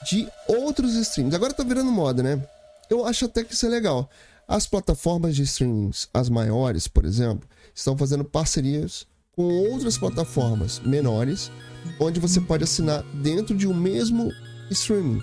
de 0.07 0.27
outros 0.47 0.95
streams. 0.95 1.35
Agora 1.35 1.53
tá 1.53 1.63
virando 1.63 1.91
moda, 1.91 2.23
né? 2.23 2.41
Eu 2.89 3.05
acho 3.05 3.25
até 3.25 3.43
que 3.43 3.53
isso 3.53 3.65
é 3.65 3.69
legal. 3.69 4.09
As 4.47 4.65
plataformas 4.65 5.35
de 5.35 5.43
streamings, 5.43 6.09
as 6.13 6.29
maiores, 6.29 6.87
por 6.87 7.05
exemplo, 7.05 7.47
estão 7.73 7.97
fazendo 7.97 8.23
parcerias 8.23 9.05
com 9.35 9.43
outras 9.43 9.97
plataformas 9.97 10.79
menores, 10.79 11.51
onde 11.99 12.19
você 12.19 12.41
pode 12.41 12.63
assinar 12.63 13.03
dentro 13.13 13.55
de 13.55 13.67
um 13.67 13.73
mesmo 13.73 14.31
streaming. 14.71 15.21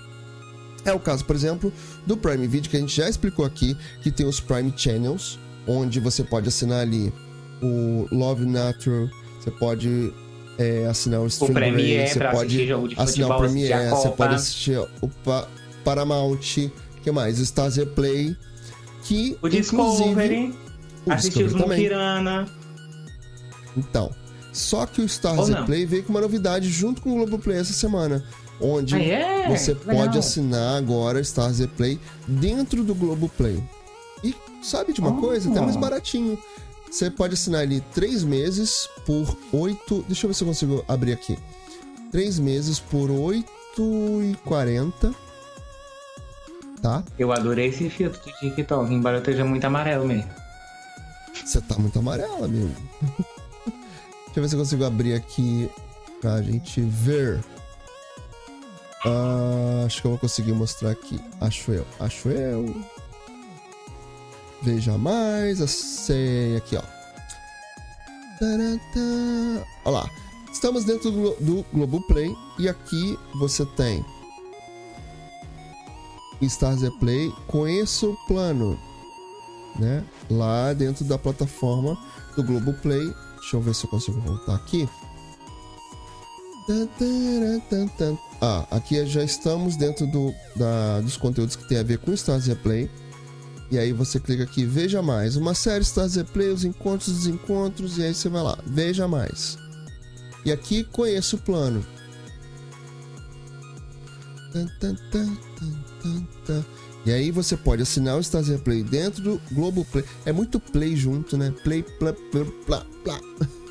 É 0.84 0.92
o 0.92 1.00
caso, 1.00 1.24
por 1.24 1.34
exemplo, 1.34 1.72
do 2.06 2.16
Prime 2.16 2.46
Video, 2.46 2.70
que 2.70 2.76
a 2.76 2.80
gente 2.80 2.94
já 2.94 3.08
explicou 3.08 3.44
aqui, 3.44 3.76
que 4.02 4.12
tem 4.12 4.24
os 4.24 4.38
Prime 4.38 4.72
Channels, 4.76 5.38
onde 5.66 5.98
você 5.98 6.22
pode 6.22 6.48
assinar 6.48 6.80
ali 6.80 7.12
o 7.60 8.06
Love 8.12 8.46
Natural, 8.46 9.08
você 9.40 9.50
pode 9.50 10.14
é, 10.58 10.86
assinar 10.86 11.20
o 11.20 11.26
Stream 11.26 11.52
Premiere 11.52 11.96
Ray, 11.98 12.08
você 12.08 12.18
pra 12.18 12.30
pode 12.32 12.46
assistir 12.46 12.66
jogo 12.68 12.88
de 12.88 12.94
assinar 12.98 13.06
o 13.06 13.32
futebol, 13.32 13.36
a 13.36 13.38
Premiere, 13.40 13.90
você 13.90 13.90
Copa. 14.08 14.16
pode 14.16 14.34
assistir 14.34 14.78
o 15.00 15.08
Pa- 15.24 15.48
Paramount, 15.84 16.38
que 17.02 17.10
mais? 17.12 17.38
O 17.38 17.42
Stars 17.42 17.76
Play, 17.94 18.36
que 19.02 19.36
O 19.42 19.48
Discovery, 19.48 20.36
inclusive, 20.36 20.58
o 21.06 21.12
assistir 21.12 21.44
os. 21.44 21.52
Mukirana. 21.52 22.46
Então, 23.76 24.10
só 24.52 24.86
que 24.86 25.00
o 25.00 25.04
Stars? 25.04 25.50
Play 25.66 25.84
veio 25.86 26.02
com 26.02 26.10
uma 26.10 26.20
novidade 26.20 26.68
junto 26.70 27.02
com 27.02 27.10
o 27.10 27.14
Globoplay 27.16 27.58
essa 27.58 27.72
semana, 27.72 28.24
onde 28.60 28.94
Ah, 28.94 29.02
é? 29.02 29.48
você 29.48 29.74
Legal. 29.74 29.96
pode 29.96 30.18
assinar 30.18 30.78
agora 30.78 31.20
Stars 31.20 31.64
Play 31.76 32.00
dentro 32.26 32.82
do 32.82 32.94
Globoplay. 32.94 33.62
E 34.24 34.34
sabe 34.62 34.92
de 34.94 35.00
uma 35.00 35.10
Oh. 35.10 35.20
coisa? 35.20 35.50
Até 35.50 35.60
mais 35.60 35.76
baratinho. 35.76 36.38
Você 36.90 37.10
pode 37.10 37.34
assinar 37.34 37.62
ali 37.62 37.80
três 37.92 38.22
meses 38.24 38.88
por 39.04 39.36
oito. 39.52 40.04
Deixa 40.06 40.26
eu 40.26 40.28
ver 40.28 40.34
se 40.34 40.42
eu 40.44 40.48
consigo 40.48 40.84
abrir 40.88 41.12
aqui. 41.12 41.38
Três 42.10 42.38
meses 42.38 42.78
por 42.78 43.10
oito 43.10 43.52
e 44.22 44.36
quarenta. 44.44 45.14
Tá? 46.80 47.02
Eu 47.18 47.32
adorei 47.32 47.66
esse 47.66 47.90
filtro 47.90 48.20
do 48.20 48.32
TikTok, 48.38 48.92
embora 48.92 49.16
eu 49.16 49.20
esteja 49.20 49.44
muito 49.44 49.64
amarelo 49.64 50.06
mesmo. 50.06 50.30
Você 51.44 51.60
tá 51.60 51.76
muito 51.78 51.98
amarelo, 51.98 52.44
amigo. 52.44 52.74
Deixa 54.26 54.36
eu 54.36 54.42
ver 54.42 54.48
se 54.48 54.54
eu 54.54 54.58
consigo 54.60 54.84
abrir 54.84 55.14
aqui 55.14 55.70
pra 56.20 56.42
gente 56.42 56.80
ver. 56.80 57.42
Ah, 59.04 59.84
acho 59.86 60.00
que 60.00 60.06
eu 60.06 60.10
vou 60.12 60.20
conseguir 60.20 60.52
mostrar 60.52 60.90
aqui. 60.90 61.20
Acho 61.40 61.72
eu. 61.72 61.86
Acho 62.00 62.28
eu. 62.28 62.74
Veja 64.62 64.96
mais. 64.98 65.60
A 65.60 65.66
senha 65.66 66.58
aqui, 66.58 66.76
ó. 66.76 66.82
Tarantã. 68.38 69.64
Olha 69.84 69.98
lá. 69.98 70.10
Estamos 70.52 70.84
dentro 70.84 71.10
do, 71.10 71.34
do 71.36 71.66
Globoplay. 71.72 72.34
E 72.58 72.68
aqui 72.68 73.18
você 73.38 73.64
tem. 73.76 74.04
Stars 76.42 76.82
Play. 77.00 77.32
Conheça 77.46 78.06
o 78.06 78.16
plano 78.26 78.78
né? 79.78 80.04
Lá 80.30 80.72
dentro 80.72 81.04
da 81.04 81.18
plataforma 81.18 81.96
do 82.34 82.42
Globoplay. 82.42 83.14
Deixa 83.36 83.56
eu 83.56 83.60
ver 83.60 83.74
se 83.74 83.84
eu 83.84 83.90
consigo 83.90 84.20
voltar 84.20 84.54
aqui. 84.54 84.88
Ah, 88.40 88.66
aqui 88.70 89.06
já 89.06 89.22
estamos 89.22 89.76
dentro 89.76 90.06
do, 90.06 90.34
da, 90.56 91.00
dos 91.00 91.16
conteúdos 91.16 91.54
que 91.54 91.68
tem 91.68 91.78
a 91.78 91.82
ver 91.82 91.98
com 91.98 92.12
Stars 92.12 92.52
Play. 92.62 92.90
E 93.70 93.78
aí 93.78 93.92
você 93.92 94.20
clica 94.20 94.44
aqui, 94.44 94.64
veja 94.64 95.02
mais. 95.02 95.36
Uma 95.36 95.54
série 95.54 95.82
Stars 95.82 96.16
Play, 96.32 96.50
os 96.50 96.64
encontros, 96.64 97.08
os 97.08 97.18
desencontros. 97.24 97.98
E 97.98 98.04
aí 98.04 98.14
você 98.14 98.28
vai 98.28 98.42
lá, 98.42 98.58
veja 98.64 99.08
mais. 99.08 99.58
E 100.44 100.52
aqui 100.52 100.84
conheça 100.84 101.36
o 101.36 101.38
plano. 101.38 101.84
E 107.04 107.12
aí 107.12 107.30
você 107.30 107.56
pode 107.56 107.82
assinar 107.82 108.16
o 108.16 108.20
Stars 108.20 108.48
Play 108.60 108.82
dentro 108.82 109.22
do 109.22 109.40
Globoplay. 109.50 110.04
É 110.24 110.32
muito 110.32 110.60
play 110.60 110.96
junto, 110.96 111.36
né? 111.36 111.52
Play, 111.64 111.82
plá, 111.82 112.14
plá, 112.66 112.86
plá. 113.04 113.20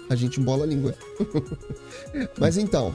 A 0.09 0.15
gente 0.15 0.39
embola 0.39 0.65
a 0.65 0.67
língua. 0.67 0.93
Mas 2.37 2.57
então, 2.57 2.93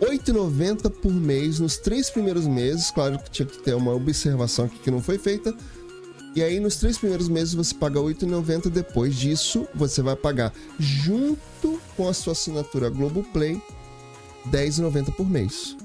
R$ 0.00 0.18
8,90 0.18 0.90
por 0.90 1.12
mês 1.12 1.58
nos 1.58 1.76
três 1.76 2.08
primeiros 2.08 2.46
meses. 2.46 2.90
Claro 2.90 3.18
que 3.18 3.30
tinha 3.30 3.46
que 3.46 3.58
ter 3.58 3.74
uma 3.74 3.92
observação 3.92 4.66
aqui 4.66 4.78
que 4.78 4.90
não 4.90 5.02
foi 5.02 5.18
feita. 5.18 5.54
E 6.38 6.42
aí, 6.44 6.60
nos 6.60 6.76
três 6.76 6.96
primeiros 6.96 7.28
meses, 7.28 7.52
você 7.52 7.74
paga 7.74 7.98
R$ 7.98 8.14
8,90. 8.14 8.70
Depois 8.70 9.16
disso, 9.16 9.66
você 9.74 10.00
vai 10.00 10.14
pagar, 10.14 10.52
junto 10.78 11.80
com 11.96 12.08
a 12.08 12.14
sua 12.14 12.32
assinatura 12.32 12.88
Globoplay, 12.88 13.54
R$ 14.44 14.50
10,90 14.52 15.12
por 15.16 15.28
mês 15.28 15.76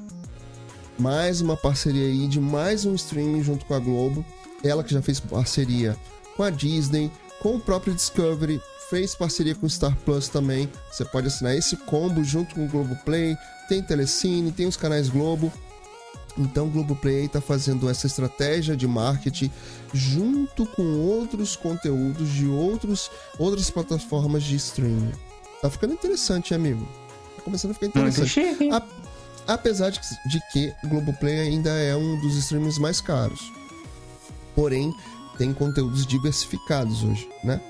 mais 1.00 1.42
uma 1.42 1.58
parceria 1.58 2.06
aí 2.06 2.28
de 2.28 2.40
mais 2.40 2.86
um 2.86 2.94
streaming 2.94 3.42
junto 3.42 3.66
com 3.66 3.74
a 3.74 3.80
Globo. 3.80 4.24
Ela 4.64 4.84
que 4.84 4.94
já 4.94 5.02
fez 5.02 5.20
parceria 5.20 5.98
com 6.38 6.44
a 6.44 6.52
Disney, 6.52 7.12
com 7.42 7.56
o 7.56 7.60
próprio 7.60 7.96
Discovery, 7.96 8.62
fez 8.92 9.16
parceria 9.16 9.56
com 9.56 9.66
o 9.66 9.70
Star 9.70 9.98
Plus 10.06 10.30
também. 10.30 10.70
Você 10.92 11.04
pode 11.04 11.26
assinar 11.30 11.56
esse 11.56 11.76
combo 11.78 12.24
junto 12.24 12.54
com 12.54 12.66
o 12.66 12.70
Globoplay. 12.70 13.36
Tem 13.68 13.82
Telecine, 13.82 14.52
tem 14.52 14.68
os 14.68 14.78
canais 14.78 15.10
Globo. 15.10 15.52
Então 16.38 16.68
o 16.68 16.70
Globoplay 16.70 17.22
aí 17.22 17.28
tá 17.28 17.42
fazendo 17.42 17.90
essa 17.90 18.06
estratégia 18.06 18.78
de 18.78 18.88
marketing 18.88 19.52
junto 19.94 20.66
com 20.66 20.82
outros 21.00 21.56
conteúdos 21.56 22.30
de 22.30 22.48
outros, 22.48 23.12
outras 23.38 23.70
plataformas 23.70 24.44
de 24.44 24.56
streaming. 24.56 25.12
Tá 25.62 25.70
ficando 25.70 25.94
interessante, 25.94 26.54
amigo. 26.54 26.86
Tá 27.38 27.42
começando 27.44 27.72
a 27.72 27.74
ficar 27.76 27.88
interessante. 27.88 28.40
A- 28.72 29.54
apesar 29.54 29.90
de, 29.92 30.00
de 30.28 30.40
que 30.52 30.74
o 30.84 30.88
Globoplay 30.90 31.40
ainda 31.40 31.70
é 31.70 31.96
um 31.96 32.20
dos 32.22 32.36
streams 32.38 32.80
mais 32.80 33.00
caros. 33.00 33.52
Porém, 34.56 34.94
tem 35.38 35.54
conteúdos 35.54 36.06
diversificados 36.06 37.04
hoje, 37.04 37.30
né? 37.44 37.62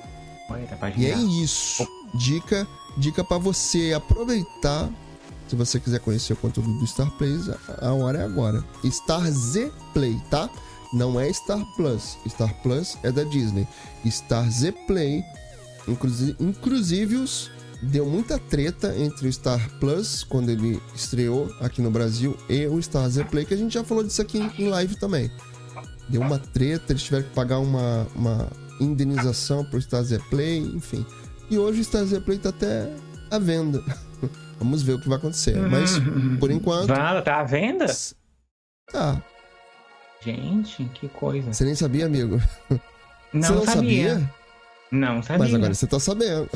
Tá 0.80 0.90
E 0.90 1.06
é 1.06 1.16
isso. 1.44 1.86
Dica, 2.16 2.68
dica 2.98 3.24
para 3.24 3.38
você 3.38 3.94
aproveitar. 3.94 4.90
Se 5.48 5.56
você 5.56 5.80
quiser 5.80 6.00
conhecer 6.00 6.34
o 6.34 6.38
conteúdo 6.38 6.72
do 6.80 6.88
Star 6.88 7.10
Play, 7.12 7.38
a 7.82 7.91
hora 7.94 8.20
é 8.20 8.24
agora. 8.24 8.64
Star 8.86 9.30
Z 9.30 9.72
Play, 9.94 10.20
tá? 10.30 10.50
Não 10.94 11.20
é 11.20 11.32
Star 11.34 11.64
Plus. 11.76 12.18
Star 12.28 12.53
Plus 12.61 12.98
é 13.03 13.11
da 13.11 13.24
Disney. 13.24 13.68
Star 14.06 14.49
Z 14.49 14.72
Play, 14.88 15.24
inclusive, 15.88 16.36
inclusive 16.40 17.15
os 17.15 17.52
deu 17.82 18.06
muita 18.06 18.40
treta 18.40 18.95
entre 18.98 19.28
o 19.28 19.34
Star 19.34 19.60
Plus 19.80 20.24
quando 20.24 20.49
ele 20.49 20.82
estreou 20.95 21.53
aqui 21.60 21.82
no 21.82 21.91
Brasil 21.91 22.38
e 22.48 22.65
o 22.68 22.82
Star 22.82 23.10
Z 23.10 23.26
Play, 23.26 23.45
que 23.45 23.53
a 23.53 23.57
gente 23.57 23.74
já 23.74 23.84
falou 23.84 24.03
disso 24.03 24.22
aqui 24.22 24.40
em 24.57 24.68
live 24.70 24.95
também. 24.95 25.30
Deu 26.07 26.22
uma 26.22 26.38
treta, 26.40 26.94
eles 26.94 27.03
tiveram 27.03 27.24
que 27.24 27.34
pagar 27.34 27.60
uma, 27.60 28.07
uma 28.15 28.48
indenização 28.80 29.65
pro 29.65 29.82
Star 29.82 30.03
Z 30.03 30.20
Play, 30.30 30.60
enfim. 30.60 31.06
E 31.49 31.57
hoje 31.57 31.82
o 31.82 31.84
Star 31.84 32.06
Z 32.06 32.22
Play 32.22 32.38
tá 32.38 32.49
até 32.49 32.90
à 33.32 33.40
venda. 33.40 33.84
Vamos 34.60 34.82
ver 34.82 34.94
o 34.94 34.99
que 34.99 35.10
vai 35.10 35.18
acontecer. 35.18 35.57
Mas, 35.70 35.99
por 36.40 36.49
enquanto, 36.52 36.88
Vala, 36.88 37.22
tá 37.22 37.40
à 37.40 37.44
venda? 37.44 37.86
tá. 38.91 39.22
Gente, 40.24 40.86
que 40.94 41.08
coisa. 41.10 41.52
Você 41.52 41.66
nem 41.66 41.76
sabia, 41.76 42.06
amigo? 42.06 42.41
Não, 43.34 43.41
você 43.41 43.54
não 43.54 43.66
sabia. 43.66 44.14
sabia? 44.14 44.32
Não 44.91 45.24
sabia. 45.24 45.45
Mas 45.45 45.56
agora 45.56 45.74
você 45.74 45.88
tá 45.88 46.00
sabendo. 46.00 46.50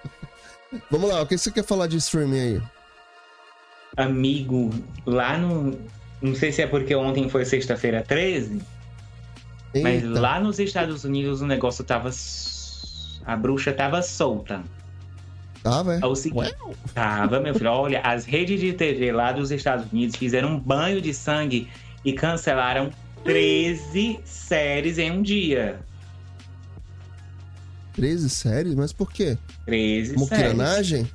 Vamos 0.90 1.10
lá, 1.10 1.20
o 1.20 1.26
que 1.26 1.36
você 1.36 1.50
quer 1.50 1.64
falar 1.64 1.86
de 1.86 1.96
streaming 1.98 2.40
aí? 2.40 2.62
Amigo, 3.96 4.70
lá 5.04 5.36
no. 5.36 5.78
Não 6.22 6.34
sei 6.34 6.52
se 6.52 6.62
é 6.62 6.66
porque 6.66 6.94
ontem 6.94 7.28
foi 7.28 7.44
sexta-feira 7.44 8.02
13, 8.02 8.60
mas 9.82 10.02
Eita. 10.02 10.20
lá 10.20 10.38
nos 10.40 10.58
Estados 10.58 11.04
Unidos 11.04 11.40
o 11.40 11.46
negócio 11.46 11.84
tava. 11.84 12.10
A 13.24 13.36
bruxa 13.36 13.72
tava 13.72 14.02
solta. 14.02 14.62
Tá, 15.62 15.82
velho. 15.82 16.02
É 16.02 16.06
o 16.06 16.14
seguinte. 16.14 16.54
Tava, 16.94 17.40
meu 17.40 17.54
filho. 17.54 17.70
Olha, 17.70 18.00
as 18.00 18.24
redes 18.24 18.60
de 18.60 18.72
TV 18.72 19.12
lá 19.12 19.32
dos 19.32 19.50
Estados 19.50 19.90
Unidos 19.92 20.16
fizeram 20.16 20.50
um 20.50 20.58
banho 20.58 21.00
de 21.00 21.12
sangue 21.12 21.68
e 22.04 22.12
cancelaram 22.12 22.90
13 23.24 24.20
séries 24.24 24.98
em 24.98 25.10
um 25.10 25.22
dia. 25.22 25.80
13 27.94 28.30
séries? 28.30 28.74
Mas 28.74 28.92
por 28.92 29.12
quê? 29.12 29.36
13 29.66 30.06
séries. 30.06 30.20
Muquiranagem? 30.20 31.10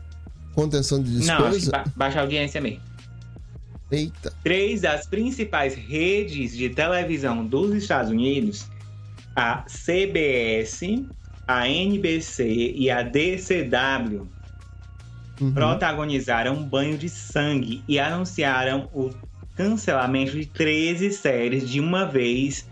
Contenção 0.53 1.01
de 1.01 1.25
Não, 1.25 1.35
acho 1.35 1.43
que 1.43 1.49
despesa? 1.51 1.71
ba 1.71 1.83
baixa 1.95 2.21
audiência 2.21 2.61
mesmo. 2.61 2.81
Eita. 3.91 4.33
Três 4.43 4.81
das 4.81 5.05
principais 5.05 5.75
redes 5.75 6.55
de 6.55 6.69
televisão 6.69 7.45
dos 7.45 7.73
Estados 7.75 8.09
Unidos, 8.11 8.65
a 9.35 9.63
CBS, 9.67 10.81
a 11.47 11.67
NBC 11.67 12.73
e 12.75 12.89
a 12.89 13.01
DCW, 13.03 14.27
Uhum. 15.41 15.51
protagonizaram 15.53 16.55
um 16.55 16.63
banho 16.63 16.97
de 16.97 17.09
sangue 17.09 17.83
e 17.89 17.99
anunciaram 17.99 18.89
o 18.93 19.09
cancelamento 19.55 20.33
de 20.33 20.45
13 20.45 21.11
séries 21.11 21.67
de 21.69 21.79
uma 21.79 22.05
vez 22.05 22.67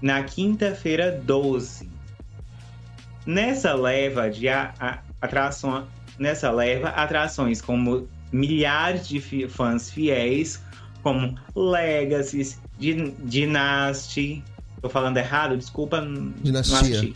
na 0.00 0.22
quinta-feira 0.22 1.12
12. 1.12 1.90
Nessa 3.24 3.74
leva 3.74 4.28
de 4.30 4.48
a- 4.48 4.74
a- 4.80 4.98
atrações, 5.20 5.84
nessa 6.18 6.50
leva 6.50 6.88
atrações 6.88 7.60
como 7.60 8.08
milhares 8.32 9.06
de 9.06 9.20
fãs 9.48 9.90
fiéis, 9.90 10.60
como 11.02 11.38
Legacy, 11.54 12.56
Din- 12.78 13.14
Dynasty, 13.20 14.42
tô 14.80 14.88
falando 14.88 15.18
errado, 15.18 15.56
desculpa, 15.56 16.00
Dinastia. 16.42 17.12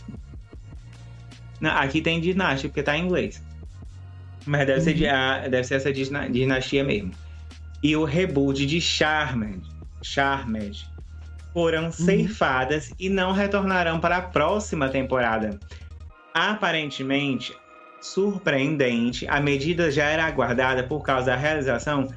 não 1.59 1.71
aqui 1.71 2.01
tem 2.01 2.21
Dynasty 2.21 2.67
porque 2.69 2.83
tá 2.83 2.95
em 2.97 3.03
inglês. 3.05 3.41
Mas 4.45 4.65
deve, 4.65 4.79
ser, 4.81 4.93
de- 4.93 5.07
a- 5.07 5.47
deve 5.49 5.63
ser 5.65 5.75
essa 5.75 5.91
dina- 5.91 6.29
dinastia 6.29 6.83
mesmo. 6.83 7.11
E 7.81 7.95
o 7.95 8.03
reboot 8.03 8.65
de 8.65 8.81
Charmed, 8.81 9.61
Charmed 10.01 10.85
foram 11.53 11.91
ceifadas 11.91 12.93
e 12.99 13.09
não 13.09 13.31
retornarão 13.31 13.99
para 13.99 14.17
a 14.17 14.21
próxima 14.21 14.89
temporada. 14.89 15.59
Aparentemente, 16.33 17.55
surpreendente, 17.99 19.27
a 19.27 19.39
medida 19.39 19.91
já 19.91 20.05
era 20.05 20.25
aguardada 20.25 20.83
por 20.83 21.01
causa 21.01 21.27
da 21.27 21.35
realização 21.35 22.07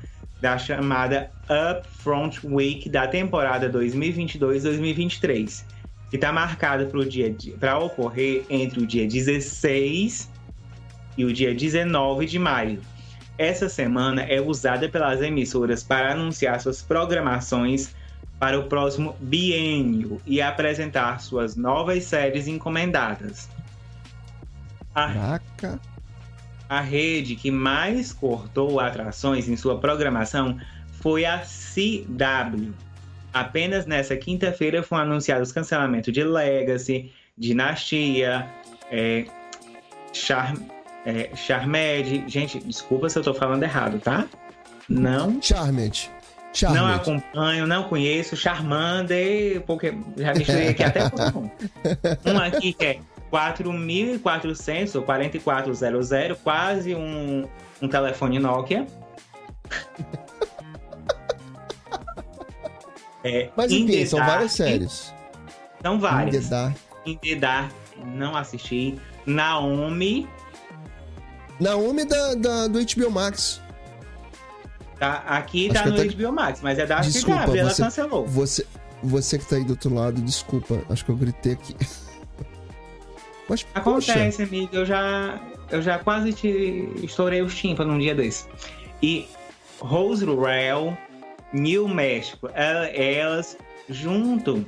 da 0.41 0.57
chamada 0.59 1.31
Upfront 1.49 2.47
Week 2.47 2.89
da 2.89 3.07
temporada 3.07 3.71
2022-2023, 3.71 5.65
que 6.11 6.17
está 6.17 6.33
marcada 6.33 6.91
para 7.59 7.79
ocorrer 7.79 8.45
entre 8.49 8.83
o 8.83 8.87
dia 8.87 9.07
16 9.07 10.31
e 11.17 11.25
o 11.25 11.33
dia 11.33 11.55
19 11.55 12.27
de 12.27 12.39
maio. 12.39 12.81
Essa 13.41 13.71
semana 13.71 14.21
é 14.25 14.39
usada 14.39 14.87
pelas 14.87 15.23
emissoras 15.23 15.83
para 15.83 16.13
anunciar 16.13 16.61
suas 16.61 16.83
programações 16.83 17.95
para 18.39 18.61
o 18.61 18.65
próximo 18.65 19.17
biênio 19.19 20.21
e 20.27 20.43
apresentar 20.43 21.23
suas 21.23 21.57
novas 21.57 22.05
séries 22.05 22.47
encomendadas. 22.47 23.49
A, 24.95 25.15
Caraca. 25.15 25.81
a 26.69 26.83
rede 26.83 27.35
que 27.35 27.51
mais 27.51 28.13
cortou 28.13 28.79
atrações 28.79 29.49
em 29.49 29.57
sua 29.57 29.81
programação 29.81 30.61
foi 31.01 31.25
a 31.25 31.39
CW. 31.39 32.75
Apenas 33.33 33.87
nessa 33.87 34.19
quinta-feira 34.19 34.83
foram 34.83 35.05
anunciados 35.05 35.51
cancelamento 35.51 36.13
de 36.13 36.23
Legacy, 36.23 37.11
Dinastia, 37.39 38.47
é, 38.91 39.25
Char, 40.13 40.53
é, 41.07 41.31
Charmed. 41.35 42.25
Gente, 42.29 42.59
desculpa 42.61 43.09
se 43.09 43.19
eu 43.19 43.23
tô 43.23 43.33
falando 43.35 43.63
errado, 43.63 43.99
tá? 44.01 44.27
Não 44.89 45.41
Charmed. 45.41 46.11
não 46.11 46.55
Charmed. 46.55 46.95
acompanho, 46.95 47.67
não 47.67 47.85
conheço. 47.85 48.37
Charmander, 48.37 49.61
porque 49.63 49.95
já 50.17 50.35
misturei 50.35 50.69
aqui 50.69 50.83
até. 50.83 51.01
Um 52.27 52.39
aqui 52.39 52.73
que 52.73 52.85
é 52.85 53.01
4.400 53.33 54.97
ou 54.97 55.03
4400, 55.03 56.39
quase 56.43 56.95
um, 56.95 57.47
um 57.81 57.89
telefone 57.89 58.39
Nokia. 58.39 58.87
É, 63.23 63.51
Mas 63.55 63.71
In 63.71 63.83
enfim, 63.85 63.99
the 63.99 64.07
são 64.07 64.19
Dark, 64.19 64.33
várias 64.33 64.53
séries. 64.53 65.15
São 65.83 65.97
In 65.97 65.99
várias. 65.99 66.45
the 66.49 66.51
Dark. 66.51 66.77
In 67.05 67.17
the 67.19 67.35
Dark, 67.35 67.71
não 68.17 68.35
assisti. 68.37 68.99
Naomi, 69.27 70.27
Naomi 71.61 72.05
da, 72.05 72.35
da, 72.35 72.67
do 72.69 72.79
HBO 72.81 73.11
Max. 73.11 73.61
tá, 74.99 75.23
aqui 75.27 75.67
Acho 75.71 75.75
tá 75.75 75.87
no 75.91 75.95
até- 75.95 76.09
HBO 76.09 76.33
Max, 76.33 76.61
mas 76.63 76.79
é 76.79 76.87
da 76.87 77.01
Desculpa, 77.01 77.45
CW, 77.47 77.57
ela 77.59 77.71
você- 77.71 77.83
cancelou. 77.83 78.27
Você, 78.27 78.67
você 79.03 79.39
que 79.39 79.45
tá 79.47 79.57
aí 79.57 79.65
do 79.65 79.71
outro 79.71 79.95
lado, 79.95 80.21
desculpa. 80.23 80.83
Acho 80.89 81.05
que 81.05 81.11
eu 81.11 81.17
gritei 81.17 81.53
aqui. 81.53 81.75
Mas, 83.49 83.65
poxa, 83.65 84.13
Acontece, 84.13 84.43
amigo. 84.45 84.69
Eu 84.77 84.87
já, 84.87 85.41
eu 85.73 85.83
já 85.83 85.99
quase 85.99 86.33
te 86.33 86.89
estourei 87.03 87.43
os 87.43 87.53
tímpanos 87.53 87.93
num 87.95 87.99
dia 87.99 88.15
desse. 88.15 88.47
E 89.03 89.27
Roswell, 89.81 90.97
New 91.53 91.89
México, 91.89 92.49
ela- 92.55 92.87
elas 92.91 93.57
junto 93.89 94.65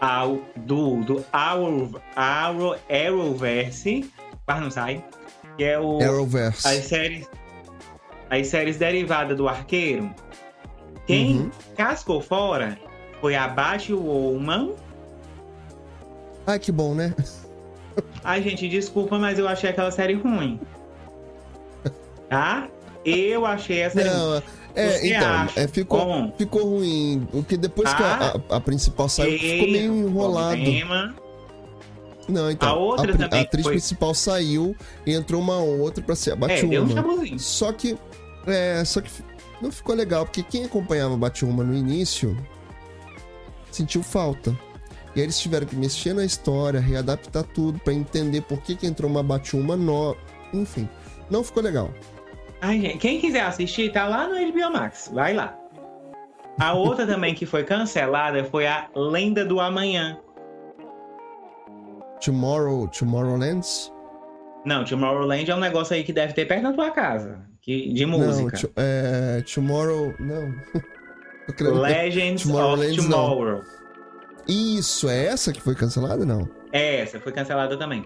ao 0.00 0.40
do, 0.56 1.02
do 1.04 1.22
Arrow, 1.30 2.00
Arrow, 2.16 2.76
Arrowverse, 2.88 4.10
quase 4.46 4.60
não 4.62 4.70
sai, 4.70 5.04
que 5.56 5.64
é 5.64 5.78
o, 5.78 6.00
Arrowverse. 6.00 6.66
as 6.66 6.84
séries 6.86 7.26
as 8.30 8.46
séries 8.46 8.78
derivadas 8.78 9.36
do 9.36 9.46
Arqueiro. 9.48 10.10
Quem 11.06 11.36
Uhum. 11.40 11.50
cascou 11.76 12.20
fora 12.22 12.78
foi 13.20 13.34
a 13.36 13.46
Batwoman. 13.46 14.70
Ai, 16.46 16.58
que 16.58 16.72
bom, 16.72 16.94
né? 16.94 17.14
Ai, 18.24 18.40
gente, 18.42 18.66
desculpa, 18.68 19.18
mas 19.18 19.38
eu 19.38 19.46
achei 19.46 19.68
aquela 19.68 19.90
série 19.90 20.14
ruim. 20.14 20.58
Tá? 22.28 22.68
Eu 23.04 23.44
achei 23.44 23.84
a 23.84 23.90
série 23.90 24.08
ruim. 24.08 24.18
Não, 24.18 24.42
é, 24.74 24.88
Você 24.88 25.14
então, 25.14 25.48
é, 25.56 25.68
ficou, 25.68 26.00
bom? 26.06 26.32
ficou 26.38 26.62
ruim. 26.64 27.28
O 27.34 27.42
que 27.44 27.56
depois 27.58 27.92
que 27.92 28.02
Ah, 28.02 28.32
a, 28.48 28.54
a- 28.54 28.56
a 28.56 28.60
principal 28.60 29.08
saiu, 29.08 29.38
ficou 29.38 29.68
meio 29.68 29.94
enrolado. 29.94 30.56
Problema. 30.56 31.14
Não, 32.32 32.50
então. 32.50 32.68
A 32.68 32.74
outra 32.74 33.08
pri- 33.12 33.18
também 33.18 33.38
a 33.40 33.42
atriz 33.42 33.62
foi- 33.64 33.72
principal 33.74 34.14
saiu 34.14 34.74
e 35.06 35.12
entrou 35.14 35.40
uma 35.40 35.58
outra 35.58 36.02
pra 36.02 36.14
ser 36.16 36.30
a 36.30 36.34
É, 36.50 36.62
deu 36.62 36.82
um 36.82 36.86
Batwoman. 36.86 36.94
chabuzinho. 36.94 37.38
Só 37.38 37.72
que. 37.72 37.96
É, 38.46 38.84
só 38.84 39.00
que 39.00 39.10
não 39.60 39.70
ficou 39.70 39.94
legal, 39.94 40.24
porque 40.24 40.42
quem 40.42 40.64
acompanhava 40.64 41.16
Batwoman 41.16 41.64
no 41.64 41.74
início 41.74 42.36
sentiu 43.70 44.02
falta. 44.02 44.56
E 45.14 45.20
aí 45.20 45.26
eles 45.26 45.38
tiveram 45.38 45.66
que 45.66 45.76
mexer 45.76 46.14
na 46.14 46.24
história, 46.24 46.80
readaptar 46.80 47.44
tudo 47.44 47.78
pra 47.80 47.92
entender 47.92 48.40
por 48.42 48.60
que, 48.62 48.74
que 48.74 48.86
entrou 48.86 49.10
uma 49.10 49.22
Batwoman 49.22 49.76
nova. 49.76 50.16
Enfim, 50.54 50.88
não 51.30 51.44
ficou 51.44 51.62
legal. 51.62 51.90
Ai, 52.60 52.80
gente, 52.80 52.98
quem 52.98 53.20
quiser 53.20 53.42
assistir, 53.42 53.92
tá 53.92 54.06
lá 54.06 54.26
no 54.28 54.34
HBO 54.34 54.72
Max. 54.72 55.10
Vai 55.12 55.34
lá. 55.34 55.56
A 56.58 56.72
outra 56.74 57.06
também 57.06 57.34
que 57.34 57.44
foi 57.46 57.64
cancelada 57.64 58.44
foi 58.44 58.66
a 58.66 58.88
Lenda 58.94 59.44
do 59.44 59.58
Amanhã. 59.60 60.18
Tomorrow, 62.24 62.88
Tomorrowlands? 62.88 63.92
Não, 64.64 64.84
Tomorrowland 64.84 65.50
é 65.50 65.54
um 65.54 65.60
negócio 65.60 65.94
aí 65.94 66.04
que 66.04 66.12
deve 66.12 66.32
ter 66.34 66.46
perto 66.46 66.62
da 66.64 66.72
tua 66.72 66.90
casa. 66.90 67.40
Que, 67.60 67.92
de 67.92 68.06
Não, 68.06 68.18
música. 68.18 68.56
to- 68.58 68.70
é, 68.76 69.42
Tomorrow. 69.52 70.14
Não. 70.20 70.54
Legends 71.80 72.42
of 72.44 72.52
Tomorrowland, 72.52 72.96
não. 73.08 73.28
Tomorrow. 73.28 73.62
Isso, 74.48 75.08
é 75.08 75.26
essa 75.26 75.52
que 75.52 75.60
foi 75.60 75.74
cancelada? 75.74 76.24
Não. 76.24 76.48
É, 76.72 77.00
essa 77.00 77.18
foi 77.20 77.32
cancelada 77.32 77.76
também. 77.76 78.04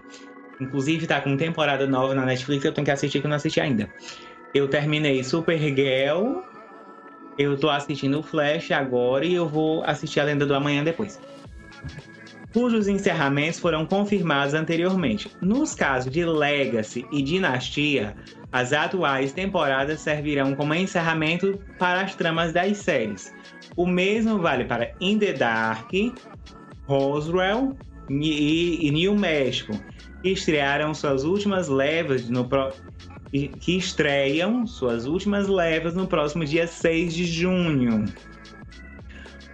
Inclusive 0.59 1.05
tá 1.05 1.21
com 1.21 1.37
temporada 1.37 1.85
nova 1.85 2.15
na 2.15 2.25
Netflix, 2.25 2.65
eu 2.65 2.73
tenho 2.73 2.85
que 2.85 2.91
assistir 2.91 3.19
que 3.21 3.27
eu 3.27 3.29
não 3.29 3.37
assisti 3.37 3.59
ainda. 3.59 3.87
Eu 4.53 4.67
terminei 4.67 5.23
Supergirl, 5.23 6.41
eu 7.37 7.57
tô 7.57 7.69
assistindo 7.69 8.19
o 8.19 8.23
Flash 8.23 8.71
agora 8.71 9.23
e 9.25 9.35
eu 9.35 9.47
vou 9.47 9.83
assistir 9.83 10.19
a 10.19 10.23
Lenda 10.23 10.45
do 10.45 10.55
Amanhã 10.55 10.83
depois. 10.83 11.19
Cujos 12.57 12.87
encerramentos 12.87 13.59
foram 13.59 13.85
confirmados 13.85 14.55
anteriormente. 14.55 15.29
Nos 15.39 15.75
casos 15.75 16.11
de 16.11 16.25
Legacy 16.25 17.05
e 17.11 17.21
Dinastia, 17.21 18.15
as 18.51 18.73
atuais 18.73 19.31
temporadas 19.31 19.99
servirão 19.99 20.55
como 20.55 20.73
encerramento 20.73 21.59
para 21.77 22.01
as 22.01 22.15
tramas 22.15 22.51
das 22.51 22.77
séries. 22.77 23.31
O 23.75 23.85
mesmo 23.85 24.39
vale 24.39 24.65
para 24.65 24.91
In 24.99 25.19
the 25.19 25.33
Dark, 25.33 25.91
Roswell 26.87 27.77
e, 28.09 28.89
New 28.91 29.15
México, 29.15 29.79
que 30.23 30.29
estrearam 30.29 30.95
suas 30.95 31.23
últimas 31.23 31.67
levas 31.67 32.27
no 32.27 32.43
pro... 32.43 32.73
que 33.31 33.77
estreiam 33.77 34.65
suas 34.65 35.05
últimas 35.05 35.47
levas 35.47 35.93
no 35.93 36.07
próximo 36.07 36.43
dia 36.43 36.65
6 36.65 37.13
de 37.13 37.25
junho. 37.27 38.05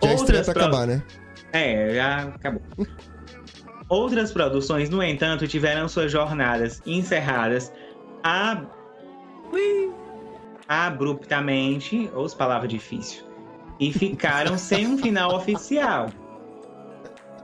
Já 0.02 0.14
estreia 0.14 0.44
pra 0.46 0.54
acabar, 0.54 0.88
né? 0.88 1.04
É, 1.54 1.94
já 1.96 2.24
acabou. 2.24 2.62
Outras 3.88 4.32
produções, 4.32 4.90
no 4.90 5.04
entanto, 5.04 5.48
tiveram 5.48 5.88
suas 5.88 6.12
jornadas 6.12 6.82
encerradas 6.86 7.72
ab... 8.24 8.68
abruptamente, 10.68 12.10
ou 12.14 12.26
as 12.26 12.34
palavras 12.34 12.70
difíceis, 12.70 13.24
e 13.80 13.92
ficaram 13.94 14.58
sem 14.58 14.88
um 14.88 14.98
final 14.98 15.36
oficial. 15.36 16.10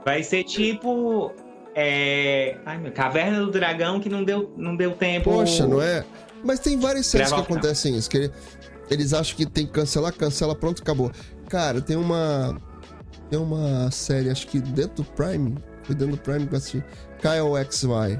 Vai 0.04 0.22
ser 0.22 0.44
tipo. 0.44 1.32
É... 1.74 2.56
Ai, 2.66 2.78
meu, 2.78 2.90
Caverna 2.92 3.40
do 3.40 3.50
Dragão 3.50 4.00
que 4.00 4.08
não 4.08 4.24
deu, 4.24 4.52
não 4.56 4.74
deu 4.74 4.92
tempo. 4.92 5.30
Poxa, 5.30 5.66
não 5.66 5.80
é? 5.80 6.04
Mas 6.42 6.58
tem 6.58 6.78
várias 6.78 7.06
séries 7.06 7.32
que 7.32 7.40
acontecem 7.40 7.96
isso, 7.96 8.08
que 8.10 8.16
ele- 8.16 8.32
eles 8.90 9.12
acham 9.12 9.36
que 9.36 9.46
tem 9.46 9.66
que 9.66 9.72
cancelar, 9.72 10.12
cancela, 10.14 10.54
pronto, 10.56 10.82
acabou. 10.82 11.12
Cara, 11.48 11.80
tem 11.80 11.96
uma. 11.96 12.56
Tem 13.30 13.38
uma 13.38 13.90
série, 13.90 14.28
acho 14.28 14.46
que 14.48 14.60
dentro 14.60 15.02
do 15.02 15.04
Prime. 15.04 15.56
Foi 15.84 15.94
dentro 15.94 16.16
do 16.16 16.20
Prime 16.20 16.46
que 16.46 16.54
eu 16.54 16.58
assisti. 16.58 16.84
Kyle 17.20 17.64
XY. 17.70 18.18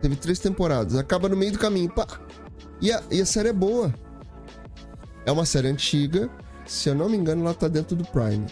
Teve 0.00 0.16
três 0.16 0.38
temporadas. 0.38 0.94
Acaba 0.96 1.28
no 1.28 1.36
meio 1.36 1.52
do 1.52 1.58
caminho. 1.58 1.88
Pá. 1.90 2.06
E 2.80 2.92
a, 2.92 3.02
e 3.10 3.20
a 3.20 3.26
série 3.26 3.48
é 3.48 3.52
boa. 3.52 3.92
É 5.24 5.32
uma 5.32 5.46
série 5.46 5.68
antiga. 5.68 6.28
Se 6.66 6.88
eu 6.90 6.94
não 6.94 7.08
me 7.08 7.16
engano, 7.16 7.42
ela 7.44 7.54
tá 7.54 7.66
dentro 7.68 7.96
do 7.96 8.04
Prime. 8.04 8.46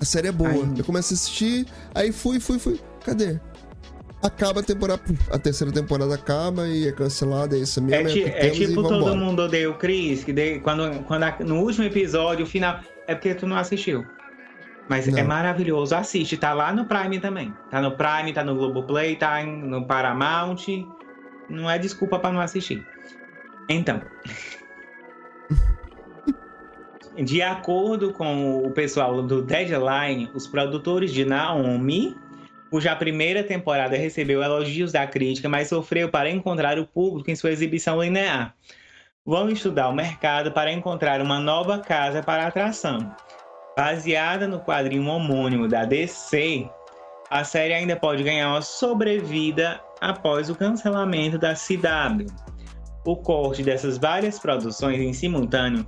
A 0.00 0.04
série 0.04 0.28
é 0.28 0.32
boa. 0.32 0.50
Ai. 0.50 0.74
Eu 0.78 0.84
comecei 0.84 1.14
a 1.14 1.18
assistir, 1.18 1.66
aí 1.94 2.12
fui, 2.12 2.38
fui, 2.38 2.58
fui. 2.60 2.80
Cadê? 3.04 3.40
Acaba 4.22 4.60
a 4.60 4.62
temporada. 4.62 5.02
A 5.30 5.38
terceira 5.38 5.72
temporada 5.72 6.14
acaba 6.14 6.68
e 6.68 6.86
é 6.86 6.92
cancelada. 6.92 7.56
É 7.56 7.60
isso 7.60 7.80
É, 7.80 7.82
mesmo. 7.82 8.08
ti- 8.08 8.22
que 8.24 8.28
é 8.30 8.40
temos 8.40 8.58
e 8.58 8.66
tipo 8.68 8.82
todo 8.82 9.16
mundo 9.16 9.42
odeia 9.42 9.68
o 9.70 9.74
Chris, 9.74 10.22
que 10.22 10.32
de- 10.32 10.60
quando, 10.60 11.02
quando 11.04 11.24
a- 11.24 11.36
no 11.40 11.60
último 11.60 11.84
episódio, 11.84 12.44
o 12.44 12.48
final. 12.48 12.80
É 13.08 13.14
porque 13.14 13.34
tu 13.34 13.46
não 13.46 13.56
assistiu. 13.56 14.04
Mas 14.88 15.06
Não. 15.06 15.18
é 15.18 15.22
maravilhoso. 15.22 15.94
Assiste, 15.94 16.36
tá 16.36 16.52
lá 16.52 16.72
no 16.72 16.86
Prime 16.86 17.20
também. 17.20 17.54
Tá 17.70 17.80
no 17.80 17.92
Prime, 17.92 18.32
tá 18.32 18.42
no 18.42 18.54
Globoplay, 18.54 19.16
tá 19.16 19.44
no 19.44 19.84
Paramount. 19.86 20.66
Não 21.48 21.70
é 21.70 21.78
desculpa 21.78 22.18
pra 22.18 22.32
não 22.32 22.40
assistir. 22.40 22.86
Então. 23.68 24.00
De 27.22 27.42
acordo 27.42 28.12
com 28.12 28.62
o 28.64 28.70
pessoal 28.70 29.20
do 29.22 29.42
Deadline, 29.42 30.30
os 30.34 30.46
produtores 30.46 31.12
de 31.12 31.24
Naomi, 31.24 32.16
cuja 32.70 32.94
primeira 32.94 33.42
temporada 33.42 33.96
recebeu 33.96 34.40
elogios 34.40 34.92
da 34.92 35.04
crítica, 35.04 35.48
mas 35.48 35.68
sofreu 35.68 36.08
para 36.08 36.30
encontrar 36.30 36.78
o 36.78 36.86
público 36.86 37.28
em 37.28 37.34
sua 37.34 37.50
exibição 37.50 38.00
linear, 38.00 38.54
vão 39.26 39.50
estudar 39.50 39.88
o 39.88 39.92
mercado 39.92 40.52
para 40.52 40.72
encontrar 40.72 41.20
uma 41.20 41.40
nova 41.40 41.80
casa 41.80 42.22
para 42.22 42.44
a 42.44 42.46
atração. 42.46 43.12
Baseada 43.78 44.48
no 44.48 44.58
quadrinho 44.58 45.06
homônimo 45.06 45.68
da 45.68 45.84
DC, 45.84 46.68
a 47.30 47.44
série 47.44 47.72
ainda 47.72 47.94
pode 47.94 48.24
ganhar 48.24 48.48
uma 48.48 48.60
sobrevida 48.60 49.80
após 50.00 50.50
o 50.50 50.54
cancelamento 50.56 51.38
da 51.38 51.54
CW. 51.54 52.26
O 53.06 53.14
corte 53.14 53.62
dessas 53.62 53.96
várias 53.96 54.36
produções 54.40 54.98
em 54.98 55.12
simultâneo, 55.12 55.86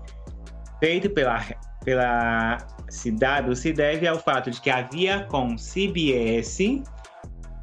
feito 0.78 1.10
pela, 1.10 1.44
pela 1.84 2.58
CW, 2.86 3.56
se 3.56 3.72
deve 3.72 4.06
ao 4.06 4.20
fato 4.20 4.52
de 4.52 4.60
que 4.60 4.70
a 4.70 4.82
Viacom 4.82 5.56
CBS 5.58 6.60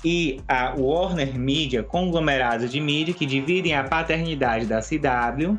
e 0.03 0.41
a 0.49 0.75
Warner 0.77 1.39
Media, 1.39 1.83
conglomerado 1.83 2.67
de 2.67 2.81
mídia 2.81 3.13
que 3.13 3.25
dividem 3.25 3.75
a 3.75 3.85
paternidade 3.85 4.65
da 4.65 4.81
CW, 4.81 5.57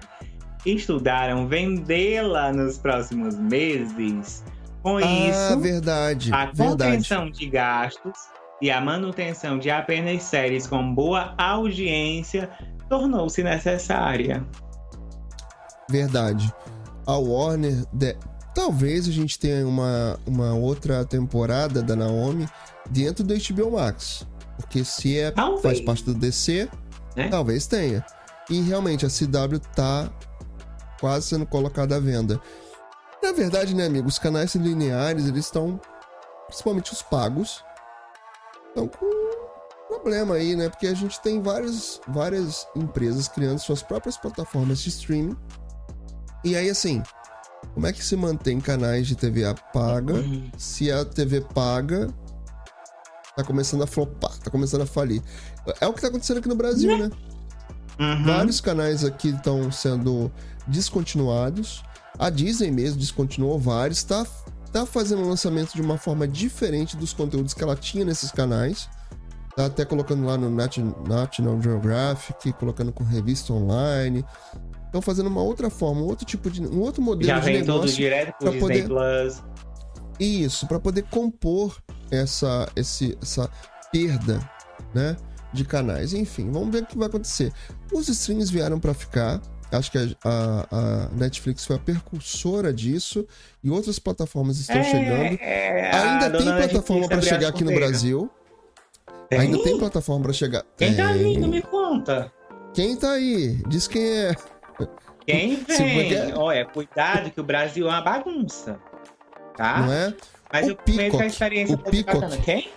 estudaram 0.67 1.49
vendê-la 1.49 2.53
nos 2.53 2.77
próximos 2.77 3.35
meses. 3.39 4.45
Com 4.89 4.97
Ah, 4.99 5.01
isso, 5.51 5.61
verdade. 5.61 6.33
a 6.33 6.47
verdade. 6.47 6.71
contenção 6.71 7.31
de 7.31 7.47
gastos 7.49 8.13
e 8.63 8.71
a 8.71 8.81
manutenção 8.81 9.59
de 9.59 9.71
apenas 9.71 10.23
séries 10.23 10.67
com 10.67 10.95
boa 10.95 11.35
audiência 11.39 12.49
tornou-se 12.89 13.43
necessária. 13.43 14.45
Verdade. 15.91 16.53
A 17.07 17.17
Warner. 17.17 17.85
de- 17.93 18.17
Talvez 18.55 19.07
a 19.09 19.13
gente 19.13 19.39
tenha 19.39 19.67
uma, 19.67 20.19
uma 20.27 20.53
outra 20.55 21.05
temporada 21.05 21.81
da 21.83 21.95
Naomi 21.95 22.49
dentro 22.91 23.23
do 23.25 23.33
HBO 23.35 23.73
Max. 23.73 24.27
Porque 24.57 24.85
se 24.85 25.17
é, 25.17 25.31
Talvez. 25.31 25.63
faz 25.63 25.81
parte 25.81 26.05
do 26.05 26.15
DC, 26.15 26.69
Né? 27.17 27.29
talvez 27.29 27.67
tenha. 27.69 28.05
E 28.51 28.61
realmente 28.63 29.07
a 29.07 29.09
CW 29.09 29.59
tá 29.77 30.11
quase 31.01 31.27
sendo 31.29 31.47
colocada 31.47 31.97
à 31.97 32.01
venda. 32.01 32.41
Na 33.23 33.33
verdade, 33.33 33.75
né, 33.75 33.87
amigo? 33.87 34.09
Os 34.09 34.19
canais 34.19 34.55
lineares, 34.55 35.27
eles 35.27 35.47
estão. 35.47 35.81
Principalmente 36.47 36.93
os 36.93 37.03
pagos. 37.03 37.65
Estão 38.69 38.89
com 38.89 39.29
problema 39.89 40.37
aí, 40.37 40.55
né? 40.55 40.69
Porque 40.69 40.87
a 40.87 40.95
gente 40.95 41.21
tem 41.21 41.43
várias, 41.43 42.01
várias 42.07 42.67
empresas 42.77 43.29
criando 43.29 43.59
suas 43.59 43.83
próprias 43.83 44.17
plataformas 44.17 44.81
de 44.81 44.89
streaming. 44.91 45.37
E 46.45 46.57
aí, 46.57 46.71
assim, 46.71 47.03
como 47.75 47.87
é 47.87 47.93
que 47.93 48.05
se 48.05 48.17
mantém 48.17 48.61
canais 48.61 49.07
de 49.07 49.17
TV 49.17 49.45
a 49.45 49.55
paga 49.55 50.15
se 50.57 50.91
a 50.93 51.05
TV 51.05 51.41
paga 51.41 52.09
tá 53.37 53.45
começando 53.45 53.83
a 53.83 53.87
flopar, 53.87 54.37
tá 54.39 54.51
começando 54.51 54.83
a 54.83 54.87
falir? 54.87 55.23
É 55.81 55.87
o 55.87 55.93
que 55.93 56.01
tá 56.01 56.09
acontecendo 56.09 56.39
aqui 56.39 56.49
no 56.49 56.57
Brasil, 56.57 56.97
né? 56.97 57.11
Uhum. 57.99 58.25
Vários 58.25 58.61
canais 58.61 59.05
aqui 59.05 59.31
estão 59.31 59.71
sendo 59.73 60.31
descontinuados. 60.67 61.83
A 62.19 62.31
Disney 62.31 62.71
mesmo 62.71 62.99
descontinuou 62.99 63.59
vários. 63.59 64.03
Tá, 64.03 64.27
tá 64.73 64.85
fazendo 64.85 65.23
o 65.23 65.29
lançamento 65.29 65.73
de 65.75 65.81
uma 65.83 65.97
forma 65.99 66.27
diferente 66.27 66.97
dos 66.97 67.13
conteúdos 67.13 67.55
que 67.55 67.63
ela 67.63 67.77
tinha 67.77 68.05
nesses 68.05 68.31
canais. 68.31 68.89
Tá 69.55 69.67
até 69.67 69.85
colocando 69.85 70.25
lá 70.25 70.37
no 70.37 70.51
Nat- 70.51 70.79
National 70.79 71.61
Geographic, 71.61 72.53
colocando 72.55 72.93
com 72.93 73.03
revista 73.05 73.53
online. 73.53 74.25
Estão 74.87 75.03
fazendo 75.03 75.27
uma 75.27 75.43
outra 75.43 75.69
forma, 75.69 76.01
um 76.01 76.05
outro 76.07 76.25
tipo 76.25 76.51
de. 76.51 76.65
um 76.67 76.81
outro 76.81 77.03
modelo 77.03 77.27
Já 77.29 77.39
de 77.39 77.45
vem 77.45 77.61
tudo 77.61 77.73
negócio. 77.75 77.97
direto 77.97 78.35
pro 78.39 78.51
Disney 78.53 78.61
poder- 78.61 78.87
Plus. 78.89 79.43
Isso, 80.19 80.67
para 80.67 80.81
poder 80.81 81.03
compor 81.05 81.77
essa, 82.11 82.69
esse, 82.75 83.17
essa 83.23 83.49
perda, 83.93 84.41
né, 84.95 85.17
de 85.53 85.65
canais. 85.65 86.13
Enfim, 86.13 86.51
vamos 86.51 86.71
ver 86.71 86.83
o 86.83 86.87
que 86.87 86.99
vai 86.99 87.07
acontecer. 87.09 87.53
Os 87.93 88.09
streams 88.09 88.51
vieram 88.51 88.81
para 88.81 88.95
ficar. 88.95 89.41
Acho 89.71 89.93
que 89.93 89.99
a, 89.99 90.67
a- 90.71 91.09
Netflix 91.13 91.65
foi 91.67 91.77
a 91.77 91.79
precursora 91.79 92.73
disso 92.73 93.27
e 93.63 93.71
outras 93.71 93.99
plataformas 93.99 94.59
estão 94.59 94.83
chegando. 94.83 95.39
é, 95.41 95.91
Ainda 95.95 96.31
tem 96.39 96.47
plataforma 96.57 97.09
para 97.09 97.21
chegar 97.23 97.49
aqui 97.49 97.65
no. 97.65 97.75
Brasil. 97.75 98.31
Tem? 99.29 99.41
Ainda 99.41 99.63
tem 99.63 99.79
plataforma 99.79 100.23
para 100.23 100.33
chegar. 100.33 100.65
Quem 100.77 100.95
tá 100.97 101.09
Tem. 101.13 101.19
vindo? 101.19 101.49
Me 101.49 101.61
conta. 101.61 102.33
Quem 102.73 102.97
tá 102.97 103.13
aí? 103.13 103.63
Diz 103.69 103.87
quem 103.87 104.03
é. 104.09 104.35
Quem 105.27 105.57
vem? 105.69 106.05
puder- 106.05 106.39
Olha, 106.39 106.65
cuidado 106.65 107.31
que 107.31 107.39
o 107.41 107.45
Brasil 107.45 107.87
é 107.87 107.91
uma 107.91 108.01
bagunça. 108.01 108.79
Tá? 109.57 109.81
Não 109.83 109.93
é? 109.93 110.15
Mas 110.51 110.67
O 110.67 110.71
eu 110.71 110.77
comecei 110.77 110.95
a 111.07 111.11
Peacock, 111.11 111.27
experiência 111.27 111.75
o 111.75 111.79
Peacock. 111.79 112.21
bacana. 112.21 112.43
Quem? 112.43 112.71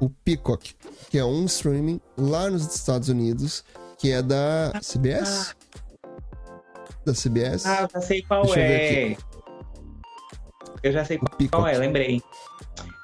o 0.00 0.08
Peacock, 0.08 0.74
que 1.10 1.18
é 1.18 1.24
um 1.24 1.44
streaming 1.44 2.00
lá 2.16 2.48
nos 2.48 2.72
Estados 2.74 3.08
Unidos, 3.08 3.64
que 3.98 4.12
é 4.12 4.22
da 4.22 4.72
CBS? 4.80 5.56
Da 7.08 7.14
CBS? 7.14 7.64
Ah, 7.64 7.82
eu 7.82 7.88
já 7.90 8.00
sei 8.02 8.22
qual 8.22 8.42
Deixa 8.42 8.60
eu 8.60 8.64
é. 8.64 9.16
Eu 10.82 10.92
já 10.92 11.04
sei 11.06 11.18
qual 11.50 11.66
é, 11.66 11.78
lembrei. 11.78 12.20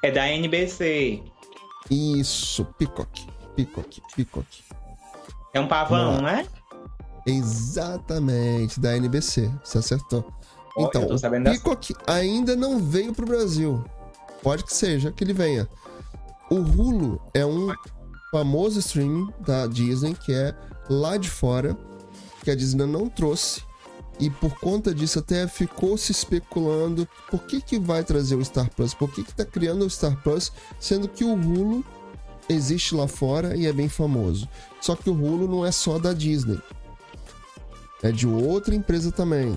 É 0.02 0.10
da 0.10 0.28
NBC. 0.28 1.22
Isso, 1.90 2.66
Peacock. 2.78 3.26
Peacock, 3.56 4.02
Peacock. 4.14 4.64
É 5.54 5.60
um 5.60 5.66
pavão, 5.66 6.20
né? 6.20 6.46
Exatamente, 7.26 8.78
da 8.78 8.94
NBC. 8.94 9.50
Você 9.64 9.78
acertou. 9.78 10.30
Ó, 10.76 10.86
Então, 10.86 11.02
eu 11.04 11.18
o. 11.18 11.52
Peacock 11.52 11.94
ainda 12.06 12.54
não 12.54 12.78
veio 12.78 13.14
pro 13.14 13.24
Brasil. 13.24 13.82
Pode 14.42 14.64
que 14.64 14.74
seja 14.74 15.10
que 15.10 15.24
ele 15.24 15.32
venha. 15.32 15.66
O 16.50 16.56
Hulu 16.56 17.22
é 17.32 17.46
um 17.46 17.72
famoso 18.30 18.80
streaming 18.80 19.32
da 19.40 19.66
Disney 19.66 20.14
que 20.14 20.34
é 20.34 20.54
lá 20.90 21.16
de 21.16 21.30
fora, 21.30 21.74
que 22.42 22.50
a 22.50 22.54
Disney 22.54 22.84
não 22.84 23.08
trouxe. 23.08 23.62
E 24.18 24.30
por 24.30 24.58
conta 24.58 24.94
disso 24.94 25.18
até 25.18 25.46
ficou 25.48 25.98
se 25.98 26.12
especulando 26.12 27.08
por 27.30 27.42
que, 27.42 27.60
que 27.60 27.78
vai 27.78 28.04
trazer 28.04 28.36
o 28.36 28.44
Star 28.44 28.70
Plus, 28.70 28.94
por 28.94 29.10
que, 29.12 29.24
que 29.24 29.34
tá 29.34 29.44
criando 29.44 29.84
o 29.84 29.90
Star 29.90 30.16
Plus, 30.22 30.52
sendo 30.78 31.08
que 31.08 31.24
o 31.24 31.34
Hulu 31.34 31.84
existe 32.48 32.94
lá 32.94 33.08
fora 33.08 33.56
e 33.56 33.66
é 33.66 33.72
bem 33.72 33.88
famoso. 33.88 34.48
Só 34.80 34.94
que 34.94 35.10
o 35.10 35.14
Hulu 35.14 35.48
não 35.48 35.66
é 35.66 35.72
só 35.72 35.98
da 35.98 36.12
Disney. 36.12 36.60
É 38.02 38.12
de 38.12 38.26
outra 38.26 38.74
empresa 38.74 39.10
também. 39.10 39.56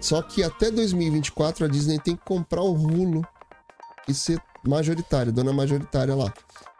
Só 0.00 0.22
que 0.22 0.42
até 0.42 0.70
2024 0.70 1.64
a 1.64 1.68
Disney 1.68 1.98
tem 1.98 2.16
que 2.16 2.24
comprar 2.24 2.62
o 2.62 2.72
Hulu 2.72 3.26
e 4.06 4.14
ser 4.14 4.40
majoritária, 4.66 5.32
dona 5.32 5.52
majoritária 5.52 6.14
lá. 6.14 6.32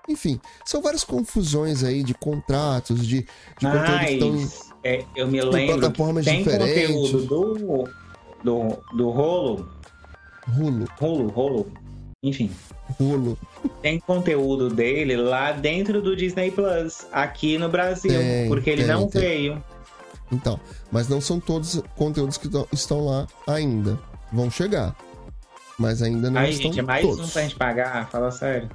Enfim, 0.09 0.40
são 0.64 0.80
várias 0.80 1.05
confusões 1.05 1.84
aí 1.84 2.02
de 2.02 2.14
contratos, 2.14 3.06
de, 3.06 3.26
de 3.59 3.66
conteúdo 3.66 3.98
que 3.98 4.12
estão 4.14 4.67
é, 4.84 5.05
eu 5.16 5.26
me 5.26 5.40
lembro 5.40 5.90
tem 6.22 6.38
diferentes. 6.42 7.10
conteúdo 7.10 7.26
do, 7.26 7.88
do, 8.44 8.78
do 8.96 9.10
rolo, 9.10 9.68
Hulu, 10.56 10.86
rolo, 10.98 11.28
rolo, 11.28 11.72
enfim. 12.22 12.50
Hulu. 12.98 13.36
Tem 13.82 14.00
conteúdo 14.00 14.70
dele 14.70 15.16
lá 15.16 15.52
dentro 15.52 16.00
do 16.00 16.16
Disney 16.16 16.50
Plus, 16.50 17.06
aqui 17.12 17.59
no 17.59 17.68
Brasil, 17.68 18.10
Tem, 18.12 18.48
porque 18.48 18.70
ele 18.70 18.84
tem, 18.84 18.92
não 18.92 19.06
tem. 19.09 19.20
veio. 19.20 19.64
Então, 20.32 20.59
mas 20.90 21.09
não 21.09 21.20
são 21.20 21.38
todos 21.40 21.82
conteúdos 21.96 22.36
que 22.38 22.48
tão- 22.48 22.66
estão 22.72 23.05
lá 23.05 23.26
ainda. 23.46 23.98
Vão 24.32 24.50
chegar. 24.50 24.94
Mas 25.78 26.02
ainda 26.02 26.30
não 26.30 26.40
Aí, 26.40 26.50
estão 26.50 26.64
gente, 26.72 26.80
é 26.80 26.82
mais 26.82 27.02
todos. 27.06 27.28
um 27.28 27.28
pra 27.30 27.42
gente 27.42 27.56
pagar, 27.56 28.09
fala 28.10 28.30
sério. 28.30 28.68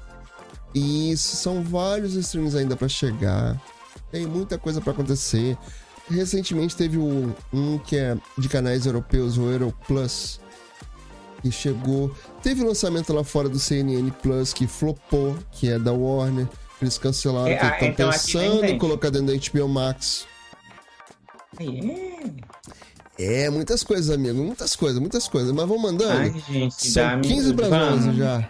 Isso, 0.74 1.36
são 1.36 1.62
vários 1.62 2.16
streams 2.16 2.56
ainda 2.56 2.76
pra 2.76 2.88
chegar. 2.88 3.60
Tem 4.12 4.26
muita 4.26 4.58
coisa 4.58 4.80
pra 4.82 4.94
acontecer. 4.94 5.58
Recentemente 6.10 6.76
teve 6.76 6.98
um, 6.98 7.34
um 7.52 7.78
que 7.78 7.96
é 7.96 8.18
de 8.38 8.50
canais 8.50 8.86
europeus, 8.86 9.38
o 9.38 9.50
Europlus, 9.50 10.40
que 11.42 11.52
chegou. 11.52 12.14
Teve 12.42 12.64
lançamento 12.64 13.14
lá 13.14 13.24
fora 13.24 13.48
do 13.48 13.58
CNN 13.60 14.12
Plus, 14.22 14.54
que 14.54 14.68
flopou, 14.68 15.36
que 15.52 15.70
é 15.70 15.80
da 15.80 15.94
Warner. 15.94 16.48
Eles 16.82 16.98
cancelaram, 16.98 17.48
É, 17.48 17.60
ah, 17.62 17.70
estão 17.74 17.88
então 17.88 18.12
pensando 18.12 18.66
em 18.66 18.78
colocar 18.78 19.10
dentro 19.10 19.28
da 19.28 19.50
HBO 19.62 19.70
Max. 19.70 20.28
É, 23.18 23.50
muitas 23.50 23.84
coisas, 23.84 24.10
amigo. 24.14 24.44
Muitas 24.44 24.76
coisas, 24.76 25.00
muitas 25.00 25.28
coisas. 25.28 25.52
Mas 25.52 25.68
vamos 25.68 25.90
andando. 25.90 26.18
Ai, 26.20 26.44
gente, 26.50 26.76
São 26.88 27.04
dá 27.04 27.20
15 27.20 27.54
para 27.54 27.70
vamos. 27.70 28.08
11 28.08 28.18
já. 28.18 28.50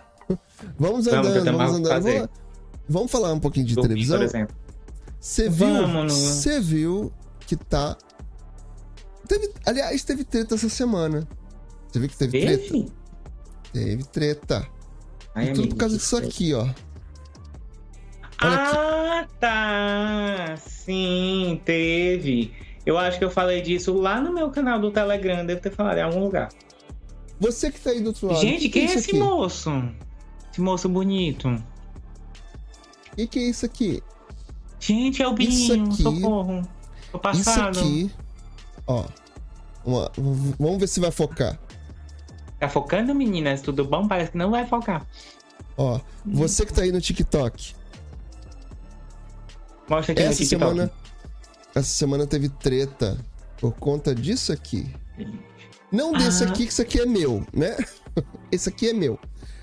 Vamos 0.79 1.05
Vamos, 1.05 1.07
andando, 1.07 1.45
vamos 1.45 1.57
pra 1.57 1.65
andando. 1.67 2.03
Vamos, 2.03 2.29
vamos 2.89 3.11
falar 3.11 3.33
um 3.33 3.39
pouquinho 3.39 3.65
de 3.65 3.75
Dormir, 3.75 3.89
televisão? 3.89 4.17
por 4.17 4.25
exemplo. 4.25 4.55
Você 5.19 5.49
viu? 5.49 5.67
Vamos, 5.67 6.13
Você 6.13 6.59
viu 6.59 7.11
que 7.47 7.55
tá. 7.55 7.97
Teve, 9.27 9.51
aliás, 9.65 10.03
teve 10.03 10.23
treta 10.23 10.55
essa 10.55 10.69
semana. 10.69 11.27
Você 11.87 11.99
viu 11.99 12.09
que 12.09 12.17
teve 12.17 12.41
treta? 12.41 12.63
Teve? 12.63 12.91
Teve 13.71 14.03
treta. 14.05 14.67
Ai, 15.35 15.45
e 15.45 15.47
tudo 15.49 15.59
amigo, 15.59 15.75
por 15.75 15.79
causa 15.79 15.97
disso 15.97 16.17
aqui, 16.17 16.53
ó. 16.53 16.67
Olha 18.41 18.55
aqui. 18.55 18.77
Ah, 18.77 19.27
tá. 19.39 20.57
Sim, 20.57 21.61
teve. 21.63 22.53
Eu 22.85 22.97
acho 22.97 23.17
que 23.17 23.23
eu 23.23 23.31
falei 23.31 23.61
disso 23.61 23.93
lá 23.93 24.19
no 24.19 24.33
meu 24.33 24.49
canal 24.51 24.79
do 24.79 24.91
Telegram. 24.91 25.45
Devo 25.45 25.61
ter 25.61 25.71
falado 25.71 25.97
em 25.97 26.01
algum 26.01 26.19
lugar. 26.23 26.49
Você 27.39 27.71
que 27.71 27.79
tá 27.79 27.91
aí 27.91 28.01
do 28.01 28.07
outro 28.07 28.27
lado. 28.27 28.41
Gente, 28.41 28.61
que 28.63 28.69
quem 28.69 28.81
é 28.83 28.85
isso 28.85 28.97
esse 28.99 29.09
aqui? 29.11 29.19
moço? 29.19 29.69
Esse 30.51 30.61
moço 30.61 30.89
bonito. 30.89 31.47
O 31.49 33.15
que, 33.15 33.27
que 33.27 33.39
é 33.39 33.43
isso 33.49 33.65
aqui? 33.65 34.03
Gente, 34.79 35.21
é 35.21 35.27
o 35.27 35.35
Isso 35.39 35.73
Binho. 35.73 35.85
aqui- 35.85 36.03
Socorro. 36.03 36.61
Tô 37.13 37.17
Isso 37.31 37.43
passado. 37.45 37.79
aqui. 37.79 38.11
Ó. 38.87 39.05
Uma- 39.85 40.11
vamos 40.59 40.79
ver 40.79 40.87
se 40.87 40.99
vai 40.99 41.11
focar. 41.11 41.57
Tá 42.59 42.67
focando, 42.69 43.13
meninas? 43.13 43.61
Tudo 43.61 43.85
bom? 43.85 44.07
Parece 44.07 44.31
que 44.31 44.37
não 44.37 44.51
vai 44.51 44.65
focar. 44.65 45.05
Ó, 45.77 45.99
você 46.25 46.65
que 46.65 46.73
tá 46.73 46.81
aí 46.81 46.91
no 46.91 46.99
TikTok. 47.01 47.75
Mostra 49.89 50.13
aqui 50.13 50.23
no 50.23 50.29
Essa 50.29 50.37
TikTok. 50.43 50.49
semana, 50.71 50.91
essa 51.75 51.89
semana 51.89 52.25
teve 52.27 52.49
treta 52.49 53.17
por 53.59 53.73
conta 53.73 54.15
disso 54.15 54.51
aqui. 54.53 54.93
Não 55.91 56.11
desse 56.13 56.43
Ah. 56.43 56.47
aqui, 56.47 56.65
que 56.65 56.71
isso 56.71 56.81
aqui 56.81 56.99
é 57.01 57.05
meu, 57.05 57.45
né? 57.53 57.75
Esse 58.51 58.69
aqui 58.69 58.89
é 58.89 58.93
meu. 58.93 59.19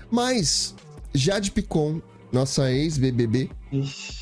Mas 0.09 0.75
Jade 1.13 1.51
Picon, 1.51 2.01
nossa 2.31 2.71
ex-BBB, 2.71 3.49
Ixi. 3.71 4.20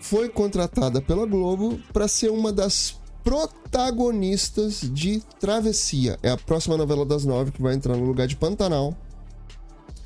Foi 0.00 0.28
contratada 0.28 1.00
pela 1.00 1.26
Globo 1.26 1.78
para 1.92 2.08
ser 2.08 2.30
uma 2.30 2.52
das 2.52 2.98
protagonistas 3.22 4.80
de 4.80 5.22
Travessia. 5.38 6.18
É 6.22 6.30
a 6.30 6.36
próxima 6.36 6.76
novela 6.76 7.04
das 7.04 7.24
nove 7.24 7.52
que 7.52 7.62
vai 7.62 7.74
entrar 7.74 7.96
no 7.96 8.04
lugar 8.04 8.26
de 8.26 8.34
Pantanal. 8.34 8.96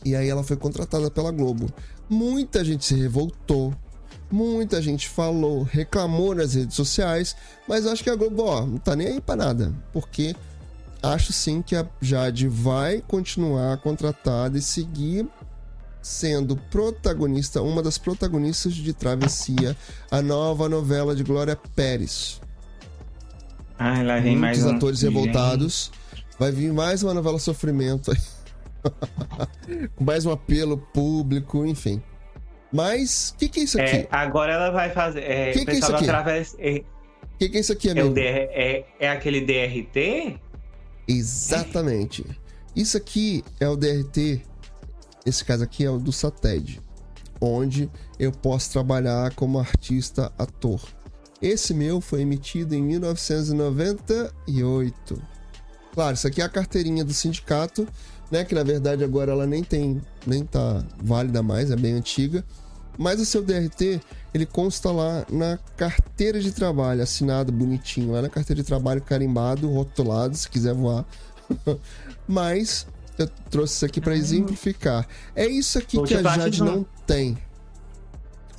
E 0.04 0.14
aí 0.14 0.28
ela 0.28 0.42
foi 0.42 0.56
contratada 0.56 1.10
pela 1.10 1.30
Globo. 1.30 1.72
Muita 2.10 2.64
gente 2.64 2.84
se 2.84 2.94
revoltou. 2.94 3.72
Muita 4.30 4.82
gente 4.82 5.08
falou, 5.08 5.62
reclamou 5.62 6.34
nas 6.34 6.54
redes 6.54 6.74
sociais, 6.74 7.36
mas 7.68 7.86
acho 7.86 8.02
que 8.02 8.10
a 8.10 8.16
Globo, 8.16 8.42
ó, 8.42 8.66
não 8.66 8.78
tá 8.78 8.96
nem 8.96 9.06
aí 9.06 9.20
pra 9.20 9.36
nada, 9.36 9.72
porque 9.92 10.34
acho 11.00 11.32
sim 11.32 11.62
que 11.62 11.76
a 11.76 11.86
Jade 12.00 12.48
vai 12.48 13.00
continuar 13.06 13.76
contratada 13.76 14.58
e 14.58 14.62
seguir 14.62 15.28
sendo 16.04 16.54
protagonista, 16.70 17.62
uma 17.62 17.82
das 17.82 17.96
protagonistas 17.96 18.74
de 18.74 18.92
Travessia, 18.92 19.74
a 20.10 20.20
nova 20.20 20.68
novela 20.68 21.16
de 21.16 21.24
Glória 21.24 21.56
Pérez. 21.74 22.40
Ai, 23.78 24.04
lá 24.04 24.20
vem 24.20 24.36
mais 24.36 24.58
Muitos 24.58 24.72
um. 24.72 24.76
atores 24.76 25.00
revoltados. 25.02 25.90
Vai 26.38 26.52
vir 26.52 26.72
mais 26.72 27.02
uma 27.02 27.14
novela 27.14 27.38
sofrimento 27.38 28.10
aí. 28.12 28.18
Com 29.96 30.04
mais 30.04 30.26
um 30.26 30.30
apelo 30.30 30.76
público, 30.76 31.64
enfim. 31.64 32.02
Mas, 32.70 33.30
o 33.30 33.38
que, 33.38 33.48
que 33.48 33.60
é 33.60 33.62
isso 33.62 33.80
aqui? 33.80 33.96
É, 33.96 34.08
agora 34.10 34.52
ela 34.52 34.70
vai 34.70 34.90
fazer. 34.90 35.20
É, 35.20 35.52
Que 35.52 35.60
o 35.60 35.64
que 35.64 35.70
é 35.70 35.74
isso 35.74 35.94
aqui? 35.94 36.04
Travessa- 36.04 36.56
É, 36.58 36.82
O 37.34 37.38
que, 37.38 37.48
que 37.48 37.56
é 37.56 37.60
isso 37.60 37.72
aqui, 37.72 37.88
é, 37.88 37.92
amigo? 37.92 38.08
o 38.08 38.12
DR, 38.14 38.20
é, 38.20 38.84
é 39.00 39.08
aquele 39.08 39.40
DRT? 39.40 40.38
Exatamente. 41.08 42.24
Isso 42.76 42.96
aqui 42.96 43.42
é 43.60 43.68
o 43.68 43.76
DRT. 43.76 44.42
Esse 45.24 45.44
caso 45.44 45.62
aqui 45.64 45.84
é 45.84 45.90
o 45.90 45.98
do 45.98 46.12
Sated, 46.12 46.80
onde 47.40 47.90
eu 48.18 48.30
posso 48.30 48.70
trabalhar 48.70 49.34
como 49.34 49.58
artista 49.58 50.30
ator. 50.38 50.80
Esse 51.40 51.72
meu 51.74 52.00
foi 52.00 52.20
emitido 52.22 52.74
em 52.74 52.82
1998. 52.82 55.22
Claro, 55.92 56.14
isso 56.14 56.26
aqui 56.26 56.42
é 56.42 56.44
a 56.44 56.48
carteirinha 56.48 57.04
do 57.04 57.14
sindicato, 57.14 57.86
né? 58.30 58.44
Que 58.44 58.54
na 58.54 58.62
verdade 58.62 59.04
agora 59.04 59.32
ela 59.32 59.46
nem 59.46 59.62
tem, 59.62 60.00
nem 60.26 60.42
tá 60.44 60.82
válida 61.02 61.42
mais, 61.42 61.70
é 61.70 61.76
bem 61.76 61.92
antiga. 61.94 62.44
Mas 62.96 63.20
o 63.20 63.24
seu 63.24 63.42
DRT, 63.42 64.00
ele 64.32 64.46
consta 64.46 64.90
lá 64.90 65.26
na 65.28 65.58
carteira 65.76 66.40
de 66.40 66.52
trabalho, 66.52 67.02
assinado 67.02 67.52
bonitinho, 67.52 68.12
lá 68.12 68.22
na 68.22 68.28
carteira 68.28 68.62
de 68.62 68.66
trabalho 68.66 69.02
carimbado, 69.02 69.68
rotulado, 69.68 70.36
se 70.36 70.48
quiser 70.48 70.74
voar. 70.74 71.04
Mas 72.26 72.86
eu 73.18 73.28
trouxe 73.50 73.74
isso 73.74 73.86
aqui 73.86 74.00
para 74.00 74.14
exemplificar. 74.14 75.06
É 75.34 75.46
isso 75.46 75.78
aqui 75.78 75.96
Vou 75.96 76.04
que 76.06 76.14
a 76.14 76.22
falar 76.22 76.36
Jade 76.38 76.56
de 76.56 76.62
não 76.62 76.84
tem. 77.06 77.38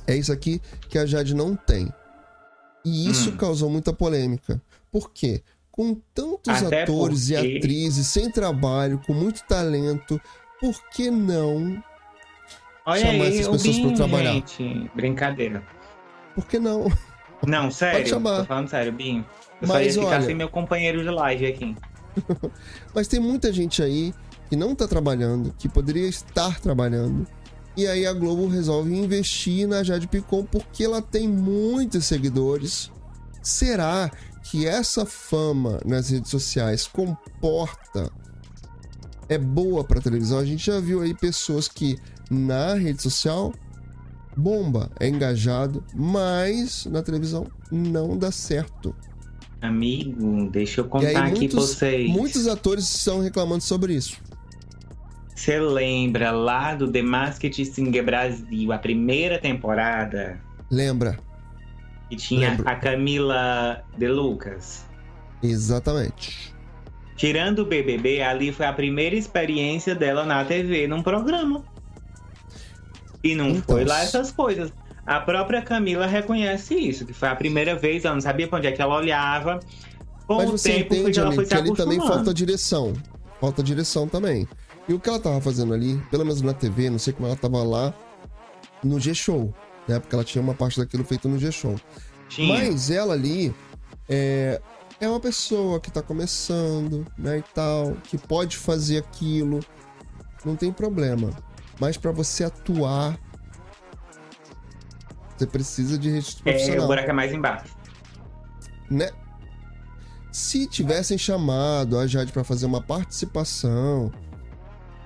É 0.06 0.14
isso 0.16 0.32
aqui 0.32 0.60
que 0.88 0.98
a 0.98 1.04
Jade 1.06 1.34
não 1.34 1.54
tem. 1.56 1.92
E 2.84 3.08
isso 3.10 3.30
Hum. 3.30 3.36
causou 3.36 3.68
muita 3.68 3.92
polêmica. 3.92 4.62
Por 4.92 5.10
quê? 5.10 5.42
Com 5.70 5.94
tantos 6.14 6.62
Até 6.62 6.84
atores 6.84 7.28
e 7.30 7.34
porque- 7.34 7.56
atrizes 7.58 8.06
sem 8.06 8.30
trabalho, 8.30 9.00
com 9.06 9.12
muito 9.12 9.42
talento, 9.44 10.20
por 10.60 10.74
que 10.90 11.10
não? 11.10 11.82
Olha 12.86 13.00
Chamar 13.00 13.24
aí, 13.24 13.38
essas 13.40 13.48
pessoas 13.48 13.76
pra 13.76 13.84
Binho, 13.84 13.96
trabalhar. 13.96 14.32
gente. 14.32 14.90
Brincadeira. 14.94 15.62
Por 16.34 16.46
que 16.46 16.58
não? 16.58 16.86
Não, 17.46 17.68
sério. 17.72 18.06
chamar. 18.06 18.38
Tô 18.40 18.44
falando 18.46 18.68
sério, 18.68 18.92
Binho. 18.92 19.26
Eu 19.60 19.66
só 19.66 19.74
Mas 19.74 19.96
ia 19.96 20.02
ficar 20.02 20.16
olha- 20.16 20.26
sem 20.26 20.34
meu 20.34 20.48
companheiro 20.48 21.02
de 21.02 21.10
live 21.10 21.46
aqui. 21.46 21.76
Mas 22.94 23.08
tem 23.08 23.18
muita 23.20 23.52
gente 23.52 23.82
aí 23.82 24.14
que 24.48 24.56
não 24.56 24.74
tá 24.74 24.86
trabalhando, 24.86 25.54
que 25.58 25.68
poderia 25.68 26.08
estar 26.08 26.60
trabalhando. 26.60 27.26
E 27.76 27.86
aí 27.86 28.06
a 28.06 28.12
Globo 28.12 28.48
resolve 28.48 28.94
investir 28.94 29.68
na 29.68 29.82
Jade 29.82 30.08
Picon 30.08 30.44
porque 30.44 30.84
ela 30.84 31.02
tem 31.02 31.28
muitos 31.28 32.06
seguidores. 32.06 32.90
Será 33.42 34.10
que 34.44 34.66
essa 34.66 35.04
fama 35.04 35.80
nas 35.84 36.08
redes 36.08 36.30
sociais 36.30 36.86
comporta 36.86 38.10
é 39.28 39.36
boa 39.36 39.84
para 39.84 40.00
televisão? 40.00 40.38
A 40.38 40.44
gente 40.44 40.64
já 40.64 40.80
viu 40.80 41.02
aí 41.02 41.12
pessoas 41.12 41.68
que 41.68 41.98
na 42.30 42.74
rede 42.74 43.02
social 43.02 43.52
bomba, 44.36 44.90
é 45.00 45.08
engajado, 45.08 45.82
mas 45.94 46.84
na 46.86 47.02
televisão 47.02 47.46
não 47.72 48.16
dá 48.16 48.30
certo. 48.30 48.94
Amigo, 49.62 50.50
deixa 50.50 50.82
eu 50.82 50.84
contar 50.84 51.08
aí 51.08 51.16
aqui 51.16 51.30
pra 51.30 51.38
muitos, 51.38 51.68
vocês. 51.70 52.10
muitos 52.10 52.46
atores 52.46 52.84
estão 52.84 53.20
reclamando 53.20 53.62
sobre 53.62 53.94
isso. 53.94 54.18
Você 55.36 55.60
lembra 55.60 56.30
lá 56.30 56.74
do 56.74 56.90
The 56.90 57.02
Masked 57.02 57.62
Singer 57.66 58.02
Brasil, 58.02 58.72
a 58.72 58.78
primeira 58.78 59.38
temporada, 59.38 60.40
Lembra? 60.70 61.18
que 62.08 62.16
tinha 62.16 62.50
Lembro. 62.50 62.68
a 62.68 62.74
Camila 62.74 63.84
De 63.98 64.08
Lucas? 64.08 64.86
Exatamente. 65.42 66.54
Tirando 67.16 67.60
o 67.60 67.66
BBB, 67.66 68.22
ali 68.22 68.50
foi 68.50 68.64
a 68.66 68.72
primeira 68.72 69.14
experiência 69.14 69.94
dela 69.94 70.24
na 70.24 70.42
TV, 70.44 70.86
num 70.88 71.02
programa. 71.02 71.62
E 73.22 73.34
não 73.34 73.50
Então, 73.50 73.76
foi 73.76 73.84
lá 73.84 74.02
essas 74.02 74.32
coisas. 74.32 74.72
A 75.04 75.20
própria 75.20 75.60
Camila 75.62 76.06
reconhece 76.06 76.74
isso, 76.74 77.04
que 77.04 77.12
foi 77.12 77.28
a 77.28 77.36
primeira 77.36 77.76
vez, 77.76 78.04
ela 78.04 78.14
não 78.14 78.20
sabia 78.22 78.48
pra 78.48 78.58
onde 78.58 78.68
é 78.68 78.72
que 78.72 78.80
ela 78.82 78.96
olhava. 78.96 79.60
Com 80.26 80.36
Mas 80.36 80.48
o 80.48 80.52
você 80.52 80.72
tempo 80.72 80.94
entende, 80.94 81.12
que 81.12 81.18
ela 81.18 81.28
amigo, 81.28 81.42
foi 81.42 81.44
se 81.44 81.50
que 81.50 81.56
ali 81.60 81.74
também 81.76 82.00
falta 82.00 82.32
direção. 82.32 82.94
Falta 83.40 83.62
direção 83.62 84.08
também. 84.08 84.48
E 84.88 84.94
o 84.94 85.00
que 85.00 85.08
ela 85.08 85.18
tava 85.18 85.40
fazendo 85.40 85.74
ali, 85.74 85.96
pelo 86.10 86.24
menos 86.24 86.40
na 86.42 86.54
TV, 86.54 86.88
não 86.90 86.98
sei 86.98 87.12
como 87.12 87.26
ela 87.26 87.36
tava 87.36 87.62
lá 87.62 87.92
no 88.84 89.00
G-Show, 89.00 89.52
né? 89.88 89.98
Porque 89.98 90.14
ela 90.14 90.24
tinha 90.24 90.40
uma 90.42 90.54
parte 90.54 90.78
daquilo 90.78 91.04
feito 91.04 91.28
no 91.28 91.38
G-Show. 91.38 91.74
Mas 92.38 92.90
ela 92.90 93.14
ali 93.14 93.54
é, 94.08 94.60
é 95.00 95.08
uma 95.08 95.18
pessoa 95.20 95.80
que 95.80 95.90
tá 95.90 96.02
começando, 96.02 97.06
né, 97.18 97.38
e 97.38 97.42
tal, 97.54 97.92
que 98.04 98.16
pode 98.18 98.56
fazer 98.56 98.98
aquilo, 98.98 99.60
não 100.44 100.54
tem 100.56 100.72
problema. 100.72 101.30
Mas 101.80 101.96
pra 101.96 102.10
você 102.12 102.44
atuar, 102.44 103.18
você 105.36 105.46
precisa 105.46 105.98
de 105.98 106.10
registro 106.10 106.48
É, 106.48 106.52
profissional 106.52 106.84
o 106.84 106.88
buraco 106.88 107.10
é 107.10 107.12
mais 107.12 107.32
embaixo. 107.32 107.76
né? 108.90 109.10
Se 110.32 110.66
tivessem 110.66 111.16
chamado 111.16 111.98
a 111.98 112.06
Jade 112.06 112.30
pra 112.32 112.44
fazer 112.44 112.66
uma 112.66 112.80
participação, 112.82 114.12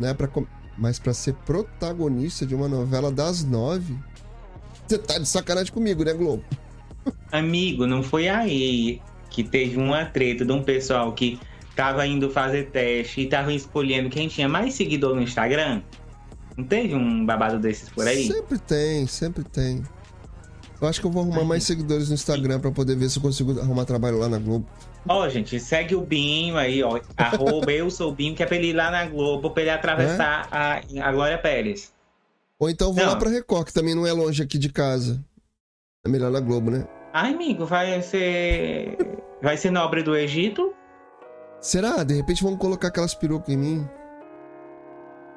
né, 0.00 0.14
para 0.14 0.28
mas 0.76 0.98
pra 0.98 1.12
ser 1.12 1.34
protagonista 1.34 2.46
de 2.46 2.54
uma 2.54 2.66
novela 2.66 3.12
das 3.12 3.44
nove, 3.44 3.94
você 4.88 4.96
tá 4.96 5.18
de 5.18 5.28
sacanagem 5.28 5.72
comigo, 5.72 6.02
né, 6.02 6.14
Globo? 6.14 6.42
Amigo, 7.30 7.86
não 7.86 8.02
foi 8.02 8.28
aí 8.28 9.00
que 9.28 9.44
teve 9.44 9.76
uma 9.76 10.06
treta 10.06 10.44
de 10.44 10.50
um 10.50 10.62
pessoal 10.62 11.12
que 11.12 11.38
tava 11.76 12.06
indo 12.06 12.30
fazer 12.30 12.70
teste 12.70 13.20
e 13.20 13.26
tava 13.26 13.52
escolhendo 13.52 14.08
quem 14.08 14.26
tinha 14.26 14.48
mais 14.48 14.74
seguidor 14.74 15.14
no 15.14 15.22
Instagram? 15.22 15.82
Não 16.56 16.64
teve 16.64 16.94
um 16.94 17.24
babado 17.24 17.58
desses 17.58 17.88
por 17.90 18.06
aí? 18.06 18.26
Sempre 18.26 18.58
tem, 18.58 19.06
sempre 19.06 19.44
tem. 19.44 19.82
Eu 20.80 20.88
acho 20.88 21.00
que 21.00 21.06
eu 21.06 21.10
vou 21.10 21.22
arrumar 21.22 21.44
mais 21.44 21.64
seguidores 21.64 22.08
no 22.08 22.14
Instagram 22.14 22.58
pra 22.58 22.70
poder 22.70 22.96
ver 22.96 23.10
se 23.10 23.18
eu 23.18 23.22
consigo 23.22 23.60
arrumar 23.60 23.84
trabalho 23.84 24.18
lá 24.18 24.28
na 24.28 24.38
Globo. 24.38 24.66
Ó, 25.06 25.28
gente, 25.28 25.60
segue 25.60 25.94
o 25.94 26.00
Binho 26.00 26.56
aí, 26.56 26.82
ó. 26.82 26.98
Arroba 27.16 27.70
eu 27.70 27.90
sou 27.90 28.10
o 28.10 28.14
Binho, 28.14 28.34
que 28.34 28.42
é 28.42 28.46
pra 28.46 28.56
ele 28.56 28.68
ir 28.68 28.72
lá 28.72 28.90
na 28.90 29.04
Globo, 29.06 29.50
pra 29.50 29.62
ele 29.62 29.70
atravessar 29.70 30.48
a, 30.50 30.80
a 31.02 31.12
Glória 31.12 31.36
Pérez. 31.38 31.92
Ou 32.58 32.70
então 32.70 32.92
vou 32.92 33.04
Não. 33.04 33.12
lá 33.12 33.16
pra 33.18 33.28
Record, 33.30 33.66
que 33.66 33.72
também 33.74 33.94
não 33.94 34.06
é 34.06 34.12
longe 34.12 34.42
aqui 34.42 34.58
de 34.58 34.70
casa. 34.70 35.22
É 36.04 36.08
melhor 36.08 36.30
na 36.30 36.40
Globo, 36.40 36.70
né? 36.70 36.86
Ai, 37.12 37.34
amigo, 37.34 37.66
vai 37.66 38.00
ser. 38.02 38.96
Vai 39.42 39.56
ser 39.56 39.70
nobre 39.70 40.02
do 40.02 40.14
Egito? 40.16 40.72
Será? 41.60 42.02
De 42.04 42.14
repente 42.14 42.42
vão 42.42 42.56
colocar 42.56 42.88
aquelas 42.88 43.14
perucas 43.14 43.52
em 43.54 43.56
mim? 43.56 43.88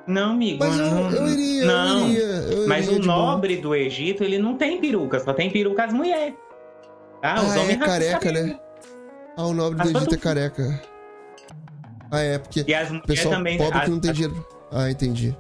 Não, 0.06 0.32
amigo. 0.32 0.60
Mas 0.60 0.78
eu, 0.80 0.86
não, 0.86 1.12
eu 1.12 1.28
iria, 1.30 1.66
não. 1.66 2.00
eu 2.02 2.08
iria. 2.10 2.24
Eu 2.26 2.68
Mas 2.68 2.88
iria 2.88 3.00
o 3.00 3.06
nobre 3.06 3.58
do 3.58 3.74
Egito, 3.74 4.24
ele 4.24 4.38
não 4.38 4.58
tem 4.58 4.80
peruca, 4.82 5.20
só 5.20 5.34
tem 5.34 5.50
peruca 5.50 5.86
as 5.86 5.94
mulheres. 5.94 6.34
Ah, 7.22 7.42
os 7.42 7.56
Ah, 7.56 7.62
homens 7.62 7.82
é 7.82 7.86
careca, 7.86 8.32
né? 8.32 8.60
Ah, 9.38 9.46
o 9.48 9.54
nobre 9.54 9.82
do 9.82 9.98
Egito 9.98 10.14
é 10.14 10.18
careca. 10.18 10.82
Ah, 12.12 12.20
é, 12.22 12.38
porque 12.38 12.66
E 12.68 12.74
as 12.74 12.90
pessoal 13.02 13.36
também. 13.36 13.58
pobre 13.58 13.78
as, 13.80 13.86
que 13.86 13.90
não 13.92 14.00
tem 14.00 14.12
as- 14.12 14.18
dinheiro. 14.18 14.48
Ah, 14.72 14.90
entendi. 14.92 15.36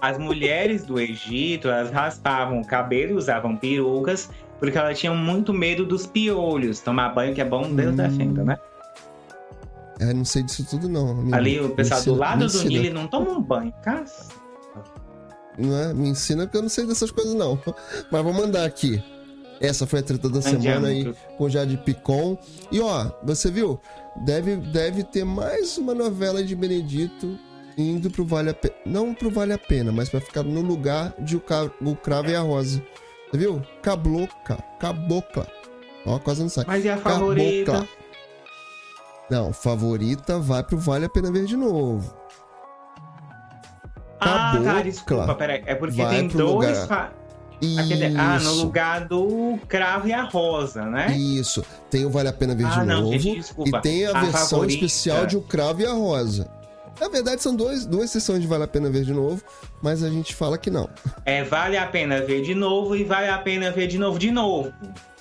as 0.00 0.18
mulheres 0.18 0.84
do 0.84 0.98
Egito, 1.00 1.68
elas 1.68 1.90
raspavam 1.90 2.60
o 2.60 2.66
cabelo 2.66 3.12
e 3.12 3.14
usavam 3.14 3.56
perucas, 3.56 4.30
porque 4.58 4.76
elas 4.78 4.98
tinham 4.98 5.14
muito 5.16 5.52
medo 5.52 5.84
dos 5.84 6.06
piolhos. 6.06 6.80
Tomar 6.80 7.10
banho, 7.10 7.34
que 7.34 7.40
é 7.40 7.44
bom, 7.44 7.70
Deus 7.74 7.92
Hum. 7.92 7.96
defenda, 7.96 8.44
né? 8.44 8.58
É, 10.00 10.12
não 10.12 10.24
sei 10.24 10.42
disso 10.42 10.64
tudo, 10.68 10.88
não. 10.88 11.10
amigo. 11.10 11.34
Ali 11.34 11.58
o 11.60 11.68
Me 11.68 11.74
pessoal 11.74 12.00
do 12.02 12.10
ensina- 12.10 12.26
lado 12.26 12.44
me 12.44 12.48
do. 12.50 12.64
Nilo 12.64 12.94
não 12.94 13.06
toma 13.08 13.30
um 13.30 13.40
banho, 13.40 13.72
caça. 13.82 14.28
Não 15.58 15.74
é? 15.76 15.94
Me 15.94 16.08
ensina 16.10 16.44
porque 16.44 16.58
eu 16.58 16.62
não 16.62 16.68
sei 16.68 16.86
dessas 16.86 17.10
coisas, 17.10 17.34
não. 17.34 17.58
Mas 18.10 18.22
vou 18.22 18.32
mandar 18.32 18.64
aqui. 18.66 19.02
Essa 19.58 19.86
foi 19.86 20.00
a 20.00 20.02
treta 20.02 20.28
da 20.28 20.42
semana 20.42 20.88
aí 20.88 21.14
com 21.38 21.48
Jade 21.48 21.78
Picon. 21.78 22.36
E 22.70 22.78
ó, 22.80 23.10
você 23.24 23.50
viu? 23.50 23.80
Deve, 24.24 24.56
deve 24.56 25.02
ter 25.02 25.24
mais 25.24 25.78
uma 25.78 25.94
novela 25.94 26.44
de 26.44 26.54
Benedito 26.54 27.38
indo 27.78 28.10
pro 28.10 28.24
Vale 28.26 28.50
a 28.50 28.54
Pena. 28.54 28.74
Não 28.84 29.14
pro 29.14 29.30
Vale 29.30 29.54
a 29.54 29.58
Pena, 29.58 29.90
mas 29.90 30.10
pra 30.10 30.20
ficar 30.20 30.42
no 30.42 30.60
lugar 30.60 31.14
de 31.18 31.36
o, 31.36 31.40
Ca- 31.40 31.70
o 31.80 31.96
Cravo 31.96 32.28
e 32.30 32.34
a 32.36 32.40
Rosa. 32.40 32.82
Você 33.30 33.38
viu? 33.38 33.62
Cabloca. 33.82 34.58
Cabocla. 34.78 35.46
Ó, 36.04 36.18
quase 36.18 36.42
não 36.42 36.50
sai. 36.50 36.64
Mas 36.66 36.84
e 36.84 36.90
a 36.90 36.98
favorita? 36.98 37.72
Cabocla. 37.72 37.88
Não, 39.30 39.52
favorita 39.52 40.38
vai 40.38 40.62
pro 40.62 40.78
Vale 40.78 41.04
a 41.06 41.08
Pena 41.08 41.30
Ver 41.32 41.44
de 41.46 41.56
novo. 41.56 42.14
Ah, 44.20 44.52
tá, 44.52 44.52
Cabocla. 44.58 44.82
desculpa, 44.84 45.34
peraí. 45.34 45.62
É 45.66 45.74
porque 45.74 46.04
tem 46.04 46.28
dois. 46.28 46.80
lugar. 46.80 47.12
Aquele- 47.78 48.16
Ah, 48.18 48.38
no 48.38 48.52
lugar 48.52 49.06
do 49.06 49.58
cravo 49.66 50.08
e 50.08 50.12
a 50.12 50.22
rosa, 50.24 50.84
né? 50.84 51.16
Isso. 51.16 51.64
Tem 51.90 52.04
o 52.04 52.10
Vale 52.10 52.28
a 52.28 52.32
Pena 52.32 52.54
Ver 52.54 52.66
Ah, 52.66 52.80
de 52.80 52.86
não, 52.86 53.00
novo. 53.02 53.18
gente, 53.18 53.36
desculpa. 53.40 53.78
E 53.78 53.80
tem 53.82 54.06
a, 54.06 54.10
A 54.10 54.20
versão 54.24 54.48
favorita. 54.58 54.74
especial 54.84 55.26
de 55.26 55.36
O 55.36 55.42
Cravo 55.42 55.80
e 55.80 55.86
a 55.86 55.92
Rosa. 55.92 56.50
Na 57.00 57.08
verdade, 57.08 57.42
são 57.42 57.54
dois, 57.54 57.84
duas 57.84 58.10
sessões 58.10 58.40
de 58.40 58.46
Vale 58.46 58.64
a 58.64 58.68
Pena 58.68 58.88
Ver 58.90 59.04
de 59.04 59.12
novo, 59.12 59.42
mas 59.82 60.02
a 60.02 60.08
gente 60.08 60.34
fala 60.34 60.56
que 60.56 60.70
não. 60.70 60.88
É, 61.26 61.44
vale 61.44 61.76
a 61.76 61.86
pena 61.86 62.20
ver 62.22 62.40
de 62.42 62.54
novo 62.54 62.96
e 62.96 63.04
vale 63.04 63.28
a 63.28 63.36
pena 63.38 63.70
ver 63.70 63.86
de 63.86 63.98
novo 63.98 64.18
de 64.18 64.30
novo. 64.30 64.72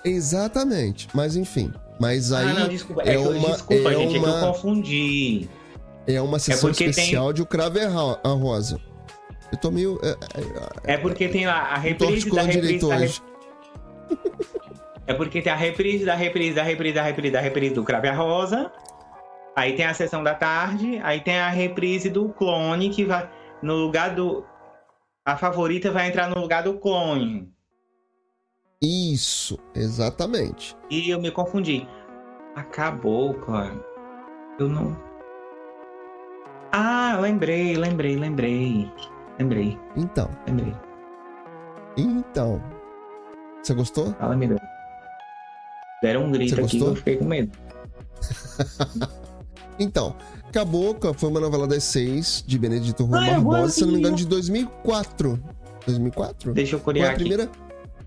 Exatamente. 0.03 1.07
Mas 1.13 1.35
enfim. 1.35 1.73
Mas 1.99 2.31
aí 2.31 2.45
ah, 2.49 2.53
não, 2.61 2.67
desculpa. 2.67 3.03
É, 3.03 3.13
é 3.15 3.19
uma, 3.19 3.51
desculpa, 3.51 3.89
é 3.91 3.95
gente, 3.95 4.07
é 4.15 4.19
que 4.19 4.25
eu 4.25 4.29
uma, 4.29 4.39
confundi. 4.47 5.49
é 6.07 6.21
uma 6.21 6.39
sessão 6.39 6.69
porque 6.69 6.83
tem- 6.83 6.89
especial 6.91 7.31
de 7.31 7.41
O 7.41 7.45
Cravo 7.45 7.79
a 7.79 7.87
Ro- 7.87 8.19
a 8.23 8.29
Rosa. 8.29 8.79
Eu 9.51 9.57
tô 9.59 9.71
meio. 9.71 9.99
É, 10.03 10.09
é, 10.89 10.93
É 10.95 10.97
porque 10.97 11.29
tem 11.29 11.45
lá 11.45 11.53
a 11.59 11.77
reprise 11.77 12.29
da 12.29 12.41
reprise 12.41 12.87
da 12.87 12.95
reprise. 12.95 13.21
É 15.07 15.13
porque 15.13 15.39
tem 15.39 15.53
a 15.53 15.55
reprise 15.55 16.03
da 16.03 16.15
reprise 16.15 16.55
da 16.55 16.63
reprise 16.63 16.95
da 16.95 17.03
reprise 17.03 17.31
da 17.31 17.39
reprise 17.39 17.75
do 17.75 17.83
Crave 17.83 18.07
a 18.07 18.13
Rosa. 18.15 18.71
Aí 19.55 19.73
tem 19.73 19.85
a 19.85 19.93
sessão 19.93 20.23
da 20.23 20.33
tarde. 20.33 20.99
Aí 21.03 21.21
tem 21.21 21.37
a 21.37 21.47
reprise 21.49 22.09
do 22.09 22.29
clone 22.29 22.89
que 22.89 23.05
vai 23.05 23.29
no 23.61 23.75
lugar 23.75 24.15
do. 24.15 24.43
A 25.23 25.37
favorita 25.37 25.91
vai 25.91 26.07
entrar 26.07 26.27
no 26.27 26.41
lugar 26.41 26.63
do 26.63 26.73
clone. 26.79 27.47
Isso, 28.85 29.57
exatamente. 29.73 30.77
E 30.91 31.09
eu 31.09 31.19
me 31.19 31.31
confundi. 31.31 31.87
Acabou, 32.55 33.33
cara. 33.33 33.73
Eu 34.59 34.69
não. 34.69 34.95
Ah, 36.71 37.17
lembrei, 37.19 37.75
lembrei, 37.75 38.15
lembrei. 38.15 38.91
Lembrei, 39.39 39.77
Então, 39.97 40.29
lembrei. 40.47 40.73
então. 41.97 42.61
Você 43.61 43.73
gostou? 43.73 44.13
Fala, 44.13 44.35
me 44.35 44.47
deu. 44.47 44.57
Deram 46.01 46.25
um 46.25 46.31
grito 46.31 46.61
aqui 46.61 46.79
eu 46.79 46.95
fiquei 46.95 47.17
com 47.17 47.25
medo. 47.25 47.51
Então, 49.77 50.15
Cabocla 50.53 51.13
foi 51.13 51.27
uma 51.29 51.41
novela 51.41 51.67
das 51.67 51.83
seis 51.83 52.41
de 52.47 52.57
Benedito 52.57 53.03
Rui 53.03 53.19
Ah, 53.19 53.27
é 53.27 53.31
Barbosa, 53.31 53.73
se 53.73 53.81
não 53.81 53.89
me 53.91 53.99
engano, 53.99 54.15
igualzinho. 54.15 54.29
de 54.29 54.35
2004. 54.53 55.39
2004? 55.85 56.53
Deixa 56.53 56.75
eu 56.75 56.79
Foi 56.79 56.85
curiar 56.93 57.09
a 57.09 57.13
aqui. 57.13 57.25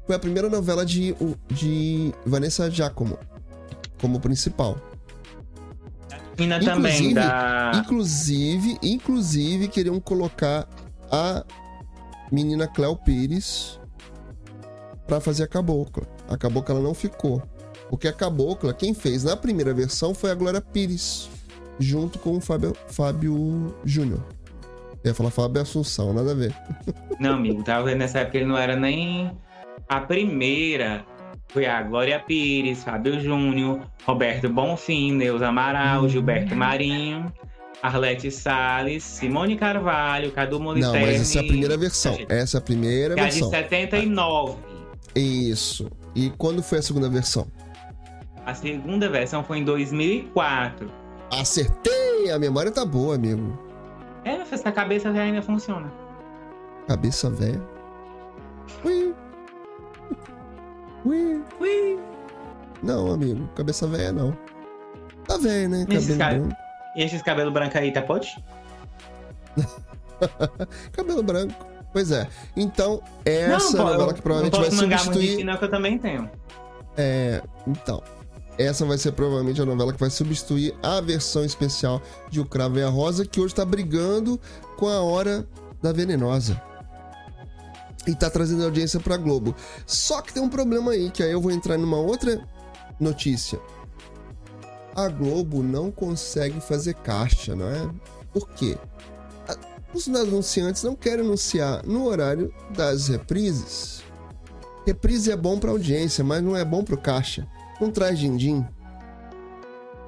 Foi 0.09 0.17
a 0.17 0.19
primeira 0.19 0.49
novela 0.49 0.87
de, 0.87 1.15
de 1.51 2.15
Vanessa 2.25 2.71
Giacomo 2.71 3.19
como 4.01 4.19
principal. 4.19 4.81
Mina 6.39 6.59
também 6.59 7.13
da. 7.13 7.73
Inclusive, 7.75 8.79
inclusive 8.83 9.69
queriam 9.69 10.01
colocar 10.01 10.67
a 11.11 11.45
menina 12.33 12.67
Cléo 12.67 12.97
Pires 12.97 13.79
pra 15.07 15.21
fazer 15.21 15.43
a 15.43 15.47
Cabocla. 15.47 16.07
A 16.27 16.39
Cabocla 16.39 16.77
ela 16.77 16.83
não 16.83 16.95
ficou. 16.95 17.43
Porque 17.91 18.09
a 18.09 18.13
Cabocla, 18.13 18.73
quem 18.73 18.95
fez 18.95 19.25
na 19.25 19.37
primeira 19.37 19.75
versão 19.75 20.15
foi 20.15 20.31
a 20.31 20.35
Glória 20.35 20.63
Pires, 20.63 21.29
junto 21.79 22.19
com 22.19 22.35
o 22.35 22.41
Fábio, 22.41 22.75
Fábio 22.87 23.75
Júnior. 23.85 24.25
Eu 25.05 25.11
ia 25.11 25.15
falar 25.15 25.31
Fábio 25.31 25.61
Assunção, 25.61 26.15
nada 26.15 26.31
a 26.31 26.35
ver. 26.35 26.57
Não, 27.21 27.35
amigo, 27.35 27.63
tava 27.63 27.95
nessa 27.95 28.21
época 28.21 28.39
ele 28.39 28.47
não 28.47 28.57
era 28.57 28.75
nem 28.75 29.37
a 29.89 30.01
primeira. 30.01 31.05
Foi 31.51 31.65
a 31.65 31.83
Glória 31.83 32.21
Pires, 32.21 32.85
Fábio 32.85 33.19
Júnior, 33.21 33.81
Roberto 34.05 34.49
Bonfim, 34.51 35.13
Neuza 35.13 35.49
Amaral, 35.49 36.03
Hum. 36.05 36.09
Gilberto 36.09 36.55
Marinho, 36.55 37.33
Arlete 37.83 38.31
Salles, 38.31 39.03
Simone 39.03 39.57
Carvalho, 39.57 40.31
Cadu 40.31 40.59
Não, 40.59 40.67
Moliterni. 40.67 41.01
mas 41.07 41.21
essa 41.23 41.39
é 41.39 41.41
a 41.41 41.45
primeira 41.47 41.77
versão. 41.79 42.19
Essa 42.29 42.57
é 42.57 42.59
a 42.59 42.61
primeira 42.61 43.15
Que 43.15 43.21
é 43.21 43.25
a 43.25 43.27
de 43.29 43.33
versão. 43.35 43.51
79. 43.51 44.57
Isso. 45.15 45.89
E 46.15 46.31
quando 46.37 46.63
foi 46.63 46.79
a 46.79 46.83
segunda 46.83 47.09
versão? 47.09 47.47
A 48.45 48.53
segunda 48.55 49.09
versão 49.09 49.43
foi 49.43 49.59
em 49.59 49.65
2004. 49.65 50.91
Acertei! 51.31 52.31
A 52.31 52.39
memória 52.39 52.71
tá 52.71 52.85
boa, 52.85 53.15
amigo. 53.15 53.59
É, 54.25 54.37
mas 54.37 54.53
essa 54.53 54.71
cabeça 54.71 55.13
já 55.15 55.23
ainda 55.23 55.41
funciona. 55.41 55.91
Cabeça 56.87 57.31
velha. 57.31 57.63
Ui. 58.85 59.15
Ui. 61.09 61.43
Ui. 61.61 61.99
Não, 62.83 63.13
amigo. 63.13 63.49
Cabeça 63.57 63.87
velha 63.87 64.13
não. 64.13 64.37
Tá 65.27 65.37
velho, 65.37 65.69
né? 65.69 65.87
Esses 65.89 66.17
Cabelo 66.17 66.19
caras- 66.19 66.39
branco. 66.43 66.57
E 66.97 67.03
esses 67.03 67.23
cabelos 67.23 67.53
brancos 67.53 67.77
aí, 67.77 67.93
tá 67.93 68.03
pode? 68.03 68.29
Cabelo 70.93 71.23
branco. 71.23 71.67
Pois 71.93 72.11
é. 72.11 72.29
Então, 72.57 73.01
essa 73.25 73.77
pô, 73.77 73.85
novela 73.85 74.13
que 74.13 74.21
provavelmente 74.23 74.53
não 74.55 74.61
vai 74.61 74.71
muito 74.71 74.97
substituir. 74.97 75.45
não, 75.45 75.57
que 75.57 75.65
eu 75.65 75.71
também 75.71 75.99
tenho. 75.99 76.29
É. 76.97 77.41
Então. 77.67 78.03
essa 78.59 78.85
vai 78.85 78.99
ser 78.99 79.13
provavelmente 79.13 79.61
a 79.63 79.65
novela 79.65 79.93
que 79.93 80.01
vai 80.01 80.11
substituir 80.11 80.75
a 80.83 81.01
versão 81.01 81.45
especial 81.45 82.03
de 82.29 82.41
O 82.41 82.45
Cravo 82.45 82.79
e 82.79 82.83
a 82.83 82.89
Rosa, 82.89 83.25
que 83.25 83.41
hoje 83.41 83.55
tá 83.55 83.65
brigando 83.65 84.39
com 84.77 84.89
a 84.89 85.01
Hora 85.01 85.47
da 85.81 85.93
Venenosa. 85.93 86.61
E 88.09 88.15
tá 88.15 88.31
trazendo 88.31 88.65
audiência 88.65 88.99
pra 88.99 89.19
Globo. 89.19 89.55
Só 89.87 90.23
que 90.23 90.33
tem 90.33 90.43
um 90.43 90.49
problema 90.49 90.93
aí, 90.93 91.11
que 91.11 91.23
aí 91.23 91.31
eu 91.31 91.43
vou 91.43 91.53
entrar 91.53 91.77
numa 91.77 91.99
outra 91.99 92.43
notícia. 92.99 93.61
A 94.97 95.09
Globo 95.09 95.63
não 95.63 95.91
consegue 95.91 96.59
fazer 96.59 96.95
caixa, 96.95 97.55
não 97.55 97.69
é? 97.69 97.89
Por 98.33 98.49
quê? 98.49 98.79
Os 99.93 100.09
anunciantes 100.09 100.83
não 100.83 100.97
querem 100.97 101.25
anunciar 101.25 101.85
no 101.85 102.07
horário 102.07 102.53
das 102.71 103.09
reprises. 103.09 104.03
Reprise 104.87 105.31
é 105.31 105.37
bom 105.37 105.59
para 105.59 105.71
audiência, 105.71 106.25
mas 106.25 106.43
não 106.43 106.57
é 106.57 106.65
bom 106.65 106.83
para 106.83 106.95
o 106.95 107.01
caixa. 107.01 107.47
Não 107.79 107.91
traz 107.91 108.19
din-din. 108.19 108.67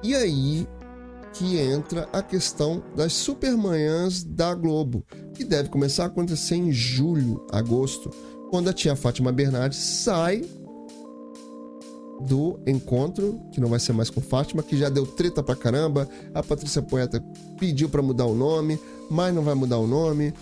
E 0.01 0.15
aí 0.15 0.67
que 1.33 1.57
entra 1.57 2.07
a 2.11 2.21
questão 2.21 2.83
das 2.95 3.13
supermanhãs 3.13 4.23
da 4.23 4.53
Globo, 4.53 5.05
que 5.33 5.43
deve 5.43 5.69
começar 5.69 6.03
a 6.03 6.07
acontecer 6.07 6.55
em 6.55 6.71
julho, 6.71 7.45
agosto, 7.51 8.09
quando 8.49 8.69
a 8.69 8.73
tia 8.73 8.95
Fátima 8.95 9.31
Bernardes 9.31 9.77
sai 9.77 10.43
do 12.27 12.59
encontro, 12.67 13.39
que 13.51 13.59
não 13.59 13.69
vai 13.69 13.79
ser 13.79 13.93
mais 13.93 14.09
com 14.09 14.21
Fátima, 14.21 14.61
que 14.61 14.77
já 14.77 14.89
deu 14.89 15.05
treta 15.05 15.41
pra 15.41 15.55
caramba. 15.55 16.07
A 16.33 16.43
Patrícia 16.43 16.81
Poeta 16.81 17.23
pediu 17.59 17.89
para 17.89 18.01
mudar 18.01 18.25
o 18.25 18.35
nome, 18.35 18.79
mas 19.09 19.33
não 19.33 19.41
vai 19.41 19.55
mudar 19.55 19.77
o 19.77 19.87
nome. 19.87 20.33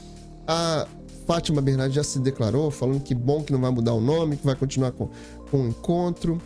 A 0.48 0.88
Fátima 1.26 1.62
Bernardes 1.62 1.96
já 1.96 2.04
se 2.04 2.20
declarou, 2.20 2.72
falando 2.72 3.02
que 3.02 3.14
bom 3.14 3.44
que 3.44 3.54
não 3.54 3.62
vai 3.62 3.72
mudar 3.72 3.94
o 3.94 4.02
nome, 4.02 4.36
que 4.36 4.46
vai 4.46 4.56
continuar 4.56 4.92
com, 4.92 5.10
com 5.50 5.62
o 5.62 5.68
encontro. 5.68 6.42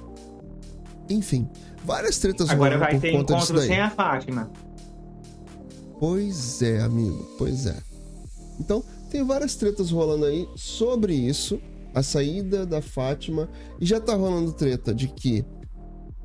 Enfim, 1.09 1.49
várias 1.83 2.17
tretas 2.17 2.49
Agora 2.49 2.77
vai 2.77 2.99
ter 2.99 3.13
encontro 3.13 3.61
sem 3.61 3.79
a 3.79 3.89
Fátima. 3.89 4.51
Pois 5.99 6.61
é, 6.61 6.81
amigo, 6.81 7.35
pois 7.37 7.65
é. 7.65 7.77
Então, 8.59 8.83
tem 9.09 9.23
várias 9.23 9.55
tretas 9.55 9.91
rolando 9.91 10.25
aí 10.25 10.47
sobre 10.55 11.13
isso 11.13 11.59
a 11.93 12.01
saída 12.01 12.65
da 12.65 12.81
Fátima 12.81 13.49
e 13.79 13.85
já 13.85 13.99
tá 13.99 14.15
rolando 14.15 14.51
treta 14.51 14.93
de 14.93 15.07
que 15.07 15.45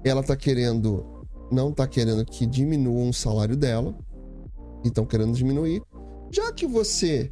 ela 0.02 0.22
tá 0.22 0.34
querendo, 0.34 1.26
não 1.50 1.72
tá 1.72 1.86
querendo 1.86 2.24
que 2.24 2.46
diminuam 2.46 3.10
o 3.10 3.14
salário 3.14 3.56
dela, 3.56 3.94
então 4.84 5.04
querendo 5.04 5.34
diminuir. 5.34 5.82
Já 6.30 6.52
que 6.52 6.66
você 6.66 7.30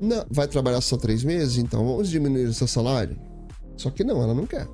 não, 0.00 0.24
vai 0.30 0.48
trabalhar 0.48 0.80
só 0.80 0.96
três 0.96 1.24
meses, 1.24 1.58
então 1.58 1.84
vamos 1.84 2.08
diminuir 2.08 2.44
o 2.44 2.54
seu 2.54 2.66
salário. 2.66 3.18
Só 3.76 3.90
que 3.90 4.04
não, 4.04 4.22
ela 4.22 4.34
não 4.34 4.46
quer. 4.46 4.66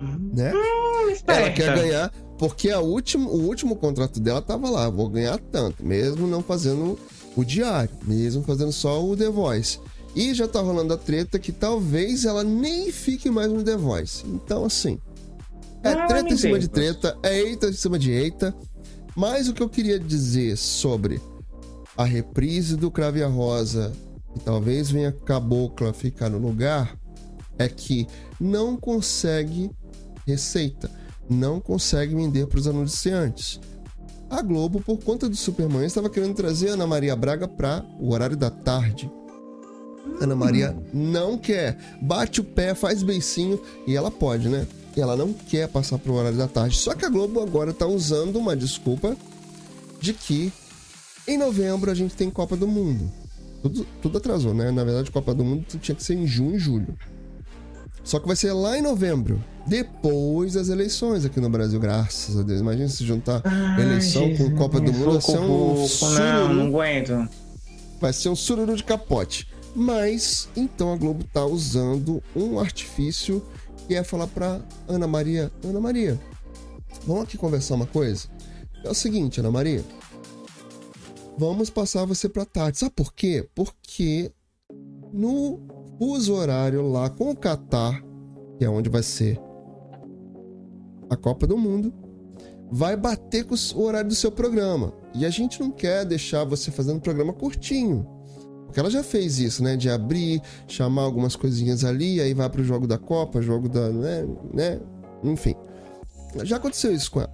Né? 0.00 0.52
Hum, 0.52 1.14
ela 1.26 1.50
quer 1.50 1.74
ganhar, 1.74 2.12
porque 2.38 2.70
a 2.70 2.80
último, 2.80 3.30
o 3.30 3.46
último 3.46 3.76
contrato 3.76 4.20
dela 4.20 4.42
tava 4.42 4.68
lá, 4.68 4.88
vou 4.90 5.08
ganhar 5.08 5.38
tanto, 5.38 5.84
mesmo 5.84 6.26
não 6.26 6.42
fazendo 6.42 6.98
o 7.34 7.44
diário, 7.44 7.90
mesmo 8.04 8.42
fazendo 8.42 8.72
só 8.72 9.04
o 9.04 9.16
The 9.16 9.28
Voice. 9.28 9.78
E 10.14 10.32
já 10.32 10.48
tá 10.48 10.60
rolando 10.60 10.94
a 10.94 10.96
treta 10.96 11.38
que 11.38 11.52
talvez 11.52 12.24
ela 12.24 12.42
nem 12.42 12.90
fique 12.90 13.30
mais 13.30 13.52
no 13.52 13.62
The 13.62 13.76
Voice. 13.76 14.24
Então, 14.26 14.64
assim. 14.64 14.98
É 15.82 15.92
ah, 15.92 16.06
treta 16.06 16.32
em 16.32 16.36
cima 16.36 16.58
de 16.58 16.68
treta, 16.68 17.18
é 17.22 17.38
eita 17.38 17.68
em 17.68 17.72
cima 17.74 17.98
de 17.98 18.10
eita. 18.10 18.54
Mas 19.14 19.48
o 19.48 19.54
que 19.54 19.62
eu 19.62 19.68
queria 19.68 19.98
dizer 19.98 20.56
sobre 20.56 21.20
a 21.96 22.04
reprise 22.04 22.76
do 22.76 22.90
Crave 22.90 23.22
a 23.22 23.28
Rosa 23.28 23.92
e 24.34 24.40
talvez 24.40 24.90
venha 24.90 25.12
Cabocla 25.12 25.92
ficar 25.92 26.28
no 26.28 26.38
lugar 26.38 26.98
é 27.58 27.68
que 27.68 28.06
não 28.38 28.76
consegue 28.76 29.70
receita, 30.26 30.90
não 31.28 31.60
consegue 31.60 32.14
vender 32.14 32.46
para 32.46 32.58
os 32.58 32.66
anunciantes. 32.66 33.60
A 34.28 34.42
Globo, 34.42 34.80
por 34.80 34.98
conta 34.98 35.28
do 35.28 35.36
Superman, 35.36 35.84
estava 35.84 36.10
querendo 36.10 36.34
trazer 36.34 36.68
Ana 36.68 36.86
Maria 36.86 37.14
Braga 37.14 37.46
para 37.46 37.84
o 38.00 38.12
horário 38.12 38.36
da 38.36 38.50
tarde. 38.50 39.10
Ana 40.20 40.34
Maria 40.34 40.76
não 40.92 41.38
quer. 41.38 41.78
Bate 42.00 42.40
o 42.40 42.44
pé, 42.44 42.74
faz 42.74 43.02
beicinho 43.02 43.60
e 43.86 43.94
ela 43.94 44.10
pode, 44.10 44.48
né? 44.48 44.66
Ela 44.96 45.14
não 45.14 45.32
quer 45.32 45.68
passar 45.68 45.98
pro 45.98 46.14
horário 46.14 46.38
da 46.38 46.48
tarde. 46.48 46.76
Só 46.76 46.94
que 46.94 47.04
a 47.04 47.08
Globo 47.08 47.40
agora 47.40 47.72
tá 47.72 47.86
usando 47.86 48.36
uma 48.36 48.56
desculpa 48.56 49.16
de 50.00 50.12
que 50.12 50.52
em 51.28 51.36
novembro 51.36 51.90
a 51.90 51.94
gente 51.94 52.14
tem 52.14 52.30
Copa 52.30 52.56
do 52.56 52.66
Mundo. 52.66 53.10
Tudo, 53.62 53.86
tudo 54.00 54.18
atrasou, 54.18 54.54
né? 54.54 54.70
Na 54.70 54.84
verdade, 54.84 55.10
Copa 55.10 55.34
do 55.34 55.44
Mundo 55.44 55.66
tinha 55.80 55.94
que 55.94 56.02
ser 56.02 56.14
em 56.14 56.26
junho 56.26 56.56
e 56.56 56.58
julho. 56.58 56.96
Só 58.06 58.20
que 58.20 58.26
vai 58.28 58.36
ser 58.36 58.52
lá 58.52 58.78
em 58.78 58.82
novembro, 58.82 59.42
depois 59.66 60.52
das 60.52 60.68
eleições 60.68 61.24
aqui 61.24 61.40
no 61.40 61.50
Brasil, 61.50 61.80
graças 61.80 62.38
a 62.38 62.42
Deus. 62.44 62.60
Imagina 62.60 62.88
se 62.88 63.04
juntar 63.04 63.42
Ai, 63.44 63.82
eleição 63.82 64.28
Jesus, 64.28 64.48
com 64.48 64.56
Copa 64.56 64.78
do 64.78 64.92
Mundo, 64.92 65.10
vai 65.14 65.20
ser 65.20 65.38
um 65.40 65.86
sururu. 65.88 66.20
Não, 66.20 66.54
não 66.54 66.66
aguento. 66.66 67.28
Vai 68.00 68.12
ser 68.12 68.28
um 68.28 68.36
sururu 68.36 68.76
de 68.76 68.84
capote. 68.84 69.48
Mas 69.74 70.48
então 70.56 70.92
a 70.92 70.96
Globo 70.96 71.24
tá 71.24 71.44
usando 71.44 72.22
um 72.36 72.60
artifício 72.60 73.44
que 73.88 73.96
é 73.96 74.04
falar 74.04 74.28
para 74.28 74.60
Ana 74.86 75.08
Maria, 75.08 75.50
Ana 75.64 75.80
Maria, 75.80 76.16
vamos 77.04 77.24
aqui 77.24 77.36
conversar 77.36 77.74
uma 77.74 77.86
coisa. 77.86 78.28
É 78.84 78.88
o 78.88 78.94
seguinte, 78.94 79.40
Ana 79.40 79.50
Maria, 79.50 79.84
vamos 81.36 81.70
passar 81.70 82.04
você 82.04 82.28
para 82.28 82.44
tarde. 82.44 82.78
Sabe 82.78 82.92
por 82.94 83.12
quê? 83.12 83.48
Porque 83.52 84.30
no 85.12 85.75
uso 85.98 86.34
horário 86.34 86.88
lá 86.88 87.08
com 87.08 87.30
o 87.30 87.36
Catar, 87.36 88.02
que 88.58 88.64
é 88.64 88.68
onde 88.68 88.88
vai 88.88 89.02
ser 89.02 89.40
a 91.08 91.16
Copa 91.16 91.46
do 91.46 91.56
Mundo, 91.56 91.92
vai 92.70 92.96
bater 92.96 93.44
com 93.44 93.54
o 93.54 93.82
horário 93.82 94.08
do 94.08 94.14
seu 94.14 94.30
programa. 94.30 94.92
E 95.14 95.24
a 95.24 95.30
gente 95.30 95.60
não 95.60 95.70
quer 95.70 96.04
deixar 96.04 96.44
você 96.44 96.70
fazendo 96.70 96.96
um 96.96 97.00
programa 97.00 97.32
curtinho. 97.32 98.06
Porque 98.66 98.80
ela 98.80 98.90
já 98.90 99.02
fez 99.02 99.38
isso, 99.38 99.62
né? 99.62 99.76
De 99.76 99.88
abrir, 99.88 100.42
chamar 100.66 101.02
algumas 101.02 101.36
coisinhas 101.36 101.84
ali, 101.84 102.20
aí 102.20 102.34
vai 102.34 102.50
pro 102.50 102.64
jogo 102.64 102.86
da 102.86 102.98
Copa, 102.98 103.40
jogo 103.40 103.68
da. 103.68 103.88
né? 103.88 104.28
né? 104.52 104.80
Enfim. 105.22 105.54
Já 106.42 106.56
aconteceu 106.56 106.92
isso 106.92 107.10
com 107.10 107.20
ela. 107.20 107.32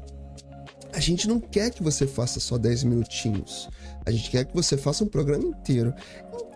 A 0.92 1.00
gente 1.00 1.26
não 1.26 1.40
quer 1.40 1.70
que 1.70 1.82
você 1.82 2.06
faça 2.06 2.38
só 2.38 2.58
10 2.58 2.84
minutinhos. 2.84 3.68
A 4.04 4.10
gente 4.10 4.30
quer 4.30 4.44
que 4.44 4.54
você 4.54 4.76
faça 4.76 5.02
um 5.02 5.08
programa 5.08 5.44
inteiro. 5.44 5.94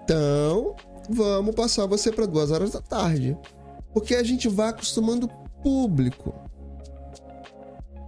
Então, 0.05 0.77
vamos 1.09 1.55
passar 1.55 1.87
você 1.87 2.11
para 2.11 2.27
duas 2.27 2.51
horas 2.51 2.73
da 2.73 2.81
tarde. 2.81 3.37
Porque 3.93 4.15
a 4.15 4.23
gente 4.23 4.49
vai 4.49 4.69
acostumando 4.69 5.27
o 5.27 5.63
público. 5.63 6.35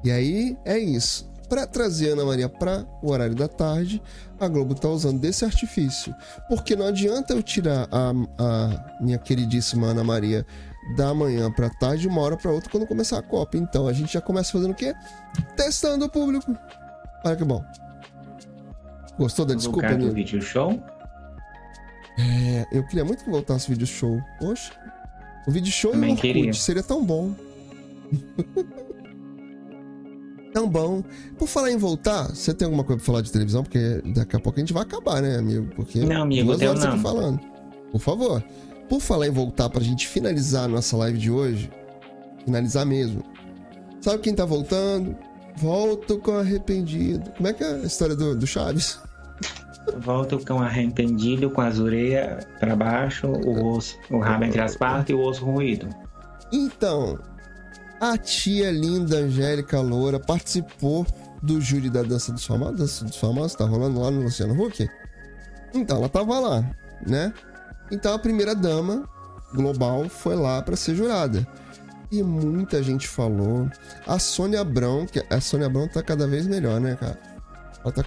E 0.05 0.11
aí 0.11 0.57
é 0.65 0.79
isso 0.79 1.29
para 1.49 1.67
trazer 1.67 2.11
a 2.11 2.13
Ana 2.13 2.25
Maria 2.25 2.49
para 2.49 2.87
o 3.03 3.11
horário 3.11 3.35
da 3.35 3.49
tarde, 3.49 4.03
a 4.39 4.47
Globo 4.47 4.75
está 4.75 4.89
usando 4.89 5.19
desse 5.19 5.45
artifício. 5.45 6.15
Porque 6.49 6.77
não 6.77 6.87
adianta 6.87 7.33
eu 7.33 7.43
tirar 7.43 7.89
a, 7.91 8.11
a 8.39 9.03
minha 9.03 9.19
queridíssima 9.19 9.89
Ana 9.89 10.05
Maria 10.05 10.47
da 10.97 11.13
manhã 11.13 11.51
para 11.51 11.69
tarde, 11.71 12.03
de 12.03 12.09
uma 12.09 12.21
hora 12.21 12.37
para 12.37 12.51
outra, 12.51 12.71
quando 12.71 12.87
começar 12.87 13.19
a 13.19 13.23
Copa. 13.23 13.57
Então 13.57 13.87
a 13.87 13.93
gente 13.93 14.13
já 14.13 14.21
começa 14.21 14.53
fazendo 14.53 14.73
o 14.73 14.75
quê? 14.75 14.95
Testando 15.57 16.05
o 16.05 16.09
público. 16.09 16.55
Olha 17.25 17.37
que 17.37 17.45
bom. 17.45 17.65
Gostou 19.19 19.45
da 19.45 19.55
desculpa, 19.55 19.95
do 19.95 20.13
vídeo 20.13 20.41
show? 20.41 20.81
É, 22.19 22.67
eu 22.73 22.85
queria 22.85 23.05
muito 23.05 23.23
que 23.23 23.31
voltasse 23.31 23.69
o 23.69 23.71
vídeo 23.71 23.87
show. 23.87 24.21
Poxa, 24.41 24.73
o 25.47 25.53
vídeo 25.53 25.73
show 25.73 25.93
Também 25.93 26.17
queria. 26.17 26.53
seria 26.53 26.83
tão 26.83 27.05
bom. 27.05 27.33
tão 30.53 30.69
bom. 30.69 31.05
Por 31.39 31.47
falar 31.47 31.71
em 31.71 31.77
voltar, 31.77 32.29
você 32.29 32.53
tem 32.53 32.67
alguma 32.67 32.83
coisa 32.83 32.99
pra 32.99 33.07
falar 33.07 33.23
de 33.23 33.31
televisão? 33.31 33.63
Porque 33.63 34.03
daqui 34.15 34.35
a 34.35 34.41
pouco 34.41 34.59
a 34.59 34.63
gente 34.63 34.73
vai 34.73 34.83
acabar, 34.83 35.23
né, 35.23 35.39
amigo? 35.39 35.69
Porque 35.77 36.01
não, 36.01 36.23
amigo, 36.23 36.49
duas 36.49 36.61
horas 36.61 36.85
não. 36.85 36.93
aqui 36.93 37.03
falando. 37.03 37.41
Por 37.93 38.01
favor. 38.01 38.43
Por 38.89 39.01
falar 39.01 39.29
em 39.29 39.31
voltar 39.31 39.69
pra 39.69 39.81
gente 39.83 40.09
finalizar 40.09 40.65
a 40.65 40.69
nossa 40.69 40.97
live 40.97 41.19
de 41.19 41.31
hoje, 41.31 41.71
finalizar 42.45 42.85
mesmo. 42.85 43.23
Sabe 44.01 44.19
quem 44.19 44.35
tá 44.35 44.45
voltando? 44.45 45.17
Volto 45.57 46.19
com 46.19 46.33
arrependido. 46.33 47.31
Como 47.37 47.49
é 47.49 47.53
que 47.53 47.63
é 47.63 47.75
a 47.75 47.79
história 47.85 48.17
do, 48.17 48.37
do 48.37 48.47
Chaves? 48.47 48.99
Volto 49.99 50.39
com 50.45 50.61
arrependido, 50.61 51.51
com 51.51 51.61
as 51.61 51.79
orelhas 51.79 52.45
para 52.59 52.77
baixo, 52.77 53.27
o 53.27 53.75
osso, 53.75 53.99
o 54.11 54.19
rabo 54.19 54.45
entre 54.45 54.61
as 54.61 54.77
partes 54.77 55.11
e 55.11 55.15
o 55.15 55.21
osso 55.21 55.45
ruído. 55.45 55.89
Então, 56.53 57.19
a 58.01 58.17
tia 58.17 58.71
linda 58.71 59.17
Angélica 59.17 59.81
Loura 59.81 60.21
participou 60.21 61.07
do 61.43 61.61
júri 61.61 61.91
da 61.91 62.03
Dança 62.03 62.33
dos 62.33 62.45
Famosos. 62.45 62.79
Dança 62.79 63.05
dos 63.05 63.17
Famosos 63.17 63.55
tá 63.55 63.65
rolando 63.65 64.01
lá 64.01 64.11
no 64.11 64.23
Luciano 64.23 64.61
Huck. 64.61 64.89
Então, 65.75 65.99
ela 65.99 66.09
tava 66.09 66.39
lá, 66.39 66.65
né? 67.07 67.33
Então, 67.91 68.15
a 68.15 68.19
primeira 68.19 68.55
dama 68.55 69.09
global 69.53 70.09
foi 70.09 70.37
lá 70.37 70.63
para 70.63 70.77
ser 70.77 70.95
jurada. 70.95 71.47
E 72.11 72.23
muita 72.23 72.83
gente 72.83 73.07
falou. 73.07 73.69
A 74.07 74.19
Sônia 74.19 74.61
Abrão, 74.61 75.05
que 75.07 75.23
a 75.31 75.41
Sônia 75.41 75.67
Abrão 75.67 75.87
tá 75.89 76.03
cada 76.03 76.27
vez 76.27 76.47
melhor, 76.47 76.81
né, 76.81 76.97
cara? 76.97 77.19
Ela 77.85 77.93
tá. 77.93 78.05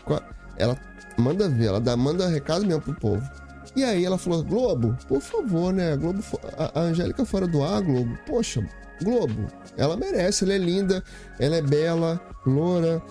Ela 0.57 0.77
manda 1.17 1.47
ver, 1.49 1.67
ela 1.67 1.79
dá, 1.79 1.95
manda 1.95 2.27
recado 2.27 2.65
mesmo 2.65 2.81
pro 2.81 2.95
povo. 2.95 3.29
E 3.75 3.83
aí 3.83 4.03
ela 4.03 4.17
falou: 4.17 4.43
Globo, 4.43 4.97
por 5.07 5.21
favor, 5.21 5.73
né? 5.73 5.95
Globo, 5.95 6.21
a, 6.57 6.79
a 6.79 6.83
Angélica 6.83 7.25
fora 7.25 7.47
do 7.47 7.63
ar, 7.63 7.81
Globo. 7.81 8.17
Poxa, 8.25 8.67
Globo, 9.01 9.47
ela 9.77 9.95
merece, 9.95 10.43
ela 10.43 10.53
é 10.53 10.57
linda, 10.57 11.03
ela 11.39 11.55
é 11.55 11.61
bela, 11.61 12.19
loura, 12.45 13.01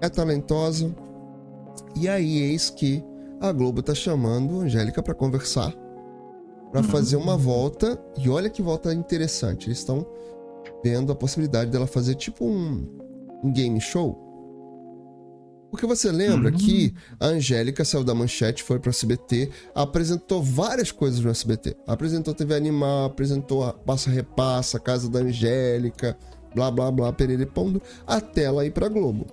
é 0.00 0.08
talentosa. 0.08 0.94
E 1.96 2.08
aí, 2.08 2.38
eis 2.38 2.70
que 2.70 3.04
a 3.40 3.52
Globo 3.52 3.82
tá 3.82 3.94
chamando 3.94 4.60
a 4.60 4.64
Angélica 4.64 5.02
para 5.02 5.14
conversar, 5.14 5.72
para 6.70 6.82
fazer 6.82 7.16
uma 7.16 7.36
volta. 7.36 7.98
E 8.18 8.28
olha 8.28 8.50
que 8.50 8.62
volta 8.62 8.92
interessante. 8.92 9.68
Eles 9.68 9.78
estão 9.78 10.06
vendo 10.82 11.12
a 11.12 11.14
possibilidade 11.14 11.70
dela 11.70 11.86
fazer 11.86 12.14
tipo 12.14 12.44
um, 12.44 12.86
um 13.42 13.52
game 13.52 13.80
show. 13.80 14.29
Porque 15.70 15.86
você 15.86 16.10
lembra 16.10 16.50
Uhum. 16.50 16.56
que 16.58 16.94
a 17.18 17.26
Angélica 17.26 17.84
saiu 17.84 18.02
da 18.02 18.14
manchete, 18.14 18.62
foi 18.62 18.78
pro 18.80 18.90
SBT, 18.90 19.50
apresentou 19.74 20.42
várias 20.42 20.90
coisas 20.90 21.20
no 21.20 21.30
SBT. 21.30 21.76
Apresentou 21.86 22.34
TV 22.34 22.54
Animal, 22.56 23.04
apresentou 23.06 23.64
a 23.64 23.72
Passa 23.72 24.10
Repassa, 24.10 24.80
Casa 24.80 25.08
da 25.08 25.20
Angélica, 25.20 26.18
blá 26.54 26.70
blá 26.70 26.90
blá, 26.90 27.12
Pereira 27.12 27.44
e 27.44 27.46
Pondo, 27.46 27.80
até 28.06 28.44
ela 28.44 28.66
ir 28.66 28.72
pra 28.72 28.88
Globo. 28.88 29.26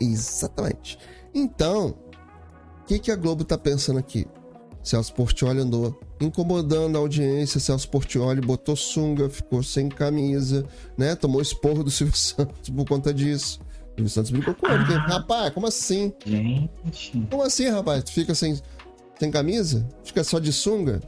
Exatamente. 0.00 0.98
Então, 1.34 1.94
o 2.82 2.84
que, 2.86 2.98
que 2.98 3.10
a 3.10 3.16
Globo 3.16 3.44
tá 3.44 3.56
pensando 3.56 3.98
aqui? 3.98 4.26
Celso 4.82 5.14
Portioli 5.14 5.60
andou 5.60 5.98
incomodando 6.20 6.96
a 6.96 6.98
audiência. 6.98 7.58
Celso 7.58 7.88
Portioli 7.88 8.40
botou 8.42 8.76
sunga, 8.76 9.30
ficou 9.30 9.62
sem 9.62 9.88
camisa, 9.88 10.66
né? 10.96 11.14
Tomou 11.16 11.40
esporro 11.40 11.82
do 11.82 11.90
Silvio 11.90 12.14
Santos 12.16 12.68
por 12.68 12.86
conta 12.86 13.12
disso. 13.14 13.60
O 13.94 13.96
Silvio 13.96 14.08
Santos 14.10 14.30
brincou 14.30 14.54
com 14.54 14.66
ele. 14.66 14.78
porque, 14.84 14.94
rapaz, 14.94 15.52
como 15.54 15.66
assim? 15.66 16.12
Gente. 16.26 17.26
Como 17.30 17.42
assim, 17.42 17.68
rapaz? 17.68 18.02
Tu 18.04 18.12
fica 18.12 18.34
sem, 18.34 18.58
sem 19.18 19.30
camisa? 19.30 19.86
Fica 20.04 20.24
só 20.24 20.38
de 20.38 20.52
sunga? 20.52 21.00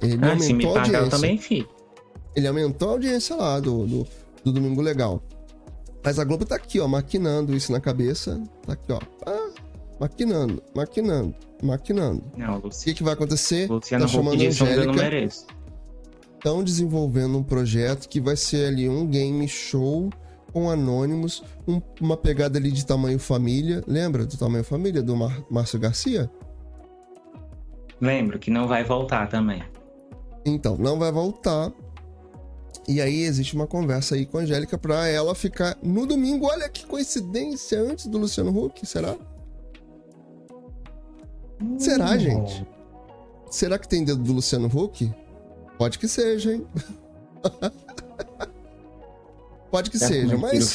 Ele 0.00 0.14
Ah, 0.22 0.38
se 0.38 0.52
me 0.54 0.64
aumentou 0.64 0.76
a 0.76 0.80
audiência. 0.82 1.10
também 1.10 1.38
fico. 1.38 1.74
Ele 2.36 2.46
aumentou 2.46 2.88
a 2.88 2.92
audiência 2.92 3.34
lá 3.36 3.58
do, 3.58 3.86
do, 3.86 4.06
do 4.44 4.52
Domingo 4.52 4.80
Legal. 4.80 5.20
Mas 6.04 6.18
a 6.18 6.24
Globo 6.24 6.44
tá 6.46 6.54
aqui, 6.54 6.78
ó, 6.80 6.86
maquinando 6.88 7.54
isso 7.54 7.72
na 7.72 7.80
cabeça. 7.80 8.40
Tá 8.64 8.72
aqui, 8.74 8.92
ó. 8.92 9.00
Ah, 9.26 9.50
maquinando, 10.00 10.62
maquinando, 10.74 11.34
maquinando. 11.62 12.22
Não, 12.36 12.58
O 12.58 12.70
que, 12.70 12.94
que 12.94 13.02
vai 13.02 13.12
acontecer? 13.14 13.68
Luciano 13.68 14.04
tá 14.04 14.08
chamando 14.10 14.28
a 14.40 14.46
onde 14.46 14.46
eu 14.46 14.66
não 14.66 14.72
Angélica. 14.72 14.92
mereço. 15.02 15.46
Estão 16.36 16.64
desenvolvendo 16.64 17.36
um 17.36 17.42
projeto 17.42 18.08
que 18.08 18.18
vai 18.20 18.36
ser 18.36 18.68
ali 18.68 18.88
um 18.88 19.06
game 19.06 19.46
show 19.46 20.08
com 20.52 20.70
anônimos, 20.70 21.42
um- 21.66 21.80
uma 22.00 22.16
pegada 22.16 22.58
ali 22.58 22.70
de 22.70 22.84
tamanho 22.84 23.18
família. 23.18 23.82
Lembra 23.86 24.24
do 24.26 24.36
tamanho 24.36 24.64
família 24.64 25.02
do 25.02 25.16
Mar- 25.16 25.42
Márcio 25.50 25.78
Garcia? 25.78 26.30
Lembro 28.00 28.38
que 28.38 28.50
não 28.50 28.66
vai 28.66 28.82
voltar 28.84 29.28
também. 29.28 29.62
Então, 30.44 30.76
não 30.76 30.98
vai 30.98 31.12
voltar. 31.12 31.70
E 32.88 33.00
aí 33.00 33.22
existe 33.22 33.54
uma 33.54 33.66
conversa 33.66 34.14
aí 34.14 34.24
com 34.24 34.38
a 34.38 34.40
Angélica 34.40 34.78
pra 34.78 35.06
ela 35.06 35.34
ficar 35.34 35.76
no 35.82 36.06
domingo. 36.06 36.46
Olha 36.46 36.68
que 36.68 36.86
coincidência 36.86 37.78
antes 37.80 38.06
do 38.06 38.16
Luciano 38.18 38.50
Huck, 38.58 38.84
será? 38.86 39.16
Será, 41.78 42.16
gente? 42.16 42.66
Será 43.50 43.78
que 43.78 43.86
tem 43.86 44.02
dedo 44.04 44.22
do 44.22 44.32
Luciano 44.32 44.66
Huck? 44.66 45.12
Pode 45.76 45.98
que 45.98 46.08
seja, 46.08 46.54
hein? 46.54 46.66
Pode 49.70 49.90
que 49.90 49.98
seja, 49.98 50.36
mas. 50.36 50.74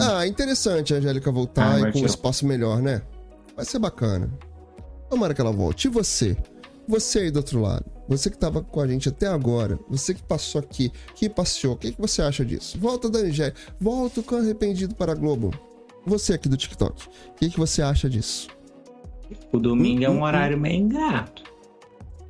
Ah, 0.00 0.26
interessante 0.26 0.92
a 0.92 0.98
Angélica 0.98 1.32
voltar 1.32 1.76
Ah, 1.76 1.88
e 1.88 1.92
com 1.92 2.00
um 2.00 2.06
espaço 2.06 2.46
melhor, 2.46 2.82
né? 2.82 3.02
Vai 3.56 3.64
ser 3.64 3.78
bacana. 3.78 4.30
Tomara 5.08 5.32
que 5.32 5.40
ela 5.40 5.52
volte. 5.52 5.86
E 5.86 5.90
você? 5.90 6.36
Você 6.86 7.20
aí 7.20 7.30
do 7.30 7.38
outro 7.38 7.60
lado. 7.60 7.84
Você 8.06 8.28
que 8.28 8.36
tava 8.36 8.62
com 8.62 8.80
a 8.80 8.86
gente 8.86 9.08
até 9.08 9.26
agora. 9.26 9.78
Você 9.88 10.12
que 10.12 10.22
passou 10.22 10.58
aqui, 10.60 10.92
que 11.14 11.28
passeou. 11.28 11.74
O 11.74 11.76
que, 11.76 11.92
que 11.92 12.00
você 12.00 12.20
acha 12.20 12.44
disso? 12.44 12.78
Volta 12.78 13.08
da 13.08 13.20
Angélica. 13.20 13.58
Volta 13.80 14.22
com 14.22 14.36
arrependido 14.36 14.94
para 14.94 15.12
a 15.12 15.14
Globo. 15.14 15.50
Você 16.04 16.34
aqui 16.34 16.48
do 16.48 16.56
TikTok. 16.56 17.06
O 17.06 17.34
que, 17.34 17.48
que 17.48 17.58
você 17.58 17.80
acha 17.80 18.10
disso? 18.10 18.48
O 19.50 19.58
domingo 19.58 20.04
é 20.04 20.10
um 20.10 20.18
hum, 20.18 20.22
horário 20.22 20.58
meio 20.58 20.82
ingrato. 20.82 21.42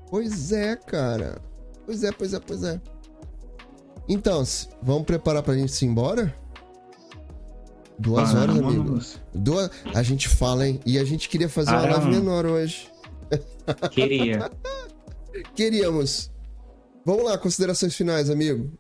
Pois 0.09 0.53
é, 0.53 0.77
cara. 0.77 1.41
Pois 1.85 2.05
é, 2.05 2.13
pois 2.13 2.33
é, 2.33 2.39
pois 2.39 2.63
é. 2.63 2.81
Então, 4.09 4.43
vamos 4.83 5.05
preparar 5.05 5.43
pra 5.43 5.55
gente 5.55 5.73
se 5.73 5.85
ir 5.85 5.89
embora? 5.89 6.35
Duas 7.99 8.35
horas, 8.35 8.59
amigo. 8.59 8.85
Vamos. 8.85 9.21
Duas... 9.35 9.71
A 9.95 10.03
gente 10.03 10.29
fala, 10.29 10.67
hein? 10.69 10.81
E 10.85 10.99
a 10.99 11.05
gente 11.05 11.29
queria 11.29 11.49
fazer 11.49 11.71
uma 11.71 11.79
Ah, 11.79 11.91
live 11.93 12.05
não. 12.07 12.11
menor 12.13 12.45
hoje. 12.47 12.89
Queria. 13.93 14.51
Queríamos. 15.55 16.31
Vamos 17.07 17.25
lá, 17.25 17.39
considerações 17.39 17.95
finais, 17.95 18.29
amigo. 18.31 18.73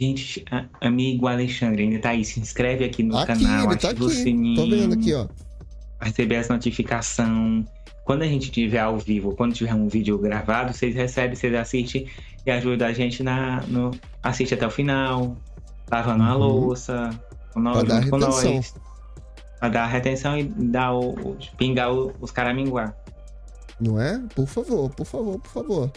Gente, 0.00 0.44
a- 0.50 0.68
amigo 0.80 1.26
Alexandre, 1.28 1.82
ainda 1.84 2.00
tá 2.00 2.10
aí. 2.10 2.24
Se 2.24 2.40
inscreve 2.40 2.84
aqui 2.84 3.02
no 3.02 3.16
aqui, 3.16 3.26
canal, 3.44 3.70
ele 3.70 3.78
tá 3.80 3.90
ativa 3.90 4.04
o 4.04 4.08
aqui. 4.08 4.16
sininho. 4.16 4.56
Tô 4.56 4.68
vendo 4.68 4.94
aqui, 4.94 5.14
ó. 5.14 5.28
Receber 6.00 6.36
as 6.36 6.48
notificações. 6.48 7.66
Quando 8.04 8.22
a 8.22 8.26
gente 8.26 8.50
tiver 8.50 8.80
ao 8.80 8.98
vivo, 8.98 9.34
quando 9.34 9.54
tiver 9.54 9.74
um 9.74 9.88
vídeo 9.88 10.18
gravado, 10.18 10.72
vocês 10.72 10.94
recebem, 10.94 11.34
vocês 11.34 11.54
assistem 11.54 12.06
e 12.44 12.50
ajudam 12.50 12.86
a 12.88 12.92
gente 12.92 13.22
na, 13.22 13.62
no. 13.62 13.90
Assiste 14.22 14.52
até 14.54 14.66
o 14.66 14.70
final, 14.70 15.36
lavando 15.90 16.22
a 16.22 16.32
Uhum. 16.36 16.38
louça, 16.42 17.10
com 17.52 17.60
nós, 17.60 17.78
Pra 17.78 18.00
dar 18.00 18.10
com 18.10 18.16
retenção. 18.18 18.54
nós. 18.54 18.74
Pra 19.58 19.68
dar 19.70 19.84
a 19.84 19.86
retenção 19.86 20.38
e 20.38 20.42
dar 20.44 20.92
o, 20.92 21.10
o- 21.10 21.36
pingar 21.56 21.90
o- 21.92 22.12
os 22.20 22.30
caraminguá. 22.30 22.94
Não 23.80 23.98
é? 24.00 24.20
Por 24.34 24.46
favor, 24.46 24.90
por 24.90 25.06
favor, 25.06 25.38
por 25.40 25.50
favor. 25.50 25.90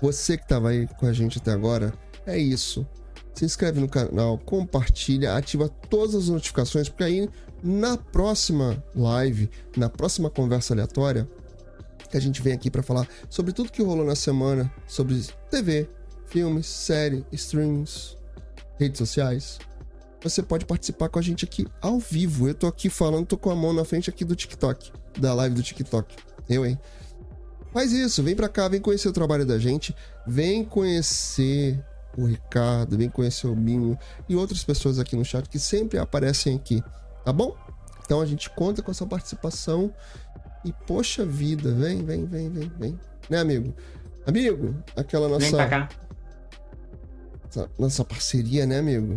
Você 0.00 0.36
que 0.38 0.46
tava 0.46 0.68
aí 0.70 0.86
com 0.98 1.06
a 1.06 1.12
gente 1.12 1.38
até 1.38 1.50
agora, 1.50 1.92
é 2.26 2.38
isso. 2.38 2.86
Se 3.34 3.44
inscreve 3.44 3.80
no 3.80 3.88
canal, 3.88 4.38
compartilha, 4.38 5.34
ativa 5.36 5.68
todas 5.68 6.14
as 6.14 6.28
notificações, 6.28 6.88
porque 6.88 7.02
aí 7.04 7.28
na 7.64 7.96
próxima 7.96 8.84
live, 8.94 9.50
na 9.74 9.88
próxima 9.88 10.28
conversa 10.28 10.74
aleatória, 10.74 11.26
que 12.10 12.16
a 12.18 12.20
gente 12.20 12.42
vem 12.42 12.52
aqui 12.52 12.70
pra 12.70 12.82
falar 12.82 13.08
sobre 13.30 13.54
tudo 13.54 13.72
que 13.72 13.82
rolou 13.82 14.04
na 14.04 14.14
semana, 14.14 14.70
sobre 14.86 15.18
TV, 15.50 15.88
filmes, 16.26 16.66
série, 16.66 17.24
streams, 17.32 18.18
redes 18.78 18.98
sociais. 18.98 19.58
Você 20.22 20.42
pode 20.42 20.66
participar 20.66 21.08
com 21.08 21.18
a 21.18 21.22
gente 21.22 21.44
aqui 21.44 21.66
ao 21.80 21.98
vivo. 21.98 22.48
Eu 22.48 22.54
tô 22.54 22.66
aqui 22.66 22.90
falando, 22.90 23.26
tô 23.26 23.38
com 23.38 23.50
a 23.50 23.56
mão 23.56 23.72
na 23.72 23.84
frente 23.84 24.10
aqui 24.10 24.24
do 24.26 24.36
TikTok, 24.36 24.92
da 25.18 25.32
live 25.32 25.54
do 25.54 25.62
TikTok. 25.62 26.14
Eu, 26.48 26.66
hein? 26.66 26.78
Faz 27.72 27.92
isso, 27.92 28.22
vem 28.22 28.36
pra 28.36 28.48
cá, 28.48 28.68
vem 28.68 28.80
conhecer 28.80 29.08
o 29.08 29.12
trabalho 29.12 29.46
da 29.46 29.58
gente, 29.58 29.96
vem 30.26 30.64
conhecer 30.64 31.82
o 32.16 32.26
Ricardo, 32.26 32.96
vem 32.96 33.08
conhecer 33.08 33.46
o 33.46 33.54
Binho 33.56 33.98
e 34.28 34.36
outras 34.36 34.62
pessoas 34.62 34.98
aqui 34.98 35.16
no 35.16 35.24
chat 35.24 35.48
que 35.48 35.58
sempre 35.58 35.98
aparecem 35.98 36.54
aqui, 36.54 36.82
tá 37.24 37.32
bom? 37.32 37.56
Então 38.04 38.20
a 38.20 38.26
gente 38.26 38.50
conta 38.50 38.82
com 38.82 38.90
essa 38.90 39.06
participação 39.06 39.92
e 40.64 40.72
poxa 40.86 41.24
vida, 41.24 41.72
vem, 41.72 42.04
vem, 42.04 42.24
vem, 42.26 42.50
vem, 42.50 42.72
vem. 42.78 43.00
Né, 43.30 43.38
amigo? 43.38 43.74
Amigo, 44.26 44.74
aquela 44.96 45.28
Vem 45.28 45.50
nossa, 45.50 45.56
pra 45.56 45.68
cá. 45.68 45.88
nossa, 47.44 47.70
nossa 47.78 48.04
parceria, 48.04 48.66
né, 48.66 48.78
amigo? 48.78 49.16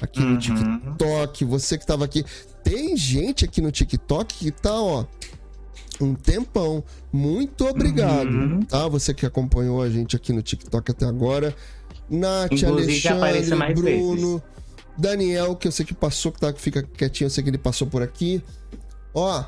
Aqui 0.00 0.20
no 0.20 0.32
Uhum. 0.32 0.38
TikTok, 0.38 1.44
você 1.44 1.78
que 1.78 1.86
tava 1.86 2.04
aqui. 2.04 2.24
Tem 2.64 2.96
gente 2.96 3.44
aqui 3.44 3.60
no 3.60 3.70
TikTok 3.70 4.34
que 4.36 4.50
tá, 4.50 4.74
ó, 4.74 5.04
um 6.00 6.14
tempão. 6.14 6.82
Muito 7.12 7.64
obrigado, 7.66 8.28
Uhum. 8.28 8.62
tá? 8.62 8.88
Você 8.88 9.14
que 9.14 9.24
acompanhou 9.24 9.80
a 9.80 9.88
gente 9.88 10.16
aqui 10.16 10.32
no 10.32 10.42
TikTok 10.42 10.90
até 10.90 11.06
agora. 11.06 11.54
Nath, 12.10 12.52
Inclusive, 12.52 13.08
Alexandre, 13.08 13.74
Bruno, 13.74 14.42
Daniel, 14.96 15.56
que 15.56 15.66
eu 15.66 15.72
sei 15.72 15.84
que 15.84 15.94
passou, 15.94 16.32
que 16.32 16.40
tá, 16.40 16.52
fica 16.52 16.82
quietinho, 16.82 17.26
eu 17.26 17.30
sei 17.30 17.42
que 17.42 17.50
ele 17.50 17.58
passou 17.58 17.86
por 17.86 18.02
aqui. 18.02 18.42
Ó, 19.14 19.44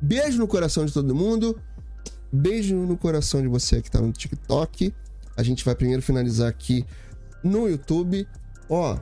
beijo 0.00 0.38
no 0.38 0.48
coração 0.48 0.84
de 0.84 0.92
todo 0.92 1.14
mundo. 1.14 1.60
Beijo 2.32 2.76
no 2.76 2.96
coração 2.96 3.42
de 3.42 3.48
você 3.48 3.82
que 3.82 3.90
tá 3.90 4.00
no 4.00 4.10
TikTok. 4.10 4.94
A 5.36 5.42
gente 5.42 5.64
vai 5.64 5.74
primeiro 5.74 6.02
finalizar 6.02 6.48
aqui 6.48 6.86
no 7.44 7.68
YouTube. 7.68 8.26
Ó, 8.68 8.96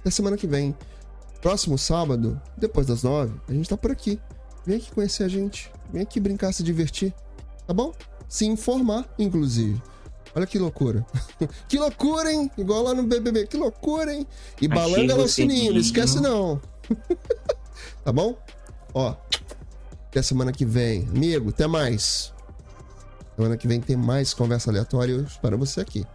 até 0.00 0.10
semana 0.10 0.36
que 0.36 0.46
vem. 0.46 0.74
Próximo 1.40 1.78
sábado, 1.78 2.40
depois 2.56 2.86
das 2.86 3.02
nove, 3.02 3.32
a 3.48 3.52
gente 3.52 3.68
tá 3.68 3.76
por 3.76 3.90
aqui. 3.90 4.20
Vem 4.66 4.76
aqui 4.76 4.90
conhecer 4.90 5.24
a 5.24 5.28
gente. 5.28 5.70
Vem 5.92 6.02
aqui 6.02 6.20
brincar, 6.20 6.52
se 6.52 6.62
divertir. 6.62 7.14
Tá 7.66 7.72
bom? 7.72 7.94
Se 8.28 8.44
informar, 8.46 9.08
inclusive. 9.18 9.80
Olha 10.34 10.46
que 10.46 10.58
loucura. 10.58 11.04
que 11.68 11.78
loucura, 11.78 12.32
hein? 12.32 12.50
Igual 12.56 12.82
lá 12.82 12.94
no 12.94 13.02
BBB. 13.02 13.46
Que 13.46 13.56
loucura, 13.56 14.14
hein? 14.14 14.26
E 14.60 14.68
balanga 14.68 15.14
o 15.14 15.18
no 15.18 15.28
sininho, 15.28 15.72
não 15.72 15.80
esquece 15.80 16.20
não. 16.20 16.60
tá 18.04 18.12
bom? 18.12 18.36
Ó, 18.94 19.14
até 20.08 20.22
semana 20.22 20.52
que 20.52 20.64
vem. 20.64 21.08
Amigo, 21.08 21.50
até 21.50 21.66
mais. 21.66 22.32
Semana 23.36 23.56
que 23.56 23.66
vem 23.66 23.80
tem 23.80 23.96
mais 23.96 24.34
conversa 24.34 24.70
aleatória. 24.70 25.12
Eu 25.12 25.24
espero 25.24 25.58
você 25.58 25.80
aqui. 25.80 26.06